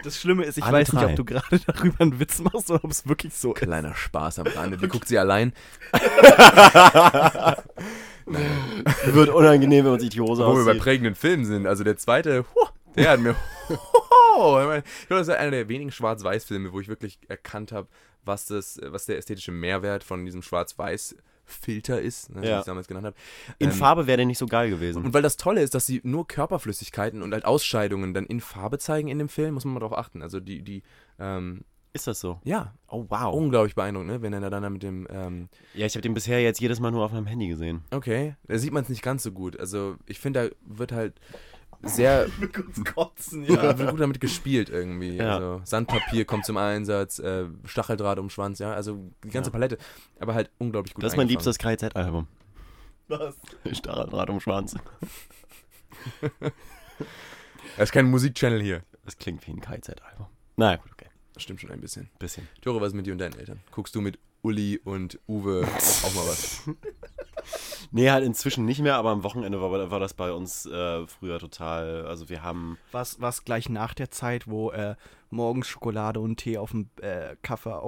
Das 0.03 0.19
Schlimme 0.19 0.45
ist, 0.45 0.59
ich 0.59 0.65
Alle 0.65 0.79
weiß 0.79 0.93
nicht, 0.93 1.03
drei. 1.03 1.11
ob 1.11 1.17
du 1.17 1.25
gerade 1.25 1.61
darüber 1.67 2.01
einen 2.01 2.19
Witz 2.19 2.41
machst 2.41 2.71
oder 2.71 2.83
ob 2.83 2.91
es 2.91 3.07
wirklich 3.07 3.35
so 3.35 3.53
ist. 3.55 3.61
Kleiner 3.61 3.95
Spaß 3.95 4.41
am 4.41 4.47
Rande. 4.49 4.77
Die 4.77 4.89
guckt 4.89 5.07
sie 5.07 5.19
allein. 5.19 5.53
Wird 8.27 9.29
unangenehm, 9.31 9.85
wenn 9.85 9.93
man 9.93 10.01
sich 10.01 10.11
die 10.11 10.21
Hose 10.21 10.45
Wo 10.45 10.57
wir 10.57 10.65
bei 10.65 10.71
auszieht. 10.71 10.83
prägenden 10.83 11.15
Filmen 11.15 11.45
sind. 11.45 11.67
Also 11.67 11.85
der 11.85 11.97
zweite, 11.97 12.45
huh, 12.55 12.69
der 12.97 13.11
hat 13.11 13.21
mir. 13.21 13.37
ich 13.69 13.77
meine, 14.39 14.83
ich 15.01 15.07
glaube, 15.07 15.21
das 15.21 15.29
ist 15.29 15.35
einer 15.35 15.51
der 15.51 15.69
wenigen 15.69 15.91
Schwarz-Weiß-Filme, 15.93 16.73
wo 16.73 16.81
ich 16.81 16.89
wirklich 16.89 17.19
erkannt 17.29 17.73
habe, 17.73 17.89
was, 18.25 18.47
das, 18.47 18.81
was 18.83 19.07
der 19.07 19.19
ästhetische 19.19 19.53
Mehrwert 19.53 20.05
von 20.05 20.25
diesem 20.25 20.43
Schwarz-Weiß-Filter 21.53 22.01
ist, 22.01 22.31
ne, 22.35 22.43
wie 22.43 22.47
Ja. 22.47 22.55
ich 22.57 22.61
es 22.61 22.67
damals 22.67 22.89
genannt 22.89 23.07
habe. 23.07 23.17
In 23.59 23.69
Ähm, 23.71 23.75
Farbe 23.75 24.07
wäre 24.07 24.17
der 24.17 24.27
nicht 24.27 24.39
so 24.39 24.47
geil 24.47 24.71
gewesen. 24.71 25.05
Und 25.05 25.15
weil 25.15 25.23
das 25.23 25.37
Tolle 25.37 25.63
ist, 25.63 25.75
dass 25.75 25.87
sie 25.87 26.01
nur 26.05 26.27
Körperflüssigkeiten 26.27 27.23
und 27.23 27.33
halt 27.33 27.45
Ausscheidungen 27.45 28.15
dann 28.15 28.27
in 28.27 28.41
Farbe 28.41 28.79
zeigen 28.79 29.09
in 29.09 29.19
dem 29.19 29.29
Film, 29.29 29.55
muss 29.55 29.65
man 29.65 29.75
mal 29.75 29.81
drauf 29.81 29.97
achten. 29.97 30.23
Also 30.23 30.41
die, 30.41 30.63
die, 30.63 30.83
ähm, 31.19 31.63
Ist 31.93 32.07
das 32.07 32.21
so? 32.21 32.41
ja, 32.45 32.75
Oh, 32.89 33.05
wow. 33.09 33.35
unglaublich 33.35 33.75
beeindruckend, 33.75 34.11
ne? 34.11 34.23
wenn 34.23 34.33
er 34.33 34.49
dann 34.51 34.73
mit 34.73 34.83
dem, 34.83 35.07
ähm, 35.11 35.49
Ja, 35.75 35.87
ich 35.87 35.95
habe 35.95 36.03
den 36.03 36.15
bisher 36.15 36.43
jetzt 36.43 36.61
jedes 36.61 36.81
Mal 36.81 36.91
nur 36.91 37.05
auf 37.05 37.13
meinem 37.13 37.27
Handy 37.27 37.49
gesehen. 37.49 37.83
okay, 37.91 38.35
da 38.49 38.59
sieht 38.59 38.73
man 38.73 38.83
es 38.83 38.89
nicht 38.89 39.03
ganz 39.03 39.23
so 39.23 39.33
gut. 39.33 39.59
Also 39.59 39.97
ich 40.07 40.19
finde, 40.19 40.51
da 40.51 40.77
wird 40.77 40.93
halt 40.93 41.15
sehr 41.83 42.29
kotzen, 42.95 43.45
ja. 43.45 43.79
wird 43.79 43.91
gut 43.91 44.01
damit 44.01 44.21
gespielt 44.21 44.71
irgendwie. 44.71 45.17
Ja. 45.17 45.35
Also 45.35 45.61
Sandpapier 45.65 46.25
kommt 46.25 46.45
zum 46.45 46.57
Einsatz, 46.57 47.19
äh, 47.19 47.47
Stacheldraht 47.65 48.19
um 48.19 48.31
Schwanz, 48.31 48.59
ja, 48.59 48.73
also 48.73 48.99
die 49.25 49.31
ganze 49.31 49.51
Ja. 49.51 49.53
Palette, 49.53 49.79
aber 50.21 50.35
halt 50.35 50.51
unglaublich 50.59 50.95
gut 50.95 51.03
das 51.05 51.13
ist 51.13 51.17
mein 51.17 51.29
liebstes 51.29 51.59
KZ-Album. 51.59 52.27
Was? 53.09 53.37
Starrdraht 53.73 54.31
um 54.31 54.41
Schwanz. 54.41 54.77
Das 57.77 57.89
ist 57.89 57.93
kein 57.93 58.11
Musikchannel 58.11 58.61
hier. 58.61 58.83
Das 59.05 59.17
klingt 59.17 59.47
wie 59.47 59.53
ein 59.53 59.61
KZ-Album. 59.61 60.27
Naja, 60.57 60.77
gut, 60.77 60.93
okay. 60.93 61.07
Das 61.33 61.43
stimmt 61.43 61.61
schon 61.61 61.71
ein 61.71 61.81
bisschen. 61.81 62.11
Bisschen. 62.19 62.47
Tore, 62.61 62.81
was 62.81 62.89
ist 62.89 62.95
mit 62.95 63.07
dir 63.07 63.13
und 63.13 63.19
deinen 63.19 63.39
Eltern? 63.39 63.61
Guckst 63.71 63.95
du 63.95 64.01
mit 64.01 64.19
Uli 64.43 64.79
und 64.85 65.19
Uwe 65.27 65.67
auch 65.67 66.15
mal 66.15 66.27
was? 66.27 66.63
Nee, 67.95 68.11
halt 68.11 68.25
inzwischen 68.25 68.65
nicht 68.65 68.81
mehr, 68.81 68.97
aber 68.97 69.11
am 69.11 69.23
Wochenende 69.23 69.61
war, 69.61 69.91
war 69.91 70.01
das 70.01 70.15
bei 70.15 70.33
uns 70.33 70.65
äh, 70.67 71.07
früher 71.07 71.39
total. 71.39 72.07
Also 72.07 72.29
wir 72.31 72.43
haben. 72.43 72.79
Was, 72.91 73.21
was 73.21 73.45
gleich 73.45 73.69
nach 73.69 73.93
der 73.93 74.11
Zeit, 74.11 74.49
wo 74.49 74.71
äh, 74.71 74.95
morgens 75.29 75.69
Schokolade 75.69 76.21
und 76.21 76.37
Tee 76.37 76.59
auf 76.59 76.71
dem 76.71 76.89
äh, 77.01 77.37
Kaffee, 77.43 77.79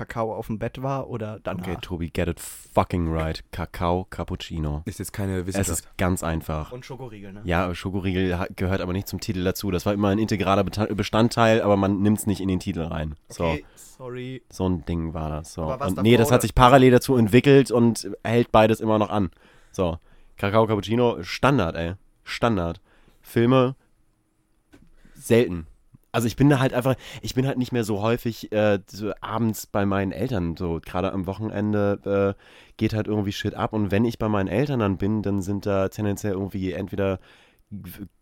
Kakao 0.00 0.34
auf 0.34 0.46
dem 0.46 0.58
Bett 0.58 0.82
war 0.82 1.10
oder 1.10 1.40
danach? 1.42 1.62
Okay, 1.66 1.76
Tobi, 1.82 2.08
get 2.10 2.26
it 2.26 2.40
fucking 2.40 3.12
right. 3.12 3.44
Kakao, 3.52 4.06
Cappuccino. 4.08 4.80
Ist 4.86 4.98
jetzt 4.98 5.12
keine 5.12 5.40
Es 5.40 5.46
Wissenschaft. 5.48 5.80
ist 5.80 5.98
ganz 5.98 6.22
einfach. 6.22 6.72
Und 6.72 6.86
Schokoriegel, 6.86 7.34
ne? 7.34 7.42
Ja, 7.44 7.74
Schokoriegel 7.74 8.46
gehört 8.56 8.80
aber 8.80 8.94
nicht 8.94 9.08
zum 9.08 9.20
Titel 9.20 9.44
dazu. 9.44 9.70
Das 9.70 9.84
war 9.84 9.92
immer 9.92 10.08
ein 10.08 10.18
integraler 10.18 10.64
Bestandteil, 10.64 11.60
aber 11.60 11.76
man 11.76 12.00
nimmt 12.00 12.16
es 12.18 12.26
nicht 12.26 12.40
in 12.40 12.48
den 12.48 12.60
Titel 12.60 12.80
rein. 12.80 13.14
So, 13.28 13.44
Okay, 13.44 13.64
sorry. 13.76 14.42
so 14.48 14.66
ein 14.70 14.86
Ding 14.86 15.12
war 15.12 15.28
das. 15.28 15.52
So. 15.52 15.64
Aber 15.64 15.80
was 15.80 15.90
Und 15.90 15.96
davor 15.98 16.02
nee, 16.10 16.16
das 16.16 16.28
oder- 16.28 16.36
hat 16.36 16.42
sich 16.42 16.54
parallel 16.54 16.92
dazu 16.92 17.16
entwickelt 17.16 17.70
und 17.70 18.10
hält 18.24 18.50
beides 18.52 18.80
immer 18.80 18.98
noch 18.98 19.10
an. 19.10 19.30
So, 19.70 19.98
Kakao, 20.38 20.66
Cappuccino, 20.66 21.22
Standard, 21.22 21.76
ey. 21.76 21.92
Standard. 22.24 22.80
Filme, 23.20 23.76
selten. 25.14 25.66
Also 26.12 26.26
ich 26.26 26.36
bin 26.36 26.48
da 26.50 26.58
halt 26.58 26.72
einfach, 26.74 26.96
ich 27.22 27.34
bin 27.34 27.46
halt 27.46 27.58
nicht 27.58 27.72
mehr 27.72 27.84
so 27.84 28.02
häufig 28.02 28.50
äh, 28.52 28.80
so 28.88 29.12
abends 29.20 29.66
bei 29.66 29.86
meinen 29.86 30.12
Eltern. 30.12 30.56
So 30.56 30.80
gerade 30.84 31.12
am 31.12 31.26
Wochenende 31.26 32.36
äh, 32.36 32.42
geht 32.76 32.94
halt 32.94 33.06
irgendwie 33.06 33.32
Shit 33.32 33.54
ab. 33.54 33.72
Und 33.72 33.90
wenn 33.90 34.04
ich 34.04 34.18
bei 34.18 34.28
meinen 34.28 34.48
Eltern 34.48 34.80
dann 34.80 34.96
bin, 34.98 35.22
dann 35.22 35.40
sind 35.42 35.66
da 35.66 35.88
tendenziell 35.88 36.32
irgendwie 36.32 36.72
entweder 36.72 37.20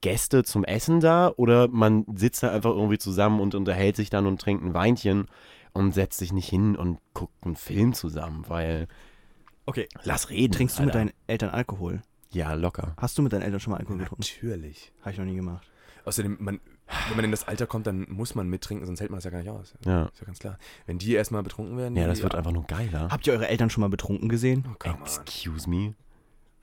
Gäste 0.03 0.45
zum 0.45 0.64
Essen 0.64 1.01
da 1.01 1.32
oder 1.36 1.68
man 1.68 2.05
sitzt 2.14 2.43
da 2.43 2.51
einfach 2.53 2.70
irgendwie 2.70 2.99
zusammen 2.99 3.41
und 3.41 3.55
unterhält 3.55 3.97
sich 3.97 4.11
dann 4.11 4.26
und 4.26 4.41
trinkt 4.41 4.62
ein 4.62 4.74
Weinchen 4.74 5.26
und 5.72 5.93
setzt 5.95 6.18
sich 6.18 6.32
nicht 6.32 6.49
hin 6.49 6.76
und 6.76 6.99
guckt 7.14 7.32
einen 7.45 7.57
Film 7.57 7.95
zusammen, 7.95 8.45
weil 8.49 8.89
Okay, 9.64 9.89
lass 10.03 10.28
reden. 10.28 10.53
trinkst 10.53 10.78
du 10.78 10.82
mit 10.82 10.95
Alter. 10.95 10.99
deinen 11.07 11.12
Eltern 11.26 11.51
Alkohol? 11.51 12.03
Ja, 12.30 12.53
locker. 12.55 12.95
Hast 12.99 13.16
du 13.16 13.22
mit 13.22 13.32
deinen 13.32 13.43
Eltern 13.43 13.61
schon 13.61 13.70
mal 13.70 13.78
Alkohol 13.78 13.99
getrunken? 13.99 14.22
Natürlich. 14.22 14.93
Habe 15.01 15.12
ich 15.12 15.18
noch 15.18 15.24
nie 15.24 15.36
gemacht. 15.36 15.66
Außerdem, 16.05 16.36
man, 16.41 16.61
wenn 17.09 17.16
man 17.16 17.24
in 17.26 17.30
das 17.30 17.47
Alter 17.47 17.66
kommt, 17.66 17.86
dann 17.86 18.07
muss 18.09 18.34
man 18.34 18.49
mittrinken, 18.49 18.86
sonst 18.86 19.01
hält 19.01 19.11
man 19.11 19.18
das 19.18 19.24
ja 19.24 19.30
gar 19.30 19.39
nicht 19.41 19.51
aus. 19.51 19.74
Ja. 19.84 20.05
Ist 20.07 20.20
ja 20.20 20.26
ganz 20.26 20.39
klar. 20.39 20.59
Wenn 20.86 20.99
die 20.99 21.12
erstmal 21.14 21.43
betrunken 21.43 21.76
werden, 21.76 21.97
Ja, 21.97 22.07
das 22.07 22.22
wird 22.22 22.34
einfach 22.34 22.53
nur 22.53 22.64
geiler. 22.66 23.09
Habt 23.11 23.26
ihr 23.26 23.32
eure 23.32 23.49
Eltern 23.49 23.70
schon 23.70 23.82
mal 23.82 23.89
betrunken 23.91 24.28
gesehen? 24.28 24.64
Oh, 24.70 24.74
come 24.78 24.95
on. 24.97 25.01
Excuse 25.03 25.68
me. 25.68 25.95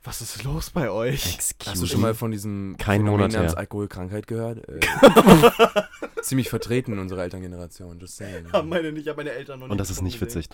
Was 0.04 0.22
ist 0.22 0.44
los 0.44 0.70
bei 0.70 0.92
euch? 0.92 1.34
Excuse 1.34 1.72
Hast 1.72 1.82
du 1.82 1.88
schon 1.88 2.02
mal 2.02 2.14
von 2.14 2.30
diesem 2.32 2.76
Kein 2.78 3.02
Phänomen 3.02 3.22
Monat 3.22 3.32
namens 3.34 3.54
her. 3.54 3.58
Alkoholkrankheit 3.60 4.28
gehört? 4.28 4.68
Äh, 4.70 4.80
ziemlich 6.22 6.50
vertreten 6.50 6.94
in 6.94 7.00
unserer 7.00 7.24
Elterngeneration, 7.24 8.00
just 8.00 8.18
saying. 8.18 8.46
meine 8.66 8.92
nicht, 8.92 9.16
meine 9.18 9.32
Eltern 9.32 9.60
noch 9.60 9.70
Und 9.70 9.80
das 9.80 9.90
ist 9.90 10.02
nicht 10.02 10.22
witzig. 10.22 10.50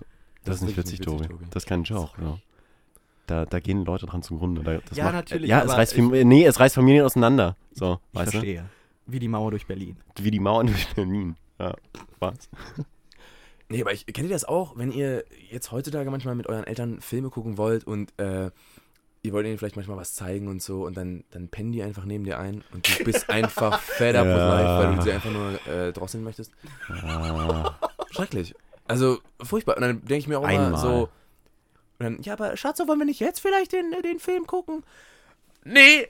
Das, 0.46 0.56
ist 0.58 0.62
nicht 0.64 0.78
witzig, 0.78 1.02
Tobi. 1.02 1.28
Tobi. 1.28 1.46
Das 1.52 1.64
ist 1.64 1.68
kein 1.70 1.84
Joke. 1.84 2.12
Ja. 2.22 2.38
Da, 3.28 3.46
da 3.46 3.60
gehen 3.60 3.86
Leute 3.86 4.06
dran 4.06 4.24
zugrunde. 4.24 4.64
Da, 4.64 4.78
das 4.88 4.98
Ja, 4.98 5.12
natürlich, 5.12 5.50
Ja, 5.50 5.64
es 5.64 5.72
reißt, 5.72 5.98
ich- 5.98 6.26
nee, 6.26 6.46
es 6.46 6.60
reißt 6.60 6.76
Familien 6.76 7.06
auseinander. 7.06 7.56
So, 7.74 8.00
Ich 8.14 8.20
weißt 8.20 8.32
verstehe. 8.32 8.66
Wie 9.08 9.20
die 9.20 9.28
Mauer 9.28 9.52
durch 9.52 9.66
Berlin. 9.68 9.97
Wie 10.20 10.32
die 10.32 10.39
Mauern 10.39 10.68
durch 10.68 10.93
Berlin. 10.95 11.36
Ja, 11.60 11.76
was? 12.20 12.49
Nee, 13.70 13.82
aber 13.82 13.93
ich, 13.93 14.06
kennt 14.06 14.28
ihr 14.28 14.34
das 14.34 14.45
auch, 14.45 14.78
wenn 14.78 14.91
ihr 14.91 15.24
jetzt 15.49 15.72
heutzutage 15.72 16.10
manchmal 16.12 16.36
mit 16.36 16.47
euren 16.47 16.66
Eltern 16.66 16.99
Filme 17.02 17.30
gucken 17.30 17.58
wollt 17.58 17.86
und 17.86 18.12
äh, 18.20 18.52
ihr 19.24 19.34
wollt 19.34 19.45
ihnen 19.45 19.58
vielleicht 19.58 19.76
manchmal 19.76 19.97
was 19.97 20.14
zeigen 20.14 20.47
und 20.47 20.62
so 20.62 20.86
und 20.86 20.97
dann, 20.97 21.24
dann 21.32 21.47
pennen 21.47 21.72
die 21.72 21.84
einfach 21.84 22.04
neben 22.06 22.24
dir 22.26 22.39
ein 22.39 22.64
und 22.74 22.99
du 22.99 23.04
bist 23.06 23.30
einfach 23.30 23.80
fed 23.82 24.16
up 24.16 24.26
with 24.26 24.34
Ja. 24.36 24.49
life, 24.62 24.88
weil 24.88 24.95
du 24.95 25.02
sie 25.04 25.12
einfach 25.12 25.32
nur 25.32 25.68
äh, 25.68 25.93
drosseln 25.93 26.24
möchtest? 26.24 26.52
Ah, 26.89 27.76
Schrecklich. 28.12 28.54
Also 28.88 29.20
furchtbar. 29.41 29.76
Und 29.78 29.84
dann 29.84 29.99
denke 30.02 30.16
ich 30.18 30.28
mir 30.28 30.39
auch 30.39 30.43
Einmal. 30.43 30.68
immer 30.70 30.78
so, 30.78 31.10
und 31.99 32.04
dann, 32.04 32.22
ja, 32.24 32.34
aber 32.34 32.58
Schatz, 32.58 32.80
wollen 32.80 32.99
wir 32.99 33.06
nicht 33.06 33.20
jetzt 33.20 33.39
vielleicht 33.39 33.72
den, 33.74 33.91
den 34.04 34.20
Film 34.20 34.47
gucken? 34.47 34.84
Nee, 35.64 36.08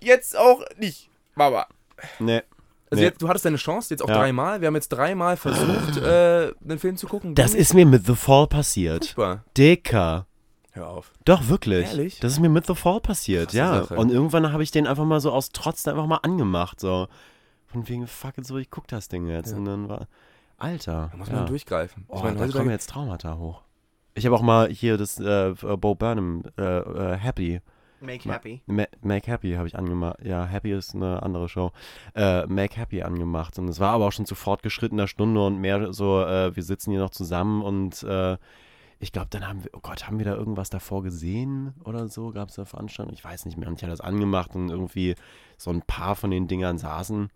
jetzt 0.00 0.36
auch 0.36 0.62
nicht, 0.76 1.08
Mama. 1.36 1.66
Nee. 2.18 2.42
Also 2.90 3.00
Nee. 3.02 3.08
jetzt, 3.08 3.20
du 3.20 3.28
hattest 3.28 3.44
deine 3.44 3.56
Chance, 3.58 3.92
jetzt 3.92 4.02
auch 4.02 4.08
Ja. 4.08 4.18
dreimal. 4.18 4.60
Wir 4.62 4.68
haben 4.68 4.74
jetzt 4.74 4.88
dreimal 4.88 5.36
versucht, 5.36 5.96
äh, 6.02 6.52
einen 6.64 6.78
Film 6.78 6.96
zu 6.96 7.06
gucken. 7.06 7.34
Das 7.34 7.54
ist 7.54 7.74
mir 7.74 7.84
mit 7.84 8.06
The 8.06 8.14
Fall 8.14 8.46
passiert. 8.46 9.04
furchtbar. 9.04 9.44
Dicker. 9.56 10.26
Hör 10.72 10.88
auf. 10.88 11.12
Doch, 11.24 11.48
wirklich. 11.48 11.86
Ehrlich? 11.86 12.20
Das 12.20 12.32
ist 12.32 12.40
mir 12.40 12.48
mit 12.48 12.66
The 12.66 12.74
Fall 12.74 13.00
passiert, 13.00 13.46
Krasse 13.46 13.58
ja. 13.58 13.82
Sache. 13.82 13.96
Und 13.96 14.10
irgendwann 14.10 14.52
habe 14.52 14.62
ich 14.62 14.70
den 14.70 14.86
einfach 14.86 15.04
mal 15.04 15.20
so 15.20 15.32
aus 15.32 15.50
Trotz 15.50 15.86
einfach 15.86 16.06
mal 16.06 16.20
angemacht. 16.22 16.80
So. 16.80 17.08
Von 17.66 17.86
wegen, 17.88 18.06
fuck 18.06 18.38
it, 18.38 18.46
so, 18.46 18.56
ich 18.56 18.70
guck 18.70 18.88
das 18.88 19.08
Ding 19.08 19.26
jetzt. 19.28 19.50
Ja. 19.50 19.56
Und 19.58 19.64
dann 19.66 19.88
war. 19.88 20.08
Alter. 20.56 21.08
Da 21.12 21.16
muss 21.18 21.28
ja. 21.28 21.34
man 21.34 21.46
durchgreifen. 21.46 22.04
Oh, 22.08 22.16
ich 22.16 22.22
meine, 22.22 22.38
da 22.38 22.48
kommen 22.48 22.70
jetzt 22.70 22.90
Traumata 22.90 23.36
hoch. 23.36 23.62
Ich 24.14 24.24
habe 24.24 24.34
auch 24.34 24.42
mal 24.42 24.68
hier 24.70 24.96
das 24.96 25.20
äh, 25.20 25.54
Bo 25.78 25.94
Burnham 25.94 26.42
äh, 26.56 26.62
äh, 26.62 27.16
Happy. 27.16 27.60
Make 28.00 28.28
Ma- 28.28 28.34
happy. 28.34 28.62
Ma 28.66 28.84
Make 29.02 29.30
Happy 29.30 29.52
habe 29.54 29.66
ich 29.66 29.76
angemacht. 29.76 30.18
Ja, 30.22 30.44
Happy 30.44 30.72
ist 30.72 30.94
eine 30.94 31.22
andere 31.22 31.48
Show. 31.48 31.72
Äh, 32.14 32.46
Make 32.46 32.76
Happy 32.76 33.02
angemacht. 33.02 33.58
Und 33.58 33.68
es 33.68 33.80
war 33.80 33.92
aber 33.92 34.06
auch 34.06 34.12
schon 34.12 34.26
zu 34.26 34.34
fortgeschrittener 34.34 35.08
Stunde 35.08 35.44
und 35.44 35.58
mehr 35.58 35.92
so, 35.92 36.22
äh, 36.22 36.54
wir 36.54 36.62
sitzen 36.62 36.90
hier 36.92 37.00
noch 37.00 37.10
zusammen 37.10 37.62
und 37.62 38.02
äh, 38.04 38.36
ich 39.00 39.12
glaube, 39.12 39.28
dann 39.30 39.46
haben 39.46 39.62
wir, 39.62 39.70
oh 39.74 39.80
Gott, 39.80 40.06
haben 40.06 40.18
wir 40.18 40.24
da 40.24 40.34
irgendwas 40.34 40.70
davor 40.70 41.02
gesehen 41.04 41.72
oder 41.84 42.08
so? 42.08 42.32
Gab 42.32 42.48
es 42.48 42.56
da 42.56 42.64
Veranstaltungen? 42.64 43.14
Ich 43.16 43.24
weiß 43.24 43.46
nicht 43.46 43.56
mehr. 43.56 43.68
Und 43.68 43.76
ich 43.76 43.82
habe 43.82 43.92
das 43.92 44.00
angemacht 44.00 44.56
und 44.56 44.70
irgendwie 44.70 45.14
so 45.56 45.70
ein 45.70 45.82
paar 45.82 46.16
von 46.16 46.30
den 46.32 46.48
Dingern 46.48 46.78
saßen. 46.78 47.30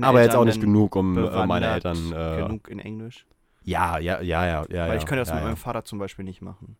Aber 0.00 0.20
jetzt 0.20 0.28
Eltern 0.28 0.40
auch 0.40 0.44
nicht 0.46 0.60
genug, 0.60 0.96
um 0.96 1.18
äh, 1.18 1.46
meine 1.46 1.66
Eltern. 1.66 2.12
Äh, 2.12 2.42
genug 2.42 2.68
in 2.68 2.78
Englisch? 2.78 3.26
Ja, 3.62 3.98
ja, 3.98 4.22
ja, 4.22 4.46
ja, 4.46 4.62
ja. 4.62 4.64
Weil 4.68 4.88
ja, 4.88 4.94
ich 4.94 5.04
könnte 5.04 5.16
das 5.20 5.28
ja, 5.28 5.34
mit 5.34 5.44
meinem 5.44 5.56
Vater 5.56 5.84
zum 5.84 5.98
Beispiel 5.98 6.24
nicht 6.24 6.40
machen. 6.40 6.76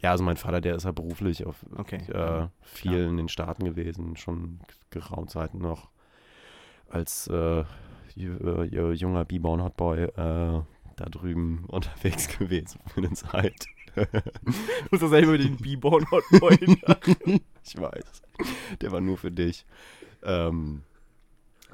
Ja, 0.00 0.12
also 0.12 0.24
mein 0.24 0.36
Vater, 0.38 0.60
der 0.60 0.76
ist 0.76 0.84
ja 0.84 0.92
beruflich 0.92 1.44
auf 1.46 1.56
Okay. 1.76 2.00
äh, 2.10 2.48
viel 2.62 3.04
in 3.06 3.16
den 3.18 3.28
Staaten 3.28 3.64
gewesen, 3.64 4.16
schon 4.16 4.60
geraumt 4.90 5.30
Zeiten 5.30 5.58
noch 5.58 5.90
als 6.88 7.28
äh, 7.28 7.64
äh, 8.16 8.92
junger 8.92 9.24
B-Born 9.24 9.62
Hotboy 9.62 10.04
äh, 10.04 10.10
da 10.16 11.04
drüben 11.10 11.64
unterwegs 11.68 12.28
gewesen 12.38 12.80
für 12.86 13.00
eine 13.00 13.12
Zeit. 13.12 13.66
Ich 13.96 13.96
muss 14.90 15.00
das 15.00 15.10
selber 15.10 15.36
den 15.36 15.56
B-Born 15.56 16.10
Hotboy 16.10 16.56
ich 17.64 17.76
weiß. 17.76 18.22
Der 18.80 18.92
war 18.92 19.00
nur 19.00 19.18
für 19.18 19.30
dich. 19.30 19.66
Ähm, 20.22 20.82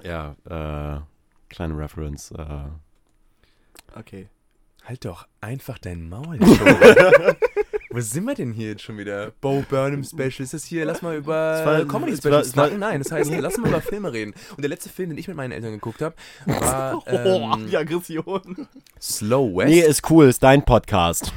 ja, 0.02 0.34
äh, 0.46 1.00
kleine 1.48 1.78
Reference. 1.78 2.30
Äh, 2.32 2.68
Okay. 3.94 4.28
Halt 4.84 5.04
doch 5.06 5.26
einfach 5.40 5.78
dein 5.78 6.08
Maul. 6.08 6.38
Wo 7.96 8.02
sind 8.02 8.26
wir 8.26 8.34
denn 8.34 8.52
hier 8.52 8.68
jetzt 8.72 8.82
schon 8.82 8.98
wieder? 8.98 9.32
Bo 9.40 9.64
Burnham 9.70 10.04
Special. 10.04 10.40
Ist 10.42 10.52
das 10.52 10.64
hier? 10.66 10.84
Lass 10.84 11.00
mal 11.00 11.16
über 11.16 11.64
war- 11.64 11.84
Comedy 11.86 12.22
war- 12.24 12.44
snacken? 12.44 12.78
Nein, 12.78 13.02
das 13.02 13.10
heißt, 13.10 13.30
lass 13.40 13.56
mal 13.56 13.68
über 13.68 13.80
Filme 13.80 14.12
reden. 14.12 14.34
Und 14.50 14.60
der 14.60 14.68
letzte 14.68 14.90
Film, 14.90 15.08
den 15.08 15.18
ich 15.18 15.28
mit 15.28 15.36
meinen 15.38 15.52
Eltern 15.52 15.72
geguckt 15.72 16.02
habe, 16.02 16.14
war 16.44 16.96
oh, 17.06 17.54
ähm, 17.54 17.68
die 17.70 17.74
Aggression. 17.74 18.68
Slow 19.00 19.56
West. 19.56 19.68
nee, 19.70 19.80
ist 19.80 20.10
cool, 20.10 20.26
ist 20.28 20.42
dein 20.42 20.62
Podcast. 20.62 21.32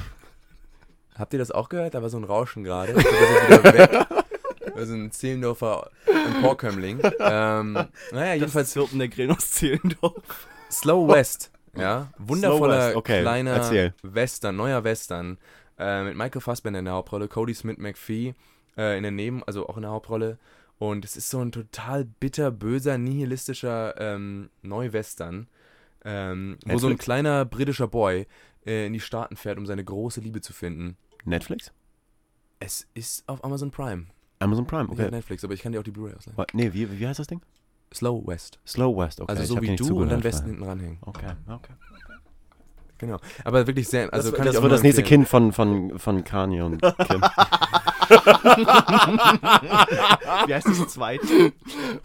Habt 1.17 1.31
ihr 1.31 1.39
das 1.39 1.49
auch 1.51 1.69
gehört? 1.69 1.93
Da 1.93 2.01
war 2.01 2.09
so 2.09 2.17
ein 2.17 2.25
Rauschen 2.25 2.65
gerade. 2.65 2.93
Wir 2.93 3.03
sind 3.03 3.63
wieder 3.63 3.73
weg. 3.73 4.07
Also 4.75 4.93
ein 4.95 5.11
Zehlendorfer 5.13 5.89
Emporkömmling. 6.35 6.99
ähm, 7.21 7.71
naja, 7.71 7.87
Das 8.11 8.35
jedenfalls 8.35 8.71
Zirpen 8.71 8.99
der 8.99 9.07
Grillen 9.07 9.31
aus 9.31 9.49
Zehlendorf. 9.51 10.47
Slow 10.69 11.07
West. 11.07 11.51
Ja, 11.77 12.07
wundervoller 12.17 12.87
West, 12.87 12.95
okay, 12.97 13.21
kleiner 13.21 13.51
erzähl. 13.51 13.93
Western, 14.03 14.57
neuer 14.57 14.83
Western. 14.83 15.37
Äh, 15.79 16.03
mit 16.03 16.17
Michael 16.17 16.41
Fassbender 16.41 16.79
in 16.79 16.85
der 16.85 16.93
Hauptrolle, 16.95 17.27
Cody 17.29 17.53
Smith 17.53 17.77
McPhee 17.77 18.33
äh, 18.77 18.97
in 18.97 19.03
der 19.03 19.11
Neben, 19.11 19.43
also 19.45 19.67
auch 19.67 19.77
in 19.77 19.83
der 19.83 19.91
Hauptrolle. 19.91 20.37
Und 20.77 21.05
es 21.05 21.17
ist 21.17 21.29
so 21.29 21.39
ein 21.39 21.51
total 21.51 22.05
bitter, 22.05 22.51
böser, 22.51 22.97
nihilistischer 22.97 23.99
ähm, 23.99 24.49
Neuwestern, 24.61 25.47
ähm, 26.05 26.57
wo 26.65 26.77
so 26.77 26.87
ein 26.87 26.97
kleiner 26.97 27.45
britischer 27.45 27.87
Boy 27.87 28.27
äh, 28.65 28.87
in 28.87 28.93
die 28.93 28.99
Staaten 28.99 29.35
fährt, 29.35 29.57
um 29.57 29.65
seine 29.65 29.83
große 29.83 30.21
Liebe 30.21 30.41
zu 30.41 30.53
finden. 30.53 30.97
Netflix? 31.25 31.71
Es 32.59 32.87
ist 32.93 33.27
auf 33.27 33.43
Amazon 33.43 33.71
Prime. 33.71 34.07
Amazon 34.39 34.65
Prime, 34.65 34.89
okay. 34.89 35.09
Netflix, 35.11 35.43
aber 35.43 35.53
ich 35.53 35.61
kann 35.61 35.71
dir 35.71 35.79
auch 35.79 35.83
die 35.83 35.91
Blu-ray 35.91 36.13
ausleihen. 36.15 36.37
Nee, 36.53 36.73
wie, 36.73 36.99
wie 36.99 37.07
heißt 37.07 37.19
das 37.19 37.27
Ding? 37.27 37.41
Slow 37.93 38.25
West. 38.25 38.59
Slow 38.65 38.97
West, 38.97 39.19
okay. 39.19 39.31
Also 39.31 39.55
so 39.55 39.61
wie 39.61 39.75
du 39.75 40.01
und 40.01 40.09
dann 40.09 40.23
Westen 40.23 40.47
hinten 40.47 40.63
ranhängen. 40.63 40.99
Okay, 41.01 41.31
okay. 41.47 41.73
Genau. 42.99 43.17
Aber 43.43 43.65
wirklich 43.65 43.87
sehr, 43.87 44.13
also 44.13 44.29
das 44.29 44.37
kann 44.37 44.45
das 44.45 44.55
ich 44.55 44.59
auch 44.59 44.63
wird 44.63 44.73
das 44.73 44.83
nächste. 44.83 45.03
Kind 45.03 45.27
von, 45.27 45.51
von, 45.53 45.97
von 45.97 46.23
Kanye 46.23 46.61
und 46.61 46.81
Kim. 47.07 47.21
Wie 50.45 50.53
heißt 50.53 50.67
das 50.67 50.87
zweite? 50.89 51.53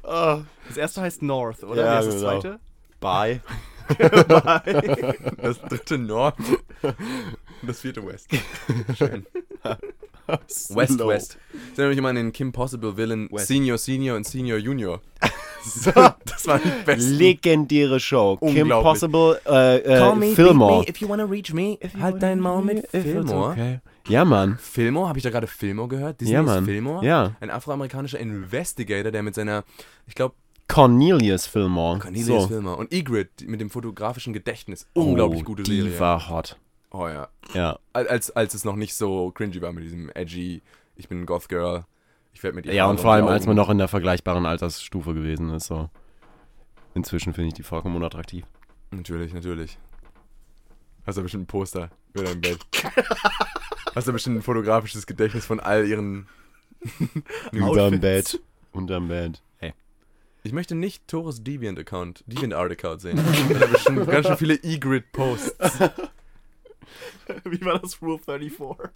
Das 0.03 0.77
erste 0.77 1.03
heißt 1.03 1.23
North, 1.23 1.63
oder? 1.65 1.85
Ja, 1.85 1.93
Wie 1.93 1.97
heißt 1.97 2.09
das 2.09 2.15
genau. 2.17 2.41
zweite? 2.41 2.61
Bye. 3.01 3.41
Das 5.43 5.61
dritte. 5.61 5.95
Und 7.65 7.69
das 7.69 7.81
vierte 7.81 8.07
West. 8.07 8.29
Schön. 8.97 9.27
West, 10.27 10.95
Slow. 10.95 11.09
West. 11.09 11.37
Ich 11.53 11.79
erinnere 11.79 11.89
mich 11.91 11.99
immer 11.99 12.09
an 12.09 12.17
den 12.17 12.33
Kim 12.33 12.53
Possible 12.53 12.97
Villain 12.97 13.29
West. 13.31 13.49
Senior, 13.49 13.77
Senior 13.79 14.17
und 14.17 14.27
Senior 14.27 14.59
Junior. 14.59 15.03
das 16.25 16.47
waren 16.47 16.61
die 16.65 16.85
besten. 16.85 17.13
Legendäre 17.13 18.01
Show. 18.01 18.37
Kim. 18.37 18.69
Possible, 18.69 19.41
äh, 19.47 19.79
äh, 19.79 20.35
Fillmore. 20.35 20.89
if 20.89 20.99
you 20.99 21.09
wanna 21.09 21.25
reach 21.25 21.53
me. 21.53 21.79
Halt 22.01 22.23
dein 22.23 22.41
Maul 22.41 22.63
mit 22.63 22.87
Fillmore. 22.89 23.51
Okay. 23.53 23.81
Ja, 24.09 24.25
Mann. 24.25 24.59
Fillmore, 24.59 25.09
habe 25.09 25.19
ich 25.19 25.23
da 25.23 25.31
gerade 25.31 25.47
Fillmore 25.47 25.89
gehört? 25.89 26.21
Disney 26.21 26.35
Ja, 26.35 26.41
ist 26.41 26.47
Mann. 26.47 26.65
Fillmore? 26.65 27.05
Ja. 27.05 27.37
Ein 27.41 27.51
afroamerikanischer 27.51 28.19
Investigator, 28.19 29.11
der 29.11 29.23
mit 29.23 29.35
seiner, 29.35 29.65
ich 30.07 30.15
glaube, 30.15 30.35
Cornelius 30.69 31.47
Fillmore. 31.47 31.99
Cornelius 31.99 32.43
so. 32.43 32.49
Fillmore 32.49 32.77
und 32.77 32.93
Egrid 32.93 33.29
die 33.41 33.47
mit 33.47 33.61
dem 33.61 33.71
fotografischen 33.71 34.33
Gedächtnis. 34.33 34.87
Unglaublich 34.95 35.43
oh, 35.43 35.45
gute 35.45 35.63
die 35.63 35.83
Serie. 35.83 36.01
war 36.01 36.29
hot. 36.29 36.59
Oh 36.91 37.09
ja. 37.09 37.29
Ja. 37.53 37.79
Als, 37.93 38.31
als 38.31 38.55
es 38.55 38.65
noch 38.65 38.77
nicht 38.77 38.95
so 38.95 39.31
cringy 39.33 39.61
war 39.61 39.73
mit 39.73 39.85
diesem 39.85 40.11
edgy, 40.15 40.63
ich 40.97 41.09
bin 41.09 41.23
ein 41.23 41.27
Goth 41.27 41.49
Girl, 41.49 41.85
ich 42.35 42.43
werde 42.43 42.57
mit 42.57 42.67
ihr. 42.67 42.75
Ja, 42.75 42.87
und 42.87 43.01
vor 43.01 43.13
allem, 43.13 43.27
als 43.27 43.47
man 43.47 43.57
noch 43.57 43.71
in 43.71 43.79
der 43.79 43.89
vergleichbaren 43.89 44.45
Altersstufe 44.45 45.15
gewesen 45.15 45.51
ist. 45.51 45.67
So. 45.67 45.89
Inzwischen 46.95 47.33
finde 47.33 47.49
ich 47.49 47.55
die 47.55 47.63
vollkommen 47.63 47.97
unattraktiv. 47.97 48.45
Natürlich, 48.91 49.33
natürlich. 49.33 49.79
Hast 51.07 51.19
du 51.19 51.23
bestimmt 51.23 51.45
ein 51.45 51.47
Poster 51.47 51.91
über 52.13 52.25
deinem 52.25 52.41
Bett. 52.41 52.59
Hast 53.95 54.09
du 54.09 54.13
bestimmt 54.13 54.39
ein 54.39 54.43
fotografisches 54.43 55.07
Gedächtnis 55.07 55.47
von 55.47 55.61
all 55.61 55.87
ihren. 55.87 56.27
Unterm 57.53 58.01
Bett. 58.01 58.41
Unterm 58.73 59.09
Bett. 59.09 59.41
Hey. 59.59 59.73
Ich 60.43 60.53
möchte 60.53 60.75
nicht 60.75 61.07
Tores 61.07 61.45
Deviant 61.45 61.79
Account, 61.79 62.25
Deviant 62.27 62.55
Art 62.55 62.73
Account 62.73 63.01
sehen. 63.01 63.17
Da 63.17 63.61
hat 63.61 63.73
bestimmt 63.73 64.07
ganz 64.11 64.27
schön 64.27 64.37
viele 64.37 64.55
E-Grid 64.57 65.13
Posts. 65.13 65.81
Wie 67.45 67.65
war 67.65 67.79
das 67.79 68.03
Rule 68.03 68.19
34? 68.19 68.91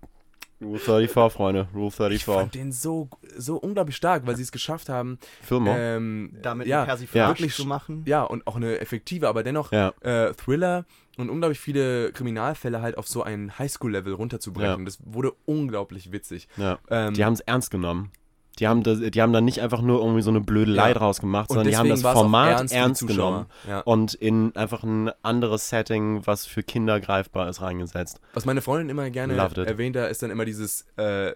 Rule 0.60 0.78
34, 0.78 1.32
Freunde. 1.32 1.68
Rule 1.74 1.86
Ich 1.86 1.92
34. 2.24 2.24
fand 2.24 2.54
den 2.54 2.72
so, 2.72 3.08
so 3.36 3.56
unglaublich 3.56 3.96
stark, 3.96 4.26
weil 4.26 4.36
sie 4.36 4.42
es 4.42 4.52
geschafft 4.52 4.88
haben, 4.88 5.18
Fillmore. 5.42 5.76
ähm, 5.78 6.36
Damit 6.42 6.66
ja, 6.66 6.84
ja. 6.84 7.28
wirklich 7.28 7.54
zu 7.54 7.64
machen. 7.64 8.02
ja, 8.06 8.24
und 8.24 8.46
auch 8.46 8.56
eine 8.56 8.80
effektive, 8.80 9.28
aber 9.28 9.42
dennoch 9.42 9.70
ja. 9.72 9.92
äh, 10.00 10.34
Thriller 10.34 10.84
und 11.16 11.30
unglaublich 11.30 11.60
viele 11.60 12.12
Kriminalfälle 12.12 12.80
halt 12.82 12.98
auf 12.98 13.06
so 13.08 13.22
ein 13.22 13.58
Highschool-Level 13.58 14.12
runterzubrechen. 14.14 14.80
Ja. 14.80 14.84
Das 14.84 14.98
wurde 15.04 15.32
unglaublich 15.46 16.12
witzig. 16.12 16.48
ja. 16.56 16.78
Ähm, 16.90 17.14
Die 17.14 17.24
haben 17.24 17.34
es 17.34 17.40
ernst 17.40 17.70
genommen. 17.70 18.10
Die 18.58 18.66
haben, 18.68 18.82
das, 18.82 18.98
die 19.00 19.22
haben 19.22 19.32
da 19.32 19.40
nicht 19.40 19.60
einfach 19.60 19.80
nur 19.82 20.00
irgendwie 20.00 20.22
so 20.22 20.30
eine 20.30 20.40
Blödelei 20.40 20.88
Ja. 20.88 20.94
draus 20.94 21.20
gemacht, 21.20 21.50
und 21.50 21.54
sondern 21.54 21.70
die 21.70 21.76
haben 21.76 21.88
das 21.88 22.02
Format 22.02 22.58
ernst 22.58 22.74
ernst, 22.74 23.02
die 23.02 23.06
genommen 23.06 23.46
Ja. 23.68 23.80
und 23.80 24.14
in 24.14 24.54
einfach 24.56 24.82
ein 24.82 25.10
anderes 25.22 25.68
Setting, 25.68 26.22
was 26.26 26.46
für 26.46 26.62
Kinder 26.62 26.98
greifbar 27.00 27.48
ist, 27.48 27.60
reingesetzt. 27.62 28.20
Was 28.34 28.44
meine 28.44 28.60
Freundin 28.60 28.88
immer 28.88 29.08
gerne 29.10 29.34
erwähnt, 29.36 29.96
da 29.96 30.06
ist 30.06 30.22
dann 30.22 30.30
immer 30.30 30.44
dieses, 30.44 30.86
äh, 30.96 31.32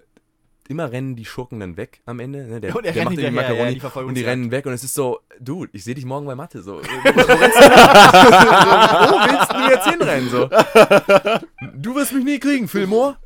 immer 0.68 0.92
rennen 0.92 1.16
die 1.16 1.24
Schurken 1.24 1.58
dann 1.60 1.76
weg 1.76 2.02
am 2.06 2.20
Ende. 2.20 2.44
Ne? 2.46 2.60
Der, 2.60 2.74
Und 2.76 2.84
er 2.86 2.92
der 2.92 3.00
rennt 3.02 3.04
macht 3.10 3.20
hinterher, 3.20 3.32
Macaroni 3.32 3.68
ja, 3.68 3.74
die 3.74 3.80
verfolgen 3.80 4.08
und 4.08 4.14
die 4.16 4.22
rennen 4.22 4.50
weg 4.50 4.64
und 4.66 4.72
es 4.72 4.84
ist 4.84 4.94
so, 4.94 5.20
Dude, 5.40 5.70
ich 5.72 5.84
sehe 5.84 5.94
dich 5.94 6.04
morgen 6.04 6.26
bei 6.26 6.34
Mathe. 6.34 6.62
So. 6.62 6.74
Wo 6.82 6.82
willst 9.28 9.52
du 9.52 9.70
jetzt 9.70 9.88
hinrennen? 9.88 10.28
So? 10.30 10.48
Du 11.74 11.94
wirst 11.94 12.12
mich 12.12 12.24
nie 12.24 12.38
kriegen, 12.38 12.68
Fillmore. 12.68 13.16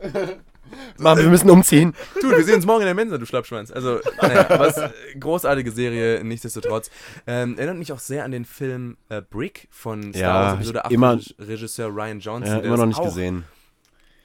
Mann, 0.98 1.18
wir 1.18 1.28
müssen 1.28 1.50
umziehen. 1.50 1.94
Dude, 2.20 2.36
wir 2.36 2.44
sehen 2.44 2.56
uns 2.56 2.66
morgen 2.66 2.80
in 2.80 2.86
der 2.86 2.94
Mensa, 2.94 3.18
du 3.18 3.26
Schlappschwanz. 3.26 3.70
Also, 3.70 4.00
naja, 4.20 4.46
eine 4.48 4.92
großartige 5.20 5.70
Serie, 5.70 6.22
nichtsdestotrotz. 6.24 6.90
Ähm, 7.26 7.56
erinnert 7.58 7.76
mich 7.78 7.92
auch 7.92 7.98
sehr 7.98 8.24
an 8.24 8.30
den 8.30 8.44
Film 8.44 8.96
äh, 9.08 9.20
Brick 9.22 9.68
von 9.70 10.12
Star 10.12 10.20
Ja, 10.22 10.34
Wars 10.34 10.54
Episode 10.56 10.78
ich 10.78 10.84
8 10.86 10.92
immer- 10.92 11.18
Regisseur 11.38 11.88
Ryan 11.88 12.20
Johnson. 12.20 12.56
Ja, 12.56 12.62
immer 12.62 12.76
noch 12.76 12.86
nicht 12.86 13.02
gesehen. 13.02 13.44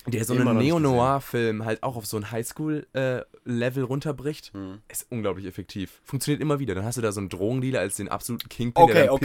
Der 0.07 0.25
so 0.25 0.33
einen 0.33 0.57
Neo-Noir-Film 0.57 1.63
halt 1.63 1.83
auch 1.83 1.95
auf 1.95 2.07
so 2.07 2.17
ein 2.17 2.31
Highschool-Level 2.31 3.83
runterbricht. 3.83 4.51
Hm. 4.53 4.79
Ist 4.87 5.05
unglaublich 5.11 5.45
effektiv. 5.45 6.01
Funktioniert 6.03 6.41
immer 6.41 6.59
wieder. 6.59 6.73
Dann 6.73 6.85
hast 6.85 6.97
du 6.97 7.01
da 7.01 7.11
so 7.11 7.19
einen 7.19 7.29
Drogendealer 7.29 7.79
als 7.79 7.97
den 7.97 8.09
absoluten 8.09 8.49
Kingpin, 8.49 8.87
der 8.87 9.05
dann 9.05 9.19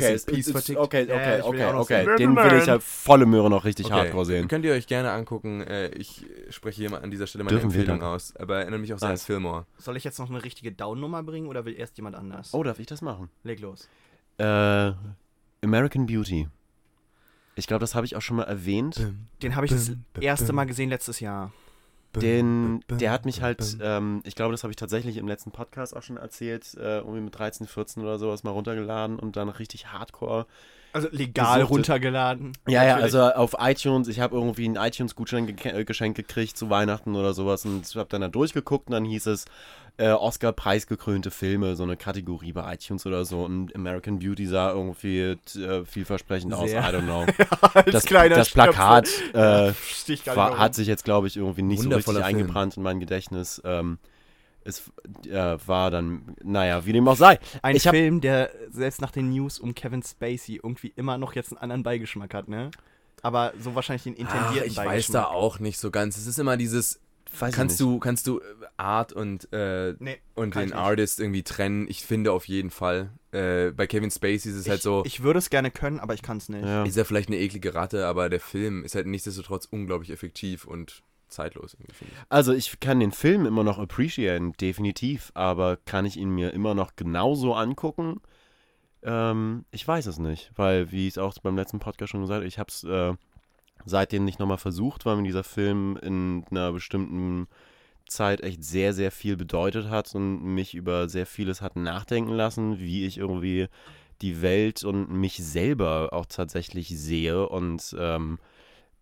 vertickt. 0.53 0.79
okay, 0.79 1.07
Ja, 1.09 1.15
ja, 1.15 1.17
okay, 1.17 1.39
ich 1.39 1.45
will 1.45 1.49
okay, 1.49 1.59
ja 1.59 1.69
auch 1.69 1.73
noch 1.73 1.81
okay. 1.81 2.05
sehen. 2.05 2.17
Den 2.17 2.37
will 2.37 2.59
ich 2.59 2.67
ja 2.67 2.79
volle 2.79 3.25
Möhre 3.25 3.49
noch 3.49 3.65
richtig 3.65 3.87
Okay, 3.87 3.95
hardcore 3.95 4.27
sehen. 4.27 4.49
Könnt 4.49 4.65
ihr 4.67 4.73
euch 4.73 4.87
gerne 4.87 5.13
angucken. 5.13 5.63
Äh, 5.63 5.89
ich 5.89 6.27
spreche 6.51 6.83
hier 6.83 6.91
mal 6.91 7.01
an 7.01 7.11
dieser 7.11 7.27
Stelle 7.27 7.45
meine 7.45 7.59
Dürfen 7.59 7.75
Empfehlung 7.75 8.03
aus. 8.03 8.37
Aber 8.37 8.59
erinnert 8.59 8.81
mich 8.81 8.93
auch 8.93 8.99
sehr 8.99 9.11
an. 9.11 9.17
Fillmore. 9.17 9.67
Soll 9.79 9.97
ich 9.97 10.05
jetzt 10.05 10.19
noch 10.19 10.29
eine 10.29 10.45
richtige 10.45 10.73
Down-Nummer 10.73 11.23
bringen 11.23 11.47
oder 11.47 11.65
will 11.65 11.75
erst 11.75 11.97
jemand 11.97 12.17
anders? 12.17 12.53
Oh, 12.53 12.63
darf 12.63 12.79
ich 12.79 12.87
das 12.87 13.01
machen? 13.01 13.31
Leg 13.45 13.61
los. 13.61 13.89
Äh, 14.39 14.93
American 15.63 16.07
Beauty. 16.07 16.49
Ich 17.57 17.67
glaube, 17.67 17.81
das 17.81 17.95
habe 17.95 18.07
ich 18.07 18.15
auch 18.17 18.21
schon 18.23 18.37
mal 18.37 18.45
erwähnt. 18.45 19.13
Den 19.43 19.57
habe 19.57 19.67
ich 19.67 19.73
das 19.73 19.91
erste 20.21 20.53
Mal 20.53 20.65
gesehen 20.67 20.91
letztes 20.91 21.21
Jahr. 21.21 21.53
Den, 22.15 22.83
der 22.89 23.11
hat 23.11 23.27
mich 23.27 23.43
halt, 23.43 23.77
ähm, 23.83 24.23
ich 24.25 24.35
glaube, 24.35 24.53
das 24.53 24.63
habe 24.63 24.71
ich 24.71 24.77
tatsächlich 24.77 25.19
im 25.19 25.29
letzten 25.29 25.51
Podcast 25.51 25.95
auch 25.95 26.03
schon 26.03 26.17
erzählt, 26.17 26.73
äh, 26.75 26.99
irgendwie 26.99 27.21
mit 27.21 27.37
13, 27.39 27.67
14 27.67 28.03
oder 28.03 28.19
sowas 28.19 28.43
mal 28.43 28.53
runtergeladen 28.53 29.19
und 29.19 29.37
dann 29.37 29.51
richtig 29.51 29.89
hardcore. 29.89 30.47
Also 30.97 31.09
legal 31.11 31.61
Gesuchtet. 31.61 31.71
runtergeladen. 31.71 32.53
Ja, 32.67 32.85
ja, 32.85 32.97
also 32.97 33.21
auf 33.21 33.55
iTunes, 33.61 34.09
ich 34.09 34.19
habe 34.21 34.35
irgendwie 34.35 34.65
einen 34.65 34.77
iTunes-Gutschein 34.77 35.55
äh, 35.65 35.85
geschenkt 35.85 36.17
gekriegt 36.17 36.57
zu 36.57 36.71
Weihnachten 36.71 37.15
oder 37.15 37.35
sowas 37.35 37.67
und 37.67 37.85
habe 37.97 38.09
dann 38.09 38.23
da 38.23 38.29
durchgeguckt 38.29 38.87
und 38.89 38.93
dann 38.93 39.05
hieß 39.05 39.27
es 39.27 39.45
äh, 39.99 40.09
Oscar-preisgekrönte 40.11 41.31
Filme, 41.31 41.77
so 41.77 41.83
eine 41.83 41.97
Kategorie 41.97 42.53
bei 42.53 42.75
iTunes 42.75 43.05
oder 43.07 43.25
so 43.27 43.45
und 43.45 43.75
American 43.75 44.19
Beauty 44.19 44.47
sah 44.47 44.71
irgendwie 44.71 45.37
äh, 45.59 45.85
vielversprechend 45.85 46.55
aus, 46.55 46.67
I 46.67 46.69
Sehr. 46.71 46.83
don't 46.95 47.03
know. 47.03 47.27
Als 47.75 47.93
Das, 47.93 48.05
das 48.05 48.51
Plakat 48.51 49.09
äh, 49.35 49.73
war, 50.35 50.59
hat 50.59 50.75
sich 50.75 50.89
jetzt, 50.89 51.05
glaube 51.05 51.27
ich, 51.27 51.37
irgendwie 51.37 51.63
nicht 51.63 51.83
so 51.83 51.91
richtig 51.91 52.15
Film. 52.15 52.25
eingebrannt 52.25 52.77
in 52.77 52.83
mein 52.83 53.01
Gedächtnis. 53.01 53.61
Ähm, 53.65 53.99
es 54.67 54.91
äh, 55.27 55.57
war 55.67 55.91
dann, 55.91 56.35
naja, 56.43 56.85
wie 56.87 56.93
dem 56.93 57.07
auch 57.09 57.17
sei. 57.17 57.39
Ein 57.63 57.77
ich 57.77 57.87
hab- 57.87 57.95
Film, 57.95 58.21
der 58.21 58.51
selbst 58.71 59.01
nach 59.01 59.11
den 59.11 59.31
News 59.31 59.59
um 59.59 59.75
Kevin 59.75 60.03
Spacey 60.03 60.57
irgendwie 60.63 60.93
immer 60.97 61.19
noch 61.19 61.35
jetzt 61.35 61.53
einen 61.53 61.59
anderen 61.59 61.83
Beigeschmack 61.83 62.35
hat, 62.35 62.49
ne? 62.49 62.71
Aber 63.23 63.53
so 63.59 63.75
wahrscheinlich 63.75 64.03
den 64.05 64.15
Ach, 64.15 64.21
intendierten 64.21 64.71
ich 64.71 64.77
weiß 64.77 64.85
Beigeschmack. 64.87 65.23
da 65.23 65.29
auch 65.29 65.59
nicht 65.59 65.79
so 65.79 65.91
ganz. 65.91 66.17
Es 66.17 66.27
ist 66.27 66.39
immer 66.39 66.57
dieses, 66.57 67.01
Weiß 67.39 67.51
ich 67.51 67.57
kannst 67.57 67.81
du, 67.81 67.99
kannst 67.99 68.27
du 68.29 68.39
äh, 68.41 68.43
Art 68.77 69.13
und, 69.13 69.53
äh, 69.53 69.95
Nee, 69.99 70.19
und 70.35 70.55
den 70.55 70.69
ich. 70.69 70.75
Artist 70.75 71.19
irgendwie 71.21 71.43
trennen? 71.43 71.87
Ich 71.89 72.03
finde 72.05 72.33
auf 72.33 72.47
jeden 72.47 72.71
Fall. 72.71 73.11
Äh, 73.33 73.73
bei 73.73 73.87
Kevin 73.87 74.11
Spacey 74.11 74.51
ist 74.51 74.57
es 74.57 74.69
halt 74.69 74.79
ich, 74.79 74.83
so, 74.85 75.03
Ich 75.05 75.23
würde 75.23 75.39
es 75.39 75.51
gerne 75.51 75.71
können, 75.71 75.99
aber 76.01 76.15
ich 76.15 76.23
kann 76.23 76.37
es 76.39 76.49
nicht. 76.49 76.65
Ja. 76.65 76.85
ist 76.85 76.97
er 76.97 77.05
vielleicht 77.05 77.29
eine 77.29 77.39
eklige 77.39 77.75
Ratte, 77.75 78.07
aber 78.07 78.29
der 78.29 78.41
Film 78.41 78.85
ist 78.85 78.95
halt 78.95 79.07
nichtsdestotrotz 79.07 79.67
unglaublich 79.71 80.11
effektiv 80.11 80.65
und 80.67 81.03
zeitlos 81.29 81.75
irgendwie, 81.75 82.05
ich. 82.05 82.13
Also 82.29 82.53
ich 82.53 82.79
kann 82.81 83.01
den 83.01 83.13
Film 83.13 83.47
immer 83.47 83.65
noch 83.65 83.79
appreciaten, 83.79 84.53
definitiv, 84.55 85.33
aber 85.35 85.77
kann 85.77 86.07
ich 86.07 86.17
ihn 86.17 86.31
mir 86.31 86.53
immer 86.53 86.75
noch 86.75 86.97
genauso 86.97 87.55
angucken? 87.55 88.21
Ähm, 89.03 89.65
ich 89.71 89.87
weiß 89.87 90.07
es 90.07 90.19
nicht, 90.19 90.51
weil, 90.57 90.91
wie 90.93 91.07
ich 91.07 91.15
es 91.15 91.19
auch 91.19 91.35
beim 91.43 91.57
letzten 91.57 91.79
Podcast 91.79 92.11
schon 92.11 92.23
gesagt 92.23 92.39
habe, 92.39 92.47
ich 92.47 92.59
habe 92.59 92.69
es 92.71 92.85
äh, 92.85 93.15
seitdem 93.85 94.25
nicht 94.25 94.39
nochmal 94.39 94.59
versucht, 94.59 95.07
weil 95.07 95.17
mir 95.17 95.23
dieser 95.25 95.45
Film 95.45 95.99
in 96.03 96.45
einer 96.51 96.73
bestimmten 96.73 97.47
Zeit 98.07 98.41
echt 98.41 98.63
sehr, 98.65 98.93
sehr 98.95 99.11
viel 99.11 99.37
bedeutet 99.37 99.89
hat 99.91 100.15
und 100.15 100.43
mich 100.43 100.75
über 100.75 101.09
sehr 101.09 101.27
vieles 101.27 101.61
hat 101.61 101.77
nachdenken 101.77 102.33
lassen, 102.33 102.79
wie 102.79 103.05
ich 103.05 103.19
irgendwie 103.19 103.69
die 104.23 104.43
Welt 104.43 104.85
und 104.85 105.11
mich 105.11 105.37
selber 105.37 106.11
auch 106.13 106.27
tatsächlich 106.27 106.89
sehe 106.89 107.49
und 107.49 107.95
ähm, 107.99 108.39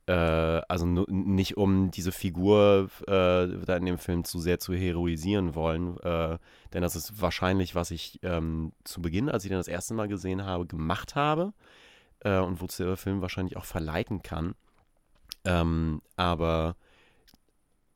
äh, 0.06 0.12
also 0.12 0.86
nicht 0.86 1.56
um 1.56 1.90
diese 1.90 2.12
Figur 2.12 2.90
äh, 3.06 3.48
da 3.64 3.76
in 3.76 3.86
dem 3.86 3.98
Film 3.98 4.24
zu 4.24 4.38
sehr 4.38 4.58
zu 4.58 4.74
heroisieren 4.74 5.54
wollen, 5.54 5.98
äh, 6.00 6.38
denn 6.72 6.82
das 6.82 6.96
ist 6.96 7.20
wahrscheinlich, 7.20 7.74
was 7.74 7.90
ich 7.90 8.20
ähm, 8.22 8.72
zu 8.84 9.00
Beginn, 9.00 9.28
als 9.28 9.44
ich 9.44 9.48
den 9.48 9.58
das 9.58 9.68
erste 9.68 9.94
Mal 9.94 10.08
gesehen 10.08 10.44
habe, 10.44 10.66
gemacht 10.66 11.14
habe 11.14 11.52
äh, 12.20 12.38
und 12.38 12.60
wozu 12.60 12.84
der 12.84 12.96
Film 12.96 13.22
wahrscheinlich 13.22 13.56
auch 13.56 13.64
verleiten 13.64 14.22
kann. 14.22 14.54
Ähm, 15.44 16.02
aber 16.16 16.76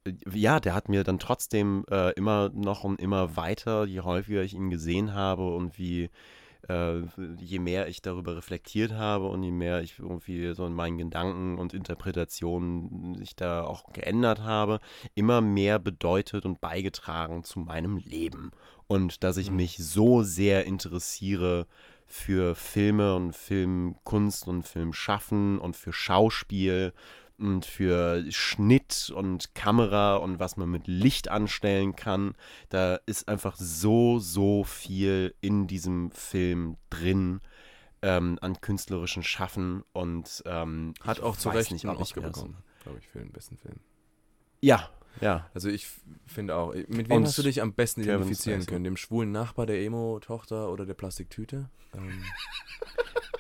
äh, 0.04 0.12
ja, 0.32 0.60
der 0.60 0.74
hat 0.74 0.88
mir 0.88 1.04
dann 1.04 1.18
trotzdem 1.18 1.84
äh, 1.90 2.12
immer 2.12 2.50
noch 2.54 2.84
und 2.84 3.00
immer 3.00 3.36
weiter, 3.36 3.84
je 3.84 4.00
häufiger 4.00 4.42
ich 4.42 4.54
ihn 4.54 4.70
gesehen 4.70 5.14
habe 5.14 5.54
und 5.54 5.78
wie 5.78 6.10
äh, 6.68 7.00
je 7.40 7.58
mehr 7.58 7.88
ich 7.88 8.02
darüber 8.02 8.36
reflektiert 8.36 8.92
habe 8.92 9.26
und 9.26 9.42
je 9.42 9.50
mehr 9.50 9.82
ich 9.82 9.98
irgendwie 9.98 10.54
so 10.54 10.66
in 10.66 10.74
meinen 10.74 10.98
Gedanken 10.98 11.58
und 11.58 11.74
Interpretationen 11.74 13.14
sich 13.16 13.34
da 13.36 13.64
auch 13.64 13.92
geändert 13.92 14.40
habe, 14.40 14.80
immer 15.14 15.40
mehr 15.40 15.78
bedeutet 15.78 16.44
und 16.44 16.60
beigetragen 16.60 17.44
zu 17.44 17.60
meinem 17.60 17.96
Leben. 17.96 18.50
Und 18.86 19.22
dass 19.24 19.36
ich 19.36 19.50
Mhm. 19.50 19.56
mich 19.56 19.76
so 19.78 20.22
sehr 20.22 20.64
interessiere 20.66 21.66
für 22.06 22.54
Filme 22.54 23.14
und 23.14 23.34
Filmkunst 23.34 24.48
und 24.48 24.62
Filmschaffen 24.62 25.58
und 25.58 25.76
für 25.76 25.92
Schauspiel 25.92 26.92
und 27.38 27.64
für 27.64 28.24
Schnitt 28.30 29.12
und 29.14 29.54
Kamera 29.54 30.16
und 30.16 30.38
was 30.40 30.56
man 30.56 30.68
mit 30.70 30.86
Licht 30.86 31.28
anstellen 31.28 31.96
kann. 31.96 32.34
Da 32.68 32.96
ist 33.06 33.28
einfach 33.28 33.56
so, 33.56 34.18
so 34.18 34.64
viel 34.64 35.34
in 35.40 35.66
diesem 35.66 36.10
Film 36.10 36.76
drin 36.90 37.40
ähm, 38.02 38.38
an 38.40 38.60
künstlerischen 38.60 39.22
Schaffen 39.22 39.82
und 39.92 40.42
ähm, 40.46 40.94
Hat 41.02 41.20
auch 41.20 41.36
zu 41.36 41.48
Recht 41.50 41.72
nicht, 41.72 41.86
einen 41.86 41.96
Oscar 41.96 42.22
bekommen, 42.22 42.56
glaube 42.82 42.98
ich, 42.98 43.08
für 43.08 43.18
den 43.18 43.32
besten 43.32 43.56
Film. 43.56 43.80
Ja, 44.60 44.90
ja. 45.20 45.48
Also 45.54 45.68
ich 45.68 45.86
finde 46.26 46.54
auch. 46.56 46.74
Mit 46.74 47.08
wem 47.08 47.18
Und 47.18 47.24
hast 47.26 47.38
du 47.38 47.42
dich 47.42 47.60
am 47.62 47.72
besten 47.72 48.02
Kevin 48.02 48.16
identifizieren 48.16 48.60
Spacey. 48.60 48.72
können? 48.74 48.84
Dem 48.84 48.96
schwulen 48.96 49.32
Nachbar, 49.32 49.66
der 49.66 49.80
Emo-Tochter 49.82 50.70
oder 50.70 50.86
der 50.86 50.94
Plastiktüte? 50.94 51.68
Ähm, 51.94 52.22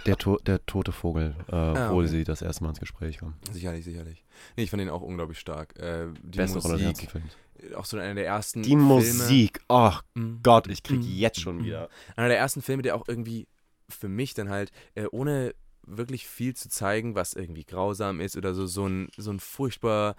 Der, 0.06 0.16
to 0.16 0.38
der 0.38 0.64
tote 0.64 0.92
Vogel, 0.92 1.34
äh, 1.48 1.54
Ah, 1.54 1.90
wo 1.90 1.98
okay. 1.98 2.06
sie 2.06 2.24
das 2.24 2.40
erste 2.40 2.62
Mal 2.64 2.70
ins 2.70 2.80
Gespräch 2.80 3.18
kommen. 3.18 3.34
sicherlich, 3.52 3.84
sicherlich. 3.84 4.24
Nee, 4.56 4.62
ich 4.62 4.70
fand 4.70 4.80
ihn 4.82 4.88
auch 4.88 5.02
unglaublich 5.02 5.38
stark. 5.38 5.78
Äh, 5.78 6.06
die 6.22 6.38
Beste 6.38 6.58
Rolle 6.60 6.74
des 6.78 6.84
ganzen 6.84 7.04
Musik, 7.06 7.10
Films. 7.10 7.74
auch 7.76 7.84
so 7.84 7.98
einer 7.98 8.14
der 8.14 8.26
ersten 8.26 8.62
Die 8.62 8.70
Filme. 8.70 8.84
Musik, 8.84 9.60
oh 9.68 9.92
Mm. 10.14 10.36
Gott, 10.42 10.68
ich 10.68 10.82
krieg 10.82 11.00
Mm. 11.00 11.02
jetzt 11.02 11.40
schon 11.40 11.58
Mm. 11.58 11.64
wieder. 11.64 11.88
Einer 12.16 12.28
der 12.28 12.38
ersten 12.38 12.62
Filme, 12.62 12.82
der 12.82 12.94
auch 12.96 13.06
irgendwie 13.06 13.46
für 13.90 14.08
mich 14.08 14.32
dann 14.34 14.48
halt, 14.48 14.70
äh, 14.94 15.06
ohne 15.10 15.54
wirklich 15.82 16.26
viel 16.26 16.54
zu 16.54 16.68
zeigen, 16.68 17.14
was 17.14 17.34
irgendwie 17.34 17.64
grausam 17.64 18.20
ist 18.20 18.36
oder 18.36 18.54
so, 18.54 18.66
so 18.66 18.86
ein, 18.86 19.08
so 19.16 19.30
ein 19.30 19.40
furchtbar 19.40 20.16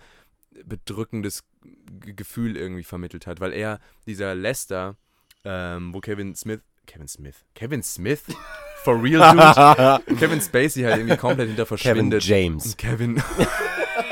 bedrückendes 0.65 1.43
G 1.61 2.13
Gefühl 2.13 2.55
irgendwie 2.55 2.83
vermittelt 2.83 3.27
hat, 3.27 3.39
weil 3.39 3.53
er, 3.53 3.79
dieser 4.07 4.33
Lester, 4.33 4.95
ähm, 5.43 5.93
wo 5.93 5.99
Kevin 5.99 6.35
Smith, 6.35 6.61
Kevin 6.85 7.07
Smith, 7.07 7.35
Kevin 7.55 7.83
Smith? 7.83 8.23
For 8.83 9.01
real, 9.01 9.35
dude? 9.35 10.15
Kevin 10.17 10.39
Spacey 10.41 10.83
halt 10.83 10.97
irgendwie 10.97 11.17
komplett 11.17 11.49
hinter 11.49 11.65
Kevin 11.65 11.77
verschwindet. 11.77 12.23
James. 12.23 12.77
Kevin. 12.77 13.21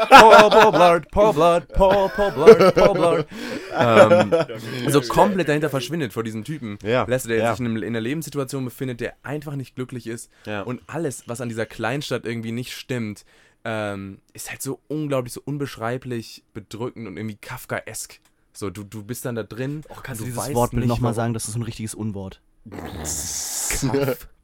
Paul, 0.09 0.49
Paul 0.49 0.71
Blart, 0.71 1.11
Paul 1.11 1.33
Blart, 1.33 1.67
Paul, 1.73 2.09
Paul 2.09 2.31
Blart, 2.31 2.75
Paul 2.75 2.93
Blart. 2.93 3.27
Ähm, 3.73 4.91
so 4.91 5.01
komplett 5.01 5.47
dahinter 5.47 5.69
verschwindet 5.69 6.13
vor 6.13 6.23
diesem 6.23 6.43
Typen. 6.43 6.77
Ja, 6.83 7.05
Lester, 7.05 7.29
der 7.29 7.38
ja. 7.38 7.51
sich 7.51 7.59
in, 7.59 7.67
einem, 7.67 7.77
in 7.77 7.89
einer 7.89 8.01
Lebenssituation 8.01 8.65
befindet, 8.65 8.99
der 8.99 9.13
einfach 9.23 9.55
nicht 9.55 9.75
glücklich 9.75 10.07
ist. 10.07 10.31
Ja. 10.45 10.61
Und 10.61 10.81
alles, 10.88 11.23
was 11.27 11.41
an 11.41 11.49
dieser 11.49 11.65
Kleinstadt 11.65 12.25
irgendwie 12.25 12.51
nicht 12.51 12.73
stimmt, 12.73 13.25
ähm, 13.70 14.20
ist 14.32 14.49
halt 14.49 14.61
so 14.61 14.80
unglaublich, 14.88 15.34
so 15.34 15.41
unbeschreiblich 15.43 16.45
bedrückend 16.53 17.05
und 17.05 17.18
irgendwie 17.18 17.36
Kafkaesk. 17.36 18.22
So, 18.53 18.70
du, 18.70 18.86
du 18.86 19.03
bist 19.03 19.26
dann 19.26 19.36
da 19.36 19.43
drin. 19.43 19.82
Oh, 19.89 19.95
kannst 20.01 20.22
du 20.22 20.26
dieses 20.26 20.39
weißt 20.39 20.53
Wortbild 20.55 20.86
nicht, 20.86 20.89
nochmal 20.89 21.13
sagen? 21.13 21.34
Das 21.34 21.45
ist 21.49 21.53
so 21.53 21.59
ein 21.59 21.63
richtiges 21.63 21.93
Unwort. 21.93 22.41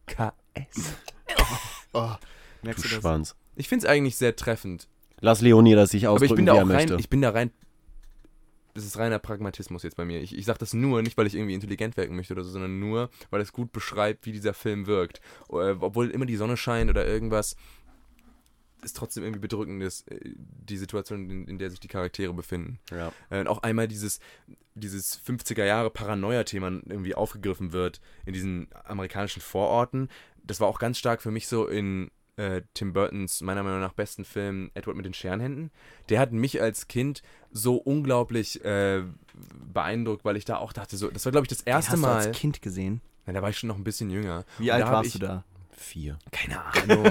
Kafkaesk. 0.05 0.93
Oh, 1.93 2.09
Du 2.61 2.67
merkst 2.67 2.83
du 2.83 2.89
das? 2.89 2.99
Schwanz. 2.99 3.35
Ich 3.55 3.69
finde 3.69 3.85
es 3.85 3.89
eigentlich 3.89 4.17
sehr 4.17 4.35
treffend. 4.35 4.89
Lass 5.21 5.39
Leonie 5.39 5.73
das 5.75 5.91
sich 5.91 6.05
Aber 6.07 6.17
ich 6.17 6.23
ausdrücken, 6.23 6.35
bin 6.35 6.45
da 6.47 6.53
auch 6.53 6.57
er 6.57 6.63
rein, 6.69 6.75
möchte. 6.89 6.95
ich 6.99 7.09
bin 7.09 7.21
da 7.21 7.29
rein. 7.29 7.51
Das 8.73 8.83
ist 8.83 8.97
reiner 8.97 9.19
Pragmatismus 9.19 9.83
jetzt 9.83 9.95
bei 9.95 10.03
mir. 10.03 10.19
Ich, 10.21 10.35
ich 10.35 10.45
sage 10.45 10.59
das 10.59 10.73
nur, 10.73 11.01
nicht 11.01 11.15
weil 11.17 11.27
ich 11.27 11.35
irgendwie 11.35 11.53
intelligent 11.53 11.95
wirken 11.95 12.15
möchte 12.15 12.33
oder 12.33 12.43
so, 12.43 12.49
sondern 12.51 12.79
nur, 12.79 13.09
weil 13.29 13.39
es 13.39 13.53
gut 13.53 13.71
beschreibt, 13.71 14.25
wie 14.25 14.31
dieser 14.33 14.53
Film 14.53 14.87
wirkt. 14.87 15.21
Äh, 15.49 15.75
Obwohl 15.79 16.09
immer 16.09 16.25
die 16.25 16.35
Sonne 16.35 16.57
scheint 16.57 16.89
oder 16.89 17.05
irgendwas, 17.05 17.55
ist 18.85 18.95
trotzdem 18.97 19.23
irgendwie 19.23 19.39
bedrückend, 19.41 19.81
ist, 19.83 20.09
äh, 20.11 20.19
die 20.35 20.77
Situation, 20.77 21.29
in, 21.29 21.47
in 21.47 21.57
der 21.57 21.69
sich 21.69 21.79
die 21.79 21.87
Charaktere 21.87 22.33
befinden. 22.33 22.79
ja. 22.91 23.11
Äh, 23.29 23.39
Und 23.41 23.47
auch 23.47 23.63
einmal 23.63 23.87
dieses, 23.87 24.19
dieses 24.75 25.19
50er 25.25 25.63
Jahre 25.65 25.89
Paranoia-Thema 25.89 26.67
irgendwie 26.85 27.15
aufgegriffen 27.15 27.71
wird 27.73 28.01
in 28.25 28.33
diesen 28.33 28.67
amerikanischen 28.85 29.41
Vororten. 29.41 30.09
Das 30.43 30.59
war 30.59 30.67
auch 30.67 30.79
ganz 30.79 30.97
stark 30.97 31.21
für 31.21 31.31
mich 31.31 31.47
so 31.47 31.67
in 31.67 32.11
äh, 32.35 32.63
Tim 32.73 32.93
Burtons 32.93 33.41
meiner 33.41 33.61
Meinung 33.63 33.79
nach 33.79 33.93
besten 33.93 34.25
Film 34.25 34.71
Edward 34.73 34.97
mit 34.97 35.05
den 35.05 35.13
Scherenhänden. 35.13 35.69
Der 36.09 36.19
hat 36.19 36.31
mich 36.31 36.61
als 36.61 36.87
Kind 36.87 37.21
so 37.51 37.75
unglaublich 37.75 38.63
äh, 38.65 39.03
beeindruckt, 39.71 40.25
weil 40.25 40.37
ich 40.37 40.45
da 40.45 40.57
auch 40.57 40.73
dachte, 40.73 40.97
so, 40.97 41.09
das 41.11 41.25
war 41.25 41.31
glaube 41.31 41.45
ich 41.45 41.49
das 41.49 41.59
Den 41.63 41.69
erste 41.71 41.91
hast 41.91 41.97
du 41.99 42.01
Mal. 42.01 42.15
als 42.27 42.37
Kind 42.37 42.61
gesehen? 42.61 43.01
Nein, 43.25 43.35
da 43.35 43.41
war 43.41 43.49
ich 43.49 43.57
schon 43.57 43.67
noch 43.69 43.77
ein 43.77 43.83
bisschen 43.83 44.09
jünger. 44.09 44.45
Wie 44.57 44.69
Und 44.71 44.75
alt 44.77 44.85
warst 44.87 45.15
du 45.15 45.19
da? 45.19 45.43
Vier. 45.77 46.19
Keine 46.31 46.63
Ahnung. 46.65 47.05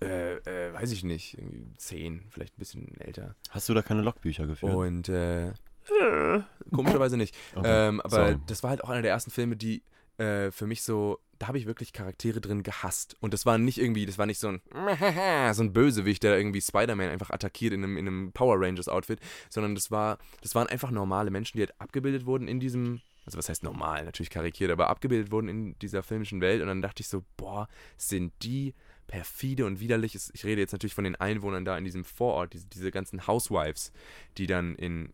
äh, 0.00 0.36
äh, 0.36 0.72
weiß 0.72 0.92
ich 0.92 1.04
nicht. 1.04 1.36
Irgendwie 1.38 1.66
Zehn, 1.76 2.26
vielleicht 2.30 2.54
ein 2.54 2.58
bisschen 2.58 3.00
älter. 3.00 3.34
Hast 3.50 3.68
du 3.68 3.74
da 3.74 3.82
keine 3.82 4.02
Logbücher 4.02 4.46
geführt? 4.46 4.74
Und 4.74 5.08
äh, 5.08 5.52
komischerweise 6.72 7.16
nicht. 7.16 7.36
Okay. 7.54 7.88
Ähm, 7.88 8.00
aber 8.00 8.16
Sorry. 8.16 8.38
das 8.46 8.62
war 8.62 8.70
halt 8.70 8.84
auch 8.84 8.90
einer 8.90 9.02
der 9.02 9.10
ersten 9.10 9.30
Filme, 9.30 9.56
die 9.56 9.82
äh, 10.18 10.50
für 10.50 10.66
mich 10.66 10.82
so, 10.82 11.18
da 11.38 11.48
habe 11.48 11.58
ich 11.58 11.66
wirklich 11.66 11.92
Charaktere 11.92 12.40
drin 12.40 12.62
gehasst. 12.62 13.16
Und 13.20 13.32
das 13.32 13.46
war 13.46 13.58
nicht 13.58 13.78
irgendwie, 13.78 14.06
das 14.06 14.18
war 14.18 14.26
nicht 14.26 14.38
so 14.38 14.48
ein 14.48 14.60
so 15.54 15.62
ein 15.62 15.72
Bösewicht, 15.72 16.22
der 16.22 16.36
irgendwie 16.36 16.60
Spider-Man 16.60 17.08
einfach 17.08 17.30
attackiert 17.30 17.72
in 17.72 17.82
einem, 17.82 17.96
in 17.96 18.06
einem 18.06 18.32
Power 18.32 18.56
Rangers 18.60 18.88
Outfit, 18.88 19.20
sondern 19.48 19.74
das 19.74 19.90
war, 19.90 20.18
das 20.42 20.54
waren 20.54 20.66
einfach 20.66 20.90
normale 20.90 21.30
Menschen, 21.30 21.56
die 21.56 21.62
halt 21.62 21.80
abgebildet 21.80 22.26
wurden 22.26 22.48
in 22.48 22.60
diesem, 22.60 23.00
also 23.30 23.38
was 23.38 23.48
heißt 23.48 23.62
normal, 23.62 24.04
natürlich 24.04 24.30
karikiert, 24.30 24.70
aber 24.70 24.90
abgebildet 24.90 25.30
wurden 25.30 25.48
in 25.48 25.78
dieser 25.78 26.02
filmischen 26.02 26.40
Welt. 26.40 26.62
Und 26.62 26.68
dann 26.68 26.82
dachte 26.82 27.02
ich 27.02 27.08
so, 27.08 27.24
boah, 27.36 27.68
sind 27.96 28.32
die 28.42 28.74
perfide 29.06 29.66
und 29.66 29.80
widerlich. 29.80 30.16
Ich 30.32 30.44
rede 30.44 30.60
jetzt 30.60 30.72
natürlich 30.72 30.94
von 30.94 31.04
den 31.04 31.16
Einwohnern 31.16 31.64
da 31.64 31.76
in 31.76 31.84
diesem 31.84 32.04
Vorort, 32.04 32.52
diese, 32.52 32.66
diese 32.66 32.90
ganzen 32.90 33.26
Housewives, 33.26 33.92
die 34.38 34.46
dann 34.46 34.74
in, 34.76 35.12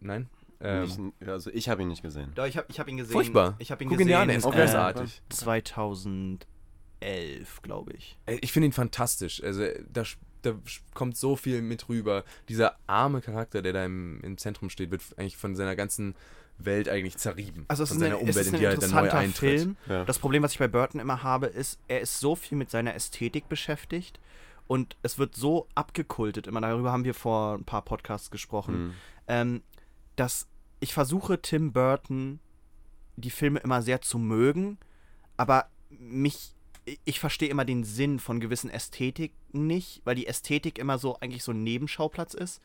nein? 0.00 0.28
Ähm, 0.60 1.12
also 1.26 1.50
ich 1.50 1.68
habe 1.68 1.82
ihn 1.82 1.88
nicht 1.88 2.02
gesehen. 2.02 2.32
Doch, 2.34 2.46
ich 2.46 2.56
habe 2.56 2.66
ich 2.70 2.78
hab 2.78 2.88
ihn 2.88 2.96
gesehen. 2.96 3.12
Furchtbar. 3.12 3.56
Ich 3.58 3.70
habe 3.70 3.82
ihn 3.82 3.88
Guck 3.88 4.00
ihn 4.00 4.06
gesehen. 4.06 4.16
dir 4.16 4.20
an, 4.20 4.30
er 4.30 4.36
ist 4.36 4.46
äh, 4.46 4.50
großartig. 4.50 5.22
2011, 5.28 7.62
glaube 7.62 7.92
ich. 7.92 8.16
Ich 8.40 8.52
finde 8.52 8.66
ihn 8.66 8.72
fantastisch. 8.72 9.42
Also 9.42 9.66
da, 9.92 10.04
da 10.42 10.54
kommt 10.94 11.16
so 11.16 11.36
viel 11.36 11.62
mit 11.62 11.88
rüber. 11.88 12.24
Dieser 12.48 12.78
arme 12.86 13.20
Charakter, 13.20 13.60
der 13.60 13.72
da 13.72 13.84
im, 13.84 14.20
im 14.22 14.38
Zentrum 14.38 14.70
steht, 14.70 14.92
wird 14.92 15.02
eigentlich 15.16 15.36
von 15.36 15.56
seiner 15.56 15.74
ganzen 15.74 16.14
Welt 16.58 16.88
eigentlich 16.88 17.16
zerrieben. 17.16 17.64
Also 17.68 17.82
es 17.82 17.88
von 17.90 17.96
ist, 17.98 18.02
seiner 18.02 18.18
ein, 18.18 18.28
es 18.28 18.36
ist 18.36 18.48
ein 18.48 18.54
er 18.54 18.60
dann 18.60 18.74
interessanter 18.74 19.22
Film. 19.32 19.76
Ja. 19.88 20.04
Das 20.04 20.18
Problem, 20.18 20.42
was 20.42 20.52
ich 20.52 20.58
bei 20.58 20.68
Burton 20.68 21.00
immer 21.00 21.22
habe, 21.22 21.46
ist, 21.46 21.78
er 21.88 22.00
ist 22.00 22.20
so 22.20 22.36
viel 22.36 22.56
mit 22.58 22.70
seiner 22.70 22.94
Ästhetik 22.94 23.48
beschäftigt 23.48 24.20
und 24.68 24.96
es 25.02 25.18
wird 25.18 25.34
so 25.34 25.66
abgekultet. 25.74 26.46
Immer 26.46 26.60
darüber 26.60 26.92
haben 26.92 27.04
wir 27.04 27.14
vor 27.14 27.54
ein 27.58 27.64
paar 27.64 27.82
Podcasts 27.82 28.30
gesprochen, 28.30 28.74
Mhm. 28.86 28.94
ähm, 29.28 29.62
dass 30.16 30.46
ich 30.80 30.92
versuche, 30.94 31.40
Tim 31.42 31.72
Burton 31.72 32.38
die 33.16 33.30
Filme 33.30 33.60
immer 33.60 33.82
sehr 33.82 34.00
zu 34.02 34.18
mögen, 34.18 34.78
aber 35.36 35.66
mich 35.90 36.54
ich- 36.84 36.98
ich 37.04 37.20
verstehe 37.20 37.48
immer 37.48 37.64
den 37.64 37.84
Sinn 37.84 38.18
von 38.18 38.40
gewissen 38.40 38.68
Ästhetiken 38.68 39.36
nicht, 39.66 40.00
weil 40.04 40.16
die 40.16 40.26
Ästhetik 40.26 40.78
immer 40.80 40.98
so 40.98 41.16
eigentlich 41.20 41.44
so 41.44 41.52
ein 41.52 41.62
Nebenschauplatz 41.62 42.34
ist, 42.34 42.60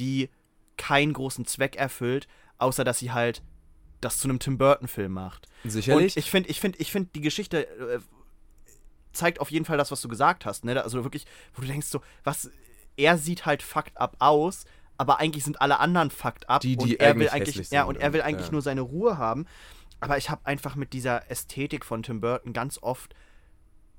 die 0.00 0.28
keinen 0.76 1.12
großen 1.12 1.44
Zweck 1.46 1.76
erfüllt, 1.76 2.26
außer 2.60 2.84
dass 2.84 2.98
sie 2.98 3.12
halt 3.12 3.42
das 4.00 4.18
zu 4.18 4.28
einem 4.28 4.38
Tim 4.38 4.58
Burton 4.58 4.88
Film 4.88 5.12
macht. 5.12 5.46
Sicherlich. 5.64 6.16
Und 6.16 6.16
ich 6.16 6.30
finde, 6.30 6.48
ich 6.48 6.60
finde, 6.60 6.78
ich 6.78 6.90
finde, 6.90 7.10
die 7.14 7.20
Geschichte 7.20 7.66
äh, 7.66 8.00
zeigt 9.12 9.40
auf 9.40 9.50
jeden 9.50 9.64
Fall 9.64 9.76
das, 9.76 9.90
was 9.90 10.00
du 10.00 10.08
gesagt 10.08 10.46
hast. 10.46 10.64
Ne? 10.64 10.82
Also 10.82 11.04
wirklich, 11.04 11.26
wo 11.54 11.62
du 11.62 11.68
denkst 11.68 11.88
so, 11.88 12.00
was, 12.24 12.50
er 12.96 13.18
sieht 13.18 13.46
halt 13.46 13.62
fucked 13.62 13.98
up 13.98 14.16
aus, 14.18 14.64
aber 14.96 15.18
eigentlich 15.18 15.44
sind 15.44 15.60
alle 15.60 15.80
anderen 15.80 16.10
fucked 16.10 16.48
up. 16.48 16.60
Die, 16.60 16.76
die 16.76 16.96
und 16.96 17.00
er 17.00 17.16
will 17.16 17.28
eigentlich 17.28 17.70
ja, 17.70 17.84
und 17.84 17.96
er 17.96 18.12
will 18.12 18.22
eigentlich 18.22 18.46
ja. 18.46 18.52
nur 18.52 18.62
seine 18.62 18.80
Ruhe 18.82 19.18
haben. 19.18 19.46
Aber 20.00 20.16
ich 20.16 20.30
habe 20.30 20.46
einfach 20.46 20.76
mit 20.76 20.92
dieser 20.92 21.30
Ästhetik 21.30 21.84
von 21.84 22.02
Tim 22.02 22.20
Burton 22.20 22.52
ganz 22.52 22.78
oft 22.82 23.14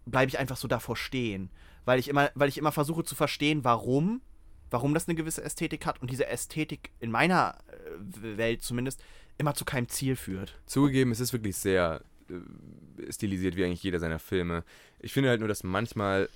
bleibe 0.06 0.30
ich 0.30 0.40
einfach 0.40 0.58
so 0.58 0.68
davor 0.68 0.96
stehen, 0.96 1.52
weil 1.86 2.00
ich 2.00 2.08
immer, 2.08 2.32
weil 2.34 2.50
ich 2.50 2.58
immer 2.58 2.72
versuche 2.72 3.04
zu 3.04 3.14
verstehen, 3.14 3.64
warum, 3.64 4.22
warum 4.72 4.94
das 4.94 5.08
eine 5.08 5.16
gewisse 5.16 5.44
Ästhetik 5.44 5.86
hat 5.86 6.02
und 6.02 6.10
diese 6.10 6.28
Ästhetik 6.28 6.92
in 7.00 7.12
meiner 7.12 7.58
Welt 8.00 8.62
zumindest 8.64 9.04
immer 9.38 9.54
zu 9.56 9.66
keinem 9.66 9.90
Ziel 9.90 10.16
führt. 10.16 10.60
Zugegeben, 10.66 11.12
es 11.12 11.20
ist 11.20 11.34
wirklich 11.34 11.56
sehr 11.58 12.02
äh, 12.30 13.12
stilisiert 13.12 13.56
wie 13.56 13.64
eigentlich 13.66 13.84
jeder 13.84 14.00
seiner 14.00 14.20
Filme. 14.20 14.64
Ich 15.00 15.14
finde 15.14 15.30
halt 15.30 15.40
nur, 15.40 15.50
dass 15.50 15.64
manchmal 15.64 16.30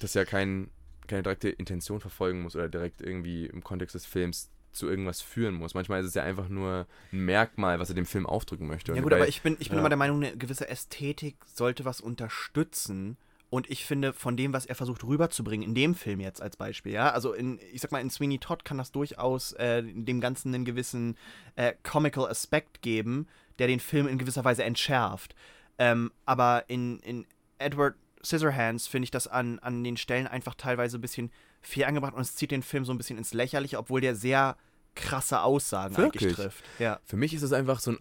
das 0.00 0.14
ja 0.14 0.24
kein 0.24 0.70
keine 1.06 1.22
direkte 1.22 1.50
Intention 1.50 2.00
verfolgen 2.00 2.40
muss 2.42 2.56
oder 2.56 2.68
direkt 2.68 3.02
irgendwie 3.02 3.44
im 3.46 3.62
Kontext 3.62 3.94
des 3.94 4.06
Films 4.06 4.48
zu 4.72 4.88
irgendwas 4.88 5.20
führen 5.20 5.54
muss. 5.54 5.74
Manchmal 5.74 6.00
ist 6.00 6.06
es 6.08 6.14
ja 6.14 6.22
einfach 6.22 6.48
nur 6.48 6.86
ein 7.12 7.20
Merkmal, 7.26 7.78
was 7.78 7.90
er 7.90 7.94
dem 7.94 8.06
Film 8.06 8.26
aufdrücken 8.26 8.66
möchte. 8.66 8.92
Ja 8.94 9.02
gut, 9.02 9.10
bei- 9.10 9.16
aber 9.16 9.28
ich 9.28 9.42
bin, 9.42 9.56
ich 9.60 9.68
bin 9.68 9.76
ja. 9.76 9.80
immer 9.82 9.90
der 9.90 9.98
Meinung, 9.98 10.24
eine 10.24 10.36
gewisse 10.36 10.68
Ästhetik 10.68 11.36
sollte 11.44 11.84
was 11.84 12.00
unterstützen. 12.00 13.16
Und 13.54 13.70
ich 13.70 13.84
finde, 13.84 14.12
von 14.12 14.36
dem, 14.36 14.52
was 14.52 14.66
er 14.66 14.74
versucht 14.74 15.04
rüberzubringen, 15.04 15.68
in 15.68 15.76
dem 15.76 15.94
Film 15.94 16.18
jetzt 16.18 16.42
als 16.42 16.56
Beispiel, 16.56 16.90
ja, 16.90 17.12
also 17.12 17.32
in, 17.32 17.60
ich 17.72 17.80
sag 17.80 17.92
mal, 17.92 18.00
in 18.00 18.10
Sweeney 18.10 18.40
Todd 18.40 18.64
kann 18.64 18.78
das 18.78 18.90
durchaus 18.90 19.52
äh, 19.52 19.80
dem 19.84 20.20
Ganzen 20.20 20.52
einen 20.52 20.64
gewissen 20.64 21.16
äh, 21.54 21.72
comical 21.84 22.26
Aspekt 22.26 22.82
geben, 22.82 23.28
der 23.60 23.68
den 23.68 23.78
Film 23.78 24.08
in 24.08 24.18
gewisser 24.18 24.44
Weise 24.44 24.64
entschärft. 24.64 25.36
Ähm, 25.78 26.10
aber 26.26 26.64
in, 26.66 26.98
in 26.98 27.28
Edward 27.58 27.94
Scissorhands 28.24 28.88
finde 28.88 29.04
ich 29.04 29.12
das 29.12 29.28
an, 29.28 29.60
an 29.60 29.84
den 29.84 29.98
Stellen 29.98 30.26
einfach 30.26 30.56
teilweise 30.56 30.98
ein 30.98 31.00
bisschen 31.00 31.30
viel 31.60 31.84
angebracht 31.84 32.14
und 32.14 32.22
es 32.22 32.34
zieht 32.34 32.50
den 32.50 32.64
Film 32.64 32.84
so 32.84 32.92
ein 32.92 32.98
bisschen 32.98 33.18
ins 33.18 33.34
Lächerliche, 33.34 33.78
obwohl 33.78 34.00
der 34.00 34.16
sehr 34.16 34.56
krasse 34.96 35.42
Aussagen 35.42 35.94
eigentlich 35.94 36.22
Wirklich? 36.22 36.34
trifft. 36.34 36.64
Ja. 36.80 36.98
Für 37.04 37.16
mich 37.16 37.32
ist 37.32 37.42
es 37.42 37.52
einfach 37.52 37.78
so 37.78 37.92
ein 37.92 37.98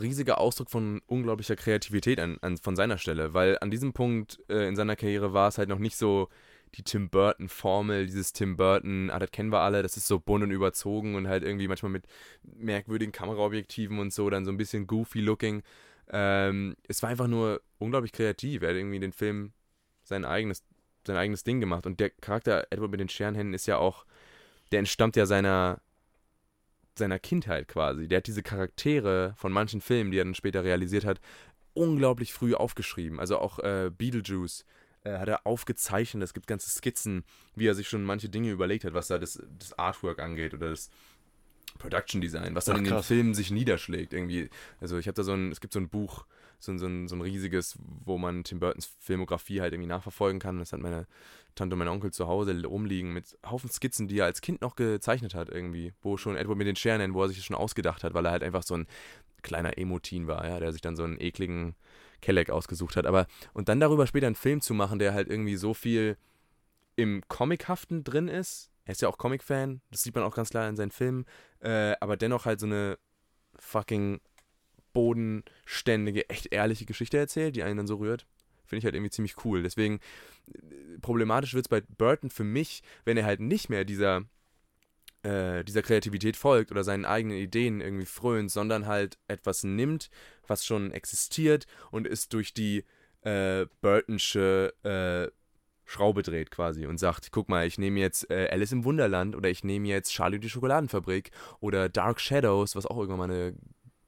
riesiger 0.00 0.38
Ausdruck 0.38 0.70
von 0.70 1.00
unglaublicher 1.06 1.56
Kreativität 1.56 2.20
an, 2.20 2.38
an, 2.40 2.56
von 2.58 2.76
seiner 2.76 2.98
Stelle, 2.98 3.34
weil 3.34 3.58
an 3.60 3.70
diesem 3.70 3.92
Punkt 3.92 4.40
äh, 4.48 4.68
in 4.68 4.76
seiner 4.76 4.96
Karriere 4.96 5.32
war 5.32 5.48
es 5.48 5.58
halt 5.58 5.68
noch 5.68 5.78
nicht 5.78 5.96
so 5.96 6.28
die 6.74 6.82
Tim 6.82 7.08
Burton-Formel, 7.08 8.06
dieses 8.06 8.32
Tim 8.32 8.56
Burton, 8.56 9.10
ah, 9.10 9.18
das 9.18 9.30
kennen 9.30 9.52
wir 9.52 9.60
alle, 9.60 9.82
das 9.82 9.96
ist 9.96 10.06
so 10.06 10.18
bunt 10.18 10.42
und 10.42 10.50
überzogen 10.50 11.14
und 11.14 11.28
halt 11.28 11.44
irgendwie 11.44 11.68
manchmal 11.68 11.92
mit 11.92 12.06
merkwürdigen 12.42 13.12
Kameraobjektiven 13.12 13.98
und 13.98 14.12
so, 14.12 14.28
dann 14.30 14.44
so 14.44 14.50
ein 14.50 14.56
bisschen 14.56 14.86
goofy 14.86 15.20
looking. 15.20 15.62
Ähm, 16.10 16.76
es 16.88 17.02
war 17.02 17.10
einfach 17.10 17.28
nur 17.28 17.62
unglaublich 17.78 18.12
kreativ. 18.12 18.62
Er 18.62 18.70
hat 18.70 18.76
irgendwie 18.76 18.98
den 19.00 19.12
Film 19.12 19.52
sein 20.02 20.24
eigenes, 20.24 20.64
sein 21.06 21.16
eigenes 21.16 21.44
Ding 21.44 21.60
gemacht 21.60 21.86
und 21.86 22.00
der 22.00 22.10
Charakter 22.10 22.66
Edward 22.70 22.90
mit 22.90 23.00
den 23.00 23.08
Scherenhänden 23.08 23.54
ist 23.54 23.66
ja 23.66 23.78
auch, 23.78 24.04
der 24.72 24.80
entstammt 24.80 25.16
ja 25.16 25.26
seiner 25.26 25.80
seiner 26.98 27.18
Kindheit 27.18 27.68
quasi. 27.68 28.08
Der 28.08 28.18
hat 28.18 28.26
diese 28.26 28.42
Charaktere 28.42 29.34
von 29.36 29.52
manchen 29.52 29.80
Filmen, 29.80 30.10
die 30.10 30.18
er 30.18 30.24
dann 30.24 30.34
später 30.34 30.64
realisiert 30.64 31.04
hat, 31.04 31.20
unglaublich 31.74 32.32
früh 32.32 32.54
aufgeschrieben. 32.54 33.20
Also 33.20 33.38
auch 33.38 33.58
äh, 33.58 33.90
Beetlejuice 33.96 34.64
äh, 35.04 35.18
hat 35.18 35.28
er 35.28 35.46
aufgezeichnet. 35.46 36.22
Es 36.22 36.34
gibt 36.34 36.46
ganze 36.46 36.70
Skizzen, 36.70 37.24
wie 37.54 37.66
er 37.66 37.74
sich 37.74 37.88
schon 37.88 38.04
manche 38.04 38.28
Dinge 38.28 38.50
überlegt 38.50 38.84
hat, 38.84 38.94
was 38.94 39.08
da 39.08 39.18
das, 39.18 39.42
das 39.58 39.78
Artwork 39.78 40.20
angeht 40.20 40.54
oder 40.54 40.70
das 40.70 40.90
Production 41.78 42.20
Design, 42.20 42.54
was 42.54 42.66
dann 42.66 42.76
Ach, 42.76 42.78
in 42.78 42.84
den. 42.84 43.02
Filmen 43.02 43.34
sich 43.34 43.50
niederschlägt. 43.50 44.12
Irgendwie. 44.12 44.48
Also 44.80 44.98
ich 44.98 45.06
habe 45.06 45.14
da 45.14 45.22
so 45.22 45.32
ein, 45.32 45.50
es 45.50 45.60
gibt 45.60 45.72
so 45.72 45.80
ein 45.80 45.88
Buch, 45.88 46.24
so 46.58 46.72
ein, 46.72 46.78
so, 46.78 46.86
ein, 46.86 47.08
so 47.08 47.16
ein 47.16 47.20
riesiges, 47.20 47.78
wo 48.04 48.18
man 48.18 48.44
Tim 48.44 48.60
Burtons 48.60 48.90
Filmografie 49.00 49.60
halt 49.60 49.72
irgendwie 49.72 49.88
nachverfolgen 49.88 50.40
kann. 50.40 50.58
Das 50.58 50.72
hat 50.72 50.80
meine 50.80 51.06
Tante 51.54 51.74
und 51.74 51.78
mein 51.78 51.88
Onkel 51.88 52.12
zu 52.12 52.26
Hause 52.26 52.64
rumliegen 52.64 53.12
mit 53.12 53.38
Haufen 53.48 53.70
Skizzen, 53.70 54.08
die 54.08 54.18
er 54.18 54.26
als 54.26 54.40
Kind 54.40 54.60
noch 54.60 54.76
gezeichnet 54.76 55.34
hat 55.34 55.48
irgendwie, 55.48 55.92
wo 56.02 56.16
schon 56.16 56.36
Edward 56.36 56.58
mit 56.58 56.66
den 56.66 56.76
Scheren, 56.76 57.14
wo 57.14 57.22
er 57.22 57.28
sich 57.28 57.38
das 57.38 57.46
schon 57.46 57.56
ausgedacht 57.56 58.02
hat, 58.02 58.14
weil 58.14 58.26
er 58.26 58.32
halt 58.32 58.42
einfach 58.42 58.62
so 58.62 58.76
ein 58.76 58.86
kleiner 59.42 59.78
Emotin 59.78 60.26
war, 60.26 60.46
ja, 60.46 60.58
der 60.58 60.72
sich 60.72 60.80
dann 60.80 60.96
so 60.96 61.04
einen 61.04 61.20
ekligen 61.20 61.74
Kelleck 62.20 62.50
ausgesucht 62.50 62.96
hat. 62.96 63.06
Aber 63.06 63.26
und 63.52 63.68
dann 63.68 63.80
darüber 63.80 64.06
später 64.06 64.26
einen 64.26 64.34
Film 64.34 64.60
zu 64.60 64.74
machen, 64.74 64.98
der 64.98 65.14
halt 65.14 65.28
irgendwie 65.28 65.56
so 65.56 65.74
viel 65.74 66.16
im 66.96 67.22
Comichaften 67.28 68.02
drin 68.02 68.28
ist. 68.28 68.70
Er 68.84 68.92
ist 68.92 69.02
ja 69.02 69.08
auch 69.08 69.18
Comic-Fan, 69.18 69.80
das 69.90 70.02
sieht 70.02 70.14
man 70.14 70.24
auch 70.24 70.34
ganz 70.34 70.50
klar 70.50 70.68
in 70.68 70.76
seinen 70.76 70.90
Filmen, 70.90 71.24
äh, 71.60 71.94
aber 72.00 72.16
dennoch 72.16 72.44
halt 72.44 72.60
so 72.60 72.66
eine 72.66 72.98
fucking 73.58 74.20
bodenständige, 74.94 76.30
echt 76.30 76.52
ehrliche 76.52 76.86
Geschichte 76.86 77.18
erzählt, 77.18 77.56
die 77.56 77.62
einen 77.62 77.76
dann 77.76 77.86
so 77.86 77.96
rührt. 77.96 78.26
Finde 78.64 78.78
ich 78.78 78.84
halt 78.86 78.94
irgendwie 78.94 79.10
ziemlich 79.10 79.44
cool. 79.44 79.62
Deswegen 79.62 80.00
äh, 80.54 80.98
problematisch 81.02 81.52
wird 81.52 81.66
es 81.66 81.68
bei 81.68 81.82
Burton 81.82 82.30
für 82.30 82.44
mich, 82.44 82.82
wenn 83.04 83.18
er 83.18 83.26
halt 83.26 83.40
nicht 83.40 83.68
mehr 83.68 83.84
dieser, 83.84 84.22
äh, 85.22 85.62
dieser 85.64 85.82
Kreativität 85.82 86.38
folgt 86.38 86.70
oder 86.70 86.82
seinen 86.82 87.04
eigenen 87.04 87.36
Ideen 87.36 87.82
irgendwie 87.82 88.06
frönt, 88.06 88.50
sondern 88.50 88.86
halt 88.86 89.18
etwas 89.28 89.64
nimmt, 89.64 90.08
was 90.46 90.64
schon 90.64 90.92
existiert 90.92 91.66
und 91.90 92.06
es 92.06 92.30
durch 92.30 92.54
die 92.54 92.84
äh, 93.20 93.66
Burtonsche 93.82 94.72
äh, 94.82 95.30
Schraube 95.86 96.22
dreht 96.22 96.50
quasi 96.50 96.86
und 96.86 96.98
sagt, 96.98 97.30
guck 97.30 97.48
mal, 97.48 97.66
ich 97.66 97.78
nehme 97.78 98.00
jetzt 98.00 98.30
äh, 98.30 98.48
Alice 98.50 98.72
im 98.72 98.84
Wunderland 98.84 99.36
oder 99.36 99.50
ich 99.50 99.64
nehme 99.64 99.86
jetzt 99.88 100.12
Charlie 100.12 100.38
die 100.38 100.48
Schokoladenfabrik 100.48 101.30
oder 101.60 101.88
Dark 101.90 102.20
Shadows, 102.20 102.74
was 102.74 102.86
auch 102.86 102.96
irgendwann 102.96 103.28
mal 103.28 103.30
eine 103.30 103.54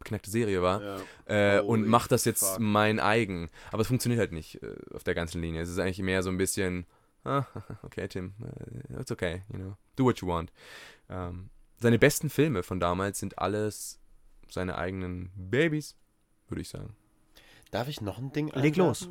beknackte 0.06 0.30
Serie 0.30 0.62
war, 0.62 1.00
äh, 1.26 1.58
und 1.58 1.80
Holy 1.80 1.88
mach 1.88 2.06
das 2.06 2.24
jetzt 2.24 2.44
fuck. 2.44 2.60
mein 2.60 3.00
eigen. 3.00 3.50
Aber 3.72 3.82
es 3.82 3.88
funktioniert 3.88 4.20
halt 4.20 4.32
nicht 4.32 4.62
äh, 4.62 4.76
auf 4.94 5.02
der 5.02 5.14
ganzen 5.14 5.42
Linie. 5.42 5.60
Es 5.62 5.68
ist 5.68 5.78
eigentlich 5.80 5.98
mehr 5.98 6.22
so 6.22 6.30
ein 6.30 6.36
bisschen, 6.38 6.86
ah, 7.24 7.44
okay, 7.82 8.06
Tim, 8.06 8.34
äh, 8.40 9.00
it's 9.00 9.10
okay, 9.10 9.42
you 9.52 9.58
know, 9.58 9.76
do 9.96 10.04
what 10.04 10.20
you 10.20 10.28
want. 10.28 10.52
Ähm, 11.10 11.50
seine 11.78 11.98
besten 11.98 12.30
Filme 12.30 12.62
von 12.62 12.78
damals 12.78 13.18
sind 13.18 13.38
alles 13.38 13.98
seine 14.48 14.78
eigenen 14.78 15.30
Babys, 15.34 15.96
würde 16.48 16.62
ich 16.62 16.68
sagen. 16.68 16.94
Darf 17.72 17.88
ich 17.88 18.00
noch 18.00 18.18
ein 18.18 18.32
Ding 18.32 18.50
Leg 18.54 18.76
los. 18.76 19.08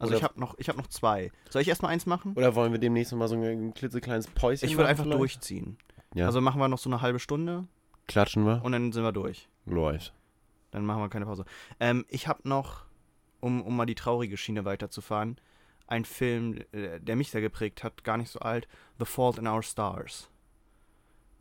Also 0.00 0.10
Oder- 0.10 0.16
ich 0.18 0.24
habe 0.24 0.40
noch, 0.40 0.58
ich 0.58 0.68
hab 0.68 0.76
noch 0.76 0.88
zwei. 0.88 1.30
Soll 1.50 1.62
ich 1.62 1.68
erstmal 1.68 1.92
eins 1.92 2.04
machen? 2.04 2.32
Oder 2.34 2.54
wollen 2.56 2.72
wir 2.72 2.80
demnächst 2.80 3.12
mal 3.12 3.28
so 3.28 3.36
ein 3.36 3.74
klitzekleines 3.74 4.26
Päuschen 4.26 4.68
Ich 4.68 4.76
würde 4.76 4.88
einfach 4.88 5.04
vielleicht? 5.04 5.20
durchziehen. 5.20 5.78
Ja. 6.14 6.26
Also 6.26 6.40
machen 6.40 6.60
wir 6.60 6.68
noch 6.68 6.78
so 6.78 6.90
eine 6.90 7.00
halbe 7.00 7.18
Stunde 7.20 7.66
Klatschen 8.06 8.44
wir? 8.44 8.62
und 8.64 8.72
dann 8.72 8.92
sind 8.92 9.02
wir 9.02 9.12
durch. 9.12 9.48
Läuft. 9.70 10.12
Dann 10.70 10.84
machen 10.84 11.00
wir 11.02 11.08
keine 11.08 11.24
Pause. 11.26 11.44
Ähm, 11.80 12.04
ich 12.08 12.28
habe 12.28 12.46
noch, 12.48 12.84
um, 13.40 13.62
um 13.62 13.76
mal 13.76 13.86
die 13.86 13.94
traurige 13.94 14.36
Schiene 14.36 14.64
weiterzufahren, 14.64 15.38
einen 15.86 16.04
Film, 16.04 16.58
äh, 16.72 17.00
der 17.00 17.16
mich 17.16 17.30
sehr 17.30 17.40
geprägt 17.40 17.82
hat, 17.84 18.04
gar 18.04 18.16
nicht 18.18 18.30
so 18.30 18.40
alt, 18.40 18.68
The 18.98 19.04
Fault 19.06 19.38
in 19.38 19.46
Our 19.46 19.62
Stars. 19.62 20.30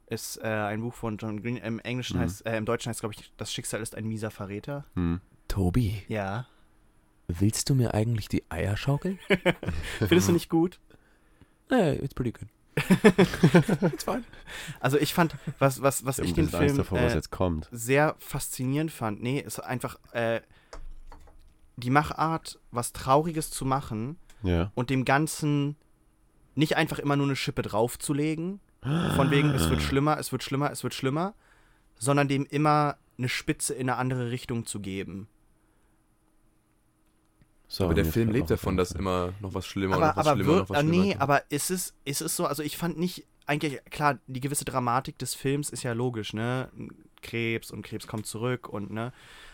Ist 0.09 0.37
äh, 0.37 0.47
ein 0.47 0.79
Buch 0.81 0.93
von 0.93 1.17
John 1.17 1.41
Green. 1.41 1.57
Im 1.57 1.79
Englischen 1.79 2.17
Mhm. 2.17 2.21
heißt, 2.23 2.45
äh, 2.45 2.55
im 2.57 2.65
Deutschen 2.65 2.89
heißt, 2.89 3.01
glaube 3.01 3.13
ich, 3.17 3.33
Das 3.35 3.51
Schicksal 3.51 3.81
ist 3.81 3.93
ein 3.95 4.05
mieser 4.07 4.31
Verräter. 4.31 4.85
Hm. 4.95 5.19
Tobi, 5.49 6.01
Ja. 6.07 6.47
willst 7.27 7.69
du 7.69 7.75
mir 7.75 7.93
eigentlich 7.93 8.29
die 8.29 8.43
Eier 8.49 8.77
schaukeln? 8.77 9.19
Findest 9.99 10.29
du 10.29 10.33
nicht 10.33 10.49
gut? 10.49 10.79
Naja, 11.69 11.91
it's 12.01 12.13
pretty 12.13 12.31
good. 12.31 12.47
it's 13.93 14.03
fine. 14.03 14.23
Also 14.79 14.97
ich 14.97 15.13
fand, 15.13 15.35
was, 15.59 15.81
was, 15.81 16.05
was 16.05 16.19
ich 16.19 16.29
Ich 16.29 16.33
den 16.33 16.49
Film 16.49 16.77
davor, 16.77 16.99
äh, 16.99 17.13
jetzt 17.13 17.31
kommt. 17.31 17.67
sehr 17.71 18.15
faszinierend 18.19 18.91
fand, 18.91 19.21
nee, 19.21 19.39
ist 19.39 19.59
einfach 19.59 19.97
äh, 20.11 20.41
die 21.75 21.89
Machart, 21.89 22.59
was 22.71 22.93
Trauriges 22.93 23.51
zu 23.51 23.65
machen 23.65 24.17
Ja. 24.43 24.71
und 24.75 24.89
dem 24.89 25.05
Ganzen 25.05 25.75
nicht 26.55 26.75
einfach 26.77 26.99
immer 26.99 27.15
nur 27.15 27.27
eine 27.27 27.35
Schippe 27.35 27.61
draufzulegen, 27.61 28.59
von 29.15 29.31
wegen, 29.31 29.51
es 29.51 29.69
wird 29.69 29.81
schlimmer, 29.81 30.17
es 30.17 30.31
wird 30.31 30.43
schlimmer, 30.43 30.71
es 30.71 30.83
wird 30.83 30.93
schlimmer, 30.93 31.33
sondern 31.97 32.27
dem 32.27 32.45
immer 32.45 32.95
eine 33.17 33.27
Spitze 33.27 33.73
in 33.73 33.89
eine 33.89 33.97
andere 33.99 34.31
Richtung 34.31 34.65
zu 34.65 34.79
geben. 34.79 35.27
So, 37.69 37.85
Aber 37.85 37.93
der 37.93 38.05
Film 38.05 38.31
lebt 38.31 38.49
davon, 38.49 38.77
dass 38.77 38.91
immer 38.91 39.33
noch 39.41 39.53
was 39.53 39.65
schlimmer, 39.65 39.97
aber 39.97 40.07
noch 40.07 40.15
was 40.17 40.27
aber, 40.27 40.35
schlimmer, 40.37 40.53
wir, 40.53 40.59
noch 40.59 40.69
was 40.69 40.77
äh, 40.77 40.81
schlimmer 40.81 41.03
nee, 41.03 41.09
kommt. 41.11 41.21
aber 41.21 41.51
ist 41.51 41.69
es, 41.69 41.93
ist 42.05 42.21
es 42.21 42.35
so, 42.35 42.45
also 42.45 42.63
ich 42.63 42.77
fand 42.77 42.97
nicht, 42.97 43.25
eigentlich, 43.45 43.83
klar, 43.91 44.19
die 44.27 44.39
gewisse 44.39 44.63
Dramatik 44.65 45.17
des 45.17 45.35
Films 45.35 45.69
ist 45.69 45.83
ja 45.83 45.93
logisch, 45.93 46.33
ne? 46.33 46.69
Krebs 47.21 47.71
und 47.71 47.81
Krebs 47.81 48.07
kommt 48.07 48.25
zurück 48.25 48.69
und, 48.69 48.91
ne? 48.91 49.11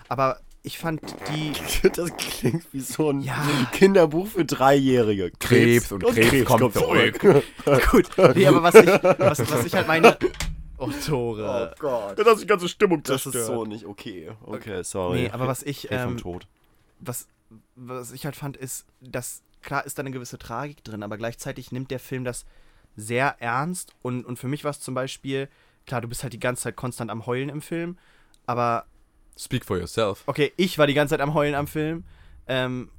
Aber 0.10 0.41
ich 0.64 0.77
fand 0.77 1.02
die, 1.30 1.53
Das 1.90 2.15
klingt 2.15 2.65
wie 2.72 2.80
so 2.80 3.10
ein 3.10 3.22
Ja. 3.22 3.35
Kinderbuch 3.72 4.27
für 4.27 4.45
Dreijährige. 4.45 5.31
Krebs 5.40 5.91
und 5.91 6.03
Krebs 6.03 6.45
kommt 6.45 6.73
zurück. 6.73 7.19
gut, 7.91 8.10
nee, 8.35 8.48
aber 8.48 8.64
was 8.64 8.76
ich, 8.76 8.88
was, 8.88 9.52
was 9.52 9.65
ich 9.65 9.73
halt 9.73 9.88
meine, 9.88 10.18
oh, 10.77 10.90
Tore. 11.06 11.73
Gott. 11.80 12.18
Das 12.18 12.26
hat 12.26 12.41
die 12.41 12.48
ganze 12.48 12.69
Stimmung 12.69 13.03
Das 13.03 13.26
ist 13.26 13.45
so 13.45 13.65
nicht 13.65 13.85
okay. 13.85 14.31
Okay, 14.45 14.84
sorry. 14.84 15.23
Nee, 15.23 15.30
aber 15.31 15.48
was 15.48 15.64
ich, 15.64 15.90
Red 15.91 16.02
vom 16.02 16.11
ähm, 16.11 16.18
Tod. 16.18 16.48
was, 16.99 17.27
was 17.75 18.11
ich 18.11 18.25
halt 18.25 18.35
fand, 18.35 18.57
ist, 18.57 18.85
dass 19.01 19.43
klar 19.61 19.85
ist 19.85 19.97
da 19.97 20.01
eine 20.01 20.11
gewisse 20.11 20.38
Tragik 20.38 20.84
drin, 20.84 21.03
aber 21.03 21.17
gleichzeitig 21.17 21.71
nimmt 21.71 21.91
der 21.91 21.99
Film 21.99 22.23
das 22.23 22.45
sehr 22.95 23.38
ernst 23.39 23.93
und, 24.01 24.25
und 24.25 24.38
für 24.38 24.47
mich 24.47 24.63
war 24.63 24.71
es 24.71 24.80
zum 24.80 24.93
Beispiel, 24.93 25.49
klar, 25.85 26.01
du 26.01 26.07
bist 26.07 26.23
halt 26.23 26.34
die 26.34 26.39
ganze 26.39 26.63
Zeit 26.63 26.75
konstant 26.75 27.09
am 27.09 27.25
Heulen 27.25 27.49
im 27.49 27.61
Film, 27.61 27.97
aber 28.45 28.85
Speak 29.38 29.65
for 29.65 29.77
yourself. 29.77 30.23
okay, 30.27 30.53
ich 30.57 30.77
war 30.77 30.85
die 30.85 30.93
ganze 30.93 31.13
Zeit 31.13 31.21
am 31.21 31.34
Heulen 31.34 31.55
am 31.55 31.67
Film, 31.67 32.03
ähm, 32.47 32.91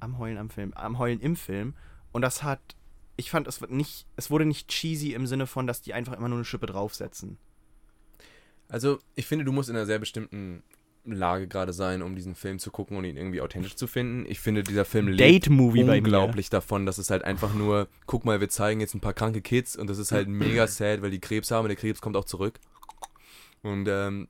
am 0.00 0.18
Heulen 0.18 0.38
am 0.38 0.50
Film, 0.50 0.72
am 0.74 0.98
Heulen 0.98 1.20
im 1.20 1.36
Film 1.36 1.74
und 2.12 2.22
das 2.22 2.42
hat, 2.42 2.60
ich 3.16 3.30
fand, 3.30 3.46
es 3.46 3.60
wird 3.60 3.70
nicht, 3.70 4.06
es 4.16 4.30
wurde 4.30 4.46
nicht 4.46 4.68
cheesy 4.68 5.12
im 5.12 5.26
Sinne 5.26 5.46
von, 5.46 5.66
dass 5.66 5.82
die 5.82 5.94
einfach 5.94 6.14
immer 6.14 6.28
nur 6.28 6.38
eine 6.38 6.44
Schippe 6.44 6.66
draufsetzen. 6.66 7.38
Also, 8.68 8.98
ich 9.14 9.26
finde, 9.26 9.44
du 9.44 9.52
musst 9.52 9.68
in 9.68 9.76
einer 9.76 9.86
sehr 9.86 10.00
bestimmten 10.00 10.64
Lage 11.14 11.46
gerade 11.46 11.72
sein, 11.72 12.02
um 12.02 12.14
diesen 12.14 12.34
Film 12.34 12.58
zu 12.58 12.70
gucken 12.70 12.96
und 12.96 13.04
ihn 13.04 13.16
irgendwie 13.16 13.40
authentisch 13.40 13.76
zu 13.76 13.86
finden. 13.86 14.26
Ich 14.28 14.40
finde, 14.40 14.62
dieser 14.62 14.84
Film 14.84 15.08
lebt 15.08 15.48
unglaublich 15.48 16.50
davon, 16.50 16.86
dass 16.86 16.98
es 16.98 17.10
halt 17.10 17.24
einfach 17.24 17.54
nur, 17.54 17.88
guck 18.06 18.24
mal, 18.24 18.40
wir 18.40 18.48
zeigen 18.48 18.80
jetzt 18.80 18.94
ein 18.94 19.00
paar 19.00 19.14
kranke 19.14 19.40
Kids 19.40 19.76
und 19.76 19.88
das 19.88 19.98
ist 19.98 20.12
halt 20.12 20.28
mega 20.28 20.66
sad, 20.68 21.02
weil 21.02 21.10
die 21.10 21.20
Krebs 21.20 21.50
haben 21.50 21.64
und 21.64 21.68
der 21.68 21.76
Krebs 21.76 22.00
kommt 22.00 22.16
auch 22.16 22.24
zurück. 22.24 22.58
Und 23.62 23.88
ähm, 23.88 24.28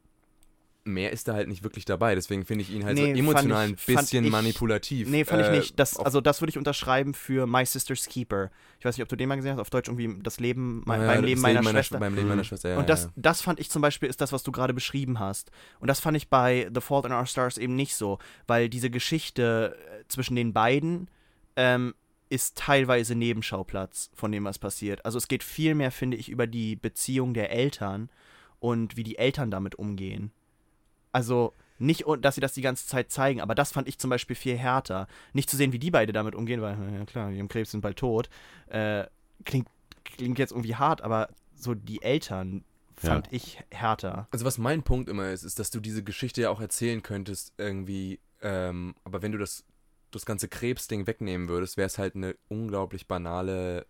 mehr 0.86 1.12
ist 1.12 1.28
da 1.28 1.34
halt 1.34 1.48
nicht 1.48 1.62
wirklich 1.62 1.84
dabei. 1.84 2.14
Deswegen 2.14 2.44
finde 2.44 2.62
ich 2.62 2.70
ihn 2.70 2.84
halt 2.84 2.96
Nee, 2.96 3.12
so 3.14 3.18
emotional 3.18 3.66
ich- 3.70 3.88
ein 3.88 3.96
bisschen 3.96 4.24
ich- 4.24 4.30
manipulativ. 4.30 5.08
Nee, 5.08 5.24
fand 5.24 5.42
ich 5.42 5.48
Äh, 5.48 5.56
nicht. 5.58 5.78
Das, 5.78 5.96
also 5.98 6.20
das 6.20 6.40
würde 6.40 6.50
ich 6.50 6.58
unterschreiben 6.58 7.12
für 7.14 7.46
My 7.46 7.64
Sister's 7.66 8.06
Keeper. 8.06 8.50
Ich 8.78 8.84
weiß 8.84 8.96
nicht, 8.96 9.02
ob 9.02 9.08
du 9.08 9.16
den 9.16 9.28
mal 9.28 9.36
gesehen 9.36 9.52
hast, 9.52 9.60
auf 9.60 9.70
Deutsch 9.70 9.88
irgendwie 9.88 10.22
das 10.22 10.40
Leben, 10.40 10.82
mein, 10.86 11.00
ja, 11.00 11.06
beim 11.08 11.24
Leben 11.24 11.40
meiner, 11.40 11.62
Schwester. 11.62 11.98
Beim 11.98 12.14
Leben 12.14 12.28
meiner 12.28 12.44
Schwester, 12.44 12.70
ja. 12.70 12.78
und 12.78 12.88
das, 12.88 13.04
ja. 13.04 13.10
das 13.16 13.42
fand 13.42 13.58
ich 13.60 13.70
zum 13.70 13.82
Beispiel 13.82 14.08
ist 14.08 14.20
das, 14.20 14.32
was 14.32 14.42
du 14.42 14.52
gerade 14.52 14.74
beschrieben 14.74 15.18
hast. 15.18 15.50
Und 15.80 15.88
das 15.88 16.00
fand 16.00 16.16
ich 16.16 16.28
bei 16.28 16.70
The 16.74 16.80
Fault 16.80 17.04
in 17.06 17.12
Our 17.12 17.26
Stars 17.26 17.58
eben 17.58 17.74
nicht 17.74 17.94
so, 17.96 18.18
weil 18.46 18.68
diese 18.68 18.90
Geschichte 18.90 19.76
äh, 20.00 20.04
zwischen 20.08 20.36
den 20.36 20.52
beiden 20.52 21.08
ähm, 21.56 21.94
ist 22.28 22.56
teilweise 22.58 23.14
Nebenschauplatz 23.14 24.10
von 24.14 24.32
dem, 24.32 24.44
was 24.44 24.58
passiert. 24.58 25.04
Also 25.04 25.16
es 25.18 25.28
geht 25.28 25.44
viel 25.44 25.74
mehr, 25.74 25.90
finde 25.92 26.16
ich, 26.16 26.28
über 26.28 26.46
die 26.46 26.74
Beziehung 26.76 27.34
der 27.34 27.50
Eltern 27.52 28.10
und 28.58 28.96
wie 28.96 29.04
die 29.04 29.16
Eltern 29.18 29.50
damit 29.50 29.76
umgehen. 29.76 30.32
Also 31.12 31.52
nicht, 31.78 32.04
dass 32.20 32.34
sie 32.36 32.40
das 32.40 32.54
die 32.54 32.62
ganze 32.62 32.86
Zeit 32.86 33.10
zeigen, 33.10 33.40
aber 33.40 33.54
das 33.54 33.72
fand 33.72 33.86
ich 33.88 33.98
zum 33.98 34.10
Beispiel 34.10 34.36
viel 34.36 34.56
härter. 34.56 35.06
Nicht 35.34 35.50
zu 35.50 35.56
sehen, 35.56 35.72
wie 35.72 35.78
die 35.78 35.90
beide 35.90 36.12
damit 36.12 36.34
umgehen, 36.34 36.62
weil, 36.62 36.76
na 36.76 36.98
ja 36.98 37.04
klar, 37.04 37.30
die 37.30 37.38
haben 37.38 37.48
Krebs, 37.48 37.70
sind 37.70 37.82
bald 37.82 37.98
tot. 37.98 38.30
Äh, 38.68 39.04
klingt, 39.44 39.68
klingt 40.04 40.38
jetzt 40.38 40.52
irgendwie 40.52 40.74
hart, 40.76 41.02
aber 41.02 41.28
so 41.54 41.74
die 41.74 42.00
Eltern 42.02 42.64
Ja. 43.02 43.10
fand 43.10 43.30
ich 43.32 43.62
härter. 43.70 44.26
Also 44.30 44.46
was 44.46 44.56
mein 44.56 44.82
Punkt 44.82 45.08
immer 45.10 45.30
ist, 45.30 45.42
ist, 45.44 45.58
dass 45.58 45.70
du 45.70 45.80
diese 45.80 46.02
Geschichte 46.02 46.40
ja 46.42 46.50
auch 46.50 46.60
erzählen 46.60 47.02
könntest 47.02 47.52
irgendwie, 47.58 48.20
ähm, 48.40 48.94
aber 49.04 49.20
wenn 49.20 49.32
du 49.32 49.38
das, 49.38 49.64
das 50.10 50.24
ganze 50.24 50.48
Krebsding 50.48 51.06
wegnehmen 51.06 51.48
würdest, 51.48 51.76
wäre 51.76 51.86
es 51.86 51.98
halt 51.98 52.14
eine 52.14 52.36
unglaublich 52.48 53.06
banale 53.06 53.84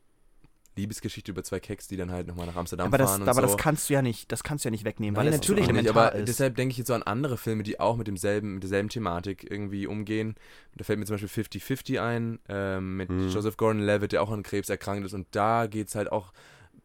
Liebesgeschichte 0.77 1.31
über 1.33 1.43
zwei 1.43 1.59
Keks, 1.61 1.89
die 1.89 1.97
dann 1.97 2.11
halt 2.11 2.27
nochmal 2.27 2.47
nach 2.47 2.57
Amsterdam 2.57 2.87
aber 2.87 2.99
das, 2.99 3.11
fahren 3.11 3.23
und 3.23 3.29
aber 3.29 3.41
so. 3.43 3.47
das 3.49 3.57
kannst 3.57 3.89
du 3.89 3.95
ja 3.95 4.03
nicht, 4.03 4.31
das 4.31 4.43
kannst 4.43 4.65
du 4.65 4.69
ja 4.69 4.71
nicht 4.71 4.85
wegnehmen, 4.85 5.15
Nein, 5.15 5.27
weil 5.27 5.33
es 5.33 5.41
natürlich 5.41 5.67
so 5.67 5.73
nicht, 5.73 5.89
aber 5.89 6.15
ist. 6.15 6.29
deshalb 6.29 6.57
denke 6.57 6.73
ich 6.73 6.79
jetzt 6.79 6.89
so 6.89 6.95
an 6.95 7.03
andere 7.03 7.37
Filme, 7.39 7.63
die 7.63 7.81
auch 7.81 7.97
mit 7.97 8.07
demselben, 8.07 8.55
mit 8.55 8.63
derselben 8.63 8.89
Thematik 8.89 9.51
irgendwie 9.51 9.87
umgehen. 9.87 10.35
Da 10.77 10.85
fällt 10.85 10.99
mir 10.99 11.07
zum 11.07 11.15
Beispiel 11.15 11.45
50-50 11.45 12.01
ein, 12.01 12.39
ähm, 12.49 12.97
mit 12.97 13.09
Mhm. 13.11 13.29
Joseph 13.31 13.57
Gordon-Levitt, 13.57 14.13
der 14.13 14.23
auch 14.23 14.31
an 14.31 14.43
Krebs 14.43 14.69
erkrankt 14.69 15.07
ist 15.07 15.15
und 15.15 15.27
da 15.31 15.67
geht 15.67 15.89
es 15.89 15.95
halt 15.95 16.13
auch 16.13 16.33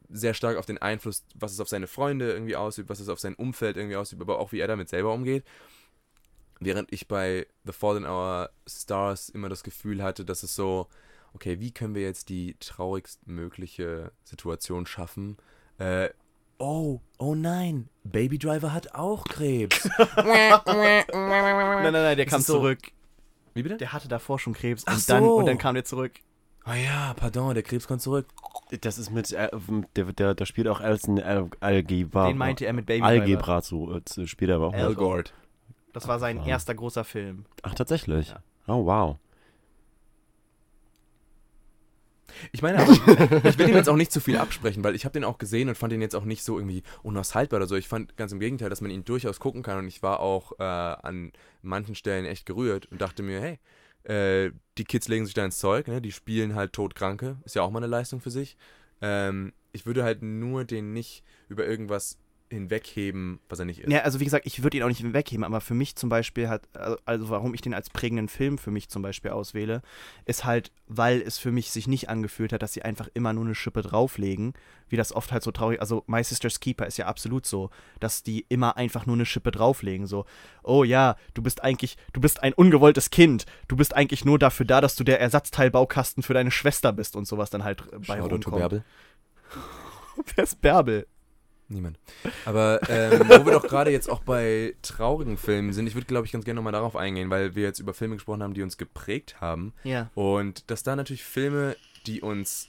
sehr 0.08 0.34
stark 0.34 0.56
auf 0.58 0.66
den 0.66 0.78
Einfluss, 0.78 1.24
was 1.34 1.52
es 1.52 1.60
auf 1.60 1.68
seine 1.68 1.86
Freunde 1.86 2.32
irgendwie 2.32 2.56
ausübt, 2.56 2.88
was 2.90 3.00
es 3.00 3.08
auf 3.08 3.18
sein 3.20 3.34
Umfeld 3.34 3.76
irgendwie 3.76 3.96
ausübt, 3.96 4.20
aber 4.20 4.38
auch 4.38 4.52
wie 4.52 4.60
er 4.60 4.68
damit 4.68 4.88
selber 4.90 5.12
umgeht. 5.12 5.44
Während 6.60 6.92
ich 6.92 7.08
bei 7.08 7.46
The 7.64 7.72
Fall 7.72 7.96
in 7.96 8.04
Our 8.04 8.50
Stars 8.68 9.28
immer 9.30 9.48
das 9.48 9.64
Gefühl 9.64 10.02
hatte, 10.02 10.24
dass 10.24 10.42
es 10.44 10.54
so, 10.54 10.86
okay, 11.34 11.60
wie 11.60 11.70
können 11.72 11.94
wir 11.94 12.02
jetzt 12.02 12.28
die 12.28 12.56
traurigstmögliche 12.60 14.12
Situation 14.24 14.86
schaffen? 14.86 15.36
Äh, 15.78 16.10
oh, 16.58 17.00
oh 17.18 17.34
nein, 17.34 17.88
Baby 18.04 18.38
Driver 18.38 18.72
hat 18.72 18.94
auch 18.94 19.24
Krebs. 19.24 19.88
nein, 20.16 21.04
nein, 21.12 21.92
nein, 21.92 22.16
der 22.16 22.26
kam 22.26 22.40
ist 22.40 22.46
so- 22.46 22.54
zurück. 22.54 22.80
Wie 23.54 23.62
bitte? 23.62 23.76
Der 23.76 23.92
hatte 23.92 24.08
davor 24.08 24.38
schon 24.38 24.54
Krebs 24.54 24.84
Ach 24.86 24.94
und, 24.96 25.10
dann, 25.10 25.24
so. 25.24 25.34
und 25.36 25.46
dann 25.46 25.58
kam 25.58 25.74
der 25.74 25.84
zurück. 25.84 26.12
Ah 26.64 26.74
ja, 26.76 27.12
pardon, 27.14 27.52
der 27.54 27.62
Krebs 27.62 27.86
kommt 27.86 28.00
zurück. 28.00 28.26
Das 28.80 28.96
ist 28.96 29.10
mit, 29.10 29.30
äh, 29.32 29.50
der, 29.96 30.04
der, 30.12 30.34
da 30.34 30.46
spielt 30.46 30.68
auch 30.68 30.80
Alison 30.80 31.20
Al 31.20 31.50
Algebra. 31.60 32.28
Den 32.28 32.38
meinte 32.38 32.64
er 32.64 32.72
mit 32.72 32.86
Baby 32.86 33.00
Driver. 33.00 33.20
Algebra 33.22 33.62
zu, 33.62 33.92
äh, 33.94 34.04
zu 34.04 34.26
spielt 34.26 34.50
er 34.50 34.56
aber 34.56 34.68
auch. 34.68 34.94
Gord. 34.94 35.34
Das 35.92 36.08
war 36.08 36.18
sein 36.18 36.38
Ah. 36.38 36.46
erster 36.46 36.74
großer 36.74 37.04
Film. 37.04 37.44
Ach, 37.62 37.74
tatsächlich? 37.74 38.28
Ja. 38.30 38.42
Oh, 38.68 38.86
wow. 38.86 39.16
Ich 42.52 42.62
meine, 42.62 42.78
aber 42.78 42.92
ich 43.48 43.58
will 43.58 43.68
ihm 43.68 43.76
jetzt 43.76 43.88
auch 43.88 43.96
nicht 43.96 44.12
zu 44.12 44.20
viel 44.20 44.36
absprechen, 44.36 44.82
weil 44.84 44.94
ich 44.94 45.04
habe 45.04 45.12
den 45.12 45.24
auch 45.24 45.38
gesehen 45.38 45.68
und 45.68 45.76
fand 45.76 45.92
den 45.92 46.00
jetzt 46.00 46.14
auch 46.14 46.24
nicht 46.24 46.44
so 46.44 46.58
irgendwie 46.58 46.82
unaushaltbar 47.02 47.58
oder 47.58 47.66
so. 47.66 47.76
Ich 47.76 47.88
fand 47.88 48.16
ganz 48.16 48.32
im 48.32 48.40
Gegenteil, 48.40 48.70
dass 48.70 48.80
man 48.80 48.90
ihn 48.90 49.04
durchaus 49.04 49.40
gucken 49.40 49.62
kann 49.62 49.78
und 49.78 49.88
ich 49.88 50.02
war 50.02 50.20
auch 50.20 50.52
äh, 50.58 50.62
an 50.62 51.32
manchen 51.62 51.94
Stellen 51.94 52.24
echt 52.24 52.46
gerührt 52.46 52.86
und 52.86 53.00
dachte 53.00 53.22
mir, 53.22 53.40
hey, 53.40 53.58
äh, 54.04 54.52
die 54.78 54.84
Kids 54.84 55.08
legen 55.08 55.26
sich 55.26 55.34
da 55.34 55.44
ins 55.44 55.58
Zeug, 55.58 55.88
ne? 55.88 56.00
die 56.00 56.12
spielen 56.12 56.54
halt 56.54 56.72
Todkranke, 56.72 57.36
ist 57.44 57.54
ja 57.54 57.62
auch 57.62 57.70
mal 57.70 57.78
eine 57.78 57.86
Leistung 57.86 58.20
für 58.20 58.30
sich. 58.30 58.56
Ähm, 59.00 59.52
ich 59.72 59.86
würde 59.86 60.04
halt 60.04 60.22
nur 60.22 60.64
den 60.64 60.92
nicht 60.92 61.24
über 61.48 61.66
irgendwas 61.66 62.18
hinwegheben, 62.52 63.40
was 63.48 63.58
er 63.58 63.64
nicht 63.64 63.80
ist. 63.80 63.90
Ja, 63.92 64.00
also 64.00 64.20
wie 64.20 64.24
gesagt, 64.24 64.46
ich 64.46 64.62
würde 64.62 64.76
ihn 64.76 64.82
auch 64.82 64.88
nicht 64.88 65.12
wegheben, 65.12 65.44
aber 65.44 65.60
für 65.60 65.74
mich 65.74 65.96
zum 65.96 66.08
Beispiel 66.08 66.48
hat, 66.48 66.62
also- 66.74 66.96
also 67.04 67.28
warum 67.30 67.54
ich 67.54 67.60
den 67.60 67.74
als 67.74 67.90
prägenden 67.90 68.28
Film 68.28 68.58
für 68.58 68.70
mich 68.70 68.88
zum 68.88 69.02
Beispiel 69.02 69.30
auswähle, 69.32 69.82
ist 70.24 70.44
halt, 70.44 70.70
weil 70.86 71.20
es 71.22 71.38
für 71.38 71.50
mich 71.52 71.70
sich 71.70 71.86
nicht 71.88 72.08
angefühlt 72.08 72.52
hat, 72.52 72.62
dass 72.62 72.72
sie 72.72 72.82
einfach 72.82 73.08
immer 73.14 73.32
nur 73.32 73.44
eine 73.44 73.54
Schippe 73.54 73.82
drauflegen, 73.82 74.54
wie 74.88 74.96
das 74.96 75.12
oft 75.12 75.32
halt 75.32 75.42
so 75.42 75.50
traurig, 75.50 75.80
also 75.80 76.04
My 76.06 76.22
Sister's 76.22 76.60
Keeper 76.60 76.86
ist 76.86 76.98
ja 76.98 77.06
absolut 77.06 77.46
so, 77.46 77.70
dass 77.98 78.22
die 78.22 78.44
immer 78.48 78.76
einfach 78.76 79.06
nur 79.06 79.16
eine 79.16 79.24
Schippe 79.26 79.50
drauflegen, 79.50 80.06
so, 80.06 80.26
oh 80.62 80.84
ja, 80.84 81.16
du 81.34 81.42
bist 81.42 81.64
eigentlich, 81.64 81.96
du 82.12 82.20
bist 82.20 82.42
ein 82.42 82.52
ungewolltes 82.52 83.10
Kind, 83.10 83.46
du 83.68 83.76
bist 83.76 83.96
eigentlich 83.96 84.24
nur 84.24 84.38
dafür 84.38 84.66
da, 84.66 84.80
dass 84.82 84.94
du 84.96 85.04
der 85.04 85.18
Ersatzteilbaukasten 85.20 86.22
für 86.22 86.34
deine 86.34 86.50
Schwester 86.50 86.92
bist 86.92 87.16
und 87.16 87.26
sowas 87.26 87.48
dann 87.50 87.64
halt 87.64 87.80
äh, 87.92 87.98
bei 88.06 88.18
to 88.18 88.26
rumkommt. 88.26 88.56
Bärbel. 88.58 88.84
Wer 90.36 90.44
ist 90.44 90.60
Bärbel? 90.60 91.06
Niemand. 91.68 91.98
Aber 92.44 92.80
ähm, 92.88 93.20
wo 93.20 93.46
wir 93.46 93.52
doch 93.52 93.62
gerade 93.62 93.90
jetzt 93.90 94.10
auch 94.10 94.20
bei 94.20 94.74
traurigen 94.82 95.38
Filmen 95.38 95.72
sind, 95.72 95.86
ich 95.86 95.94
würde, 95.94 96.06
glaube 96.06 96.26
ich, 96.26 96.32
ganz 96.32 96.44
gerne 96.44 96.56
nochmal 96.56 96.72
darauf 96.72 96.96
eingehen, 96.96 97.30
weil 97.30 97.54
wir 97.54 97.62
jetzt 97.62 97.78
über 97.78 97.94
Filme 97.94 98.16
gesprochen 98.16 98.42
haben, 98.42 98.54
die 98.54 98.62
uns 98.62 98.76
geprägt 98.76 99.40
haben. 99.40 99.72
Ja. 99.84 100.10
Und 100.14 100.70
dass 100.70 100.82
da 100.82 100.96
natürlich 100.96 101.24
Filme, 101.24 101.76
die 102.06 102.20
uns, 102.20 102.68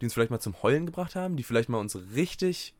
die 0.00 0.06
uns 0.06 0.14
vielleicht 0.14 0.30
mal 0.30 0.40
zum 0.40 0.62
Heulen 0.62 0.86
gebracht 0.86 1.14
haben, 1.14 1.36
die 1.36 1.44
vielleicht 1.44 1.68
mal 1.68 1.78
uns 1.78 1.96
richtig 2.14 2.74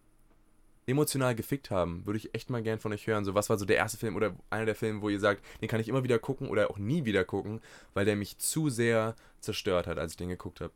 emotional 0.86 1.34
gefickt 1.34 1.70
haben, 1.70 2.04
würde 2.06 2.18
ich 2.18 2.34
echt 2.34 2.50
mal 2.50 2.62
gern 2.62 2.80
von 2.80 2.92
euch 2.92 3.06
hören. 3.06 3.24
So, 3.24 3.34
was 3.34 3.48
war 3.48 3.58
so 3.58 3.64
der 3.64 3.76
erste 3.76 3.98
Film 3.98 4.16
oder 4.16 4.34
einer 4.50 4.66
der 4.66 4.74
Filme, 4.74 5.00
wo 5.02 5.08
ihr 5.08 5.20
sagt, 5.20 5.44
den 5.60 5.68
kann 5.68 5.80
ich 5.80 5.88
immer 5.88 6.02
wieder 6.02 6.18
gucken 6.18 6.48
oder 6.48 6.70
auch 6.70 6.78
nie 6.78 7.04
wieder 7.04 7.24
gucken, 7.24 7.60
weil 7.94 8.04
der 8.04 8.16
mich 8.16 8.38
zu 8.38 8.68
sehr 8.68 9.14
zerstört 9.40 9.86
hat, 9.86 9.98
als 9.98 10.12
ich 10.12 10.16
den 10.16 10.28
geguckt 10.28 10.60
habe. 10.60 10.72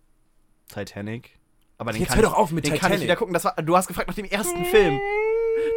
Titanic. 0.68 1.38
Aber 1.78 1.92
den 1.92 2.00
Jetzt 2.00 2.08
kann 2.10 2.18
hör 2.18 2.24
ich, 2.24 2.30
doch 2.30 2.38
auf 2.38 2.50
mit 2.52 2.64
den 2.64 2.70
kann 2.70 2.76
ich 2.76 2.82
Titanic. 2.82 3.02
wieder 3.02 3.16
gucken. 3.16 3.34
Das 3.34 3.44
war, 3.44 3.54
du 3.56 3.76
hast 3.76 3.86
gefragt 3.86 4.08
nach 4.08 4.14
dem 4.14 4.24
ersten 4.24 4.64
Film. 4.64 4.98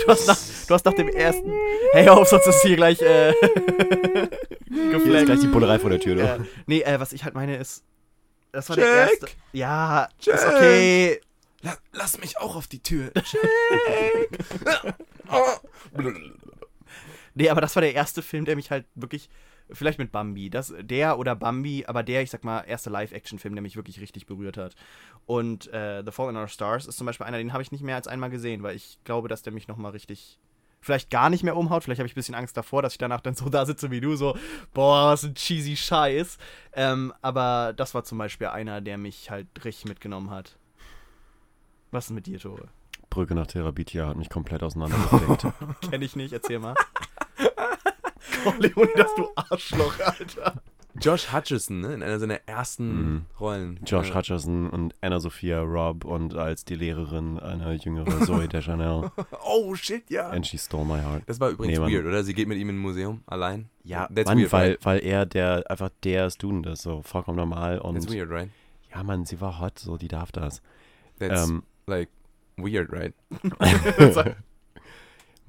Du 0.02 0.08
hast 0.08 0.28
nach, 0.28 0.38
du 0.68 0.74
hast 0.74 0.86
nach 0.86 0.94
dem 0.94 1.10
ersten. 1.10 1.52
Hey, 1.92 2.06
hör 2.06 2.18
auf, 2.18 2.28
sonst 2.30 2.48
ist 2.48 2.62
hier 2.62 2.76
gleich 2.78 3.02
äh, 3.02 3.34
Hier 4.70 4.94
ist 4.98 5.26
gleich 5.26 5.40
die 5.40 5.48
Bullerei 5.48 5.80
vor 5.80 5.90
der 5.90 6.00
Tür. 6.00 6.16
du. 6.16 6.22
Ja. 6.22 6.38
Nee, 6.68 6.82
äh, 6.82 7.00
was 7.00 7.12
ich 7.12 7.24
halt 7.24 7.34
meine 7.36 7.58
ist. 7.58 7.84
Das 8.52 8.70
war 8.70 8.78
Jack! 8.78 8.86
der 8.88 8.96
erste. 9.12 9.28
Ja, 9.52 10.10
Jack! 10.20 10.36
ist 10.36 10.46
okay. 10.48 11.22
La 11.62 11.78
lass 11.92 12.18
mich 12.20 12.38
auch 12.38 12.56
auf 12.56 12.68
die 12.68 12.82
Tür. 12.82 13.12
Nee, 17.36 17.50
aber 17.50 17.62
das 17.62 17.76
war 17.76 17.82
der 17.82 17.94
erste 17.94 18.22
Film, 18.22 18.44
der 18.44 18.56
mich 18.58 18.70
halt 18.72 18.86
wirklich. 18.96 19.30
Vielleicht 19.72 20.00
mit 20.00 20.12
Bambi. 20.12 20.50
Das, 20.50 20.74
der 20.80 21.20
oder 21.20 21.36
Bambi, 21.36 21.86
aber 21.88 22.04
der, 22.04 22.22
ich 22.22 22.32
sag 22.32 22.44
mal, 22.44 22.62
erste 22.62 22.90
Live-Action-Film, 22.90 23.56
der 23.56 23.62
mich 23.62 23.76
wirklich 23.76 24.00
richtig 24.00 24.26
berührt 24.26 24.58
hat. 24.58 24.76
Und 25.26 25.72
äh, 25.74 26.04
The 26.04 26.12
Fall 26.12 26.30
in 26.30 26.38
Our 26.38 26.48
Stars 26.48 26.88
ist 26.88 26.98
zum 26.98 27.06
Beispiel 27.06 27.28
einer, 27.28 27.38
den 27.38 27.54
habe 27.54 27.62
ich 27.62 27.72
nicht 27.72 27.84
mehr 27.84 27.96
als 27.96 28.08
einmal 28.08 28.30
gesehen, 28.30 28.64
weil 28.64 28.76
ich 28.76 28.98
glaube, 29.04 29.28
dass 29.28 29.44
der 29.44 29.54
mich 29.54 29.68
nochmal 29.68 29.92
richtig. 29.92 30.40
Vielleicht 30.82 31.10
gar 31.10 31.30
nicht 31.30 31.44
mehr 31.44 31.58
umhaut. 31.58 31.84
Vielleicht 31.84 32.00
habe 32.00 32.08
ich 32.08 32.14
ein 32.14 32.16
bisschen 32.16 32.36
Angst 32.36 32.56
davor, 32.56 32.82
dass 32.82 32.94
ich 32.94 32.98
danach 32.98 33.20
dann 33.20 33.36
so 33.36 33.50
da 33.50 33.66
sitze 33.66 33.92
wie 33.92 34.00
du, 34.00 34.16
so, 34.16 34.38
boah, 34.74 35.12
was 35.12 35.26
ein 35.26 35.36
cheesy 35.36 35.76
Scheiß. 35.76 36.38
Ähm, 36.72 37.14
aber 37.22 37.74
das 37.76 37.94
war 37.94 38.06
zum 38.06 38.18
Beispiel 38.18 38.48
einer, 38.48 38.80
der 38.80 38.98
mich 38.98 39.30
halt 39.30 39.48
richtig 39.66 39.90
mitgenommen 39.90 40.30
hat. 40.30 40.58
Was 41.92 42.06
ist 42.06 42.12
mit 42.12 42.28
dir, 42.28 42.40
Tore? 42.40 42.70
Brücke 43.10 43.36
nach 43.36 43.48
Therabitia 43.48 44.08
hat 44.08 44.18
mich 44.18 44.30
komplett 44.30 44.64
auseinandergefleckt. 44.64 45.48
Kenn 45.90 46.02
ich 46.02 46.16
nicht, 46.16 46.32
erzähl 46.32 46.60
mal. 46.60 46.76
Corleone, 48.44 48.90
das 48.96 49.16
du 49.16 49.28
Arschloch, 49.36 50.00
Alter. 50.00 50.62
Josh 51.00 51.32
Hutcherson, 51.32 51.80
ne? 51.82 51.94
In 51.94 52.04
einer 52.04 52.20
seiner 52.20 52.40
ersten 52.48 52.88
Mhm. 53.14 53.26
Rollen. 53.40 53.80
Josh 53.86 54.10
Äh, 54.10 54.16
Hutcherson 54.16 54.70
und 54.70 54.94
Anna 55.02 55.20
Sophia 55.20 55.62
Robb 55.62 56.04
und 56.04 56.36
als 56.36 56.66
die 56.66 56.76
Lehrerin 56.76 57.40
eine 57.40 57.74
jüngere 57.76 58.26
Zoe 58.26 58.48
Deschanel. 58.50 59.10
Oh, 59.46 59.76
shit, 59.76 60.10
ja. 60.10 60.30
And 60.30 60.46
she 60.46 60.58
stole 60.58 60.84
my 60.86 61.00
heart. 61.02 61.24
Das 61.28 61.40
war 61.40 61.52
übrigens 61.52 61.80
Nee, 61.80 61.94
weird, 61.94 62.06
oder? 62.06 62.24
Sie 62.24 62.34
geht 62.34 62.48
mit 62.50 62.58
ihm 62.58 62.70
in 62.70 62.76
ein 62.76 62.80
Museum 62.80 63.22
allein. 63.28 63.70
Ja, 63.84 64.08
That's 64.14 64.26
Mann, 64.28 64.40
weird, 64.40 64.52
weil, 64.52 64.70
right? 64.72 64.86
weil 64.86 65.00
er 65.06 65.26
der 65.26 65.64
einfach 65.70 65.90
der 66.04 66.30
Student 66.32 66.66
ist, 66.68 66.82
so 66.82 67.02
vollkommen 67.04 67.38
normal 67.38 67.80
und 67.80 67.94
That's 67.96 68.12
weird, 68.12 68.30
right? 68.30 68.50
ja, 68.94 69.04
Mann, 69.04 69.26
sie 69.26 69.40
war 69.40 69.60
hot, 69.62 69.80
so 69.80 69.96
die 69.96 70.08
darf 70.10 70.32
das. 70.34 70.62
That's 71.20 71.48
Ähm, 71.50 71.64
like 71.86 72.10
weird, 72.58 72.92
right? 72.92 73.14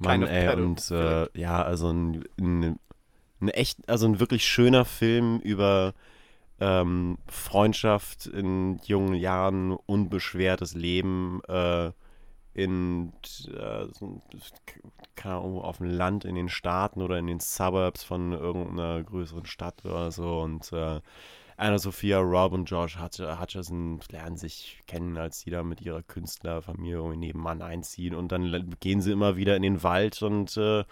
Mann, 0.01 0.21
Kind 0.21 0.31
of 0.31 0.37
ey, 0.37 0.55
und 0.55 0.91
äh, 0.91 1.39
ja, 1.39 1.61
also 1.61 1.91
ein, 1.91 2.23
ein, 2.39 2.79
ein 3.39 3.49
echt, 3.49 3.87
also 3.89 4.07
ein 4.07 4.19
wirklich 4.19 4.45
schöner 4.45 4.85
Film 4.85 5.39
über 5.39 5.93
ähm, 6.59 7.17
Freundschaft 7.27 8.27
in 8.27 8.79
jungen 8.83 9.15
Jahren, 9.15 9.71
unbeschwertes 9.71 10.75
Leben 10.75 11.41
äh, 11.47 11.91
in, 12.53 13.13
äh, 13.47 13.87
keine 15.15 15.35
Ahnung, 15.35 15.61
auf 15.61 15.77
dem 15.77 15.89
Land, 15.89 16.25
in 16.25 16.35
den 16.35 16.49
Staaten 16.49 17.01
oder 17.01 17.17
in 17.17 17.27
den 17.27 17.39
Suburbs 17.39 18.03
von 18.03 18.33
irgendeiner 18.33 19.01
größeren 19.03 19.45
Stadt 19.45 19.85
oder 19.85 20.11
so 20.11 20.41
und 20.41 20.71
äh, 20.73 20.99
Anna 21.61 21.77
Sophia, 21.77 22.17
Rob 22.17 22.53
und 22.53 22.67
George 22.67 22.95
Hutch- 22.99 23.19
Hutcherson 23.39 23.99
lernen 24.09 24.35
sich 24.35 24.81
kennen, 24.87 25.15
als 25.15 25.43
die 25.43 25.51
da 25.51 25.61
mit 25.61 25.79
ihrer 25.79 26.01
Künstlerfamilie 26.01 27.15
nebenan 27.15 27.61
einziehen 27.61 28.15
und 28.15 28.31
dann 28.31 28.75
gehen 28.79 28.99
sie 28.99 29.11
immer 29.11 29.35
wieder 29.35 29.55
in 29.55 29.61
den 29.61 29.83
Wald 29.83 30.23
und 30.23 30.57
äh, 30.57 30.83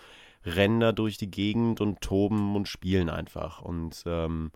rennen 0.45 0.79
da 0.79 0.91
durch 0.91 1.17
die 1.17 1.31
Gegend 1.31 1.81
und 1.81 2.01
toben 2.01 2.55
und 2.55 2.67
spielen 2.67 3.09
einfach. 3.09 3.63
Und 3.63 4.03
ähm, 4.05 4.51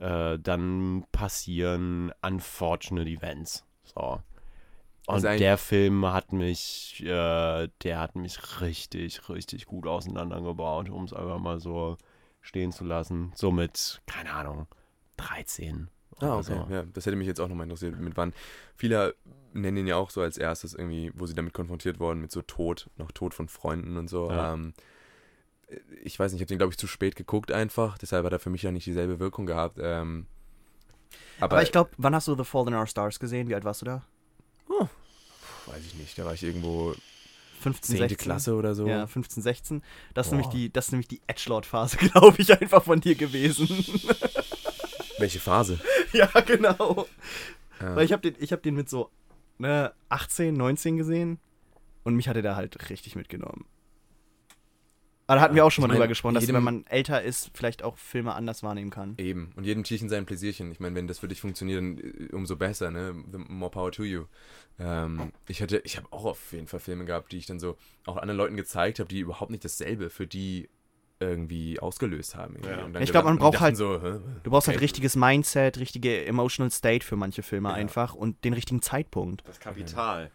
äh, 0.00 0.38
dann 0.38 1.04
passieren 1.12 2.10
unfortunate 2.22 3.10
Events. 3.10 3.64
So. 3.94 4.22
Und 5.06 5.26
Also 5.26 5.28
der 5.28 5.58
Film 5.58 6.06
hat 6.06 6.32
mich, 6.32 7.02
äh, 7.04 7.68
der 7.82 8.00
hat 8.00 8.16
mich 8.16 8.62
richtig, 8.62 9.28
richtig 9.28 9.66
gut 9.66 9.86
auseinandergebaut, 9.86 10.88
um 10.88 11.04
es 11.04 11.12
einfach 11.12 11.38
mal 11.38 11.60
so 11.60 11.98
stehen 12.40 12.72
zu 12.72 12.84
lassen. 12.84 13.32
So 13.34 13.50
mit, 13.50 14.00
keine 14.06 14.32
Ahnung, 14.32 14.66
13. 15.16 15.88
Ah, 16.16 16.26
oder 16.26 16.36
okay. 16.36 16.64
so. 16.68 16.74
Ja, 16.74 16.84
das 16.92 17.06
hätte 17.06 17.16
mich 17.16 17.26
jetzt 17.26 17.40
auch 17.40 17.48
nochmal 17.48 17.64
interessiert, 17.64 17.98
mit 17.98 18.16
wann. 18.16 18.32
Viele 18.76 19.14
nennen 19.52 19.78
ihn 19.78 19.86
ja 19.86 19.96
auch 19.96 20.10
so 20.10 20.20
als 20.20 20.38
erstes 20.38 20.74
irgendwie, 20.74 21.12
wo 21.14 21.26
sie 21.26 21.34
damit 21.34 21.54
konfrontiert 21.54 21.98
wurden, 22.00 22.20
mit 22.20 22.30
so 22.30 22.42
Tod, 22.42 22.88
noch 22.96 23.12
Tod 23.12 23.34
von 23.34 23.48
Freunden 23.48 23.96
und 23.96 24.08
so. 24.08 24.30
Ja. 24.30 24.54
Ähm, 24.54 24.74
ich 26.02 26.18
weiß 26.18 26.32
nicht, 26.32 26.40
ich 26.40 26.44
habe 26.44 26.48
den, 26.48 26.58
glaube 26.58 26.72
ich, 26.72 26.78
zu 26.78 26.86
spät 26.86 27.16
geguckt 27.16 27.50
einfach. 27.50 27.98
Deshalb 27.98 28.24
hat 28.24 28.32
er 28.32 28.38
für 28.38 28.50
mich 28.50 28.62
ja 28.62 28.70
nicht 28.70 28.86
dieselbe 28.86 29.18
Wirkung 29.18 29.46
gehabt. 29.46 29.78
Ähm, 29.80 30.26
aber, 31.40 31.56
Aber 31.56 31.62
ich 31.62 31.72
glaube, 31.72 31.90
wann 31.96 32.14
hast 32.14 32.28
du 32.28 32.36
The 32.36 32.44
Fault 32.44 32.68
in 32.68 32.74
Our 32.74 32.86
Stars 32.86 33.18
gesehen? 33.18 33.48
Wie 33.48 33.54
alt 33.54 33.64
warst 33.64 33.82
du 33.82 33.86
da? 33.86 34.04
weiß 35.66 35.84
ich 35.86 35.94
nicht, 35.94 36.18
da 36.18 36.24
war 36.24 36.34
ich 36.34 36.42
irgendwo 36.42 36.94
15, 37.60 37.96
10. 37.96 38.08
16? 38.08 38.16
Klasse 38.18 38.54
oder 38.54 38.74
so. 38.74 38.86
Ja, 38.86 39.06
15, 39.06 39.42
16. 39.42 39.82
Das 40.12 40.26
ist 40.26 40.32
nämlich 40.32 40.48
die, 40.48 40.72
das 40.72 40.86
ist 40.86 40.92
nämlich 40.92 41.08
die 41.08 41.20
Edgelord-Phase, 41.26 41.96
glaube 42.12 42.36
ich, 42.38 42.52
einfach 42.60 42.84
von 42.84 43.00
dir 43.00 43.14
gewesen. 43.14 43.68
Welche 45.18 45.40
Phase? 45.40 45.78
ja, 46.12 46.28
genau. 46.46 47.06
Ja. 47.80 47.96
Weil 47.96 48.04
ich 48.04 48.12
habe 48.12 48.22
den, 48.22 48.42
ich 48.42 48.52
hab 48.52 48.62
den 48.62 48.74
mit 48.74 48.88
so 48.88 49.10
ne, 49.58 49.92
18, 50.08 50.54
19 50.54 50.96
gesehen 50.96 51.38
und 52.02 52.14
mich 52.14 52.28
hatte 52.28 52.42
der 52.42 52.56
halt 52.56 52.90
richtig 52.90 53.16
mitgenommen. 53.16 53.66
Aber 55.26 55.36
da 55.36 55.40
hatten 55.40 55.54
wir 55.54 55.64
auch 55.64 55.70
schon 55.70 55.82
mal 55.82 55.88
drüber 55.88 56.06
gesprochen, 56.06 56.34
dass 56.34 56.46
wenn 56.46 56.62
man 56.62 56.86
älter 56.86 57.22
ist, 57.22 57.50
vielleicht 57.54 57.82
auch 57.82 57.96
Filme 57.96 58.34
anders 58.34 58.62
wahrnehmen 58.62 58.90
kann. 58.90 59.14
Eben. 59.16 59.52
Und 59.56 59.64
jedem 59.64 59.82
Tierchen 59.82 60.10
sein 60.10 60.26
Pläsierchen. 60.26 60.70
Ich 60.70 60.80
meine, 60.80 60.94
wenn 60.94 61.08
das 61.08 61.20
für 61.20 61.28
dich 61.28 61.40
funktioniert, 61.40 61.78
dann 61.78 61.98
äh, 61.98 62.28
umso 62.32 62.56
besser, 62.56 62.90
ne? 62.90 63.14
The 63.32 63.38
more 63.38 63.70
power 63.70 63.90
to 63.90 64.04
you. 64.04 64.24
Ähm, 64.78 65.32
ich 65.48 65.62
hatte, 65.62 65.78
ich 65.84 65.96
habe 65.96 66.08
auch 66.10 66.26
auf 66.26 66.52
jeden 66.52 66.66
Fall 66.66 66.80
Filme 66.80 67.06
gehabt, 67.06 67.32
die 67.32 67.38
ich 67.38 67.46
dann 67.46 67.58
so 67.58 67.78
auch 68.04 68.18
anderen 68.18 68.36
Leuten 68.36 68.56
gezeigt 68.56 68.98
habe, 68.98 69.08
die 69.08 69.20
überhaupt 69.20 69.50
nicht 69.50 69.64
dasselbe 69.64 70.10
für 70.10 70.26
die 70.26 70.68
irgendwie 71.28 71.78
ausgelöst 71.80 72.34
haben. 72.36 72.54
irgendwie. 72.56 72.70
Ja. 72.70 72.84
Und 72.84 72.92
dann 72.94 73.02
Ich 73.02 73.10
glaub, 73.10 73.24
man 73.24 73.38
braucht 73.38 73.60
halt- 73.60 73.76
So, 73.76 74.00
hä? 74.02 74.18
Du 74.42 74.50
brauchst 74.50 74.68
halt 74.68 74.76
Okay. 74.76 74.84
richtiges 74.84 75.16
Mindset, 75.16 75.78
richtige 75.78 76.24
emotional 76.26 76.70
state 76.70 77.04
für 77.04 77.16
manche 77.16 77.42
Filme 77.42 77.68
Ja. 77.70 77.74
einfach 77.74 78.14
und 78.14 78.44
den 78.44 78.52
richtigen 78.52 78.82
Zeitpunkt. 78.82 79.42
Das 79.46 79.60
Kapital. 79.60 80.30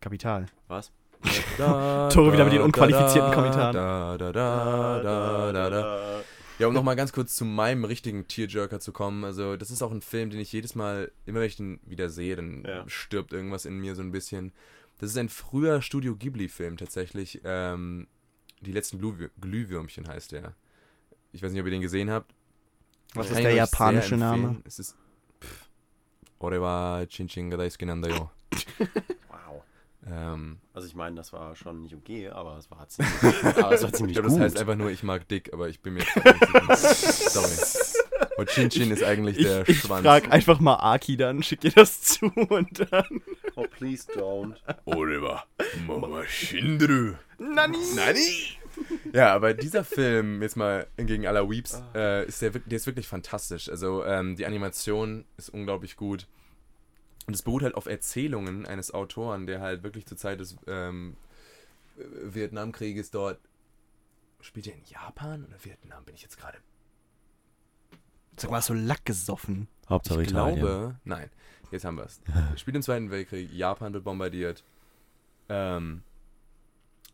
Kapital. 0.00 0.46
Was? 0.68 0.92
Tore 1.56 2.32
wieder 2.32 2.44
mit 2.44 2.52
den 2.52 2.60
unqualifizierten 2.62 3.32
Kommentaren. 3.32 3.74
Da, 3.74 4.18
da, 4.18 4.32
da, 4.32 5.02
da, 5.02 5.52
da, 5.52 5.70
da. 5.70 6.20
Ja, 6.58 6.68
um 6.68 6.74
nochmal 6.74 6.94
ganz 6.96 7.12
kurz 7.12 7.34
zu 7.34 7.44
meinem 7.44 7.84
richtigen 7.84 8.28
Tearjerker 8.28 8.78
zu 8.78 8.92
kommen. 8.92 9.24
Also, 9.24 9.56
das 9.56 9.70
ist 9.70 9.82
auch 9.82 9.90
ein 9.90 10.02
Film, 10.02 10.30
den 10.30 10.38
ich 10.38 10.52
jedes 10.52 10.74
Mal, 10.74 11.10
immer 11.26 11.40
wenn 11.40 11.46
ich 11.46 11.56
den 11.56 11.80
wieder 11.84 12.10
sehe, 12.10 12.36
dann 12.36 12.62
Ja. 12.66 12.84
stirbt 12.86 13.32
irgendwas 13.32 13.64
in 13.64 13.78
mir 13.78 13.94
so 13.94 14.02
ein 14.02 14.12
bisschen. 14.12 14.52
Das 14.98 15.10
ist 15.10 15.18
ein 15.18 15.28
früher 15.28 15.82
Studio 15.82 16.14
Ghibli-Film 16.14 16.76
tatsächlich. 16.76 17.40
Ähm, 17.44 18.06
die 18.64 18.72
letzten 18.72 18.98
Glühwür 18.98 19.30
Glühwürmchen 19.40 20.08
heißt 20.08 20.32
der. 20.32 20.54
Ich 21.32 21.42
weiß 21.42 21.52
nicht, 21.52 21.60
ob 21.60 21.66
ihr 21.66 21.72
den 21.72 21.80
gesehen 21.82 22.10
habt. 22.10 22.32
Was 23.14 23.30
ist 23.30 23.36
ich 23.38 23.42
der 23.44 23.54
japanische 23.54 24.16
Name? 24.16 24.60
Es 24.64 24.78
ist. 24.78 24.96
Pff, 25.40 25.68
Ore 26.40 26.60
wa 26.60 27.04
Chinchin 27.06 27.50
ga 27.50 27.56
daisuke 27.56 27.86
nan 27.86 28.02
da 28.02 28.08
yo. 28.08 28.30
Wow. 29.30 29.62
Ähm, 30.06 30.58
Also 30.72 30.86
ich 30.88 30.94
meine, 30.94 31.16
das 31.16 31.32
war 31.32 31.54
schon 31.56 31.82
nicht 31.82 31.94
okay, 31.94 32.28
aber 32.28 32.58
es 32.58 32.70
war 32.70 32.86
ziemlich, 32.88 33.14
aber 33.56 33.72
es 33.72 33.82
war 33.82 33.88
ich 33.90 33.94
ziemlich 33.96 34.14
glaube, 34.14 34.28
gut. 34.28 34.38
das 34.38 34.44
heißt 34.44 34.58
einfach 34.58 34.76
nur, 34.76 34.90
ich 34.90 35.02
mag 35.02 35.26
dick, 35.28 35.52
aber 35.52 35.68
ich 35.68 35.80
bin 35.80 35.94
mir. 35.94 36.02
Sorry. 36.74 37.54
Und 38.36 38.48
Chinchin 38.48 38.90
ist 38.90 39.02
eigentlich 39.04 39.38
Ich, 39.38 39.44
der 39.46 39.68
ich 39.68 39.80
Schwanz. 39.80 40.02
frag 40.04 40.32
einfach 40.32 40.58
mal 40.60 40.74
Aki 40.76 41.16
dann, 41.16 41.42
schick 41.42 41.60
dir 41.60 41.70
das 41.70 42.00
zu 42.02 42.26
und 42.26 42.90
dann. 42.92 43.22
oh, 43.54 43.66
please 43.70 44.10
don't. 44.12 44.56
Wa 44.84 45.44
Mama 45.86 46.24
Shindru. 46.26 47.14
Nani! 47.38 47.78
Nani? 47.94 48.58
Ja, 49.12 49.32
aber 49.34 49.54
dieser 49.54 49.84
Film, 49.84 50.42
jetzt 50.42 50.56
mal 50.56 50.86
gegen 50.96 51.26
aller 51.28 51.48
Weeps, 51.48 51.80
äh, 51.94 52.26
ist 52.26 52.42
der, 52.42 52.50
der 52.50 52.76
ist 52.76 52.86
wirklich 52.86 53.06
fantastisch. 53.06 53.68
Also 53.68 54.04
ähm, 54.04 54.34
die 54.36 54.46
Animation 54.46 55.24
ist 55.36 55.50
unglaublich 55.50 55.96
gut. 55.96 56.26
Und 57.26 57.34
es 57.34 57.42
beruht 57.42 57.62
halt 57.62 57.74
auf 57.76 57.86
Erzählungen 57.86 58.66
eines 58.66 58.92
Autoren, 58.92 59.46
der 59.46 59.60
halt 59.60 59.82
wirklich 59.84 60.06
zur 60.06 60.18
Zeit 60.18 60.40
des 60.40 60.56
ähm, 60.66 61.16
Vietnamkrieges 61.96 63.10
dort. 63.10 63.38
Spielt 64.40 64.66
er 64.66 64.74
in 64.74 64.84
Japan 64.84 65.44
oder 65.46 65.56
Vietnam? 65.64 66.04
Bin 66.04 66.14
ich 66.16 66.22
jetzt 66.22 66.36
gerade. 66.38 66.58
Sag 68.36 68.50
mal, 68.50 68.58
hast 68.58 68.68
du 68.68 68.74
Lack 68.74 69.04
gesoffen? 69.04 69.68
Hauptsache 69.88 70.22
Ich 70.22 70.28
glaube. 70.28 70.96
Nein, 71.04 71.30
jetzt 71.70 71.84
haben 71.84 71.96
wir 71.96 72.04
es. 72.04 72.20
Spielt 72.60 72.76
im 72.76 72.82
Zweiten 72.82 73.10
Weltkrieg, 73.10 73.52
Japan 73.52 73.92
wird 73.92 74.04
bombardiert. 74.04 74.64
Ähm, 75.48 76.02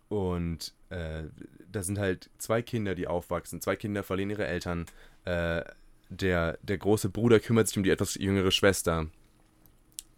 und 0.09 0.73
äh, 0.91 1.25
da 1.71 1.83
sind 1.83 1.99
halt 1.99 2.31
zwei 2.39 2.63
Kinder, 2.63 2.95
die 2.95 3.07
aufwachsen. 3.07 3.61
Zwei 3.61 3.77
Kinder 3.77 4.03
verlieren 4.03 4.31
ihre 4.31 4.47
Eltern. 4.47 4.87
Äh, 5.25 5.63
der, 6.09 6.59
der 6.63 6.79
große 6.79 7.09
Bruder 7.09 7.39
kümmert 7.39 7.69
sich 7.69 7.77
um 7.77 7.85
die 7.85 7.91
etwas 7.91 8.15
jüngere 8.17 8.51
Schwester. 8.51 9.07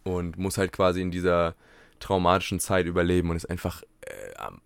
Und 0.03 0.37
muss 0.37 0.57
halt 0.57 0.71
quasi 0.73 1.01
in 1.01 1.11
dieser 1.11 1.55
traumatischen 1.99 2.59
Zeit 2.59 2.85
überleben 2.87 3.29
und 3.29 3.35
ist 3.35 3.49
einfach. 3.49 3.83
Äh, 4.01 4.35
am- 4.37 4.61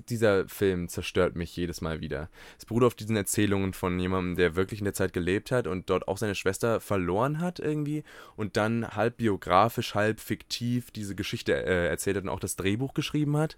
dieser 0.00 0.48
Film 0.48 0.88
zerstört 0.88 1.36
mich 1.36 1.56
jedes 1.56 1.80
Mal 1.80 2.00
wieder. 2.00 2.28
Es 2.58 2.64
beruht 2.64 2.84
auf 2.84 2.94
diesen 2.94 3.16
Erzählungen 3.16 3.72
von 3.72 3.98
jemandem, 3.98 4.36
der 4.36 4.56
wirklich 4.56 4.80
in 4.80 4.84
der 4.84 4.94
Zeit 4.94 5.12
gelebt 5.12 5.50
hat 5.50 5.66
und 5.66 5.90
dort 5.90 6.08
auch 6.08 6.18
seine 6.18 6.34
Schwester 6.34 6.80
verloren 6.80 7.40
hat 7.40 7.58
irgendwie 7.58 8.04
und 8.36 8.56
dann 8.56 8.88
halb 8.88 9.18
biografisch, 9.18 9.94
halb 9.94 10.20
fiktiv 10.20 10.90
diese 10.90 11.14
Geschichte 11.14 11.52
äh, 11.52 11.88
erzählt 11.88 12.16
hat 12.16 12.24
und 12.24 12.30
auch 12.30 12.40
das 12.40 12.56
Drehbuch 12.56 12.94
geschrieben 12.94 13.36
hat. 13.36 13.56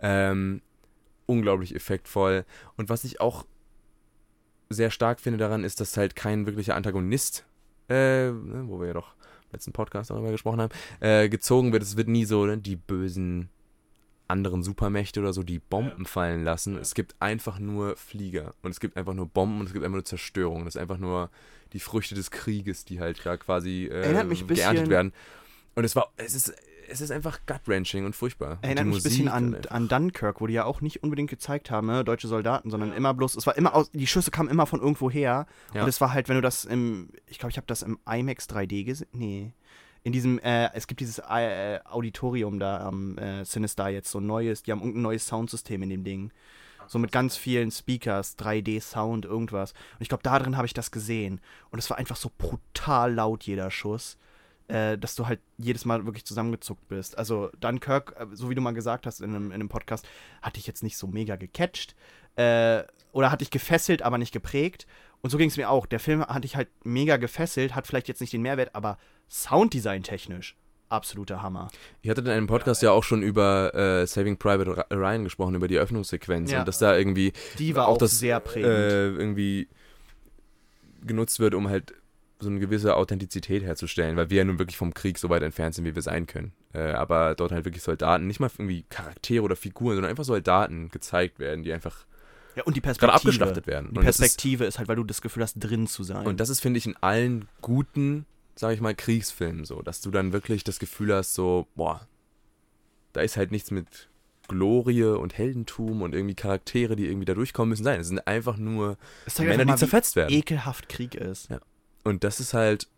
Ähm, 0.00 0.62
unglaublich 1.26 1.74
effektvoll. 1.74 2.44
Und 2.76 2.88
was 2.88 3.04
ich 3.04 3.20
auch 3.20 3.46
sehr 4.68 4.90
stark 4.90 5.20
finde 5.20 5.38
daran, 5.38 5.64
ist, 5.64 5.80
dass 5.80 5.96
halt 5.96 6.16
kein 6.16 6.46
wirklicher 6.46 6.76
Antagonist, 6.76 7.44
äh, 7.88 8.30
ne, 8.30 8.64
wo 8.66 8.80
wir 8.80 8.88
ja 8.88 8.94
doch 8.94 9.14
im 9.44 9.52
letzten 9.52 9.72
Podcast 9.72 10.10
darüber 10.10 10.30
gesprochen 10.30 10.60
haben, 10.60 10.72
äh, 11.00 11.28
gezogen 11.28 11.72
wird. 11.72 11.82
Es 11.82 11.96
wird 11.96 12.08
nie 12.08 12.24
so 12.24 12.46
ne, 12.46 12.58
die 12.58 12.76
bösen 12.76 13.48
anderen 14.30 14.62
Supermächte 14.62 15.20
oder 15.20 15.32
so, 15.32 15.42
die 15.42 15.58
Bomben 15.58 16.06
fallen 16.06 16.44
lassen. 16.44 16.78
Es 16.78 16.94
gibt 16.94 17.14
einfach 17.20 17.58
nur 17.58 17.96
Flieger 17.96 18.54
und 18.62 18.70
es 18.70 18.80
gibt 18.80 18.96
einfach 18.96 19.14
nur 19.14 19.26
Bomben 19.26 19.60
und 19.60 19.66
es 19.66 19.72
gibt 19.72 19.84
einfach 19.84 19.96
nur 19.96 20.04
Zerstörung. 20.04 20.64
Das 20.64 20.76
ist 20.76 20.80
einfach 20.80 20.98
nur 20.98 21.30
die 21.72 21.80
Früchte 21.80 22.14
des 22.14 22.30
Krieges, 22.30 22.84
die 22.84 23.00
halt 23.00 23.20
da 23.24 23.36
quasi 23.36 23.86
äh, 23.86 24.24
geerntet 24.46 24.88
werden. 24.88 25.12
Und 25.74 25.84
es 25.84 25.94
war, 25.94 26.12
es 26.16 26.34
ist, 26.34 26.54
es 26.88 27.00
ist 27.00 27.10
einfach 27.10 27.40
gut-wrenching 27.46 28.04
und 28.04 28.16
furchtbar. 28.16 28.58
Erinnert 28.62 28.86
mich 28.86 28.98
ein 28.98 29.02
bisschen 29.02 29.28
an, 29.28 29.56
an 29.68 29.88
Dunkirk, 29.88 30.40
wo 30.40 30.46
die 30.46 30.54
ja 30.54 30.64
auch 30.64 30.80
nicht 30.80 31.02
unbedingt 31.02 31.30
gezeigt 31.30 31.70
haben, 31.70 31.86
ne, 31.86 32.04
deutsche 32.04 32.28
Soldaten, 32.28 32.70
sondern 32.70 32.92
immer 32.92 33.14
bloß, 33.14 33.36
es 33.36 33.46
war 33.46 33.56
immer 33.56 33.74
aus, 33.74 33.90
die 33.92 34.06
Schüsse 34.06 34.30
kamen 34.30 34.48
immer 34.48 34.66
von 34.66 34.80
irgendwo 34.80 35.10
her. 35.10 35.46
Ja. 35.74 35.82
Und 35.82 35.88
es 35.88 36.00
war 36.00 36.12
halt, 36.12 36.28
wenn 36.28 36.36
du 36.36 36.42
das 36.42 36.64
im, 36.64 37.10
ich 37.26 37.38
glaube, 37.38 37.50
ich 37.50 37.56
habe 37.56 37.66
das 37.66 37.82
im 37.82 37.98
IMAX 38.10 38.48
3D 38.48 38.84
gesehen, 38.84 39.08
nee. 39.12 39.52
In 40.02 40.12
diesem, 40.12 40.38
äh, 40.38 40.70
es 40.72 40.86
gibt 40.86 41.00
dieses 41.00 41.18
äh, 41.18 41.78
Auditorium 41.84 42.58
da 42.58 42.86
am 42.86 43.18
äh, 43.18 43.44
Sinister 43.44 43.88
jetzt, 43.88 44.10
so 44.10 44.18
ein 44.18 44.26
neues, 44.26 44.62
die 44.62 44.72
haben 44.72 44.80
irgendein 44.80 45.02
neues 45.02 45.26
Soundsystem 45.26 45.82
in 45.82 45.90
dem 45.90 46.04
Ding. 46.04 46.32
So 46.86 46.98
mit 46.98 47.12
ganz 47.12 47.36
vielen 47.36 47.70
Speakers, 47.70 48.36
3D-Sound, 48.38 49.24
irgendwas. 49.24 49.72
Und 49.72 50.00
ich 50.00 50.08
glaube, 50.08 50.24
da 50.24 50.38
drin 50.38 50.56
habe 50.56 50.66
ich 50.66 50.74
das 50.74 50.90
gesehen. 50.90 51.40
Und 51.70 51.78
es 51.78 51.88
war 51.88 51.98
einfach 51.98 52.16
so 52.16 52.30
brutal 52.36 53.14
laut, 53.14 53.44
jeder 53.44 53.70
Schuss, 53.70 54.18
äh, 54.68 54.98
dass 54.98 55.14
du 55.14 55.26
halt 55.26 55.40
jedes 55.58 55.84
Mal 55.84 56.04
wirklich 56.06 56.24
zusammengezuckt 56.24 56.88
bist. 56.88 57.16
Also 57.16 57.50
Dunkirk, 57.60 58.16
äh, 58.18 58.26
so 58.32 58.50
wie 58.50 58.54
du 58.54 58.60
mal 58.60 58.72
gesagt 58.72 59.06
hast 59.06 59.20
in 59.20 59.30
einem, 59.30 59.46
in 59.46 59.54
einem 59.54 59.68
Podcast, 59.68 60.08
hatte 60.42 60.58
ich 60.58 60.66
jetzt 60.66 60.82
nicht 60.82 60.96
so 60.96 61.06
mega 61.06 61.36
gecatcht. 61.36 61.94
Äh, 62.36 62.82
oder 63.12 63.30
hatte 63.30 63.44
ich 63.44 63.50
gefesselt, 63.50 64.02
aber 64.02 64.18
nicht 64.18 64.32
geprägt. 64.32 64.86
Und 65.20 65.30
so 65.30 65.38
ging 65.38 65.48
es 65.48 65.56
mir 65.56 65.68
auch. 65.70 65.86
Der 65.86 66.00
Film 66.00 66.24
hatte 66.24 66.46
ich 66.46 66.56
halt 66.56 66.68
mega 66.84 67.18
gefesselt, 67.18 67.74
hat 67.74 67.86
vielleicht 67.86 68.08
jetzt 68.08 68.20
nicht 68.20 68.32
den 68.32 68.42
Mehrwert, 68.42 68.74
aber 68.74 68.98
Sounddesign 69.30 70.02
technisch 70.02 70.56
absoluter 70.88 71.40
Hammer. 71.40 71.68
Ich 72.02 72.10
hatte 72.10 72.20
in 72.20 72.26
einem 72.28 72.46
Podcast 72.48 72.82
ja 72.82 72.90
auch 72.90 73.04
schon 73.04 73.22
über 73.22 73.72
äh, 73.74 74.06
Saving 74.08 74.36
Private 74.38 74.70
Ry- 74.76 74.92
Ryan 74.94 75.22
gesprochen, 75.24 75.54
über 75.54 75.68
die 75.68 75.76
Eröffnungssequenz 75.76 76.50
Ja. 76.50 76.60
und 76.60 76.66
dass 76.68 76.78
da 76.80 76.96
irgendwie 76.96 77.32
Die 77.60 77.76
war 77.76 77.86
auch 77.86 77.92
auch, 77.94 77.98
das, 77.98 78.18
sehr 78.18 78.40
prägend. 78.40 78.70
äh, 78.72 79.06
irgendwie 79.10 79.68
genutzt 81.06 81.38
wird, 81.40 81.54
um 81.54 81.68
halt 81.68 81.94
so 82.40 82.48
eine 82.48 82.58
gewisse 82.58 82.96
Authentizität 82.96 83.62
herzustellen, 83.62 84.16
weil 84.16 84.30
wir 84.30 84.38
ja 84.38 84.44
nun 84.44 84.58
wirklich 84.58 84.76
vom 84.78 84.94
Krieg 84.94 85.18
so 85.18 85.28
weit 85.28 85.42
entfernt 85.42 85.74
sind, 85.74 85.84
wie 85.84 85.94
wir 85.94 86.02
sein 86.02 86.26
können. 86.26 86.52
Äh, 86.72 86.92
aber 86.92 87.34
dort 87.34 87.52
halt 87.52 87.64
wirklich 87.66 87.82
Soldaten, 87.82 88.26
nicht 88.26 88.40
mal 88.40 88.50
irgendwie 88.58 88.84
Charaktere 88.88 89.42
oder 89.44 89.56
Figuren, 89.56 89.94
sondern 89.96 90.10
einfach 90.10 90.24
Soldaten 90.24 90.88
gezeigt 90.90 91.38
werden, 91.38 91.62
die 91.62 91.72
einfach 91.72 92.06
ja, 92.56 92.64
und 92.64 92.76
die 92.76 92.80
gerade 92.80 92.96
Perspektive. 92.98 93.12
abgeschlachtet 93.14 93.66
werden. 93.66 93.90
Die 93.92 93.98
Und 93.98 94.06
das 94.06 94.16
ist- 94.16 94.20
Perspektive 94.22 94.64
ist, 94.64 94.78
halt, 94.78 94.88
weil 94.88 94.96
du 94.96 95.04
das 95.04 95.20
Gefühl 95.20 95.42
hast, 95.42 95.54
drin 95.54 95.86
zu 95.86 96.02
sein. 96.02 96.26
Und 96.26 96.40
das 96.40 96.48
ist, 96.48 96.60
finde 96.60 96.78
ich, 96.78 96.86
in 96.86 96.96
allen 96.96 97.46
guten, 97.60 98.24
sag 98.60 98.74
ich 98.74 98.80
mal, 98.82 98.94
Kriegsfilmen 98.94 99.64
so, 99.64 99.80
dass 99.80 100.02
du 100.02 100.10
dann 100.10 100.34
wirklich 100.34 100.64
das 100.64 100.78
Gefühl 100.78 101.14
hast, 101.14 101.32
so, 101.34 101.66
boah, 101.76 102.06
da 103.14 103.22
ist 103.22 103.38
halt 103.38 103.52
nichts 103.52 103.70
mit 103.70 104.10
Glorie 104.48 105.04
und 105.04 105.38
Heldentum 105.38 106.02
und 106.02 106.14
irgendwie 106.14 106.34
Charaktere, 106.34 106.94
die 106.94 107.06
irgendwie 107.06 107.24
da 107.24 107.32
durchkommen 107.32 107.70
müssen, 107.70 107.84
sein. 107.84 108.00
Es 108.00 108.08
sind 108.08 108.26
einfach 108.26 108.58
nur 108.58 108.98
Männer, 109.38 109.52
einfach 109.52 109.60
die 109.62 109.64
mal, 109.64 109.76
zerfetzt 109.78 110.14
wie 110.14 110.20
werden. 110.20 110.34
ekelhaft 110.34 110.88
Krieg 110.90 111.14
ist. 111.14 111.48
Und 112.04 112.22
das 112.22 112.38
ist 112.38 112.52
halt, 112.52 112.88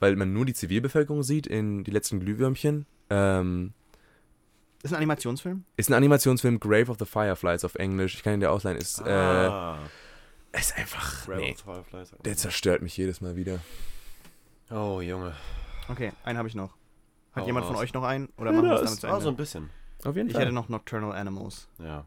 weil 0.00 0.16
man 0.16 0.32
nur 0.32 0.44
die 0.44 0.54
Zivilbevölkerung 0.54 1.22
sieht 1.22 1.46
in 1.46 1.84
die 1.84 1.92
letzten 1.92 2.18
Glühwürmchen. 2.18 2.86
Ähm, 3.08 3.74
Ist 4.82 4.92
ein 4.92 4.96
Animationsfilm? 4.96 5.62
ist 5.76 5.88
ein 5.88 5.94
Animationsfilm 5.94 6.58
Grave 6.58 6.90
of 6.90 6.96
the 6.98 7.04
Fireflies 7.04 7.64
auf 7.64 7.76
Englisch. 7.76 8.14
Ich 8.16 8.24
kann 8.24 8.34
ihn 8.34 8.40
dir 8.40 8.50
ausleihen. 8.50 8.76
Ist, 8.78 9.00
Ah, 9.02 9.78
äh, 10.52 10.58
ist 10.58 10.76
einfach. 10.76 11.28
Nee, 11.28 11.54
der 12.24 12.36
zerstört 12.36 12.82
mich 12.82 12.96
jedes 12.96 13.20
Mal 13.20 13.36
wieder. 13.36 13.60
Oh, 14.72 15.00
Junge. 15.00 15.32
Okay, 15.88 16.12
einen 16.24 16.38
habe 16.38 16.48
ich 16.48 16.54
noch. 16.54 16.70
Hat 17.32 17.42
Hau 17.42 17.46
jemand 17.46 17.66
von 17.66 17.74
raus. 17.76 17.82
euch 17.84 17.94
noch 17.94 18.04
einen? 18.04 18.28
Oder 18.36 18.50
Ja, 18.52 18.56
machen 18.56 18.70
wir 18.70 18.78
das 18.78 18.82
es 18.82 18.86
damit 18.86 19.00
zu 19.00 19.06
Ende? 19.08 19.20
so 19.22 19.28
ein 19.30 19.36
bisschen. 19.36 19.70
Auf 20.04 20.16
jeden 20.16 20.28
ich 20.28 20.34
Fall. 20.34 20.42
hätte 20.42 20.52
noch 20.52 20.68
Nocturnal 20.68 21.12
Animals. 21.12 21.68
Ja. 21.78 22.04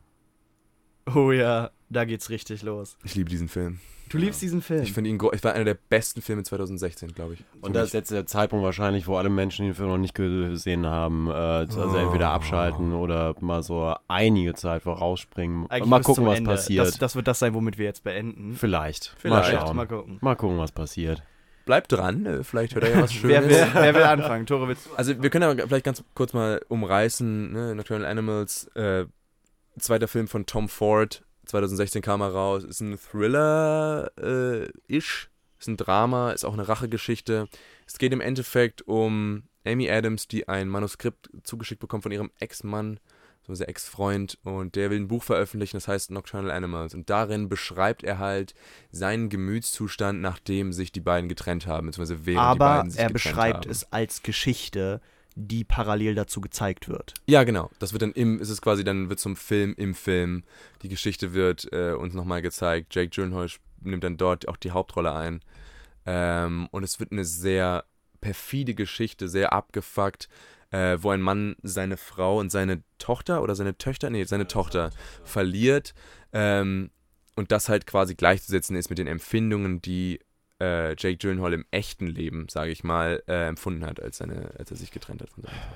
Oh 1.13 1.31
ja, 1.31 1.69
da 1.89 2.05
geht's 2.05 2.29
richtig 2.29 2.63
los. 2.63 2.97
Ich 3.03 3.15
liebe 3.15 3.29
diesen 3.29 3.47
Film. 3.47 3.79
Du 4.09 4.17
liebst 4.19 4.39
diesen 4.41 4.61
Film. 4.61 4.83
Ich 4.83 4.93
finde 4.93 5.09
ihn, 5.09 5.17
gro- 5.17 5.33
ich 5.33 5.43
war 5.43 5.53
einer 5.53 5.63
der 5.65 5.73
besten 5.73 6.21
Filme 6.21 6.43
2016, 6.43 7.13
glaube 7.13 7.33
ich. 7.33 7.39
Für 7.39 7.65
Und 7.65 7.73
das 7.75 7.81
mich. 7.83 7.87
ist 7.87 7.93
jetzt 7.93 8.11
der 8.11 8.25
Zeitpunkt 8.27 8.63
wahrscheinlich, 8.63 9.07
wo 9.07 9.17
alle 9.17 9.29
Menschen 9.29 9.65
den 9.65 9.73
Film 9.73 9.89
noch 9.89 9.97
nicht 9.97 10.13
gesehen 10.13 10.85
haben. 10.85 11.27
Äh, 11.27 11.31
also 11.33 11.81
Oh. 11.89 11.95
entweder 11.95 12.29
abschalten 12.29 12.93
oder 12.93 13.35
mal 13.41 13.63
so 13.63 13.95
einige 14.07 14.53
Zeit 14.53 14.83
vorausspringen. 14.83 15.67
Eigentlich 15.69 15.89
mal 15.89 15.97
bis 15.97 16.05
gucken, 16.05 16.23
zum 16.23 16.31
was 16.31 16.37
Ende. 16.37 16.49
passiert. 16.51 16.87
Das, 16.87 16.97
das 16.99 17.15
wird 17.15 17.27
das 17.27 17.39
sein, 17.39 17.53
womit 17.55 17.77
wir 17.79 17.85
jetzt 17.85 18.03
beenden. 18.03 18.53
Vielleicht. 18.55 19.15
Vielleicht. 19.17 19.51
Mal 19.53 19.59
schauen. 19.59 19.75
Mal 19.75 19.87
Mal, 19.87 19.87
gucken. 19.87 20.19
gucken, 20.37 20.57
was 20.59 20.71
passiert. 20.71 21.23
Bleibt 21.65 21.91
dran, 21.91 22.25
äh, 22.25 22.43
vielleicht 22.43 22.75
hört 22.75 22.85
er 22.85 22.91
ja 22.91 23.01
was 23.01 23.11
Wer 23.23 23.41
Schönes. 23.41 23.57
will, 23.57 23.67
wer 23.73 23.95
will 23.95 24.03
anfangen? 24.03 24.45
Tore, 24.47 24.67
willst 24.67 24.85
du? 24.85 24.91
Also 24.95 25.21
wir 25.21 25.29
können 25.29 25.43
aber 25.49 25.67
vielleicht 25.67 25.85
ganz 25.85 26.03
kurz 26.13 26.33
mal 26.33 26.61
umreißen, 26.67 27.51
ne? 27.51 27.73
Nocturnal 27.75 28.05
Animals, 28.09 28.67
äh, 28.75 29.05
zweiter 29.79 30.07
Film 30.07 30.27
von 30.27 30.45
Tom 30.45 30.69
Ford, 30.69 31.23
2016 31.47 32.01
kam 32.01 32.21
er 32.21 32.29
raus, 32.29 32.63
ist 32.63 32.81
ein 32.81 32.97
Thriller-ish, 34.05 35.29
ist 35.59 35.67
ein 35.67 35.77
Drama, 35.77 36.31
ist 36.31 36.45
auch 36.45 36.53
eine 36.53 36.67
Rachegeschichte. 36.67 37.47
Es 37.87 37.97
geht 37.97 38.13
im 38.13 38.21
Endeffekt 38.21 38.81
um 38.87 39.43
Amy 39.65 39.89
Adams, 39.89 40.27
die 40.27 40.47
ein 40.47 40.69
Manuskript 40.69 41.29
zugeschickt 41.43 41.81
bekommt 41.81 42.03
von 42.03 42.11
ihrem 42.11 42.31
Ex-Mann, 42.39 42.99
so 43.47 43.63
Ex-Freund, 43.63 44.37
und 44.43 44.75
der 44.75 44.89
will 44.89 44.99
ein 44.99 45.07
Buch 45.07 45.23
veröffentlichen, 45.23 45.77
das 45.77 45.87
heißt 45.87 46.11
Nocturnal 46.11 46.51
Animals. 46.51 46.93
Und 46.93 47.09
darin 47.09 47.49
beschreibt 47.49 48.03
er 48.03 48.17
halt 48.19 48.55
seinen 48.91 49.29
Gemütszustand, 49.29 50.21
nachdem 50.21 50.73
sich 50.73 50.91
die 50.91 51.01
beiden 51.01 51.29
getrennt 51.29 51.67
haben, 51.67 51.87
beziehungsweise 51.87 52.25
während 52.25 52.57
die 52.57 52.61
Aber 52.61 52.75
beiden 52.77 52.91
sich 52.91 52.99
er 52.99 53.07
getrennt 53.07 53.13
beschreibt 53.13 53.65
haben. 53.65 53.71
es 53.71 53.91
als 53.91 54.23
Geschichte, 54.23 55.01
die 55.35 55.63
parallel 55.63 56.15
dazu 56.15 56.41
gezeigt 56.41 56.87
wird. 56.87 57.13
Ja, 57.27 57.43
genau. 57.43 57.69
Das 57.79 57.91
wird 57.91 58.01
dann 58.01 58.13
im, 58.13 58.39
ist 58.39 58.49
es 58.49 58.61
quasi 58.61 58.83
dann 58.83 59.09
wird 59.09 59.19
zum 59.19 59.35
Film 59.35 59.75
im 59.77 59.93
Film. 59.93 60.43
Die 60.81 60.89
Geschichte 60.89 61.33
wird 61.33 61.71
äh, 61.73 61.91
uns 61.91 62.13
nochmal 62.13 62.41
gezeigt. 62.41 62.95
Jake 62.95 63.09
Gyllenhaal 63.09 63.49
nimmt 63.81 64.03
dann 64.03 64.17
dort 64.17 64.47
auch 64.47 64.57
die 64.57 64.71
Hauptrolle 64.71 65.13
ein. 65.13 65.41
Ähm, 66.05 66.67
und 66.71 66.83
es 66.83 66.99
wird 66.99 67.11
eine 67.11 67.25
sehr 67.25 67.83
perfide 68.21 68.73
Geschichte, 68.73 69.27
sehr 69.27 69.53
abgefuckt, 69.53 70.29
äh, 70.75 71.01
wo 71.01 71.11
ein 71.11 71.21
Mann 71.21 71.55
seine 71.63 71.95
Frau 71.95 72.39
und 72.39 72.51
seine 72.51 72.83
Tochter 72.97 73.41
oder 73.41 73.55
seine 73.55 73.77
Töchter, 73.77 74.09
nee, 74.09 74.25
seine 74.25 74.47
Tochter 74.47 74.89
verliert. 75.23 75.93
Ähm, 76.33 76.91
und 77.37 77.51
das 77.51 77.69
halt 77.69 77.87
quasi 77.87 78.15
gleichzusetzen 78.15 78.75
ist 78.75 78.89
mit 78.89 78.97
den 78.97 79.07
Empfindungen, 79.07 79.81
die 79.81 80.19
äh, 80.61 80.89
Jake 80.97 81.17
Gyllenhaal 81.17 81.53
im 81.53 81.65
echten 81.71 82.07
Leben, 82.07 82.47
sage 82.49 82.71
ich 82.71 82.83
mal, 82.83 83.23
äh, 83.27 83.47
empfunden 83.47 83.85
hat, 83.85 84.01
als, 84.01 84.17
seine, 84.17 84.51
als 84.57 84.71
er 84.71 84.77
sich 84.77 84.91
getrennt 84.91 85.21
hat 85.21 85.29
von 85.29 85.43
seiner 85.43 85.55
Frau. 85.55 85.75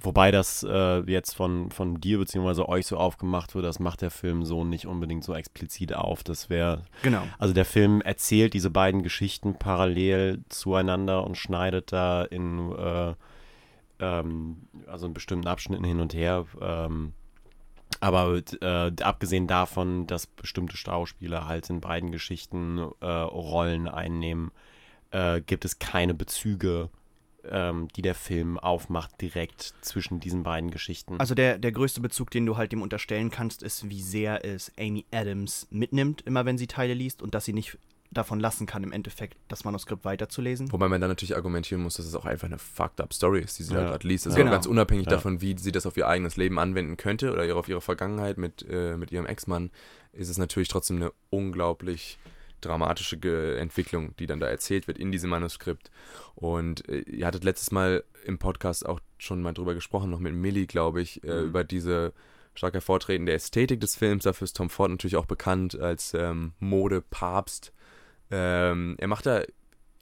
Wobei 0.00 0.30
das 0.30 0.64
äh, 0.68 1.00
jetzt 1.10 1.34
von, 1.34 1.70
von 1.70 2.00
dir 2.00 2.18
bzw. 2.18 2.62
euch 2.62 2.86
so 2.86 2.96
aufgemacht 2.96 3.54
wird, 3.54 3.64
das 3.64 3.78
macht 3.78 4.02
der 4.02 4.10
Film 4.10 4.44
so 4.44 4.64
nicht 4.64 4.86
unbedingt 4.86 5.22
so 5.22 5.34
explizit 5.34 5.94
auf. 5.94 6.24
Das 6.24 6.50
wäre, 6.50 6.84
Genau. 7.02 7.22
also 7.38 7.54
der 7.54 7.64
Film 7.64 8.00
erzählt 8.00 8.54
diese 8.54 8.70
beiden 8.70 9.02
Geschichten 9.02 9.58
parallel 9.58 10.44
zueinander 10.48 11.24
und 11.24 11.36
schneidet 11.36 11.92
da 11.92 12.24
in, 12.24 12.72
äh, 12.72 13.14
ähm, 14.02 14.56
also 14.86 15.06
in 15.06 15.14
bestimmten 15.14 15.46
Abschnitten 15.46 15.84
hin 15.84 16.00
und 16.00 16.12
her. 16.12 16.44
Ähm, 16.60 17.12
aber 18.00 18.42
äh, 18.60 18.90
abgesehen 19.02 19.46
davon, 19.46 20.06
dass 20.06 20.26
bestimmte 20.26 20.76
Schauspieler 20.76 21.46
halt 21.46 21.70
in 21.70 21.80
beiden 21.80 22.10
Geschichten 22.10 22.78
äh, 23.00 23.06
Rollen 23.06 23.88
einnehmen, 23.88 24.50
äh, 25.12 25.40
gibt 25.40 25.64
es 25.64 25.78
keine 25.78 26.14
Bezüge, 26.14 26.90
ähm, 27.48 27.88
die 27.94 28.02
der 28.02 28.14
Film 28.14 28.58
aufmacht, 28.58 29.20
direkt 29.20 29.74
zwischen 29.82 30.18
diesen 30.20 30.42
beiden 30.42 30.70
Geschichten. 30.70 31.20
Also 31.20 31.34
der, 31.34 31.58
der 31.58 31.70
größte 31.70 32.00
Bezug, 32.00 32.30
den 32.30 32.46
du 32.46 32.56
halt 32.56 32.72
dem 32.72 32.82
unterstellen 32.82 33.30
kannst, 33.30 33.62
ist, 33.62 33.88
wie 33.88 34.02
sehr 34.02 34.44
es 34.44 34.72
Amy 34.78 35.04
Adams 35.12 35.68
mitnimmt, 35.70 36.22
immer 36.22 36.44
wenn 36.44 36.58
sie 36.58 36.66
Teile 36.66 36.94
liest 36.94 37.22
und 37.22 37.34
dass 37.34 37.44
sie 37.44 37.52
nicht 37.52 37.78
davon 38.12 38.40
lassen 38.40 38.66
kann, 38.66 38.82
im 38.84 38.92
Endeffekt 38.92 39.36
das 39.48 39.64
Manuskript 39.64 40.04
weiterzulesen. 40.04 40.70
Wobei 40.72 40.88
man 40.88 41.00
dann 41.00 41.10
natürlich 41.10 41.34
argumentieren 41.34 41.82
muss, 41.82 41.94
dass 41.94 42.06
es 42.06 42.14
auch 42.14 42.26
einfach 42.26 42.46
eine 42.46 42.58
fucked 42.58 43.00
up 43.00 43.12
Story 43.14 43.40
ist, 43.40 43.58
die 43.58 43.62
sie 43.62 43.72
da 43.74 43.82
Ja. 43.82 43.88
gerade 43.90 44.06
liest. 44.06 44.26
Also 44.26 44.36
Genau. 44.38 44.50
ganz 44.50 44.66
unabhängig 44.66 45.06
Ja. 45.06 45.12
davon, 45.12 45.40
wie 45.40 45.56
sie 45.58 45.72
das 45.72 45.86
auf 45.86 45.96
ihr 45.96 46.06
eigenes 46.06 46.36
Leben 46.36 46.58
anwenden 46.58 46.96
könnte 46.96 47.32
oder 47.32 47.56
auf 47.56 47.68
ihre 47.68 47.80
Vergangenheit 47.80 48.36
mit, 48.38 48.64
äh, 48.68 48.96
mit 48.96 49.12
ihrem 49.12 49.26
Ex-Mann, 49.26 49.70
ist 50.12 50.28
es 50.28 50.36
natürlich 50.38 50.68
trotzdem 50.68 50.96
eine 50.96 51.12
unglaublich 51.30 52.18
dramatische 52.60 53.16
Ge 53.18 53.56
Entwicklung, 53.58 54.14
die 54.18 54.26
dann 54.26 54.38
da 54.38 54.46
erzählt 54.46 54.86
wird 54.86 54.98
in 54.98 55.10
diesem 55.10 55.30
Manuskript. 55.30 55.90
Und 56.36 56.88
äh, 56.88 57.00
ihr 57.00 57.26
hattet 57.26 57.42
letztes 57.44 57.72
Mal 57.72 58.04
im 58.24 58.38
Podcast 58.38 58.86
auch 58.86 59.00
schon 59.18 59.42
mal 59.42 59.52
drüber 59.52 59.74
gesprochen, 59.74 60.10
noch 60.10 60.20
mit 60.20 60.34
Millie, 60.34 60.66
glaube 60.66 61.00
ich, 61.02 61.24
äh, 61.24 61.40
Mhm. 61.40 61.46
über 61.48 61.64
diese 61.64 62.12
stark 62.54 62.74
hervortretende 62.74 63.32
Ästhetik 63.32 63.80
des 63.80 63.96
Films. 63.96 64.24
Dafür 64.24 64.44
ist 64.44 64.56
Tom 64.56 64.68
Ford 64.70 64.90
natürlich 64.90 65.16
auch 65.16 65.24
bekannt 65.26 65.78
als 65.80 66.12
ähm, 66.14 66.52
Mode-Papst. 66.60 67.72
Ähm, 68.32 68.96
er 68.98 69.08
macht 69.08 69.26
da 69.26 69.42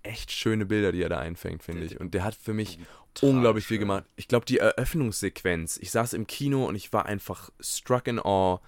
echt 0.03 0.31
schöne 0.33 0.65
Bilder, 0.65 0.93
die 0.93 1.03
er 1.03 1.09
da 1.11 1.19
einfängt, 1.19 1.63
finde 1.63 1.85
ich. 1.85 2.01
Und 2.01 2.15
der 2.15 2.25
hat 2.25 2.35
für 2.35 2.55
mich 2.55 2.79
unglaublich 3.21 3.67
viel 3.67 3.79
gemacht. 3.79 4.05
Ich 4.17 4.29
glaube, 4.29 4.47
die 4.47 4.59
Eröffnungssequenz, 4.59 5.77
ich 5.79 5.91
saß 5.91 6.13
im 6.15 6.27
Kino 6.27 6.65
und 6.67 6.75
ich 6.77 6.93
war 6.93 7.07
einfach 7.07 7.51
struck 7.61 8.07
in 8.07 8.19
awe, 8.19 8.61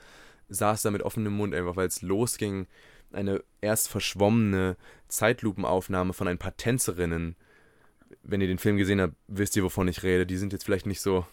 saß 0.49 0.83
da 0.83 0.91
mit 0.91 1.03
offenem 1.03 1.33
Mund 1.33 1.55
einfach, 1.55 1.77
weil 1.77 1.87
es 1.89 2.03
losging. 2.03 2.67
Eine 3.13 3.43
erst 3.61 3.89
verschwommene 3.89 4.77
Zeitlupenaufnahme 5.09 6.13
von 6.13 6.29
ein 6.29 6.39
paar 6.39 6.57
Tänzerinnen. 6.57 7.37
Wenn 8.23 8.41
ihr 8.41 8.47
den 8.47 8.59
Film 8.59 8.77
gesehen 8.77 9.01
habt, 9.01 9.15
wisst 9.29 9.55
ihr, 9.57 9.63
wovon 9.65 9.89
ich 9.89 10.03
rede. 10.03 10.27
Die 10.27 10.37
sind 10.37 10.53
jetzt 10.53 10.65
vielleicht 10.65 10.87
nicht 10.87 11.01
so 11.01 11.27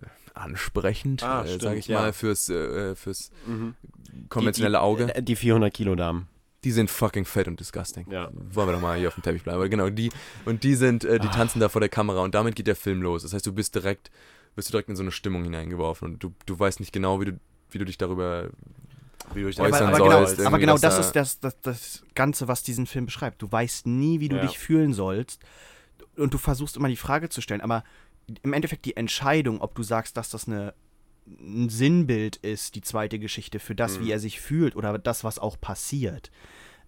äh, 0.00 0.06
ansprechend, 0.34 1.22
Ah, 1.22 1.44
äh, 1.44 1.58
sage 1.58 1.78
ich 1.78 1.88
ja. 1.88 2.00
mal, 2.00 2.12
fürs, 2.12 2.48
äh, 2.50 2.94
fürs 2.94 3.30
Mhm. 3.46 3.74
konventionelle 4.28 4.80
Auge. 4.80 5.12
Die, 5.16 5.22
die 5.24 5.36
400 5.36 5.72
Kilo 5.74 5.94
Damen. 5.94 6.28
Die 6.64 6.70
sind 6.70 6.90
fucking 6.90 7.24
fett 7.24 7.48
und 7.48 7.58
disgusting. 7.58 8.06
Ja. 8.10 8.30
Wollen 8.32 8.68
wir 8.68 8.72
doch 8.74 8.80
mal 8.80 8.96
hier 8.98 9.08
auf 9.08 9.14
dem 9.14 9.22
Teppich 9.22 9.42
bleiben. 9.42 9.56
Aber 9.56 9.68
genau, 9.68 9.90
die 9.90 10.10
und 10.44 10.62
die 10.62 10.74
sind, 10.76 11.04
äh, 11.04 11.18
die 11.18 11.28
Ah. 11.28 11.32
tanzen 11.32 11.58
da 11.60 11.68
vor 11.68 11.80
der 11.80 11.88
Kamera 11.88 12.20
und 12.22 12.34
damit 12.34 12.54
geht 12.54 12.66
der 12.68 12.76
Film 12.76 13.02
los. 13.02 13.22
Das 13.22 13.32
heißt, 13.32 13.44
du 13.46 13.52
bist 13.52 13.74
direkt, 13.74 14.10
bist 14.54 14.68
du 14.68 14.72
direkt 14.72 14.88
in 14.88 14.96
so 14.96 15.02
eine 15.02 15.10
Stimmung 15.12 15.42
hineingeworfen 15.44 16.12
und 16.12 16.22
du, 16.22 16.32
du 16.46 16.58
weißt 16.58 16.78
nicht 16.80 16.92
genau, 16.92 17.20
wie 17.20 17.24
du, 17.26 17.40
wie 17.70 17.78
du 17.78 17.84
dich 17.84 17.98
darüber. 17.98 18.50
Wie 19.34 19.40
du 19.42 19.46
dich 19.46 19.56
Ja, 19.56 19.64
aber, 19.64 19.74
äußern 19.76 19.88
aber, 19.88 19.98
sollst, 19.98 20.36
genau, 20.36 20.48
aber 20.48 20.58
genau 20.58 20.72
das 20.78 20.94
da- 20.96 21.00
ist 21.00 21.12
das, 21.12 21.40
das, 21.40 21.60
das 21.62 22.02
Ganze, 22.14 22.48
was 22.48 22.62
diesen 22.62 22.86
Film 22.86 23.06
beschreibt. 23.06 23.40
Du 23.40 23.50
weißt 23.50 23.86
nie, 23.86 24.20
wie 24.20 24.28
du 24.28 24.36
Ja. 24.36 24.42
dich 24.42 24.58
fühlen 24.58 24.92
sollst. 24.92 25.40
Und 26.16 26.34
du 26.34 26.38
versuchst 26.38 26.76
immer 26.76 26.88
die 26.88 26.96
Frage 26.96 27.28
zu 27.28 27.40
stellen. 27.40 27.60
Aber 27.62 27.82
im 28.42 28.52
Endeffekt 28.52 28.84
die 28.84 28.96
Entscheidung, 28.96 29.60
ob 29.60 29.74
du 29.74 29.82
sagst, 29.82 30.16
dass 30.16 30.28
das 30.30 30.46
eine, 30.46 30.74
ein 31.26 31.68
Sinnbild 31.68 32.36
ist, 32.36 32.74
die 32.74 32.80
zweite 32.80 33.18
Geschichte, 33.18 33.58
für 33.58 33.74
das, 33.74 33.98
Mhm. 33.98 34.04
wie 34.04 34.10
er 34.10 34.18
sich 34.18 34.40
fühlt 34.40 34.76
oder 34.76 34.98
das, 34.98 35.24
was 35.24 35.38
auch 35.38 35.60
passiert, 35.60 36.30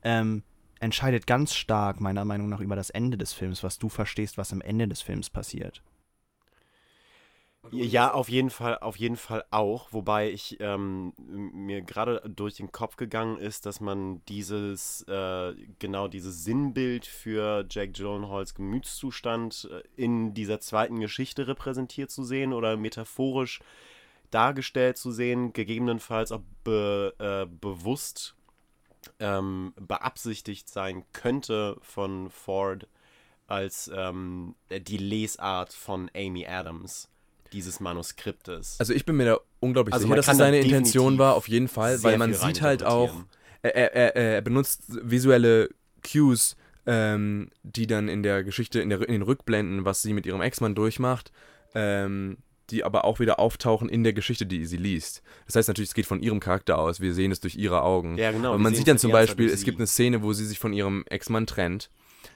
ähm, 0.03 0.43
entscheidet 0.81 1.27
ganz 1.27 1.55
stark, 1.55 2.01
meiner 2.01 2.25
Meinung 2.25 2.49
nach, 2.49 2.61
über 2.61 2.77
das 2.77 2.91
Ende 2.91 3.17
des 3.17 3.33
Films, 3.33 3.63
was 3.63 3.79
du 3.79 3.89
verstehst, 3.89 4.37
was 4.37 4.53
am 4.53 4.61
Ende 4.61 4.89
des 4.89 5.03
Films 5.03 5.31
passiert. 5.31 5.83
Ja, 7.71 8.13
auf 8.13 8.29
jeden 8.29 8.51
Fall, 8.51 8.79
auf 8.81 8.97
jeden 8.97 9.17
Fall 9.17 9.43
auch. 9.51 9.91
Wobei 9.93 10.31
ich 10.31 10.59
ähm, 10.61 11.15
mir 11.17 11.81
gerade 11.81 12.21
durch 12.29 12.57
den 12.57 12.73
Kopf 12.73 12.97
gegangen 12.97 13.39
ist, 13.39 13.65
dass 13.65 13.81
man 13.81 14.23
dieses, 14.27 15.01
äh, 15.09 15.55
genau 15.79 16.07
dieses 16.09 16.45
Sinnbild 16.45 17.07
für 17.07 17.65
Jack 17.71 17.95
Gyllenhaals 17.95 18.55
Gemütszustand 18.55 19.67
äh, 19.73 19.83
in 19.97 20.35
dieser 20.35 20.61
zweiten 20.61 21.01
Geschichte 21.01 21.47
repräsentiert 21.49 22.11
zu 22.11 22.23
sehen 22.23 22.53
oder 22.53 22.77
metaphorisch 22.77 23.61
dargestellt 24.35 24.99
zu 24.99 25.13
sehen, 25.13 25.53
gegebenenfalls 25.53 26.33
auch 26.33 26.43
be, 26.65 27.15
äh, 27.19 27.47
bewusst 27.61 28.35
ähm, 29.21 29.73
beabsichtigt 29.81 30.69
sein 30.69 31.05
könnte 31.13 31.77
von 31.83 32.31
Ford 32.31 32.89
als 33.47 33.91
ähm, 33.95 34.55
die 34.71 34.97
Lesart 34.97 35.73
von 35.73 36.11
Amy 36.15 36.47
Adams 36.47 37.09
dieses 37.53 37.79
Manuskriptes. 37.79 38.77
Also 38.81 38.93
ich 38.93 39.05
bin 39.07 39.17
mir 39.17 39.25
da 39.27 39.39
unglaublich 39.61 39.95
Also 39.95 40.07
sicher, 40.07 40.17
dass 40.17 40.27
das 40.27 40.39
da 40.39 40.45
seine 40.45 40.59
Intention 40.59 41.19
war, 41.19 41.35
auf 41.35 41.49
jeden 41.49 41.69
Fall, 41.69 42.03
weil 42.03 42.19
man 42.19 42.35
sieht 42.35 42.63
halt 42.63 42.83
auch, 42.83 43.13
er, 43.63 43.75
er, 43.75 43.95
er, 43.95 44.17
er 44.17 44.43
benutzt 44.43 44.83
visuelle 44.89 45.71
Cues, 46.03 46.57
ähm, 46.87 47.51
die 47.63 47.87
dann 47.87 48.09
in 48.09 48.23
der 48.23 48.43
Geschichte, 48.45 48.81
in, 48.81 48.91
der, 48.91 49.01
in 49.03 49.13
den 49.13 49.23
Rückblenden, 49.23 49.85
was 49.85 50.03
sie 50.03 50.13
mit 50.13 50.27
ihrem 50.27 50.43
Ex-Mann 50.43 50.75
durchmacht, 50.75 51.33
ähm, 51.75 52.39
die 52.71 52.85
aber 52.85 53.05
auch 53.05 53.21
wieder 53.21 53.39
auftauchen 53.39 53.89
in 53.89 54.05
der 54.05 54.13
Geschichte, 54.13 54.47
die 54.47 54.65
sie 54.67 54.77
liest. 54.77 55.23
Das 55.47 55.57
heißt 55.57 55.69
natürlich, 55.69 55.91
es 55.91 55.95
geht 55.95 56.07
von 56.07 56.23
ihrem 56.23 56.41
Charakter 56.41 56.79
aus. 56.79 57.01
Wir 57.01 57.15
sehen 57.15 57.31
es 57.31 57.41
durch 57.41 57.57
ihre 57.57 57.83
Augen. 57.83 58.17
Ja, 58.17 58.33
genau. 58.33 58.49
Aber 58.49 58.59
wir 58.59 58.63
man 58.63 58.75
sieht 58.75 58.89
dann 58.89 58.99
zum 58.99 59.13
Beispiel, 59.13 59.49
es 59.49 59.65
gibt 59.65 59.79
eine 59.79 59.87
Szene, 59.87 60.23
wo 60.23 60.33
sie 60.33 60.45
sich 60.45 60.59
von 60.59 60.73
ihrem 60.73 61.05
Ex-Mann 61.07 61.47
trennt, 61.47 61.91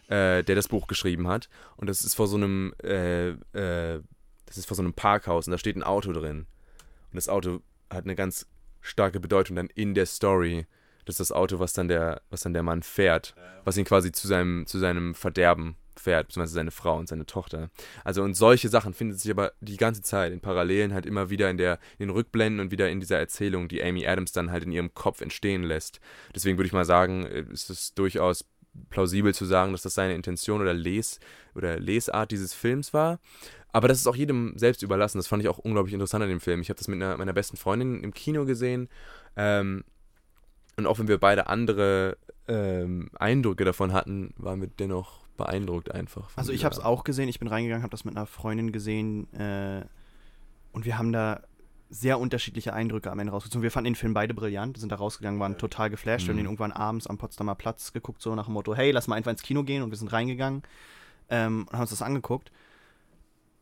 äh, 0.08 0.42
der 0.44 0.54
das 0.54 0.68
Buch 0.68 0.86
geschrieben 0.86 1.28
hat. 1.28 1.48
Und 1.76 1.88
das 1.88 2.02
ist 2.02 2.14
vor 2.14 2.28
so 2.28 2.36
einem, 2.36 2.74
äh, 2.82 3.30
äh, 3.30 4.02
das 4.46 4.58
ist 4.58 4.66
vor 4.66 4.76
so 4.76 4.82
einem 4.82 4.94
Parkhaus 4.94 5.46
und 5.46 5.52
da 5.52 5.58
steht 5.58 5.76
ein 5.76 5.82
Auto 5.82 6.12
drin. 6.12 6.46
Und 7.10 7.14
das 7.14 7.28
Auto 7.28 7.60
hat 7.90 8.04
eine 8.04 8.14
ganz 8.14 8.46
starke 8.80 9.20
Bedeutung 9.20 9.56
dann 9.56 9.68
in 9.74 9.94
der 9.94 10.06
Story. 10.06 10.66
Das 11.04 11.14
ist 11.14 11.20
das 11.20 11.32
Auto, 11.32 11.58
was 11.58 11.72
dann 11.72 11.88
der, 11.88 12.20
was 12.30 12.42
dann 12.42 12.52
der 12.52 12.62
Mann 12.62 12.82
fährt, 12.82 13.34
was 13.64 13.76
ihn 13.78 13.84
quasi 13.84 14.12
zu 14.12 14.28
seinem, 14.28 14.66
zu 14.66 14.78
seinem 14.78 15.14
Verderben 15.14 15.76
fährt, 16.00 16.28
beziehungsweise 16.28 16.54
seine 16.54 16.70
Frau 16.70 16.98
und 16.98 17.08
seine 17.08 17.26
Tochter. 17.26 17.70
Also 18.04 18.22
und 18.22 18.34
solche 18.34 18.68
Sachen 18.68 18.94
finden 18.94 19.14
sich 19.14 19.30
aber 19.30 19.52
die 19.60 19.76
ganze 19.76 20.02
Zeit 20.02 20.32
in 20.32 20.40
Parallelen 20.40 20.92
halt 20.92 21.06
immer 21.06 21.30
wieder 21.30 21.50
in 21.50 21.58
der 21.58 21.78
in 21.98 22.06
den 22.06 22.10
Rückblenden 22.10 22.60
und 22.60 22.70
wieder 22.70 22.88
in 22.88 23.00
dieser 23.00 23.18
Erzählung, 23.18 23.68
die 23.68 23.82
Amy 23.82 24.06
Adams 24.06 24.32
dann 24.32 24.50
halt 24.50 24.64
in 24.64 24.72
ihrem 24.72 24.94
Kopf 24.94 25.20
entstehen 25.20 25.62
lässt. 25.62 26.00
Deswegen 26.34 26.58
würde 26.58 26.66
ich 26.66 26.72
mal 26.72 26.84
sagen, 26.84 27.26
äh, 27.26 27.44
ist 27.52 27.70
es 27.70 27.94
durchaus 27.94 28.44
plausibel 28.90 29.34
zu 29.34 29.44
sagen, 29.44 29.72
dass 29.72 29.82
das 29.82 29.94
seine 29.94 30.14
Intention 30.14 30.60
oder 30.60 30.74
Les 30.74 31.20
oder 31.54 31.78
Lesart 31.78 32.30
dieses 32.30 32.54
Films 32.54 32.94
war. 32.94 33.18
Aber 33.72 33.88
das 33.88 33.98
ist 33.98 34.06
auch 34.06 34.16
jedem 34.16 34.56
selbst 34.56 34.82
überlassen. 34.82 35.18
Das 35.18 35.26
fand 35.26 35.42
ich 35.42 35.48
auch 35.48 35.58
unglaublich 35.58 35.92
interessant 35.92 36.22
an 36.22 36.30
dem 36.30 36.40
Film. 36.40 36.60
Ich 36.60 36.70
habe 36.70 36.78
das 36.78 36.88
mit 36.88 37.02
einer, 37.02 37.16
meiner 37.16 37.32
besten 37.32 37.56
Freundin 37.56 38.02
im 38.02 38.14
Kino 38.14 38.44
gesehen. 38.44 38.88
Ähm, 39.36 39.84
und 40.76 40.86
auch 40.86 40.98
wenn 40.98 41.08
wir 41.08 41.18
beide 41.18 41.48
andere 41.48 42.16
ähm, 42.46 43.10
Eindrücke 43.18 43.64
davon 43.64 43.92
hatten, 43.92 44.32
waren 44.36 44.60
wir 44.60 44.68
dennoch 44.68 45.27
beeindruckt 45.38 45.90
einfach. 45.94 46.28
Also 46.36 46.52
ich 46.52 46.64
habe 46.66 46.74
es 46.74 46.80
auch 46.80 47.02
gesehen, 47.04 47.30
ich 47.30 47.38
bin 47.38 47.48
reingegangen, 47.48 47.82
habe 47.82 47.90
das 47.90 48.04
mit 48.04 48.14
einer 48.14 48.26
Freundin 48.26 48.70
gesehen 48.72 49.32
äh, 49.32 49.82
und 50.72 50.84
wir 50.84 50.98
haben 50.98 51.12
da 51.12 51.40
sehr 51.88 52.20
unterschiedliche 52.20 52.74
Eindrücke 52.74 53.10
am 53.10 53.18
Ende 53.18 53.32
rausgezogen. 53.32 53.62
Wir 53.62 53.70
fanden 53.70 53.86
den 53.86 53.94
Film 53.94 54.12
beide 54.12 54.34
brillant, 54.34 54.76
sind 54.76 54.92
da 54.92 54.96
rausgegangen, 54.96 55.40
waren 55.40 55.56
total 55.56 55.88
geflasht. 55.88 56.26
Wir 56.26 56.32
haben 56.32 56.36
Mhm. 56.36 56.40
den 56.40 56.46
irgendwann 56.46 56.72
abends 56.72 57.06
am 57.06 57.16
Potsdamer 57.16 57.54
Platz 57.54 57.94
geguckt, 57.94 58.20
so 58.20 58.34
nach 58.34 58.44
dem 58.44 58.52
Motto, 58.52 58.74
hey, 58.74 58.90
lass 58.90 59.06
mal 59.08 59.16
einfach 59.16 59.30
ins 59.30 59.40
Kino 59.40 59.62
gehen 59.64 59.82
und 59.82 59.88
wir 59.90 59.96
sind 59.96 60.12
reingegangen 60.12 60.62
ähm, 61.30 61.62
und 61.66 61.72
haben 61.72 61.80
uns 61.80 61.90
das 61.90 62.02
angeguckt. 62.02 62.52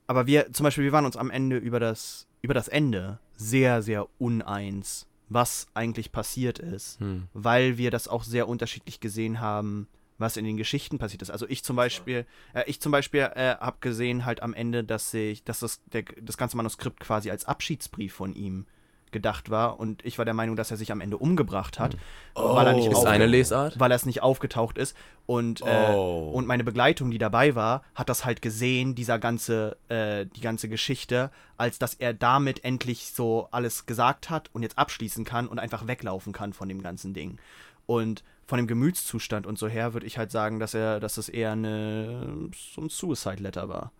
Aber 0.08 0.26
wir, 0.26 0.52
zum 0.52 0.64
Beispiel, 0.64 0.82
wir 0.84 0.92
waren 0.92 1.04
uns 1.06 1.16
am 1.16 1.30
Ende 1.30 1.56
über 1.56 1.78
das, 1.78 2.26
über 2.42 2.54
das 2.54 2.66
Ende 2.66 3.20
sehr, 3.36 3.82
sehr 3.82 4.08
uneins, 4.18 5.06
was 5.28 5.66
eigentlich 5.74 6.10
passiert 6.12 6.58
ist 6.58 6.98
Hm. 7.00 7.28
weil 7.32 7.78
wir 7.78 7.90
das 7.92 8.08
auch 8.08 8.22
sehr 8.24 8.48
unterschiedlich 8.48 8.98
gesehen 9.00 9.40
haben, 9.40 9.86
was 10.18 10.36
in 10.36 10.44
den 10.44 10.56
Geschichten 10.56 10.98
passiert 10.98 11.22
ist. 11.22 11.30
Also 11.30 11.46
ich 11.48 11.62
zum 11.64 11.76
Beispiel, 11.76 12.24
äh, 12.54 12.64
ich 12.66 12.80
zum 12.80 12.92
Beispiel 12.92 13.20
äh, 13.34 13.56
habe 13.56 13.76
gesehen 13.80 14.24
halt 14.24 14.42
am 14.42 14.54
Ende, 14.54 14.84
dass 14.84 15.10
sich, 15.10 15.44
dass 15.44 15.60
das, 15.60 15.80
der, 15.92 16.04
das 16.20 16.36
ganze 16.36 16.56
Manuskript 16.56 17.00
quasi 17.00 17.30
als 17.30 17.44
Abschiedsbrief 17.44 18.14
von 18.14 18.34
ihm 18.34 18.66
gedacht 19.12 19.50
war 19.50 19.78
und 19.78 20.04
ich 20.04 20.18
war 20.18 20.24
der 20.24 20.34
Meinung, 20.34 20.56
dass 20.56 20.72
er 20.72 20.76
sich 20.76 20.90
am 20.90 21.00
Ende 21.00 21.16
umgebracht 21.16 21.78
hat, 21.78 21.96
weil 22.34 22.66
er 22.66 22.72
nicht 22.74 22.90
Ist 22.90 23.06
eine 23.06 23.24
Lesart? 23.26 23.78
weil 23.78 23.90
er 23.92 23.94
es 23.94 24.04
nicht 24.04 24.20
aufgetaucht 24.20 24.76
ist 24.76 24.96
und 25.26 25.62
äh, 25.62 25.92
Oh. 25.94 26.32
und 26.34 26.46
meine 26.46 26.64
Begleitung, 26.64 27.10
die 27.12 27.16
dabei 27.18 27.54
war, 27.54 27.82
hat 27.94 28.08
das 28.08 28.24
halt 28.24 28.42
gesehen, 28.42 28.94
dieser 28.96 29.18
ganze 29.20 29.76
äh, 29.88 30.26
die 30.26 30.40
ganze 30.40 30.68
Geschichte, 30.68 31.30
als 31.56 31.78
dass 31.78 31.94
er 31.94 32.14
damit 32.14 32.64
endlich 32.64 33.12
so 33.12 33.48
alles 33.52 33.86
gesagt 33.86 34.28
hat 34.28 34.50
und 34.52 34.62
jetzt 34.62 34.76
abschließen 34.76 35.24
kann 35.24 35.46
und 35.46 35.60
einfach 35.60 35.86
weglaufen 35.86 36.32
kann 36.32 36.52
von 36.52 36.68
dem 36.68 36.82
ganzen 36.82 37.14
Ding. 37.14 37.38
Und 37.86 38.24
von 38.46 38.58
dem 38.58 38.66
Gemütszustand 38.66 39.46
und 39.46 39.58
so 39.58 39.66
her 39.68 39.92
würde 39.92 40.06
ich 40.06 40.18
halt 40.18 40.30
sagen, 40.30 40.58
dass 40.60 40.72
er, 40.74 41.00
dass 41.00 41.16
es 41.16 41.28
eher 41.28 41.52
eine 41.52 42.48
so 42.74 42.80
ein 42.82 42.88
Suicide 42.88 43.42
Letter 43.42 43.68
war. 43.68 43.92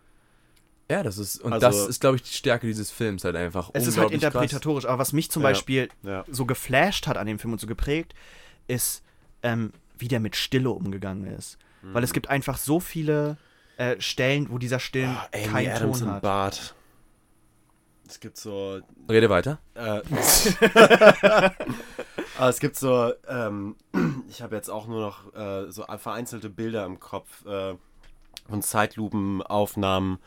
Ja, 0.89 1.03
das 1.03 1.19
ist, 1.19 1.41
und 1.41 1.53
Also- 1.53 1.67
das 1.67 1.89
ist, 1.89 2.01
glaube 2.01 2.17
ich, 2.17 2.23
die 2.23 2.33
Stärke 2.33 2.67
dieses 2.69 2.93
Films 2.93 3.25
halt 3.25 3.35
einfach. 3.35 3.71
Es 3.73 3.89
ist 3.89 3.97
halt 3.99 4.07
unglaublich 4.13 4.21
krass. 4.23 4.43
interpretatorisch, 4.45 4.85
aber 4.87 4.99
was 5.01 5.13
mich 5.13 5.31
zum 5.33 5.43
Ja. 5.43 5.49
Beispiel 5.49 5.89
Ja. 6.05 6.25
so 6.31 6.47
geflasht 6.47 7.09
hat 7.09 7.17
an 7.17 7.27
dem 7.27 7.41
Film 7.41 7.53
und 7.53 7.61
so 7.61 7.67
geprägt, 7.67 8.15
ist, 8.69 9.03
ähm, 9.43 9.73
wie 9.99 10.07
der 10.09 10.21
mit 10.21 10.37
Stille 10.37 10.71
umgegangen 10.71 11.27
ist. 11.27 11.59
Weil 11.83 12.05
es 12.05 12.13
gibt 12.13 12.29
einfach 12.31 12.57
so 12.59 12.79
viele 12.81 13.37
äh, 13.79 14.01
Stellen, 14.01 14.49
wo 14.51 14.59
dieser 14.59 14.79
Stillen 14.81 15.17
Amy 15.35 15.45
keinen 15.45 15.71
Adams 15.73 15.99
Ton 16.01 16.11
hat. 16.11 16.23
Bart. 16.23 16.75
Es 18.09 18.21
gibt 18.21 18.37
so 18.39 18.81
Rede 19.11 19.29
weiter. 19.29 19.59
Äh, 19.75 20.01
aber 22.39 22.49
es 22.49 22.61
gibt 22.61 22.77
so, 22.77 23.13
ähm, 23.29 23.77
ich 24.29 24.43
habe 24.43 24.57
jetzt 24.57 24.69
auch 24.71 24.87
nur 24.87 25.01
noch 25.01 25.35
äh, 25.35 25.71
so 25.71 25.85
vereinzelte 25.99 26.49
Bilder 26.51 26.85
im 26.87 27.01
Kopf 27.01 27.45
äh, 27.47 27.75
von 28.49 28.63
Zeitlupenaufnahmen 28.63 30.19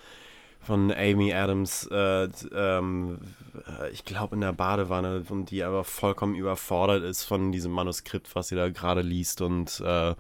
von 0.62 0.92
Amy 0.92 1.34
Adams, 1.34 1.88
äh, 1.90 2.28
ähm, 2.54 3.20
äh, 3.82 3.90
ich 3.92 4.04
glaube 4.04 4.36
in 4.36 4.42
der 4.42 4.52
Badewanne, 4.52 5.24
und 5.30 5.52
die 5.52 5.64
aber 5.64 5.86
vollkommen 5.86 6.36
überfordert 6.36 7.04
ist 7.04 7.24
von 7.24 7.52
diesem 7.54 7.72
Manuskript, 7.72 8.36
was 8.36 8.50
sie 8.50 8.56
da 8.56 8.70
gerade 8.70 9.02
liest 9.02 9.40
und 9.42 9.80
äh, 9.80 10.16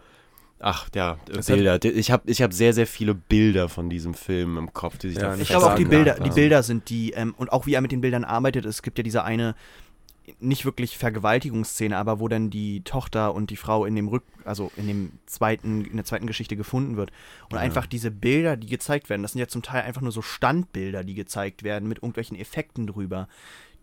ach 0.59 0.87
ja, 0.95 1.13
äh, 1.29 1.33
Das 1.33 1.49
hat- 1.49 1.55
Bilder. 1.57 1.83
Ich 1.83 2.09
habe 2.11 2.29
ich 2.31 2.41
hab 2.41 2.53
sehr, 2.53 2.73
sehr 2.73 2.87
viele 2.87 3.13
Bilder 3.15 3.67
von 3.67 3.89
diesem 3.89 4.13
Film 4.13 4.57
im 4.57 4.73
Kopf, 4.73 4.97
die 4.97 5.09
sich 5.09 5.17
Ja, 5.17 5.29
da 5.29 5.35
ich 5.35 5.41
Ich 5.41 5.49
glaube 5.49 5.67
auch 5.67 5.75
die 5.75 5.85
Bilder, 5.85 6.13
die. 6.15 6.29
Bilder 6.29 6.63
sind 6.63 6.89
die, 6.89 7.11
ähm, 7.11 7.33
und 7.37 7.51
auch 7.51 7.65
wie 7.65 7.73
er 7.73 7.81
mit 7.81 7.91
den 7.91 8.01
Bildern 8.01 8.23
arbeitet, 8.23 8.65
es 8.65 8.81
gibt 8.81 8.97
ja 8.97 9.03
diese 9.03 9.25
eine, 9.25 9.55
nicht 10.39 10.65
wirklich 10.65 10.97
Vergewaltigungsszene, 10.97 11.97
aber 11.97 12.19
wo 12.19 12.27
dann 12.27 12.49
die 12.49 12.81
Tochter 12.83 13.33
und 13.33 13.49
die 13.49 13.55
Frau 13.57 13.85
in 13.85 13.95
dem 13.95 14.07
Rück, 14.07 14.23
also 14.45 14.71
in 14.77 14.87
dem 14.87 15.11
zweiten, 15.25 15.85
in 15.85 15.95
der 15.95 16.05
zweiten 16.05 16.27
Geschichte 16.27 16.55
gefunden 16.55 16.97
wird. 16.97 17.11
Und 17.49 17.55
Ja. 17.55 17.59
einfach 17.61 17.85
diese 17.85 18.11
Bilder, 18.11 18.57
die 18.57 18.67
gezeigt 18.67 19.09
werden, 19.09 19.21
das 19.21 19.33
sind 19.33 19.39
ja 19.39 19.47
zum 19.47 19.61
Teil 19.61 19.83
einfach 19.83 20.01
nur 20.01 20.11
so 20.11 20.21
Standbilder, 20.21 21.03
die 21.03 21.13
gezeigt 21.15 21.63
werden 21.63 21.87
mit 21.89 21.99
irgendwelchen 21.99 22.37
Effekten 22.37 22.87
drüber. 22.87 23.27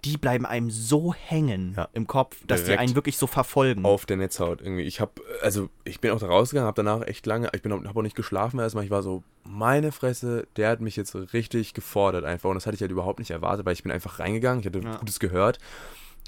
Die 0.04 0.18
bleiben 0.18 0.44
einem 0.46 0.70
so 0.70 1.14
hängen 1.14 1.72
Ja. 1.76 1.88
im 1.94 2.06
Kopf, 2.06 2.36
dass 2.46 2.60
die 2.60 2.66
Direkt 2.66 2.80
einen 2.82 2.94
wirklich 2.94 3.16
so 3.16 3.26
verfolgen. 3.26 3.84
Auf 3.84 4.04
der 4.06 4.18
Netzhaut 4.18 4.60
irgendwie. 4.60 4.82
Ich 4.84 5.00
habe, 5.00 5.12
also 5.42 5.70
ich 5.84 6.00
bin 6.00 6.10
auch 6.12 6.20
da 6.20 6.26
rausgegangen, 6.26 6.66
habe 6.66 6.82
danach 6.84 7.04
echt 7.06 7.24
lange, 7.26 7.48
ich 7.54 7.62
bin 7.62 7.72
auch, 7.72 7.82
hab 7.84 7.96
auch 7.96 8.02
nicht 8.02 8.14
geschlafen 8.14 8.60
erstmal. 8.60 8.84
Ich 8.84 8.90
war 8.90 9.02
so, 9.02 9.24
meine 9.42 9.92
Fresse, 9.92 10.46
der 10.56 10.68
hat 10.68 10.80
mich 10.80 10.96
jetzt 10.96 11.14
richtig 11.32 11.72
gefordert 11.74 12.24
einfach. 12.24 12.50
Und 12.50 12.56
das 12.56 12.66
hatte 12.66 12.74
ich 12.74 12.82
halt 12.82 12.90
überhaupt 12.92 13.18
nicht 13.18 13.30
erwartet, 13.30 13.64
weil 13.64 13.72
ich 13.72 13.82
bin 13.82 13.90
einfach 13.90 14.18
reingegangen, 14.20 14.60
ich 14.60 14.66
hatte 14.66 14.80
Ja. 14.80 14.96
Gutes 14.98 15.18
gehört. 15.18 15.58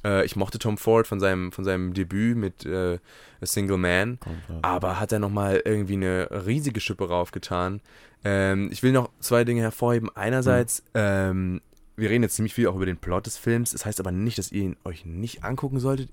Äh, 0.04 0.24
ich 0.24 0.36
mochte 0.36 0.58
Tom 0.58 0.78
Ford 0.78 1.06
von 1.06 1.20
seinem, 1.20 1.52
von 1.52 1.64
seinem 1.64 1.94
Debüt 1.94 2.36
mit 2.36 2.64
äh, 2.66 2.98
A 3.40 3.46
Single 3.46 3.78
Man. 3.78 4.18
Aber 4.62 5.00
hat 5.00 5.12
er 5.12 5.18
nochmal 5.18 5.62
irgendwie 5.64 5.94
eine 5.94 6.28
riesige 6.46 6.80
Schippe 6.80 7.08
raufgetan. 7.08 7.80
Ähm, 8.24 8.68
ich 8.72 8.82
will 8.82 8.92
noch 8.92 9.10
zwei 9.20 9.44
Dinge 9.44 9.62
hervorheben. 9.62 10.10
Einerseits, 10.14 10.82
ähm, 10.94 11.60
wir 11.96 12.10
reden 12.10 12.22
jetzt 12.22 12.36
ziemlich 12.36 12.54
viel 12.54 12.68
auch 12.68 12.76
über 12.76 12.86
den 12.86 12.96
Plot 12.96 13.26
des 13.26 13.36
Films. 13.36 13.72
Das 13.72 13.84
heißt 13.84 14.00
aber 14.00 14.12
nicht, 14.12 14.38
dass 14.38 14.52
ihr 14.52 14.62
ihn 14.62 14.76
euch 14.84 15.04
nicht 15.04 15.44
angucken 15.44 15.80
solltet. 15.80 16.10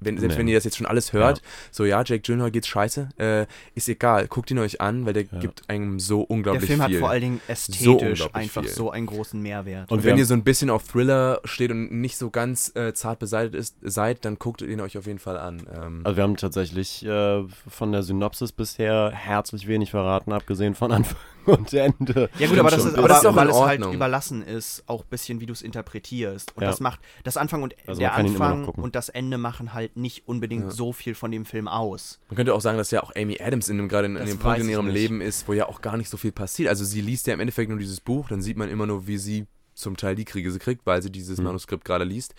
Wenn, 0.00 0.18
selbst 0.18 0.34
Nee. 0.34 0.40
wenn 0.40 0.48
ihr 0.48 0.54
das 0.56 0.64
jetzt 0.64 0.76
schon 0.76 0.86
alles 0.86 1.12
hört, 1.12 1.40
so 1.70 1.84
ja, 1.84 2.02
Jake 2.04 2.20
Gyllenhaal 2.20 2.50
geht's 2.50 2.68
scheiße, 2.68 3.08
äh, 3.18 3.46
ist 3.74 3.88
egal, 3.88 4.28
guckt 4.28 4.50
ihn 4.50 4.58
euch 4.58 4.80
an, 4.80 5.06
weil 5.06 5.14
der 5.14 5.24
Ja. 5.24 5.38
gibt 5.38 5.68
einem 5.70 5.98
so 5.98 6.20
der 6.20 6.30
unglaublich 6.30 6.66
Film 6.66 6.82
viel. 6.82 6.94
hat 6.96 7.00
vor 7.00 7.10
allen 7.10 7.20
Dingen 7.22 7.40
So 7.46 7.52
ästhetisch 7.52 7.90
unglaublich 7.90 8.34
einfach 8.34 8.62
viel. 8.62 8.70
so 8.72 8.90
einen 8.90 9.06
großen 9.06 9.40
Mehrwert. 9.40 9.90
und 9.90 10.04
wir 10.04 10.10
wenn 10.10 10.18
ihr 10.18 10.26
so 10.26 10.34
ein 10.34 10.44
bisschen 10.44 10.68
auf 10.70 10.84
Thriller 10.86 11.40
steht 11.44 11.70
und 11.70 11.90
nicht 11.92 12.16
so 12.18 12.30
ganz 12.30 12.70
äh, 12.76 12.92
zart 12.92 13.18
beseitigt 13.18 13.54
ist, 13.54 13.76
seid, 13.82 14.24
dann 14.24 14.38
guckt 14.38 14.60
ihn 14.62 14.80
euch 14.80 14.98
auf 14.98 15.06
jeden 15.06 15.18
Fall 15.18 15.38
an. 15.38 15.66
Ähm, 15.74 16.00
Also 16.04 16.16
wir 16.16 16.22
haben 16.24 16.36
tatsächlich 16.36 17.04
äh, 17.04 17.42
von 17.68 17.92
der 17.92 18.02
Synopsis 18.02 18.52
bisher 18.52 19.10
herzlich 19.14 19.66
wenig 19.66 19.90
verraten, 19.90 20.32
abgesehen 20.32 20.74
von 20.74 20.92
Anfang 20.92 21.16
und 21.58 21.72
Ende. 21.72 22.28
Ja 22.38 22.48
gut, 22.48 22.58
aber 22.58 22.70
das 22.70 22.84
ist, 22.84 22.96
aber 22.96 23.08
das 23.08 23.18
ist 23.20 23.26
auch 23.26 23.36
weil 23.36 23.46
in 23.46 23.50
es 23.52 23.56
halt 23.60 23.80
Ordnung. 23.80 23.94
überlassen 23.94 24.42
ist, 24.42 24.82
auch 24.86 25.02
ein 25.04 25.08
bisschen, 25.08 25.40
wie 25.40 25.46
du 25.46 25.52
es 25.52 25.62
interpretierst. 25.62 26.56
Und 26.56 26.62
Ja. 26.62 26.68
das 26.70 26.80
macht, 26.80 27.00
das 27.24 27.36
Anfang 27.36 27.62
und 27.62 27.74
Also 27.86 28.00
der 28.00 28.14
Anfang 28.14 28.66
und 28.68 28.94
das 28.94 29.08
Ende 29.08 29.38
machen 29.38 29.72
halt 29.74 29.96
nicht 29.96 30.26
unbedingt 30.28 30.64
Ja. 30.64 30.70
so 30.70 30.92
viel 30.92 31.14
von 31.14 31.30
dem 31.30 31.44
Film 31.44 31.68
aus. 31.68 32.18
Man 32.28 32.36
könnte 32.36 32.54
auch 32.54 32.60
sagen, 32.60 32.78
dass 32.78 32.90
ja 32.90 33.02
auch 33.02 33.12
Amy 33.16 33.38
Adams 33.40 33.68
in 33.68 33.76
dem, 33.78 33.88
gerade 33.88 34.06
in, 34.06 34.16
in 34.16 34.26
dem 34.26 34.38
Punkt 34.38 34.58
in 34.58 34.68
ihrem 34.68 34.86
nicht. 34.86 34.94
Leben 34.94 35.20
ist, 35.20 35.46
wo 35.48 35.52
ja 35.52 35.66
auch 35.68 35.80
gar 35.80 35.96
nicht 35.96 36.10
so 36.10 36.16
viel 36.16 36.32
passiert. 36.32 36.68
Also 36.68 36.84
sie 36.84 37.00
liest 37.00 37.26
ja 37.26 37.34
im 37.34 37.40
Endeffekt 37.40 37.68
nur 37.70 37.78
dieses 37.78 38.00
Buch, 38.00 38.28
dann 38.28 38.42
sieht 38.42 38.56
man 38.56 38.68
immer 38.68 38.86
nur, 38.86 39.06
wie 39.06 39.18
sie 39.18 39.46
zum 39.74 39.96
Teil 39.96 40.14
die 40.14 40.24
Krise 40.24 40.58
kriegt, 40.58 40.86
weil 40.86 41.02
sie 41.02 41.10
dieses 41.12 41.38
Mhm. 41.38 41.44
Manuskript 41.44 41.84
gerade 41.84 42.04
liest. 42.04 42.34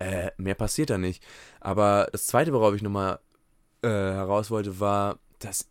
Äh, 0.00 0.30
mehr 0.36 0.54
passiert 0.54 0.90
da 0.90 0.96
nicht. 0.98 1.22
Aber 1.60 2.08
das 2.12 2.26
Zweite, 2.26 2.52
worauf 2.52 2.74
ich 2.74 2.82
nochmal 2.82 3.18
äh, 3.82 3.88
heraus 3.88 4.50
wollte, 4.50 4.80
war, 4.80 5.18
dass 5.40 5.68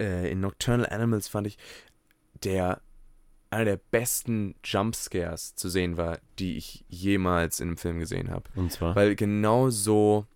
äh, 0.00 0.30
in 0.30 0.40
Nocturnal 0.40 0.86
Animals 0.88 1.28
fand 1.28 1.46
ich, 1.46 1.58
der 2.44 2.80
einer 3.50 3.64
der 3.64 3.80
besten 3.90 4.54
Jumpscares 4.64 5.56
zu 5.56 5.68
sehen 5.68 5.96
war, 5.96 6.18
die 6.38 6.56
ich 6.56 6.84
jemals 6.88 7.60
in 7.60 7.68
einem 7.68 7.76
Film 7.76 7.98
gesehen 7.98 8.30
habe. 8.30 8.44
Und 8.54 8.72
zwar. 8.72 8.94
Weil 8.94 9.16
genau 9.16 9.70
so, 9.70 10.26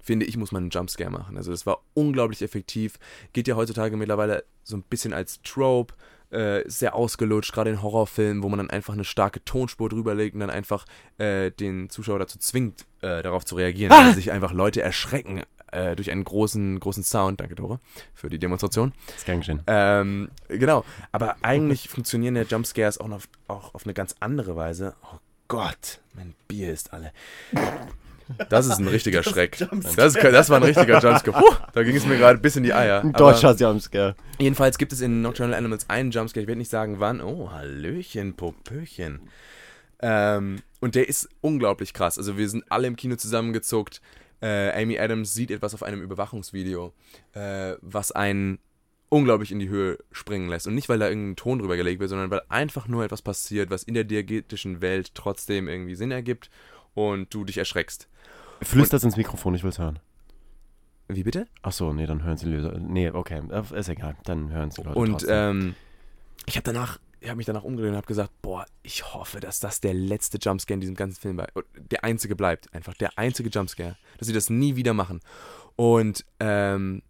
finde 0.00 0.24
ich, 0.24 0.36
muss 0.36 0.50
man 0.50 0.64
einen 0.64 0.70
Jumpscare 0.70 1.10
machen. 1.10 1.36
Also 1.36 1.50
das 1.50 1.66
war 1.66 1.82
unglaublich 1.92 2.40
effektiv. 2.40 2.98
Geht 3.34 3.48
ja 3.48 3.56
heutzutage 3.56 3.96
mittlerweile 3.96 4.44
so 4.62 4.76
ein 4.76 4.82
bisschen 4.82 5.12
als 5.12 5.42
Trope. 5.42 5.94
Äh, 6.30 6.68
sehr 6.68 6.96
ausgelutscht, 6.96 7.52
gerade 7.52 7.70
in 7.70 7.82
Horrorfilmen, 7.82 8.42
wo 8.42 8.48
man 8.48 8.58
dann 8.58 8.70
einfach 8.70 8.94
eine 8.94 9.04
starke 9.04 9.44
Tonspur 9.44 9.88
drüberlegt 9.88 10.34
und 10.34 10.40
dann 10.40 10.50
einfach 10.50 10.84
äh, 11.18 11.52
den 11.52 11.88
Zuschauer 11.88 12.18
dazu 12.18 12.36
zwingt, 12.40 12.84
äh, 13.00 13.22
darauf 13.22 13.44
zu 13.44 13.54
reagieren, 13.54 13.92
weil 13.92 14.12
sich 14.12 14.32
einfach 14.32 14.52
Leute 14.52 14.82
erschrecken 14.82 15.42
äh, 15.76 15.94
durch 15.94 16.10
einen 16.10 16.24
großen, 16.24 16.80
großen 16.80 17.02
Sound, 17.02 17.40
danke 17.40 17.54
Tore, 17.54 17.80
für 18.14 18.28
die 18.30 18.38
Demonstration. 18.38 18.92
Das 19.06 19.16
ist 19.16 19.26
gern 19.26 19.38
geschehen. 19.40 19.62
Ähm, 19.66 20.30
genau, 20.48 20.84
aber 21.12 21.36
eigentlich 21.42 21.88
funktionieren 21.88 22.34
ja 22.36 22.42
Jumpscares 22.42 22.98
auch, 22.98 23.08
noch, 23.08 23.22
auch 23.48 23.74
auf 23.74 23.84
eine 23.84 23.94
ganz 23.94 24.14
andere 24.20 24.56
Weise. 24.56 24.94
Oh 25.02 25.18
Gott, 25.48 26.00
mein 26.14 26.34
Bier 26.48 26.72
ist 26.72 26.92
alle. 26.92 27.12
Das 28.48 28.66
ist 28.66 28.78
ein 28.78 28.88
richtiger 28.88 29.22
Schreck. 29.22 29.58
Das, 29.96 30.14
ist, 30.14 30.24
das 30.24 30.50
war 30.50 30.56
ein 30.56 30.64
richtiger 30.64 30.98
Jumpscare. 31.00 31.38
Puh, 31.38 31.54
da 31.72 31.82
ging 31.82 31.94
es 31.94 32.06
mir 32.06 32.16
gerade 32.16 32.38
bis 32.38 32.56
in 32.56 32.64
die 32.64 32.72
Eier. 32.72 33.00
Ein 33.02 33.14
Aber 33.14 33.32
deutscher 33.32 33.54
Jumpscare. 33.54 34.16
jedenfalls 34.38 34.78
gibt 34.78 34.92
es 34.92 35.00
in 35.00 35.22
Nocturnal 35.22 35.54
Animals 35.54 35.88
einen 35.88 36.10
Jumpscare. 36.10 36.42
Ich 36.42 36.48
werde 36.48 36.58
nicht 36.58 36.70
sagen 36.70 36.98
wann. 36.98 37.20
Oh, 37.20 37.50
Hallöchen, 37.52 38.34
Popöchen. 38.34 39.20
Ähm, 40.00 40.62
und 40.80 40.94
der 40.94 41.08
ist 41.08 41.28
unglaublich 41.40 41.92
krass. 41.92 42.18
Also 42.18 42.36
wir 42.36 42.48
sind 42.48 42.64
alle 42.68 42.86
im 42.86 42.96
Kino 42.96 43.16
zusammengezuckt. 43.16 44.00
Äh, 44.40 44.82
Amy 44.82 44.98
Adams 44.98 45.34
sieht 45.34 45.50
etwas 45.50 45.74
auf 45.74 45.82
einem 45.82 46.02
Überwachungsvideo, 46.02 46.92
äh, 47.32 47.74
was 47.80 48.12
einen 48.12 48.58
unglaublich 49.08 49.52
in 49.52 49.58
die 49.58 49.68
Höhe 49.68 49.98
springen 50.12 50.48
lässt. 50.48 50.66
Und 50.66 50.74
nicht, 50.74 50.88
weil 50.88 50.98
da 50.98 51.08
irgendein 51.08 51.36
Ton 51.36 51.58
drüber 51.58 51.76
gelegt 51.76 52.00
wird, 52.00 52.10
sondern 52.10 52.30
weil 52.30 52.42
einfach 52.48 52.88
nur 52.88 53.04
etwas 53.04 53.22
passiert, 53.22 53.70
was 53.70 53.82
in 53.82 53.94
der 53.94 54.04
diegetischen 54.04 54.80
Welt 54.80 55.14
trotzdem 55.14 55.68
irgendwie 55.68 55.94
Sinn 55.94 56.10
ergibt 56.10 56.50
und 56.94 57.32
du 57.32 57.44
dich 57.44 57.58
erschreckst. 57.58 58.08
Flüstert's 58.62 59.04
ins 59.04 59.16
Mikrofon, 59.16 59.54
ich 59.54 59.62
will's 59.64 59.78
hören. 59.78 59.98
Wie 61.08 61.22
bitte? 61.22 61.46
Ach 61.62 61.72
so, 61.72 61.92
nee, 61.92 62.06
dann 62.06 62.24
hören 62.24 62.36
sie 62.36 62.46
Leute. 62.46 62.80
Nee, 62.80 63.10
okay, 63.10 63.40
äh, 63.50 63.78
ist 63.78 63.88
egal. 63.88 64.16
Dann 64.24 64.50
hören 64.50 64.70
sie 64.70 64.82
Leute 64.82 64.98
Und 64.98 65.24
ähm, 65.28 65.74
ich 66.46 66.56
habe 66.56 66.64
danach, 66.64 66.98
ich 67.20 67.28
habe 67.28 67.36
mich 67.36 67.46
danach 67.46 67.64
umgedreht 67.64 67.90
und 67.90 67.96
habe 67.96 68.06
gesagt, 68.06 68.30
boah, 68.42 68.66
ich 68.82 69.14
hoffe, 69.14 69.40
dass 69.40 69.60
das 69.60 69.80
der 69.80 69.94
letzte 69.94 70.38
Jumpscare 70.38 70.74
in 70.74 70.80
diesem 70.80 70.96
ganzen 70.96 71.20
Film 71.20 71.36
bleibt. 71.36 71.52
Der 71.90 72.04
einzige 72.04 72.36
bleibt, 72.36 72.72
einfach 72.74 72.94
der 72.94 73.18
einzige 73.18 73.48
Jumpscare, 73.48 73.96
dass 74.18 74.28
sie 74.28 74.34
das 74.34 74.50
nie 74.50 74.76
wieder 74.76 74.94
machen. 74.94 75.20
Und 75.76 76.24
ähm, 76.40 77.02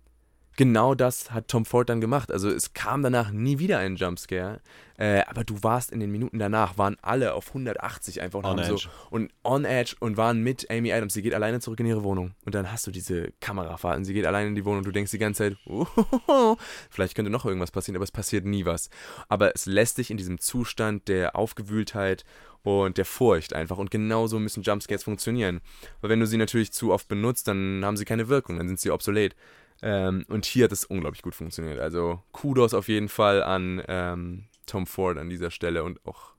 genau 0.56 0.94
das 0.94 1.30
hat 1.30 1.48
Tom 1.48 1.64
Ford 1.64 1.88
dann 1.88 2.00
gemacht. 2.00 2.32
Also 2.32 2.50
es 2.50 2.72
kam 2.72 3.02
danach 3.02 3.30
nie 3.30 3.58
wieder 3.58 3.78
ein 3.78 3.96
Jumpscare, 3.96 4.60
äh, 4.98 5.22
aber 5.26 5.44
du 5.44 5.62
warst 5.62 5.92
in 5.92 6.00
den 6.00 6.10
Minuten 6.10 6.38
danach, 6.38 6.78
waren 6.78 6.96
alle 7.02 7.34
auf 7.34 7.48
180 7.48 8.20
einfach 8.20 8.38
und 8.38 8.46
On 8.46 8.58
haben 8.58 8.66
so 8.66 8.74
edge. 8.74 8.88
und 9.10 9.32
on 9.44 9.64
edge 9.64 9.94
und 10.00 10.16
waren 10.16 10.42
mit 10.42 10.70
Amy 10.70 10.92
Adams. 10.92 11.14
Sie 11.14 11.22
geht 11.22 11.34
alleine 11.34 11.60
zurück 11.60 11.80
in 11.80 11.86
ihre 11.86 12.02
Wohnung 12.02 12.32
und 12.44 12.54
dann 12.54 12.72
hast 12.72 12.86
du 12.86 12.90
diese 12.90 13.32
Kamerafahrten. 13.40 14.04
Sie 14.04 14.14
geht 14.14 14.26
alleine 14.26 14.48
in 14.48 14.54
die 14.54 14.64
Wohnung 14.64 14.78
und 14.78 14.86
du 14.86 14.92
denkst 14.92 15.10
die 15.10 15.18
ganze 15.18 15.50
Zeit, 15.50 15.56
oh, 15.66 16.56
vielleicht 16.90 17.14
könnte 17.14 17.30
noch 17.30 17.44
irgendwas 17.44 17.70
passieren, 17.70 17.96
aber 17.96 18.04
es 18.04 18.12
passiert 18.12 18.44
nie 18.44 18.64
was. 18.64 18.90
Aber 19.28 19.54
es 19.54 19.66
lässt 19.66 19.98
dich 19.98 20.10
in 20.10 20.16
diesem 20.16 20.38
Zustand 20.40 21.08
der 21.08 21.36
Aufgewühltheit 21.36 22.24
und 22.62 22.98
der 22.98 23.04
Furcht 23.04 23.54
einfach. 23.54 23.78
Und 23.78 23.90
genauso 23.90 24.38
müssen 24.38 24.62
Jumpscares 24.62 25.04
funktionieren. 25.04 25.60
Weil 26.00 26.10
wenn 26.10 26.20
du 26.20 26.26
sie 26.26 26.36
natürlich 26.36 26.72
zu 26.72 26.92
oft 26.92 27.06
benutzt, 27.06 27.46
dann 27.46 27.84
haben 27.84 27.96
sie 27.96 28.04
keine 28.04 28.28
Wirkung, 28.28 28.58
dann 28.58 28.66
sind 28.66 28.80
sie 28.80 28.90
obsolet. 28.90 29.36
Ähm, 29.82 30.24
und 30.28 30.46
hier 30.46 30.64
hat 30.64 30.72
es 30.72 30.84
unglaublich 30.84 31.22
gut 31.22 31.34
funktioniert. 31.34 31.78
Also 31.78 32.22
Kudos 32.32 32.74
auf 32.74 32.88
jeden 32.88 33.08
Fall 33.08 33.42
an 33.42 33.82
ähm, 33.88 34.44
Tom 34.66 34.86
Ford 34.86 35.18
an 35.18 35.28
dieser 35.28 35.50
Stelle 35.50 35.84
und 35.84 36.04
auch 36.06 36.34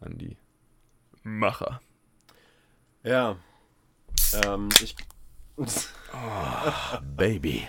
an 0.00 0.18
die 0.18 0.36
Macher. 1.22 1.80
ja. 3.02 3.36
Ähm, 4.44 4.68
ich. 4.82 4.96
Baby. 7.16 7.68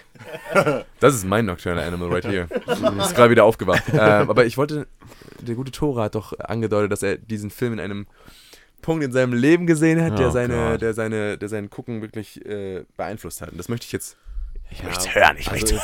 Das 0.99 1.13
ist 1.15 1.25
mein 1.25 1.45
Nocturnal 1.45 1.83
Animal 1.83 2.11
right 2.11 2.25
here. 2.25 2.47
Ist 2.99 3.15
gerade 3.15 3.29
wieder 3.29 3.43
aufgewacht. 3.43 3.83
Ähm, 3.93 4.29
aber 4.29 4.45
ich 4.45 4.57
wollte, 4.57 4.87
der 5.39 5.55
gute 5.55 5.71
Tore 5.71 6.01
hat 6.03 6.15
doch 6.15 6.37
angedeutet, 6.39 6.91
dass 6.91 7.03
er 7.03 7.17
diesen 7.17 7.51
Film 7.51 7.73
in 7.73 7.79
einem 7.79 8.07
Punkt 8.81 9.03
in 9.03 9.11
seinem 9.11 9.33
Leben 9.33 9.67
gesehen 9.67 10.01
hat, 10.01 10.17
der 10.17 10.29
Oh 10.29 10.31
seine, 10.31 10.53
Gott. 10.71 10.81
der 10.81 10.93
seine, 10.93 11.37
der 11.37 11.49
seinen 11.49 11.69
Gucken 11.69 12.01
wirklich 12.01 12.43
äh, 12.45 12.85
beeinflusst 12.97 13.41
hat. 13.41 13.51
Und 13.51 13.57
das 13.57 13.69
möchte 13.69 13.85
ich 13.85 13.91
jetzt. 13.91 14.17
Ich 14.71 14.81
Ja, 14.81 14.87
möchte 14.87 15.15
hören, 15.15 15.37
ich 15.37 15.49
also, 15.49 15.65
möchte. 15.65 15.81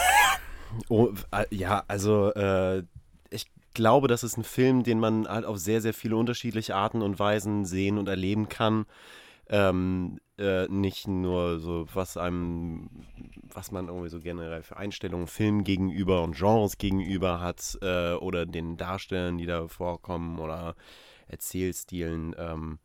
Oh, 0.89 1.13
äh, 1.31 1.45
ja, 1.49 1.83
also 1.87 2.33
äh, 2.33 2.83
ich 3.29 3.45
glaube, 3.73 4.07
das 4.07 4.23
ist 4.23 4.37
ein 4.37 4.43
Film, 4.43 4.83
den 4.83 4.99
man 4.99 5.27
halt 5.27 5.45
auf 5.45 5.57
sehr, 5.57 5.81
sehr 5.81 5.93
viele 5.93 6.15
unterschiedliche 6.15 6.75
Arten 6.75 7.01
und 7.01 7.19
Weisen 7.19 7.65
sehen 7.65 7.97
und 7.97 8.07
erleben 8.07 8.49
kann. 8.49 8.85
Ähm, 9.49 10.19
äh, 10.37 10.67
nicht 10.67 11.07
nur 11.07 11.59
so, 11.59 11.85
was 11.93 12.15
einem, 12.15 12.89
was 13.43 13.71
man 13.71 13.87
irgendwie 13.87 14.09
so 14.09 14.19
generell 14.19 14.63
für 14.63 14.77
Einstellungen 14.77 15.27
Filmen 15.27 15.63
gegenüber 15.63 16.23
und 16.23 16.37
Genres 16.37 16.77
gegenüber 16.77 17.41
hat 17.41 17.77
äh, 17.81 18.13
oder 18.13 18.45
den 18.45 18.77
Darstellern, 18.77 19.37
die 19.37 19.45
da 19.45 19.67
vorkommen 19.67 20.39
oder 20.39 20.75
Erzählstilen. 21.27 22.33
Ähm, 22.37 22.79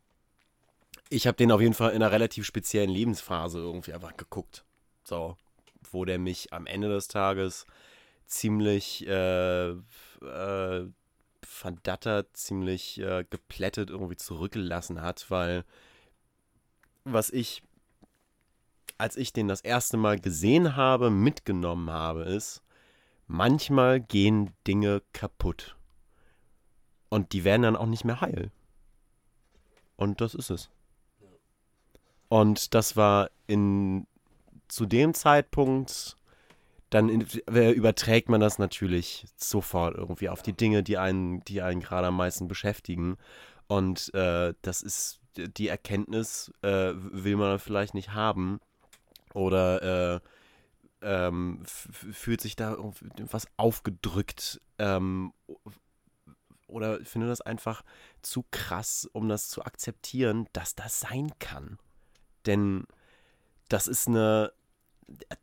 ich 1.09 1.25
habe 1.25 1.37
den 1.37 1.51
auf 1.51 1.61
jeden 1.61 1.73
Fall 1.73 1.91
in 1.91 2.03
einer 2.03 2.11
relativ 2.11 2.45
speziellen 2.45 2.89
Lebensphase 2.89 3.59
irgendwie 3.59 3.93
einfach 3.93 4.17
geguckt. 4.17 4.65
So, 5.03 5.37
wo 5.93 6.05
der 6.05 6.19
mich 6.19 6.53
am 6.53 6.65
Ende 6.65 6.89
des 6.89 7.07
Tages 7.07 7.65
ziemlich 8.25 9.07
äh, 9.07 9.69
äh, 9.69 10.87
verdattert, 11.43 12.35
ziemlich 12.35 12.99
äh, 12.99 13.25
geplättet 13.29 13.89
irgendwie 13.89 14.17
zurückgelassen 14.17 15.01
hat, 15.01 15.29
weil 15.31 15.63
was 17.03 17.29
ich, 17.29 17.63
als 18.97 19.15
ich 19.15 19.31
den 19.33 19.47
das 19.47 19.61
erste 19.61 19.97
Mal 19.97 20.19
gesehen 20.19 20.75
habe, 20.75 21.09
mitgenommen 21.09 21.89
habe, 21.89 22.23
ist, 22.23 22.61
manchmal 23.27 24.01
gehen 24.01 24.51
Dinge 24.67 25.01
kaputt. 25.13 25.77
Und 27.09 27.31
die 27.31 27.43
werden 27.45 27.61
dann 27.61 27.75
auch 27.77 27.85
nicht 27.85 28.03
mehr 28.03 28.19
heil. 28.19 28.51
Und 29.95 30.19
das 30.19 30.35
ist 30.35 30.49
es. 30.49 30.69
Und 32.27 32.73
das 32.73 32.97
war 32.97 33.29
in 33.47 34.05
zu 34.67 34.85
dem 34.85 35.13
Zeitpunkt, 35.13 36.15
dann 36.89 37.09
überträgt 37.09 38.29
man 38.29 38.39
das 38.39 38.59
natürlich 38.59 39.25
sofort 39.35 39.95
irgendwie 39.95 40.29
auf 40.29 40.41
die 40.41 40.53
Dinge, 40.53 40.83
die 40.83 40.97
einen, 40.97 41.43
die 41.43 41.61
einen 41.61 41.81
gerade 41.81 42.07
am 42.07 42.17
meisten 42.17 42.47
beschäftigen. 42.47 43.17
Und 43.67 44.13
äh, 44.13 44.53
das 44.61 44.81
ist 44.81 45.19
die 45.35 45.67
Erkenntnis, 45.67 46.51
äh, 46.61 46.93
will 46.95 47.35
man 47.35 47.59
vielleicht 47.59 47.93
nicht 47.93 48.13
haben. 48.13 48.59
Oder 49.33 50.15
äh, 50.15 50.19
ähm, 51.01 51.61
fühlt 51.65 52.41
sich 52.41 52.55
da 52.55 52.71
irgendwie 52.71 53.05
was 53.31 53.47
aufgedrückt 53.57 54.59
ähm, 54.79 55.33
oder 56.67 56.99
finde 57.05 57.27
das 57.27 57.41
einfach 57.41 57.83
zu 58.21 58.43
krass, 58.51 59.09
um 59.13 59.29
das 59.29 59.49
zu 59.49 59.63
akzeptieren, 59.63 60.47
dass 60.53 60.75
das 60.75 60.99
sein 60.99 61.31
kann. 61.39 61.77
Denn 62.45 62.85
das 63.69 63.87
ist 63.87 64.07
eine, 64.07 64.51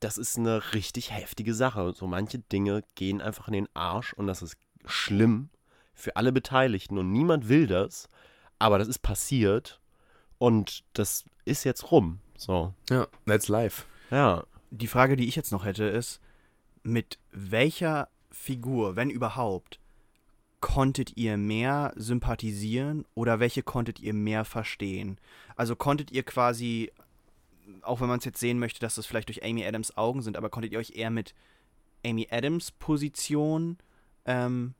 das 0.00 0.18
ist 0.18 0.38
eine 0.38 0.74
richtig 0.74 1.10
heftige 1.10 1.54
Sache. 1.54 1.92
So 1.94 2.06
manche 2.06 2.38
Dinge 2.38 2.82
gehen 2.94 3.20
einfach 3.20 3.48
in 3.48 3.54
den 3.54 3.68
Arsch 3.74 4.12
und 4.12 4.26
das 4.26 4.42
ist 4.42 4.56
schlimm 4.84 5.48
für 5.94 6.16
alle 6.16 6.32
Beteiligten 6.32 6.98
und 6.98 7.10
niemand 7.12 7.48
will 7.48 7.66
das, 7.66 8.08
aber 8.58 8.78
das 8.78 8.88
ist 8.88 8.98
passiert 8.98 9.80
und 10.38 10.84
das 10.92 11.24
ist 11.44 11.64
jetzt 11.64 11.90
rum. 11.90 12.18
So, 12.36 12.74
Ja, 12.90 13.06
that's 13.26 13.48
life. 13.48 13.84
ja. 14.10 14.44
Die 14.70 14.88
Frage, 14.88 15.14
die 15.14 15.28
ich 15.28 15.36
jetzt 15.36 15.52
noch 15.52 15.64
hätte, 15.64 15.84
ist, 15.84 16.20
mit 16.82 17.20
welcher 17.30 18.08
Figur, 18.32 18.96
wenn 18.96 19.08
überhaupt, 19.08 19.78
konntet 20.60 21.16
ihr 21.16 21.36
mehr 21.36 21.92
sympathisieren 21.94 23.04
oder 23.14 23.38
welche 23.38 23.62
konntet 23.62 24.00
ihr 24.00 24.14
mehr 24.14 24.44
verstehen? 24.44 25.18
Also 25.54 25.76
konntet 25.76 26.10
ihr 26.10 26.24
quasi, 26.24 26.90
auch 27.82 28.00
wenn 28.00 28.08
man 28.08 28.18
es 28.18 28.24
jetzt 28.24 28.40
sehen 28.40 28.58
möchte, 28.58 28.80
dass 28.80 28.96
das 28.96 29.06
vielleicht 29.06 29.28
durch 29.28 29.44
Amy 29.44 29.64
Adams 29.64 29.96
Augen 29.96 30.22
sind, 30.22 30.36
aber 30.36 30.50
konntet 30.50 30.72
ihr 30.72 30.78
euch 30.78 30.96
eher 30.96 31.10
mit 31.10 31.34
Amy 32.04 32.28
Adams 32.30 32.70
Position 32.72 33.78
ähm, 34.26 34.74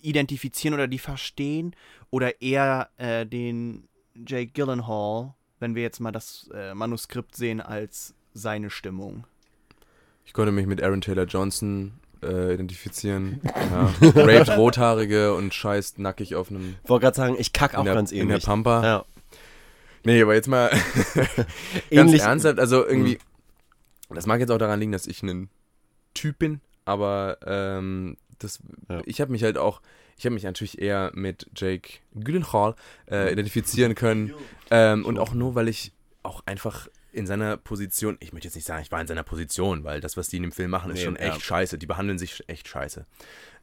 identifizieren 0.00 0.74
oder 0.74 0.88
die 0.88 0.98
verstehen 0.98 1.74
oder 2.10 2.42
eher 2.42 2.90
äh, 2.96 3.26
den 3.26 3.88
Jake 4.14 4.52
Gyllenhaal, 4.52 5.34
wenn 5.60 5.74
wir 5.74 5.82
jetzt 5.82 6.00
mal 6.00 6.12
das 6.12 6.50
äh, 6.54 6.74
Manuskript 6.74 7.36
sehen, 7.36 7.60
als 7.60 8.14
seine 8.34 8.70
Stimmung? 8.70 9.26
Ich 10.24 10.32
konnte 10.32 10.52
mich 10.52 10.66
mit 10.66 10.82
Aaron 10.82 11.00
Taylor 11.00 11.24
Johnson 11.24 11.94
äh, 12.22 12.54
identifizieren. 12.54 13.40
Ja. 13.44 13.92
Raped 14.14 14.56
Rothaarige 14.56 15.34
und 15.34 15.52
scheißt 15.52 15.98
nackig 15.98 16.34
auf 16.34 16.50
einem. 16.50 16.76
Wollte 16.84 17.04
gerade 17.04 17.16
sagen, 17.16 17.36
ich 17.38 17.52
kack 17.52 17.74
auch 17.74 17.84
der, 17.84 17.94
ganz 17.94 18.12
in 18.12 18.28
der 18.28 18.36
ähnlich. 18.36 18.44
Pampa. 18.44 18.84
ja. 18.84 19.04
Nee, 20.04 20.22
aber 20.22 20.34
jetzt 20.34 20.48
mal 20.48 20.68
ganz 21.14 21.46
Ähnlich- 21.90 22.22
ernsthaft. 22.22 22.58
Also 22.58 22.84
irgendwie, 22.86 23.18
das 24.10 24.26
mag 24.26 24.40
jetzt 24.40 24.50
auch 24.50 24.58
daran 24.58 24.80
liegen, 24.80 24.92
dass 24.92 25.06
ich 25.06 25.22
ein 25.22 25.48
Typ 26.14 26.38
bin, 26.38 26.60
aber 26.84 27.38
ähm, 27.46 28.16
das, 28.38 28.60
Ja. 28.88 29.00
ich 29.06 29.20
habe 29.20 29.32
mich 29.32 29.42
halt 29.44 29.56
auch, 29.58 29.80
ich 30.18 30.24
habe 30.26 30.34
mich 30.34 30.42
natürlich 30.44 30.80
eher 30.80 31.10
mit 31.14 31.48
Jake 31.56 32.00
Gyllenhaal 32.14 32.74
äh, 33.10 33.32
identifizieren 33.32 33.94
können 33.94 34.34
ähm, 34.70 35.04
und 35.06 35.18
auch 35.18 35.32
nur, 35.34 35.54
weil 35.54 35.68
ich 35.68 35.92
auch 36.22 36.42
einfach 36.46 36.88
in 37.12 37.26
seiner 37.26 37.56
Position, 37.58 38.16
ich 38.20 38.32
möchte 38.32 38.48
jetzt 38.48 38.54
nicht 38.54 38.66
sagen, 38.66 38.82
ich 38.82 38.90
war 38.90 39.00
in 39.00 39.06
seiner 39.06 39.22
Position, 39.22 39.84
weil 39.84 40.00
das, 40.00 40.16
was 40.16 40.28
die 40.28 40.36
in 40.38 40.42
dem 40.42 40.52
Film 40.52 40.70
machen, 40.70 40.90
ist 40.90 40.98
Nee, 40.98 41.04
schon 41.04 41.16
echt 41.16 41.34
ja. 41.34 41.40
scheiße. 41.40 41.76
Die 41.76 41.86
behandeln 41.86 42.18
sich 42.18 42.42
echt 42.48 42.68
scheiße. 42.68 43.04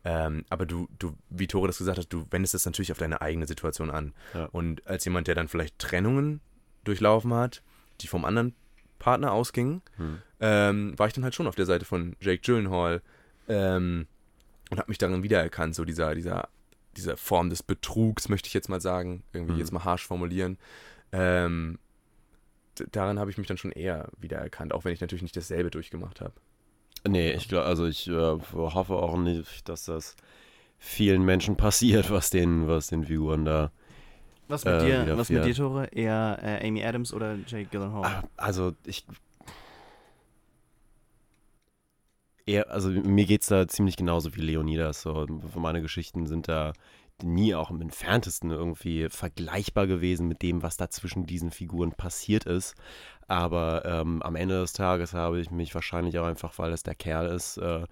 Ähm, 0.06 0.46
aber 0.50 0.66
du, 0.66 0.88
du, 0.98 1.14
wie 1.30 1.48
Tore 1.48 1.68
das 1.68 1.78
gesagt 1.78 1.98
hat, 2.00 2.12
du 2.14 2.26
wendest 2.32 2.54
das 2.54 2.66
natürlich 2.66 2.92
auf 2.92 2.98
deine 2.98 3.22
eigene 3.22 3.46
Situation 3.48 3.92
an. 3.92 4.14
Ja. 4.34 4.46
Und 4.46 4.86
als 4.88 5.04
jemand, 5.06 5.28
der 5.28 5.36
dann 5.36 5.48
vielleicht 5.50 5.78
Trennungen 5.78 6.40
durchlaufen 6.86 7.34
hat, 7.34 7.62
die 8.02 8.08
vom 8.08 8.24
anderen 8.26 8.56
Partner 8.98 9.32
ausging, 9.34 9.82
Hm. 9.98 10.20
ähm, 10.40 10.98
war 10.98 11.08
ich 11.08 11.14
dann 11.14 11.24
halt 11.26 11.36
schon 11.36 11.48
auf 11.48 11.56
der 11.56 11.66
Seite 11.66 11.84
von 11.86 12.16
Jake 12.22 12.42
Gyllenhaal 12.42 13.02
ähm, 13.50 14.08
und 14.70 14.78
habe 14.78 14.90
mich 14.90 14.98
darin 14.98 15.22
wiedererkannt, 15.24 15.76
so 15.76 15.84
dieser, 15.84 16.16
dieser, 16.16 16.48
dieser 16.96 17.18
Form 17.18 17.50
des 17.50 17.62
Betrugs, 17.64 18.30
möchte 18.30 18.48
ich 18.48 18.54
jetzt 18.54 18.70
mal 18.70 18.80
sagen, 18.82 19.24
irgendwie 19.34 19.54
Mhm. 19.54 19.60
jetzt 19.60 19.72
mal 19.74 19.84
harsch 19.84 20.06
formulieren. 20.06 20.58
Ähm, 21.12 21.78
daran 22.92 23.20
habe 23.20 23.32
ich 23.32 23.38
mich 23.38 23.48
dann 23.48 23.58
schon 23.58 23.72
eher 23.72 24.10
wiedererkannt, 24.20 24.74
auch 24.74 24.86
wenn 24.86 24.94
ich 24.94 25.02
natürlich 25.02 25.24
nicht 25.24 25.36
dasselbe 25.36 25.70
durchgemacht 25.72 26.22
habe. 26.22 26.34
Nee, 27.08 27.32
ich 27.32 27.48
glaube, 27.48 27.66
also 27.66 27.86
ich 27.86 28.08
äh, 28.08 28.14
hoffe 28.54 28.94
auch 28.96 29.18
nicht, 29.18 29.68
dass 29.70 29.86
das 29.86 30.16
vielen 30.78 31.24
Menschen 31.24 31.56
passiert, 31.58 32.12
was 32.12 32.30
den, 32.30 32.68
was 32.68 32.88
den 32.88 33.06
Figuren 33.06 33.46
da. 33.46 33.72
Was 34.48 34.66
mit 34.66 34.76
Äh, 34.76 34.86
dir, 34.86 35.18
was 35.18 35.30
mit 35.30 35.46
dir. 35.46 35.54
Tore? 35.54 35.86
Eher 35.88 36.40
äh, 36.42 36.68
Amy 36.68 36.84
Adams 36.84 37.14
oder 37.14 37.36
Jake 37.46 37.68
Gyllenhaal? 37.70 38.04
Ah, 38.04 38.24
Also 38.38 38.74
ich. 38.86 39.06
Eher, 42.46 42.70
also 42.72 42.90
mir 42.90 43.26
geht's 43.26 43.48
da 43.48 43.68
ziemlich 43.68 43.96
genauso 43.96 44.36
wie 44.36 44.42
Leonidas. 44.42 45.02
So, 45.04 45.26
meine 45.56 45.82
Geschichten 45.82 46.26
sind 46.26 46.48
da 46.48 46.74
nie 47.24 47.56
auch 47.56 47.70
im 47.70 47.82
entferntesten 47.82 48.52
irgendwie 48.52 49.10
vergleichbar 49.10 49.88
gewesen 49.88 50.28
mit 50.28 50.42
dem, 50.42 50.64
was 50.64 50.78
da 50.78 50.90
zwischen 50.90 51.26
diesen 51.26 51.52
Figuren 51.52 51.92
passiert 51.92 52.46
ist. 52.46 52.76
Aber 53.28 53.86
ähm, 53.86 54.22
am 54.24 54.36
Ende 54.36 54.60
des 54.62 54.74
Tages 54.74 55.14
habe 55.14 55.40
ich 55.40 55.52
mich 55.52 55.76
wahrscheinlich 55.76 56.18
auch 56.20 56.26
einfach, 56.26 56.58
weil 56.58 56.72
es 56.72 56.84
der 56.84 56.96
Kerl 56.96 57.28
ist, 57.28 57.58
äh, 57.58 57.86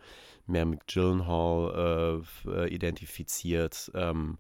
mehr 0.47 0.65
mit 0.65 0.87
Gyllenhaal 0.87 2.23
äh, 2.45 2.49
äh, 2.49 2.67
identifiziert. 2.73 3.91
Ähm, 3.93 4.37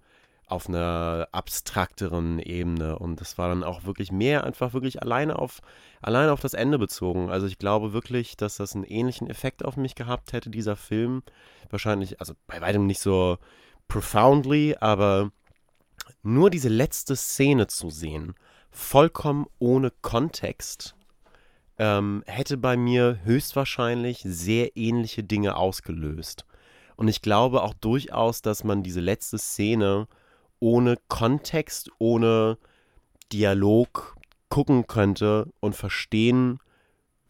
auf 0.47 0.69
einer 0.69 1.27
abstrakteren 1.33 2.39
Ebene 2.39 2.97
und 2.97 3.19
das 3.19 3.37
war 3.37 3.49
dann 3.49 3.65
auch 3.65 3.83
wirklich 3.83 4.13
mehr 4.13 4.45
einfach 4.45 4.73
wirklich 4.73 5.01
alleine 5.01 5.37
auf 5.37 5.61
alleine 6.01 6.31
auf 6.31 6.39
das 6.39 6.53
Ende 6.53 6.79
bezogen. 6.79 7.29
Also 7.29 7.47
ich 7.47 7.59
glaube 7.59 7.91
wirklich, 7.91 8.37
dass 8.37 8.55
das 8.55 8.73
einen 8.73 8.85
ähnlichen 8.85 9.29
Effekt 9.29 9.65
auf 9.65 9.75
mich 9.75 9.95
gehabt 9.95 10.31
hätte, 10.31 10.49
dieser 10.49 10.77
Film. 10.77 11.21
Wahrscheinlich, 11.69 12.21
also 12.21 12.33
bei 12.47 12.61
weitem 12.61 12.87
nicht 12.87 13.01
so 13.01 13.37
profoundly, 13.87 14.75
aber 14.79 15.31
nur 16.23 16.49
diese 16.49 16.69
letzte 16.69 17.15
Szene 17.15 17.67
zu 17.67 17.89
sehen, 17.89 18.35
vollkommen 18.71 19.45
ohne 19.59 19.91
Kontext, 20.01 20.95
ähm, 21.77 22.23
hätte 22.25 22.57
bei 22.57 22.75
mir 22.75 23.19
höchstwahrscheinlich 23.23 24.21
sehr 24.23 24.75
ähnliche 24.75 25.23
Dinge 25.23 25.55
ausgelöst. 25.55 26.45
Und 26.95 27.07
ich 27.07 27.21
glaube 27.21 27.61
auch 27.61 27.73
durchaus, 27.75 28.41
dass 28.41 28.63
man 28.63 28.83
diese 28.83 28.99
letzte 28.99 29.37
Szene 29.37 30.07
ohne 30.59 30.97
Kontext, 31.07 31.91
ohne 31.99 32.57
Dialog 33.31 34.15
gucken 34.49 34.87
könnte 34.87 35.51
und 35.59 35.75
verstehen, 35.75 36.59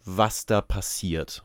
was 0.06 0.46
da 0.46 0.62
passiert. 0.62 1.44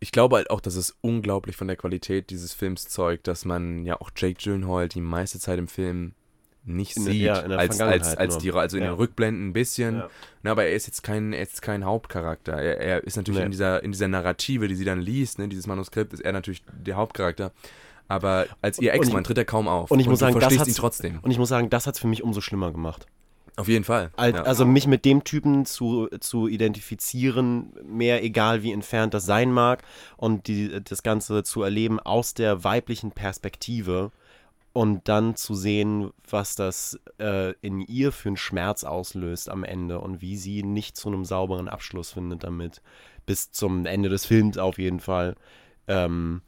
Ich 0.00 0.12
glaube 0.12 0.36
halt 0.36 0.50
auch, 0.50 0.60
dass 0.60 0.76
es 0.76 0.96
unglaublich 1.00 1.56
von 1.56 1.66
der 1.66 1.76
Qualität 1.76 2.30
dieses 2.30 2.52
Films 2.54 2.88
zeugt, 2.88 3.26
dass 3.26 3.44
man 3.44 3.84
ja 3.84 4.00
auch 4.00 4.10
Jake 4.16 4.34
Gyllenhaal 4.42 4.88
die 4.88 5.00
meiste 5.00 5.40
Zeit 5.40 5.58
im 5.58 5.66
Film 5.68 6.12
nicht 6.64 6.96
In 6.96 7.04
sieht, 7.04 7.22
ja, 7.22 7.40
in 7.40 7.48
der 7.50 7.58
als, 7.58 7.80
als, 7.80 8.16
als 8.16 8.34
nur. 8.34 8.42
die, 8.42 8.52
also 8.52 8.76
in 8.76 8.82
Ja. 8.84 8.90
den 8.90 8.96
Rückblenden 8.96 9.48
ein 9.48 9.52
bisschen. 9.54 9.96
Ja. 9.96 10.10
Na, 10.42 10.50
aber 10.52 10.64
er 10.66 10.72
ist 10.74 10.86
jetzt 10.86 11.02
kein, 11.02 11.32
er 11.32 11.42
ist 11.42 11.62
kein 11.62 11.84
Hauptcharakter. 11.84 12.52
Er, 12.52 12.78
er 12.78 13.04
ist 13.04 13.16
natürlich 13.16 13.40
Nee. 13.40 13.46
in 13.46 13.50
dieser, 13.52 13.82
in 13.82 13.90
dieser 13.92 14.06
Narrative, 14.08 14.68
die 14.68 14.74
sie 14.76 14.84
dann 14.84 15.00
liest, 15.00 15.38
ne, 15.38 15.48
dieses 15.48 15.66
Manuskript, 15.66 16.12
ist 16.12 16.20
er 16.20 16.32
natürlich 16.32 16.62
der 16.72 16.96
Hauptcharakter. 16.96 17.52
Aber 18.06 18.46
als 18.62 18.78
ihr 18.78 18.92
Und 18.92 18.98
Ex-Mann 18.98 19.24
tritt 19.24 19.38
er 19.38 19.44
kaum 19.46 19.66
auf. 19.68 19.90
und 19.90 19.98
ich 20.00 20.06
muss 20.06 20.18
du 20.18 20.26
sagen, 20.26 20.38
das 20.40 20.58
hat's- 20.58 20.68
ihn 20.68 20.74
trotzdem. 20.74 21.18
Und 21.22 21.30
ich 21.30 21.38
muss 21.38 21.48
sagen, 21.48 21.70
das 21.70 21.86
hat 21.86 21.94
es 21.94 22.00
für 22.00 22.06
mich 22.06 22.22
umso 22.22 22.40
schlimmer 22.40 22.70
gemacht. 22.70 23.06
Auf 23.58 23.66
jeden 23.66 23.82
Fall. 23.82 24.12
Al- 24.16 24.34
ja. 24.34 24.42
Also 24.42 24.64
mich 24.64 24.86
mit 24.86 25.04
dem 25.04 25.24
Typen 25.24 25.66
zu, 25.66 26.06
zu 26.20 26.46
identifizieren, 26.46 27.72
mehr 27.84 28.22
egal 28.22 28.62
wie 28.62 28.70
entfernt 28.70 29.14
das 29.14 29.26
sein 29.26 29.50
mag, 29.50 29.82
und 30.16 30.46
die, 30.46 30.80
das 30.84 31.02
Ganze 31.02 31.42
zu 31.42 31.64
erleben 31.64 31.98
aus 31.98 32.34
der 32.34 32.62
weiblichen 32.62 33.10
Perspektive 33.10 34.12
und 34.72 35.08
dann 35.08 35.34
zu 35.34 35.56
sehen, 35.56 36.10
was 36.30 36.54
das 36.54 37.00
äh, 37.18 37.52
in 37.60 37.80
ihr 37.80 38.12
für 38.12 38.28
einen 38.28 38.36
Schmerz 38.36 38.84
auslöst 38.84 39.48
am 39.48 39.64
Ende 39.64 39.98
und 39.98 40.22
wie 40.22 40.36
sie 40.36 40.62
nicht 40.62 40.96
zu 40.96 41.08
einem 41.08 41.24
sauberen 41.24 41.68
Abschluss 41.68 42.12
findet 42.12 42.44
damit. 42.44 42.80
Bis 43.26 43.50
zum 43.50 43.86
Ende 43.86 44.08
des 44.08 44.24
Films 44.24 44.56
auf 44.56 44.78
jeden 44.78 45.00
Fall. 45.00 45.34
Ähm, 45.88 46.42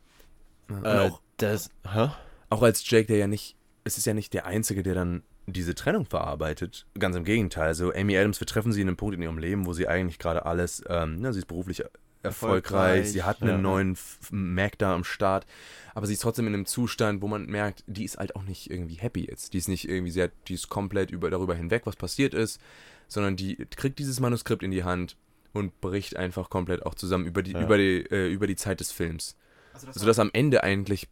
äh, 0.84 1.08
auch, 1.08 1.20
das, 1.38 1.70
hä? 1.92 2.10
auch 2.50 2.62
als 2.62 2.88
Jake, 2.88 3.08
der 3.08 3.16
ja 3.16 3.26
nicht, 3.26 3.56
es 3.82 3.98
ist 3.98 4.06
ja 4.06 4.14
nicht 4.14 4.32
der 4.32 4.46
Einzige, 4.46 4.84
der 4.84 4.94
dann 4.94 5.24
diese 5.52 5.74
Trennung 5.74 6.06
verarbeitet. 6.06 6.86
Ganz 6.98 7.16
im 7.16 7.24
Gegenteil. 7.24 7.68
Also 7.68 7.92
Amy 7.92 8.16
Adams, 8.16 8.40
wir 8.40 8.46
treffen 8.46 8.72
sie 8.72 8.80
in 8.80 8.88
einem 8.88 8.96
Punkt 8.96 9.14
in 9.14 9.22
ihrem 9.22 9.38
Leben, 9.38 9.66
wo 9.66 9.72
sie 9.72 9.88
eigentlich 9.88 10.18
gerade 10.18 10.46
alles, 10.46 10.82
ähm, 10.88 11.20
ne, 11.20 11.32
sie 11.32 11.40
ist 11.40 11.46
beruflich 11.46 11.84
erfolgreich, 12.22 12.22
Erfolgreich, 12.22 13.12
sie 13.12 13.22
hat 13.22 13.40
einen 13.40 13.50
ja. 13.50 13.58
neuen 13.58 13.96
Mac 14.30 14.76
da 14.78 14.94
am 14.94 15.04
Start, 15.04 15.46
aber 15.94 16.06
sie 16.06 16.12
ist 16.12 16.20
trotzdem 16.20 16.46
in 16.46 16.54
einem 16.54 16.66
Zustand, 16.66 17.22
wo 17.22 17.28
man 17.28 17.46
merkt, 17.46 17.82
die 17.86 18.04
ist 18.04 18.18
halt 18.18 18.36
auch 18.36 18.42
nicht 18.42 18.70
irgendwie 18.70 18.96
happy 18.96 19.26
jetzt. 19.26 19.54
Die 19.54 19.58
ist 19.58 19.68
nicht 19.68 19.88
irgendwie, 19.88 20.10
sie 20.10 20.22
hat, 20.22 20.32
die 20.48 20.54
ist 20.54 20.68
komplett 20.68 21.10
über, 21.10 21.30
darüber 21.30 21.54
hinweg, 21.54 21.82
was 21.86 21.96
passiert 21.96 22.34
ist, 22.34 22.60
sondern 23.08 23.36
die 23.36 23.56
kriegt 23.56 23.98
dieses 23.98 24.20
Manuskript 24.20 24.62
in 24.62 24.70
die 24.70 24.84
Hand 24.84 25.16
und 25.52 25.80
bricht 25.80 26.16
einfach 26.16 26.50
komplett 26.50 26.84
auch 26.84 26.94
zusammen 26.94 27.24
über 27.24 27.42
die, 27.42 27.52
Ja. 27.52 27.62
über 27.62 27.78
die, 27.78 28.04
äh, 28.10 28.30
über 28.30 28.46
die 28.46 28.56
Zeit 28.56 28.80
des 28.80 28.92
Films. 28.92 29.36
Also 29.72 29.86
das 29.86 29.96
Sodass 29.96 30.18
am 30.18 30.30
Ende 30.32 30.62
eigentlich 30.62 31.08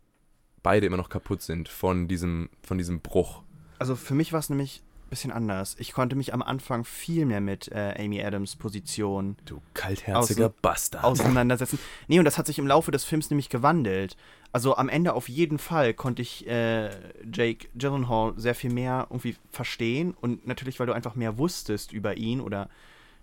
beide 0.63 0.87
immer 0.87 0.97
noch 0.97 1.09
kaputt 1.09 1.43
sind 1.43 1.69
von 1.69 2.09
diesem, 2.09 2.51
von 2.63 2.79
diesem 2.79 3.01
Bruch. 3.01 3.43
Also 3.79 3.97
für 3.97 4.15
mich 4.15 4.33
war 4.33 4.41
es 4.41 4.51
nämlich 4.51 4.83
ein 5.07 5.11
bisschen 5.11 5.33
anders. 5.33 5.77
Ich 5.79 5.93
konnte 5.93 6.17
mich 6.17 6.35
am 6.35 6.43
Anfang 6.43 6.85
viel 6.85 7.25
mehr 7.25 7.41
mit 7.41 7.69
äh, 7.73 7.95
Amy 7.99 8.23
Adams 8.23 8.57
Position 8.57 9.37
Du 9.47 9.63
kaltherziger 9.75 10.47
Außen- 10.49 10.53
Bastard. 10.61 11.05
auseinandersetzen. 11.05 11.79
Nee, 12.09 12.19
und 12.19 12.25
das 12.25 12.37
hat 12.39 12.47
sich 12.47 12.59
im 12.59 12.67
Laufe 12.67 12.91
des 12.91 13.05
Films 13.05 13.31
nämlich 13.31 13.49
gewandelt. 13.49 14.17
Also 14.53 14.77
am 14.77 14.89
Ende 14.89 15.15
auf 15.15 15.29
jeden 15.29 15.59
Fall 15.59 15.95
konnte 15.95 16.23
ich 16.23 16.47
äh, 16.47 16.91
Jake 17.33 17.69
Gyllenhaal 17.75 18.35
sehr 18.37 18.55
viel 18.55 18.73
mehr 18.73 19.07
irgendwie 19.11 19.37
verstehen 19.51 20.15
und 20.21 20.47
natürlich, 20.47 20.79
weil 20.81 20.87
du 20.87 20.93
einfach 20.95 21.15
mehr 21.15 21.39
wusstest 21.39 21.93
über 21.93 22.17
ihn 22.17 22.41
oder 22.41 22.69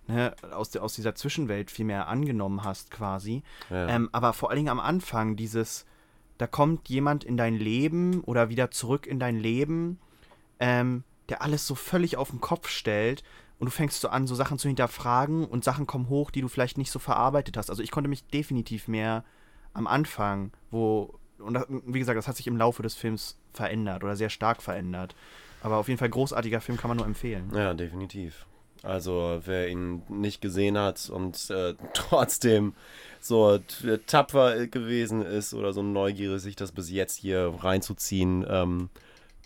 ne, 0.08 0.34
aus, 0.52 0.74
aus 0.76 0.94
dieser 0.94 1.14
Zwischenwelt 1.16 1.70
viel 1.70 1.84
mehr 1.84 2.08
angenommen 2.08 2.64
hast 2.64 2.90
quasi. 2.90 3.42
Ja. 3.70 3.88
Ähm, 3.88 4.08
aber 4.12 4.32
vor 4.32 4.50
allen 4.50 4.58
Dingen 4.58 4.68
am 4.68 4.80
Anfang 4.80 5.34
dieses, 5.36 5.84
da 6.38 6.46
kommt 6.46 6.88
jemand 6.88 7.24
in 7.24 7.36
dein 7.36 7.54
Leben 7.58 8.20
oder 8.22 8.48
wieder 8.48 8.70
zurück 8.70 9.06
in 9.06 9.18
dein 9.18 9.38
Leben, 9.38 9.98
ähm, 10.60 11.04
der 11.28 11.42
alles 11.42 11.66
so 11.66 11.74
völlig 11.74 12.16
auf 12.16 12.30
den 12.30 12.40
Kopf 12.40 12.68
stellt 12.68 13.22
und 13.58 13.66
du 13.66 13.70
fängst 13.70 14.00
so 14.00 14.08
an, 14.08 14.26
so 14.26 14.34
Sachen 14.34 14.58
zu 14.58 14.68
hinterfragen 14.68 15.44
und 15.46 15.64
Sachen 15.64 15.86
kommen 15.86 16.08
hoch, 16.08 16.30
die 16.30 16.40
du 16.40 16.48
vielleicht 16.48 16.78
nicht 16.78 16.90
so 16.90 16.98
verarbeitet 16.98 17.56
hast. 17.56 17.70
Also 17.70 17.82
ich 17.82 17.90
konnte 17.90 18.08
mich 18.08 18.26
definitiv 18.28 18.88
mehr 18.88 19.24
am 19.72 19.86
Anfang, 19.86 20.52
wo, 20.70 21.18
und 21.38 21.54
das, 21.54 21.66
wie 21.68 21.98
gesagt, 21.98 22.18
das 22.18 22.28
hat 22.28 22.36
sich 22.36 22.46
im 22.46 22.56
Laufe 22.56 22.82
des 22.82 22.94
Films 22.94 23.38
verändert 23.52 24.04
oder 24.04 24.16
sehr 24.16 24.30
stark 24.30 24.62
verändert. 24.62 25.14
Aber 25.62 25.76
auf 25.76 25.88
jeden 25.88 25.98
Fall 25.98 26.10
großartiger 26.10 26.60
Film 26.60 26.78
kann 26.78 26.88
man 26.88 26.98
nur 26.98 27.06
empfehlen. 27.06 27.50
Ja, 27.54 27.74
definitiv. 27.74 28.46
Also 28.82 29.40
wer 29.44 29.68
ihn 29.68 30.02
nicht 30.08 30.40
gesehen 30.40 30.78
hat 30.78 31.10
und 31.10 31.50
äh, 31.50 31.74
trotzdem 31.94 32.74
so 33.20 33.58
tapfer 34.06 34.66
gewesen 34.66 35.22
ist 35.22 35.54
oder 35.54 35.72
so 35.72 35.82
neugierig, 35.82 36.40
sich 36.40 36.56
das 36.56 36.72
bis 36.72 36.90
jetzt 36.90 37.16
hier 37.16 37.52
reinzuziehen, 37.58 38.46
ähm, 38.48 38.90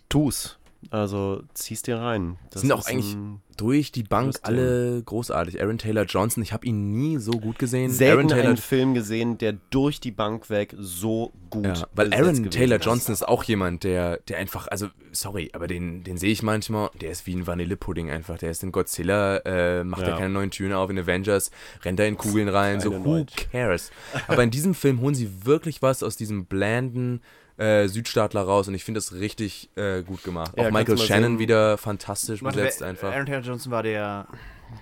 tu's. 0.09 0.59
Also 0.89 1.43
zieh's 1.53 1.83
dir 1.83 1.99
rein. 1.99 2.37
Das 2.51 2.63
Sind 2.63 2.73
auch 2.73 2.87
eigentlich 2.87 3.15
Durch 3.59 3.93
die 3.93 4.03
Bank 4.03 4.29
Lustig. 4.29 4.47
alle 4.47 5.03
großartig. 5.05 5.61
Aaron 5.61 5.77
Taylor 5.77 6.05
Johnson, 6.05 6.43
ich 6.43 6.55
habe 6.55 6.67
ihn 6.67 6.93
nie 6.93 7.19
so 7.19 7.33
gut 7.33 7.59
gesehen. 7.59 7.91
selten 7.91 8.17
Aaron 8.17 8.29
Taylor, 8.29 8.49
einen 8.49 8.57
Film 8.57 8.95
gesehen, 8.95 9.37
der 9.37 9.53
durch 9.69 10.01
die 10.01 10.11
Bank 10.11 10.49
weg 10.49 10.75
so 10.79 11.33
gut 11.51 11.67
ja, 11.67 11.87
weil 11.95 12.15
Aaron 12.15 12.49
Taylor 12.51 12.79
ist. 12.79 12.87
Johnson 12.87 13.13
ist 13.13 13.29
auch 13.29 13.45
jemand, 13.45 13.85
der, 13.85 14.17
der 14.29 14.39
einfach, 14.39 14.69
also 14.69 14.89
sorry, 15.13 15.51
aber 15.53 15.67
den, 15.67 16.03
den 16.03 16.17
sehe 16.17 16.33
ich 16.33 16.43
manchmal, 16.43 16.89
der 16.99 17.11
ist 17.11 17.27
wie 17.27 17.35
ein 17.37 17.47
Vanillepudding 17.47 18.11
einfach. 18.11 18.39
Der 18.39 18.51
ist 18.51 18.63
in 18.63 18.73
Godzilla, 18.73 19.37
äh, 19.45 19.85
macht 19.85 20.03
Ja. 20.03 20.09
er 20.09 20.17
keine 20.17 20.31
neuen 20.31 20.51
Töne 20.51 20.79
auf, 20.79 20.89
in 20.89 20.99
Avengers, 20.99 21.51
rennt 21.85 22.01
er 22.01 22.07
in 22.09 22.17
Kugeln 22.17 22.49
rein, 22.49 22.81
so 22.81 22.91
who 22.93 22.99
neuen. 22.99 23.27
cares. 23.53 23.91
Aber 24.29 24.43
in 24.43 24.51
diesem 24.51 24.73
Film 24.75 25.03
holen 25.03 25.15
sie 25.15 25.45
wirklich 25.45 25.83
was 25.83 26.03
aus 26.03 26.17
diesem 26.17 26.47
blanden 26.47 27.21
äh, 27.61 27.87
Südstaatler 27.89 28.43
raus 28.43 28.69
und 28.69 28.75
ich 28.75 28.85
finde 28.85 28.99
das 28.99 29.13
richtig 29.13 29.71
äh, 29.77 30.03
gut 30.03 30.25
gemacht. 30.25 30.53
Ja, 30.57 30.67
auch 30.69 30.71
Michael 30.71 30.97
Shannon 30.99 31.33
sehen. 31.33 31.39
wieder 31.39 31.77
fantastisch 31.79 32.43
Warte, 32.43 32.59
besetzt 32.59 32.83
einfach. 32.83 33.13
Aaron 33.13 33.27
Taylor 33.27 33.43
Johnson 33.43 33.71
war 33.73 33.83
der, 33.83 34.27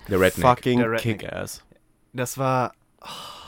Der 0.07 0.19
Redneck. 0.19 0.45
Fucking 0.45 0.79
Der 0.79 0.91
Redneck. 0.91 1.19
Kick-Ass. 1.19 1.63
das 2.13 2.37
war 2.37 2.73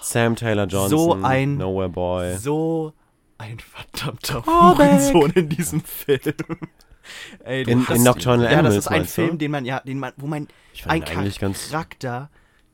Sam 0.02 0.36
Taylor 0.36 0.66
Johnson, 0.68 0.90
So 0.90 1.14
ein- 1.24 1.58
Nowhere 1.58 1.90
Boy. 1.90 2.38
so 2.38 2.94
ein 3.38 3.58
verdammter. 3.60 4.46
Hurensohn 4.46 5.32
in 5.32 5.50
diesem 5.50 5.82
Film. 5.82 6.22
Ey, 7.44 7.64
du 7.64 7.72
In- 7.72 7.86
in 7.88 8.04
Nocturnal 8.04 8.46
Ja, 8.46 8.50
das 8.52 8.60
Animals, 8.60 8.76
ist 8.78 8.88
ein 8.88 8.94
meinst 9.00 9.18
du? 9.18 9.22
Film, 9.26 9.38
den 9.40 9.52
man, 9.52 9.66
ja, 9.66 9.80
den 9.80 9.98
man, 10.00 10.14
wo 10.18 10.28
man, 10.28 10.48
Ich 10.74 10.84
fand 10.84 10.94
ein 11.10 11.30
Charakter, 11.40 12.30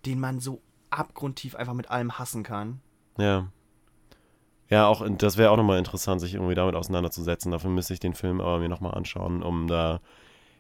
den 0.06 0.20
man 0.20 0.40
so 0.40 0.62
abgrundtief 0.90 1.56
einfach 1.56 1.74
mit 1.74 1.90
allem 1.92 2.18
hassen 2.20 2.44
kann. 2.44 2.82
ja. 3.18 3.48
Ja, 4.70 4.88
auch, 4.88 5.06
das 5.18 5.38
wäre 5.38 5.52
auch 5.52 5.58
nochmal 5.58 5.78
interessant, 5.78 6.22
sich 6.22 6.34
irgendwie 6.34 6.56
damit 6.56 6.76
auseinanderzusetzen. 6.76 7.52
Dafür 7.52 7.70
müsste 7.70 7.94
ich 7.94 8.00
den 8.00 8.14
Film 8.14 8.42
aber 8.42 8.60
mir 8.60 8.70
nochmal 8.70 8.96
anschauen, 8.96 9.42
um 9.44 9.68
da 9.68 10.02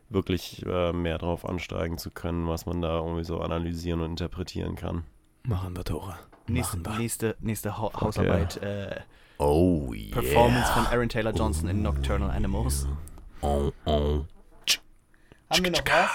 wirklich 0.10 0.66
äh, 0.66 0.94
mehr 0.94 1.18
drauf 1.18 1.44
ansteigen 1.48 1.98
zu 1.98 2.12
können, 2.12 2.48
was 2.48 2.66
man 2.66 2.82
da 2.82 3.00
irgendwie 3.00 3.26
so 3.26 3.42
analysieren 3.42 4.00
und 4.02 4.12
interpretieren 4.12 4.76
kann. 4.76 5.04
Machen 5.44 5.76
wir, 5.76 5.84
Tore. 5.84 6.18
Nächste, 6.48 6.78
nächste, 6.98 7.36
nächste 7.42 7.78
ha 7.78 7.92
Hausarbeit. 8.00 8.58
Äh, 8.64 9.02
Oh 9.40 9.94
yeah. 9.94 10.14
Performance 10.14 10.72
von 10.72 10.88
Aaron 10.88 11.10
Taylor 11.10 11.32
Johnson 11.32 11.70
in 11.70 11.84
Nocturnal 11.84 12.32
Animals. 12.32 12.88
Oh, 13.42 13.72
oh, 13.86 14.26
Haben 15.50 15.64
wir 15.64 15.72
noch 15.72 15.86
was? 15.86 16.10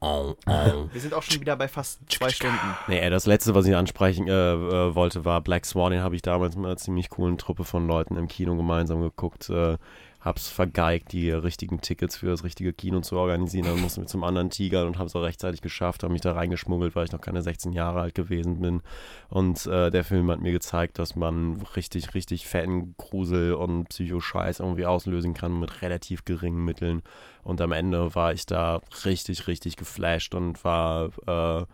Wir 0.92 1.00
sind 1.00 1.14
auch 1.14 1.22
schon 1.22 1.40
wieder 1.40 1.56
bei 1.56 1.68
fast 1.68 2.00
zwei 2.10 2.30
Stunden. 2.30 2.56
Nee, 2.88 3.08
das 3.10 3.26
letzte, 3.26 3.54
was 3.54 3.66
ich 3.66 3.76
ansprechen 3.76 4.28
äh, 4.28 4.32
äh, 4.32 4.94
wollte, 4.94 5.24
war 5.24 5.40
Black 5.40 5.66
Swan. 5.66 5.92
Den 5.92 6.02
habe 6.02 6.16
ich 6.16 6.22
damals 6.22 6.56
mit 6.56 6.64
einer 6.64 6.76
ziemlich 6.76 7.10
coolen 7.10 7.36
Truppe 7.38 7.64
von 7.64 7.86
Leuten 7.86 8.16
im 8.16 8.28
Kino 8.28 8.56
gemeinsam 8.56 9.00
geguckt. 9.02 9.50
Äh, 9.50 9.76
hab's 10.20 10.48
vergeigt, 10.48 11.12
die 11.12 11.30
richtigen 11.30 11.80
Tickets 11.80 12.18
für 12.18 12.26
das 12.26 12.44
richtige 12.44 12.74
Kino 12.74 13.00
zu 13.00 13.16
organisieren. 13.16 13.66
Dann 13.66 13.80
mussten 13.80 14.02
wir 14.02 14.06
zum 14.06 14.22
anderen 14.22 14.50
Tigern 14.50 14.86
und 14.86 14.98
hab's 14.98 15.16
auch 15.16 15.22
rechtzeitig 15.22 15.62
geschafft, 15.62 16.02
habe 16.02 16.12
mich 16.12 16.20
da 16.20 16.32
reingeschmuggelt, 16.32 16.94
weil 16.94 17.06
ich 17.06 17.12
noch 17.12 17.22
keine 17.22 17.40
16 17.40 17.72
Jahre 17.72 18.00
alt 18.00 18.14
gewesen 18.14 18.60
bin. 18.60 18.82
Und 19.28 19.66
äh, 19.66 19.90
der 19.90 20.04
Film 20.04 20.30
hat 20.30 20.40
mir 20.40 20.52
gezeigt, 20.52 20.98
dass 20.98 21.16
man 21.16 21.62
richtig, 21.74 22.14
richtig 22.14 22.46
fetten 22.46 22.94
Grusel 22.98 23.54
und 23.54 23.88
Psycho-Scheiß 23.88 24.60
irgendwie 24.60 24.84
auslösen 24.84 25.32
kann 25.32 25.58
mit 25.58 25.80
relativ 25.80 26.26
geringen 26.26 26.64
Mitteln. 26.64 27.02
Und 27.42 27.62
am 27.62 27.72
Ende 27.72 28.14
war 28.14 28.34
ich 28.34 28.44
da 28.44 28.82
richtig, 29.06 29.46
richtig 29.46 29.76
geflasht 29.76 30.34
und 30.34 30.62
war 30.64 31.10
äh, 31.26 31.64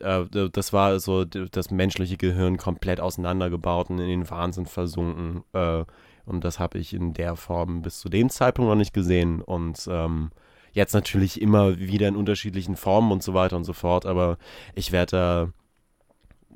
äh, 0.00 0.50
das 0.52 0.72
war 0.72 0.98
so 1.00 1.24
das 1.24 1.70
menschliche 1.70 2.16
Gehirn 2.16 2.56
komplett 2.56 3.00
auseinandergebaut 3.00 3.90
und 3.90 3.98
in 3.98 4.08
den 4.08 4.30
Wahnsinn 4.30 4.66
versunken. 4.66 5.42
Äh, 6.28 6.30
und 6.30 6.44
das 6.44 6.58
habe 6.58 6.78
ich 6.78 6.94
in 6.94 7.14
der 7.14 7.36
Form 7.36 7.82
bis 7.82 8.00
zu 8.00 8.08
dem 8.08 8.30
Zeitpunkt 8.30 8.68
noch 8.68 8.76
nicht 8.76 8.92
gesehen. 8.92 9.42
Und 9.42 9.88
ähm, 9.90 10.30
jetzt 10.72 10.94
natürlich 10.94 11.40
immer 11.40 11.78
wieder 11.78 12.08
in 12.08 12.16
unterschiedlichen 12.16 12.76
Formen 12.76 13.12
und 13.12 13.22
so 13.22 13.34
weiter 13.34 13.56
und 13.56 13.64
so 13.64 13.72
fort. 13.72 14.06
Aber 14.06 14.38
ich 14.74 14.92
werde 14.92 15.52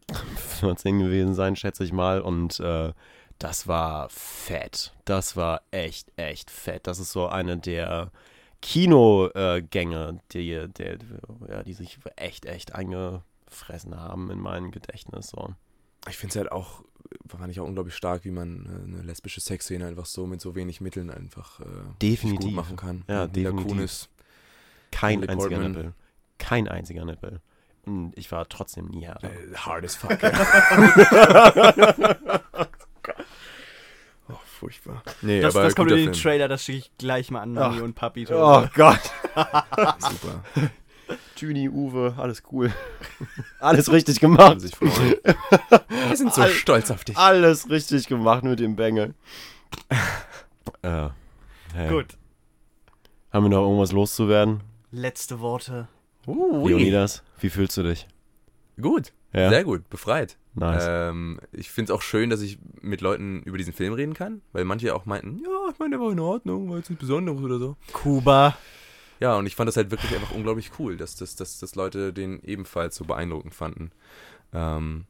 da 0.09 0.17
14 0.61 0.99
gewesen 0.99 1.35
sein, 1.35 1.57
schätze 1.57 1.85
ich 1.85 1.93
mal. 1.93 2.21
Und 2.21 2.61
äh, 2.61 2.93
das 3.39 3.67
war 3.67 4.09
fett. 4.11 4.93
Das 5.05 5.37
war 5.37 5.63
echt, 5.71 6.13
echt 6.17 6.51
fett. 6.51 6.87
Das 6.87 6.99
ist 6.99 7.13
so 7.13 7.27
eine 7.27 7.59
der 7.59 8.11
Kinogänge, 8.61 10.21
die, 10.33 10.69
der, 10.69 10.99
ja, 11.49 11.63
die 11.65 11.73
sich 11.73 11.99
echt, 12.15 12.47
echt 12.47 12.75
eingefressen 12.77 13.99
haben 13.99 14.31
in 14.31 14.39
mein 14.39 14.71
Gedächtnis. 14.71 15.31
So. 15.31 15.55
Ich 16.09 16.17
finde 16.17 16.31
es 16.31 16.37
halt 16.37 16.53
auch, 16.53 16.85
fand 17.27 17.51
ich 17.51 17.61
auch 17.61 17.67
unglaublich 17.67 17.95
stark, 17.95 18.25
wie 18.25 18.31
man 18.31 18.67
äh, 18.67 18.89
eine 18.93 19.03
lesbische 19.03 19.41
Sexszene 19.41 19.87
einfach 19.87 20.07
so 20.07 20.27
mit 20.27 20.41
so 20.41 20.55
wenig 20.55 20.81
Mitteln 20.81 21.11
einfach 21.11 21.61
äh, 21.61 21.65
Definitiv. 22.01 22.47
gut 22.47 22.55
machen 22.55 22.77
kann. 22.77 23.05
Ja, 23.09 23.25
Und 23.25 23.37
definitiv. 23.37 23.69
Kunis, 23.69 24.09
Kein 24.91 25.21
einziger 25.29 25.51
Portman. 25.57 25.73
Nippel. 25.73 25.93
Kein 26.39 26.69
einziger 26.69 27.05
Nippel. 27.05 27.41
Und 27.85 28.13
ich 28.17 28.31
war 28.31 28.49
trotzdem 28.49 28.87
nie 28.87 29.05
härter. 29.07 29.29
äh, 29.31 29.55
hard 29.57 29.85
as 29.85 29.97
fuck. 29.97 30.23
Ja. 30.23 30.31
oh, 34.29 34.35
furchtbar. 34.59 35.03
Nee, 35.23 35.41
Das, 35.41 35.55
aber 35.57 35.65
das 35.65 35.75
kommt 35.75 35.91
in 35.91 35.97
den 35.99 36.05
Film. 36.13 36.23
Trailer, 36.23 36.49
das 36.49 36.65
schicke 36.65 36.79
ich 36.79 36.93
gleich 36.99 37.31
mal 37.31 37.41
an 37.41 37.55
Mami 37.55 37.77
Ach. 37.79 37.83
und 37.83 37.95
Papi. 37.95 38.27
Oh 38.31 38.67
Gott. 38.75 39.01
Super. 39.99 40.45
Juni, 41.37 41.69
Uwe, 41.69 42.15
alles 42.17 42.43
cool. 42.53 42.73
alles 43.61 43.91
richtig 43.93 44.21
gemacht. 44.21 44.41
Haben 44.43 44.61
sich 44.61 44.75
freuen. 44.77 44.91
Wir 46.09 46.17
sind 46.17 46.33
so 46.35 46.43
All- 46.43 46.51
stolz 46.51 46.91
auf 46.91 47.05
dich. 47.05 47.17
Alles 47.17 47.69
richtig 47.71 48.07
gemacht 48.09 48.45
mit 48.45 48.61
dem 48.61 48.77
Bengel. 48.77 49.15
äh, 50.83 51.09
hey. 51.75 51.89
Gut. 51.91 52.07
Haben 53.33 53.45
wir 53.47 53.51
noch 53.51 53.63
irgendwas 53.63 53.93
loszuwerden? 53.93 54.61
Letzte 54.91 55.41
Worte. 55.41 55.89
Uh, 56.27 56.69
Leonidas, 56.69 57.23
wie 57.41 57.49
fühlst 57.51 57.77
du 57.79 57.83
dich? 57.83 58.07
Gut, 58.81 59.13
Ja? 59.33 59.49
sehr 59.49 59.65
gut, 59.65 59.89
befreit. 59.89 60.37
Nice. 60.55 60.85
Ähm, 60.87 61.41
ich 61.51 61.71
finde 61.71 61.91
es 61.93 61.97
auch 61.99 62.03
schön, 62.03 62.29
dass 62.29 62.43
ich 62.43 62.59
mit 62.83 63.01
Leuten 63.01 63.43
über 63.45 63.57
diesen 63.57 63.73
Film 63.73 63.95
reden 63.95 64.13
kann, 64.13 64.43
weil 64.53 64.65
manche 64.65 64.95
auch 64.95 65.07
meinten, 65.07 65.39
ja, 65.43 65.71
ich 65.73 65.79
meine, 65.79 65.93
der 65.97 66.01
war 66.01 66.13
in 66.13 66.21
Ordnung, 66.21 66.69
war 66.69 66.77
jetzt 66.77 66.91
nichts 66.91 67.01
Besonderes 67.01 67.41
oder 67.41 67.59
so. 67.59 67.77
Kuba. 67.95 68.57
Ja, 69.23 69.37
und 69.37 69.47
ich 69.47 69.55
fand 69.55 69.69
das 69.69 69.77
halt 69.77 69.93
wirklich 69.93 70.13
einfach 70.17 70.33
unglaublich 70.35 70.73
cool, 70.81 70.97
dass, 70.97 71.15
dass, 71.15 71.37
dass, 71.37 71.61
dass 71.61 71.77
Leute 71.77 72.13
den 72.13 72.41
ebenfalls 72.43 72.97
so 72.97 73.05
beeindruckend 73.05 73.55
fanden. 73.55 73.93
Ähm, 74.53 75.05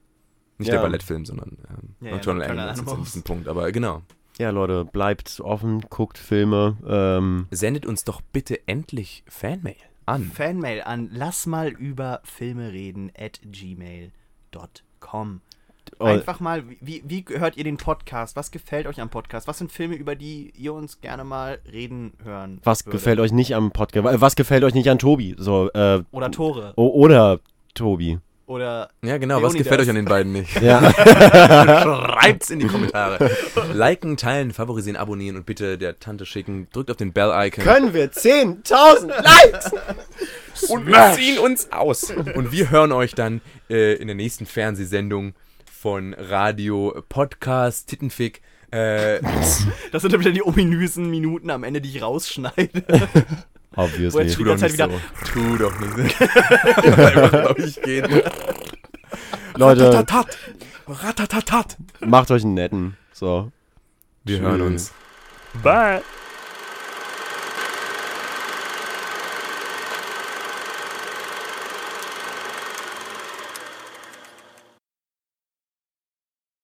nicht 0.59 0.68
Ja. 0.68 0.74
der 0.74 0.82
Ballettfim, 0.82 1.24
sondern 1.24 1.56
ähm, 1.70 1.94
Ja, 2.01 2.06
ja, 2.09 2.12
Nocturnal 2.12 2.40
Nocturnal 2.47 2.68
Animals 2.68 2.98
ist 2.98 3.06
diesem 3.06 3.22
Punkt. 3.22 3.48
Aber 3.48 3.72
genau. 3.72 4.02
ja, 4.36 4.51
Leute, 4.51 4.84
bleibt 4.84 5.40
offen, 5.40 5.80
guckt 5.89 6.18
Filme. 6.18 6.76
Ähm, 6.86 7.47
Sendet 7.51 7.86
uns 7.86 8.05
doch 8.05 8.20
bitte 8.20 8.60
endlich 8.68 9.24
Fanmail 9.28 9.76
an. 10.05 10.24
Fanmail 10.24 10.82
an 10.82 11.09
lass 11.10 11.47
mal 11.47 11.68
über 11.70 12.20
Filme 12.24 12.70
reden 12.70 13.10
at 13.18 13.40
gmail.com. 13.44 15.40
oh, 15.98 16.04
Einfach 16.04 16.40
mal, 16.40 16.64
wie, 16.80 17.02
wie 17.06 17.24
hört 17.28 17.56
ihr 17.56 17.64
den 17.64 17.76
Podcast? 17.76 18.36
Was 18.36 18.50
gefällt 18.50 18.86
euch 18.86 19.00
am 19.00 19.09
Podcast? 19.10 19.46
Was 19.48 19.59
sind 19.59 19.72
Filme, 19.72 19.94
über 19.94 20.14
die 20.16 20.52
ihr 20.56 20.72
uns 20.74 21.00
gerne 21.00 21.24
mal 21.24 21.59
reden 21.70 22.12
hören 22.24 22.60
was 22.64 22.84
würdet? 22.86 23.00
gefällt 23.00 23.20
euch 23.20 23.32
nicht 23.32 23.54
am 23.54 23.70
Podcast? 23.72 24.06
Äh, 24.06 24.20
Was 24.20 24.36
gefällt 24.36 24.64
euch 24.64 24.74
nicht 24.74 24.88
an 24.90 24.98
Tobi? 24.98 25.34
So, 25.38 25.70
äh, 25.72 26.02
Oder 26.10 26.30
Tore. 26.30 26.72
oder 26.76 27.40
Tobi. 27.74 28.18
Oder 28.46 28.90
Ja, 29.02 29.16
genau. 29.18 29.36
Was 29.36 29.52
Leonidas. 29.54 29.64
gefällt 29.64 29.80
euch 29.82 29.88
an 29.88 29.94
den 29.94 30.04
beiden 30.04 30.32
nicht? 30.32 30.60
Ja. 30.60 30.92
Schreibt's 31.82 32.50
in 32.50 32.59
die 32.59 32.66
Kommentare. 32.66 33.30
Liken, 33.72 34.16
teilen, 34.18 34.50
favorisieren, 34.52 34.96
abonnieren 34.96 35.36
und 35.36 35.46
bitte 35.46 35.78
der 35.78 35.98
Tante 36.00 36.26
schicken. 36.26 36.68
Drückt 36.72 36.90
auf 36.90 36.96
den 36.98 37.12
Bell-Icon. 37.12 37.64
Können 37.64 37.94
wir 37.94 38.10
10.000 38.12 39.06
Likes? 39.22 39.70
Und 40.68 40.86
wir 40.86 41.12
ziehen 41.14 41.38
uns 41.38 41.72
aus. 41.72 42.10
Und 42.34 42.52
wir 42.52 42.70
hören 42.70 42.92
euch 42.92 43.14
dann 43.14 43.40
äh, 43.70 43.94
in 43.94 44.09
der 44.09 44.16
nächsten 44.16 44.44
Fernsehsendung 44.44 45.32
von 45.82 46.14
Radio 46.14 47.02
Podcast 47.09 47.88
Tittenfick. 47.88 48.40
Äh, 48.70 49.20
das 49.90 50.02
sind 50.02 50.12
dann 50.12 50.20
wieder 50.20 50.30
die 50.30 50.44
ominösen 50.44 51.10
Minuten 51.10 51.50
am 51.50 51.64
Ende, 51.64 51.80
die 51.80 51.88
ich 51.88 52.00
rausschneide. 52.00 52.84
Wo 53.72 53.82
Obviously. 53.82 54.22
jetzt 54.22 54.36
tu 54.36 54.44
doch 54.44 54.60
nicht 54.60 54.76
so. 54.76 54.88
Tu 55.32 55.56
doch 55.59 55.76
nicht 55.80 56.16
so. 56.16 56.24
Einfach, 56.24 57.30
glaub 57.32 57.59
ich, 57.59 57.82
gehen. 57.82 58.06
Leute, 59.56 60.06
Ratatatat. 60.86 61.76
Macht 61.98 62.30
euch 62.30 62.44
einen 62.44 62.54
netten. 62.54 62.96
So. 63.12 63.50
Wir 64.22 64.38
hören 64.38 64.60
uns. 64.60 64.92
Bye. 65.64 66.02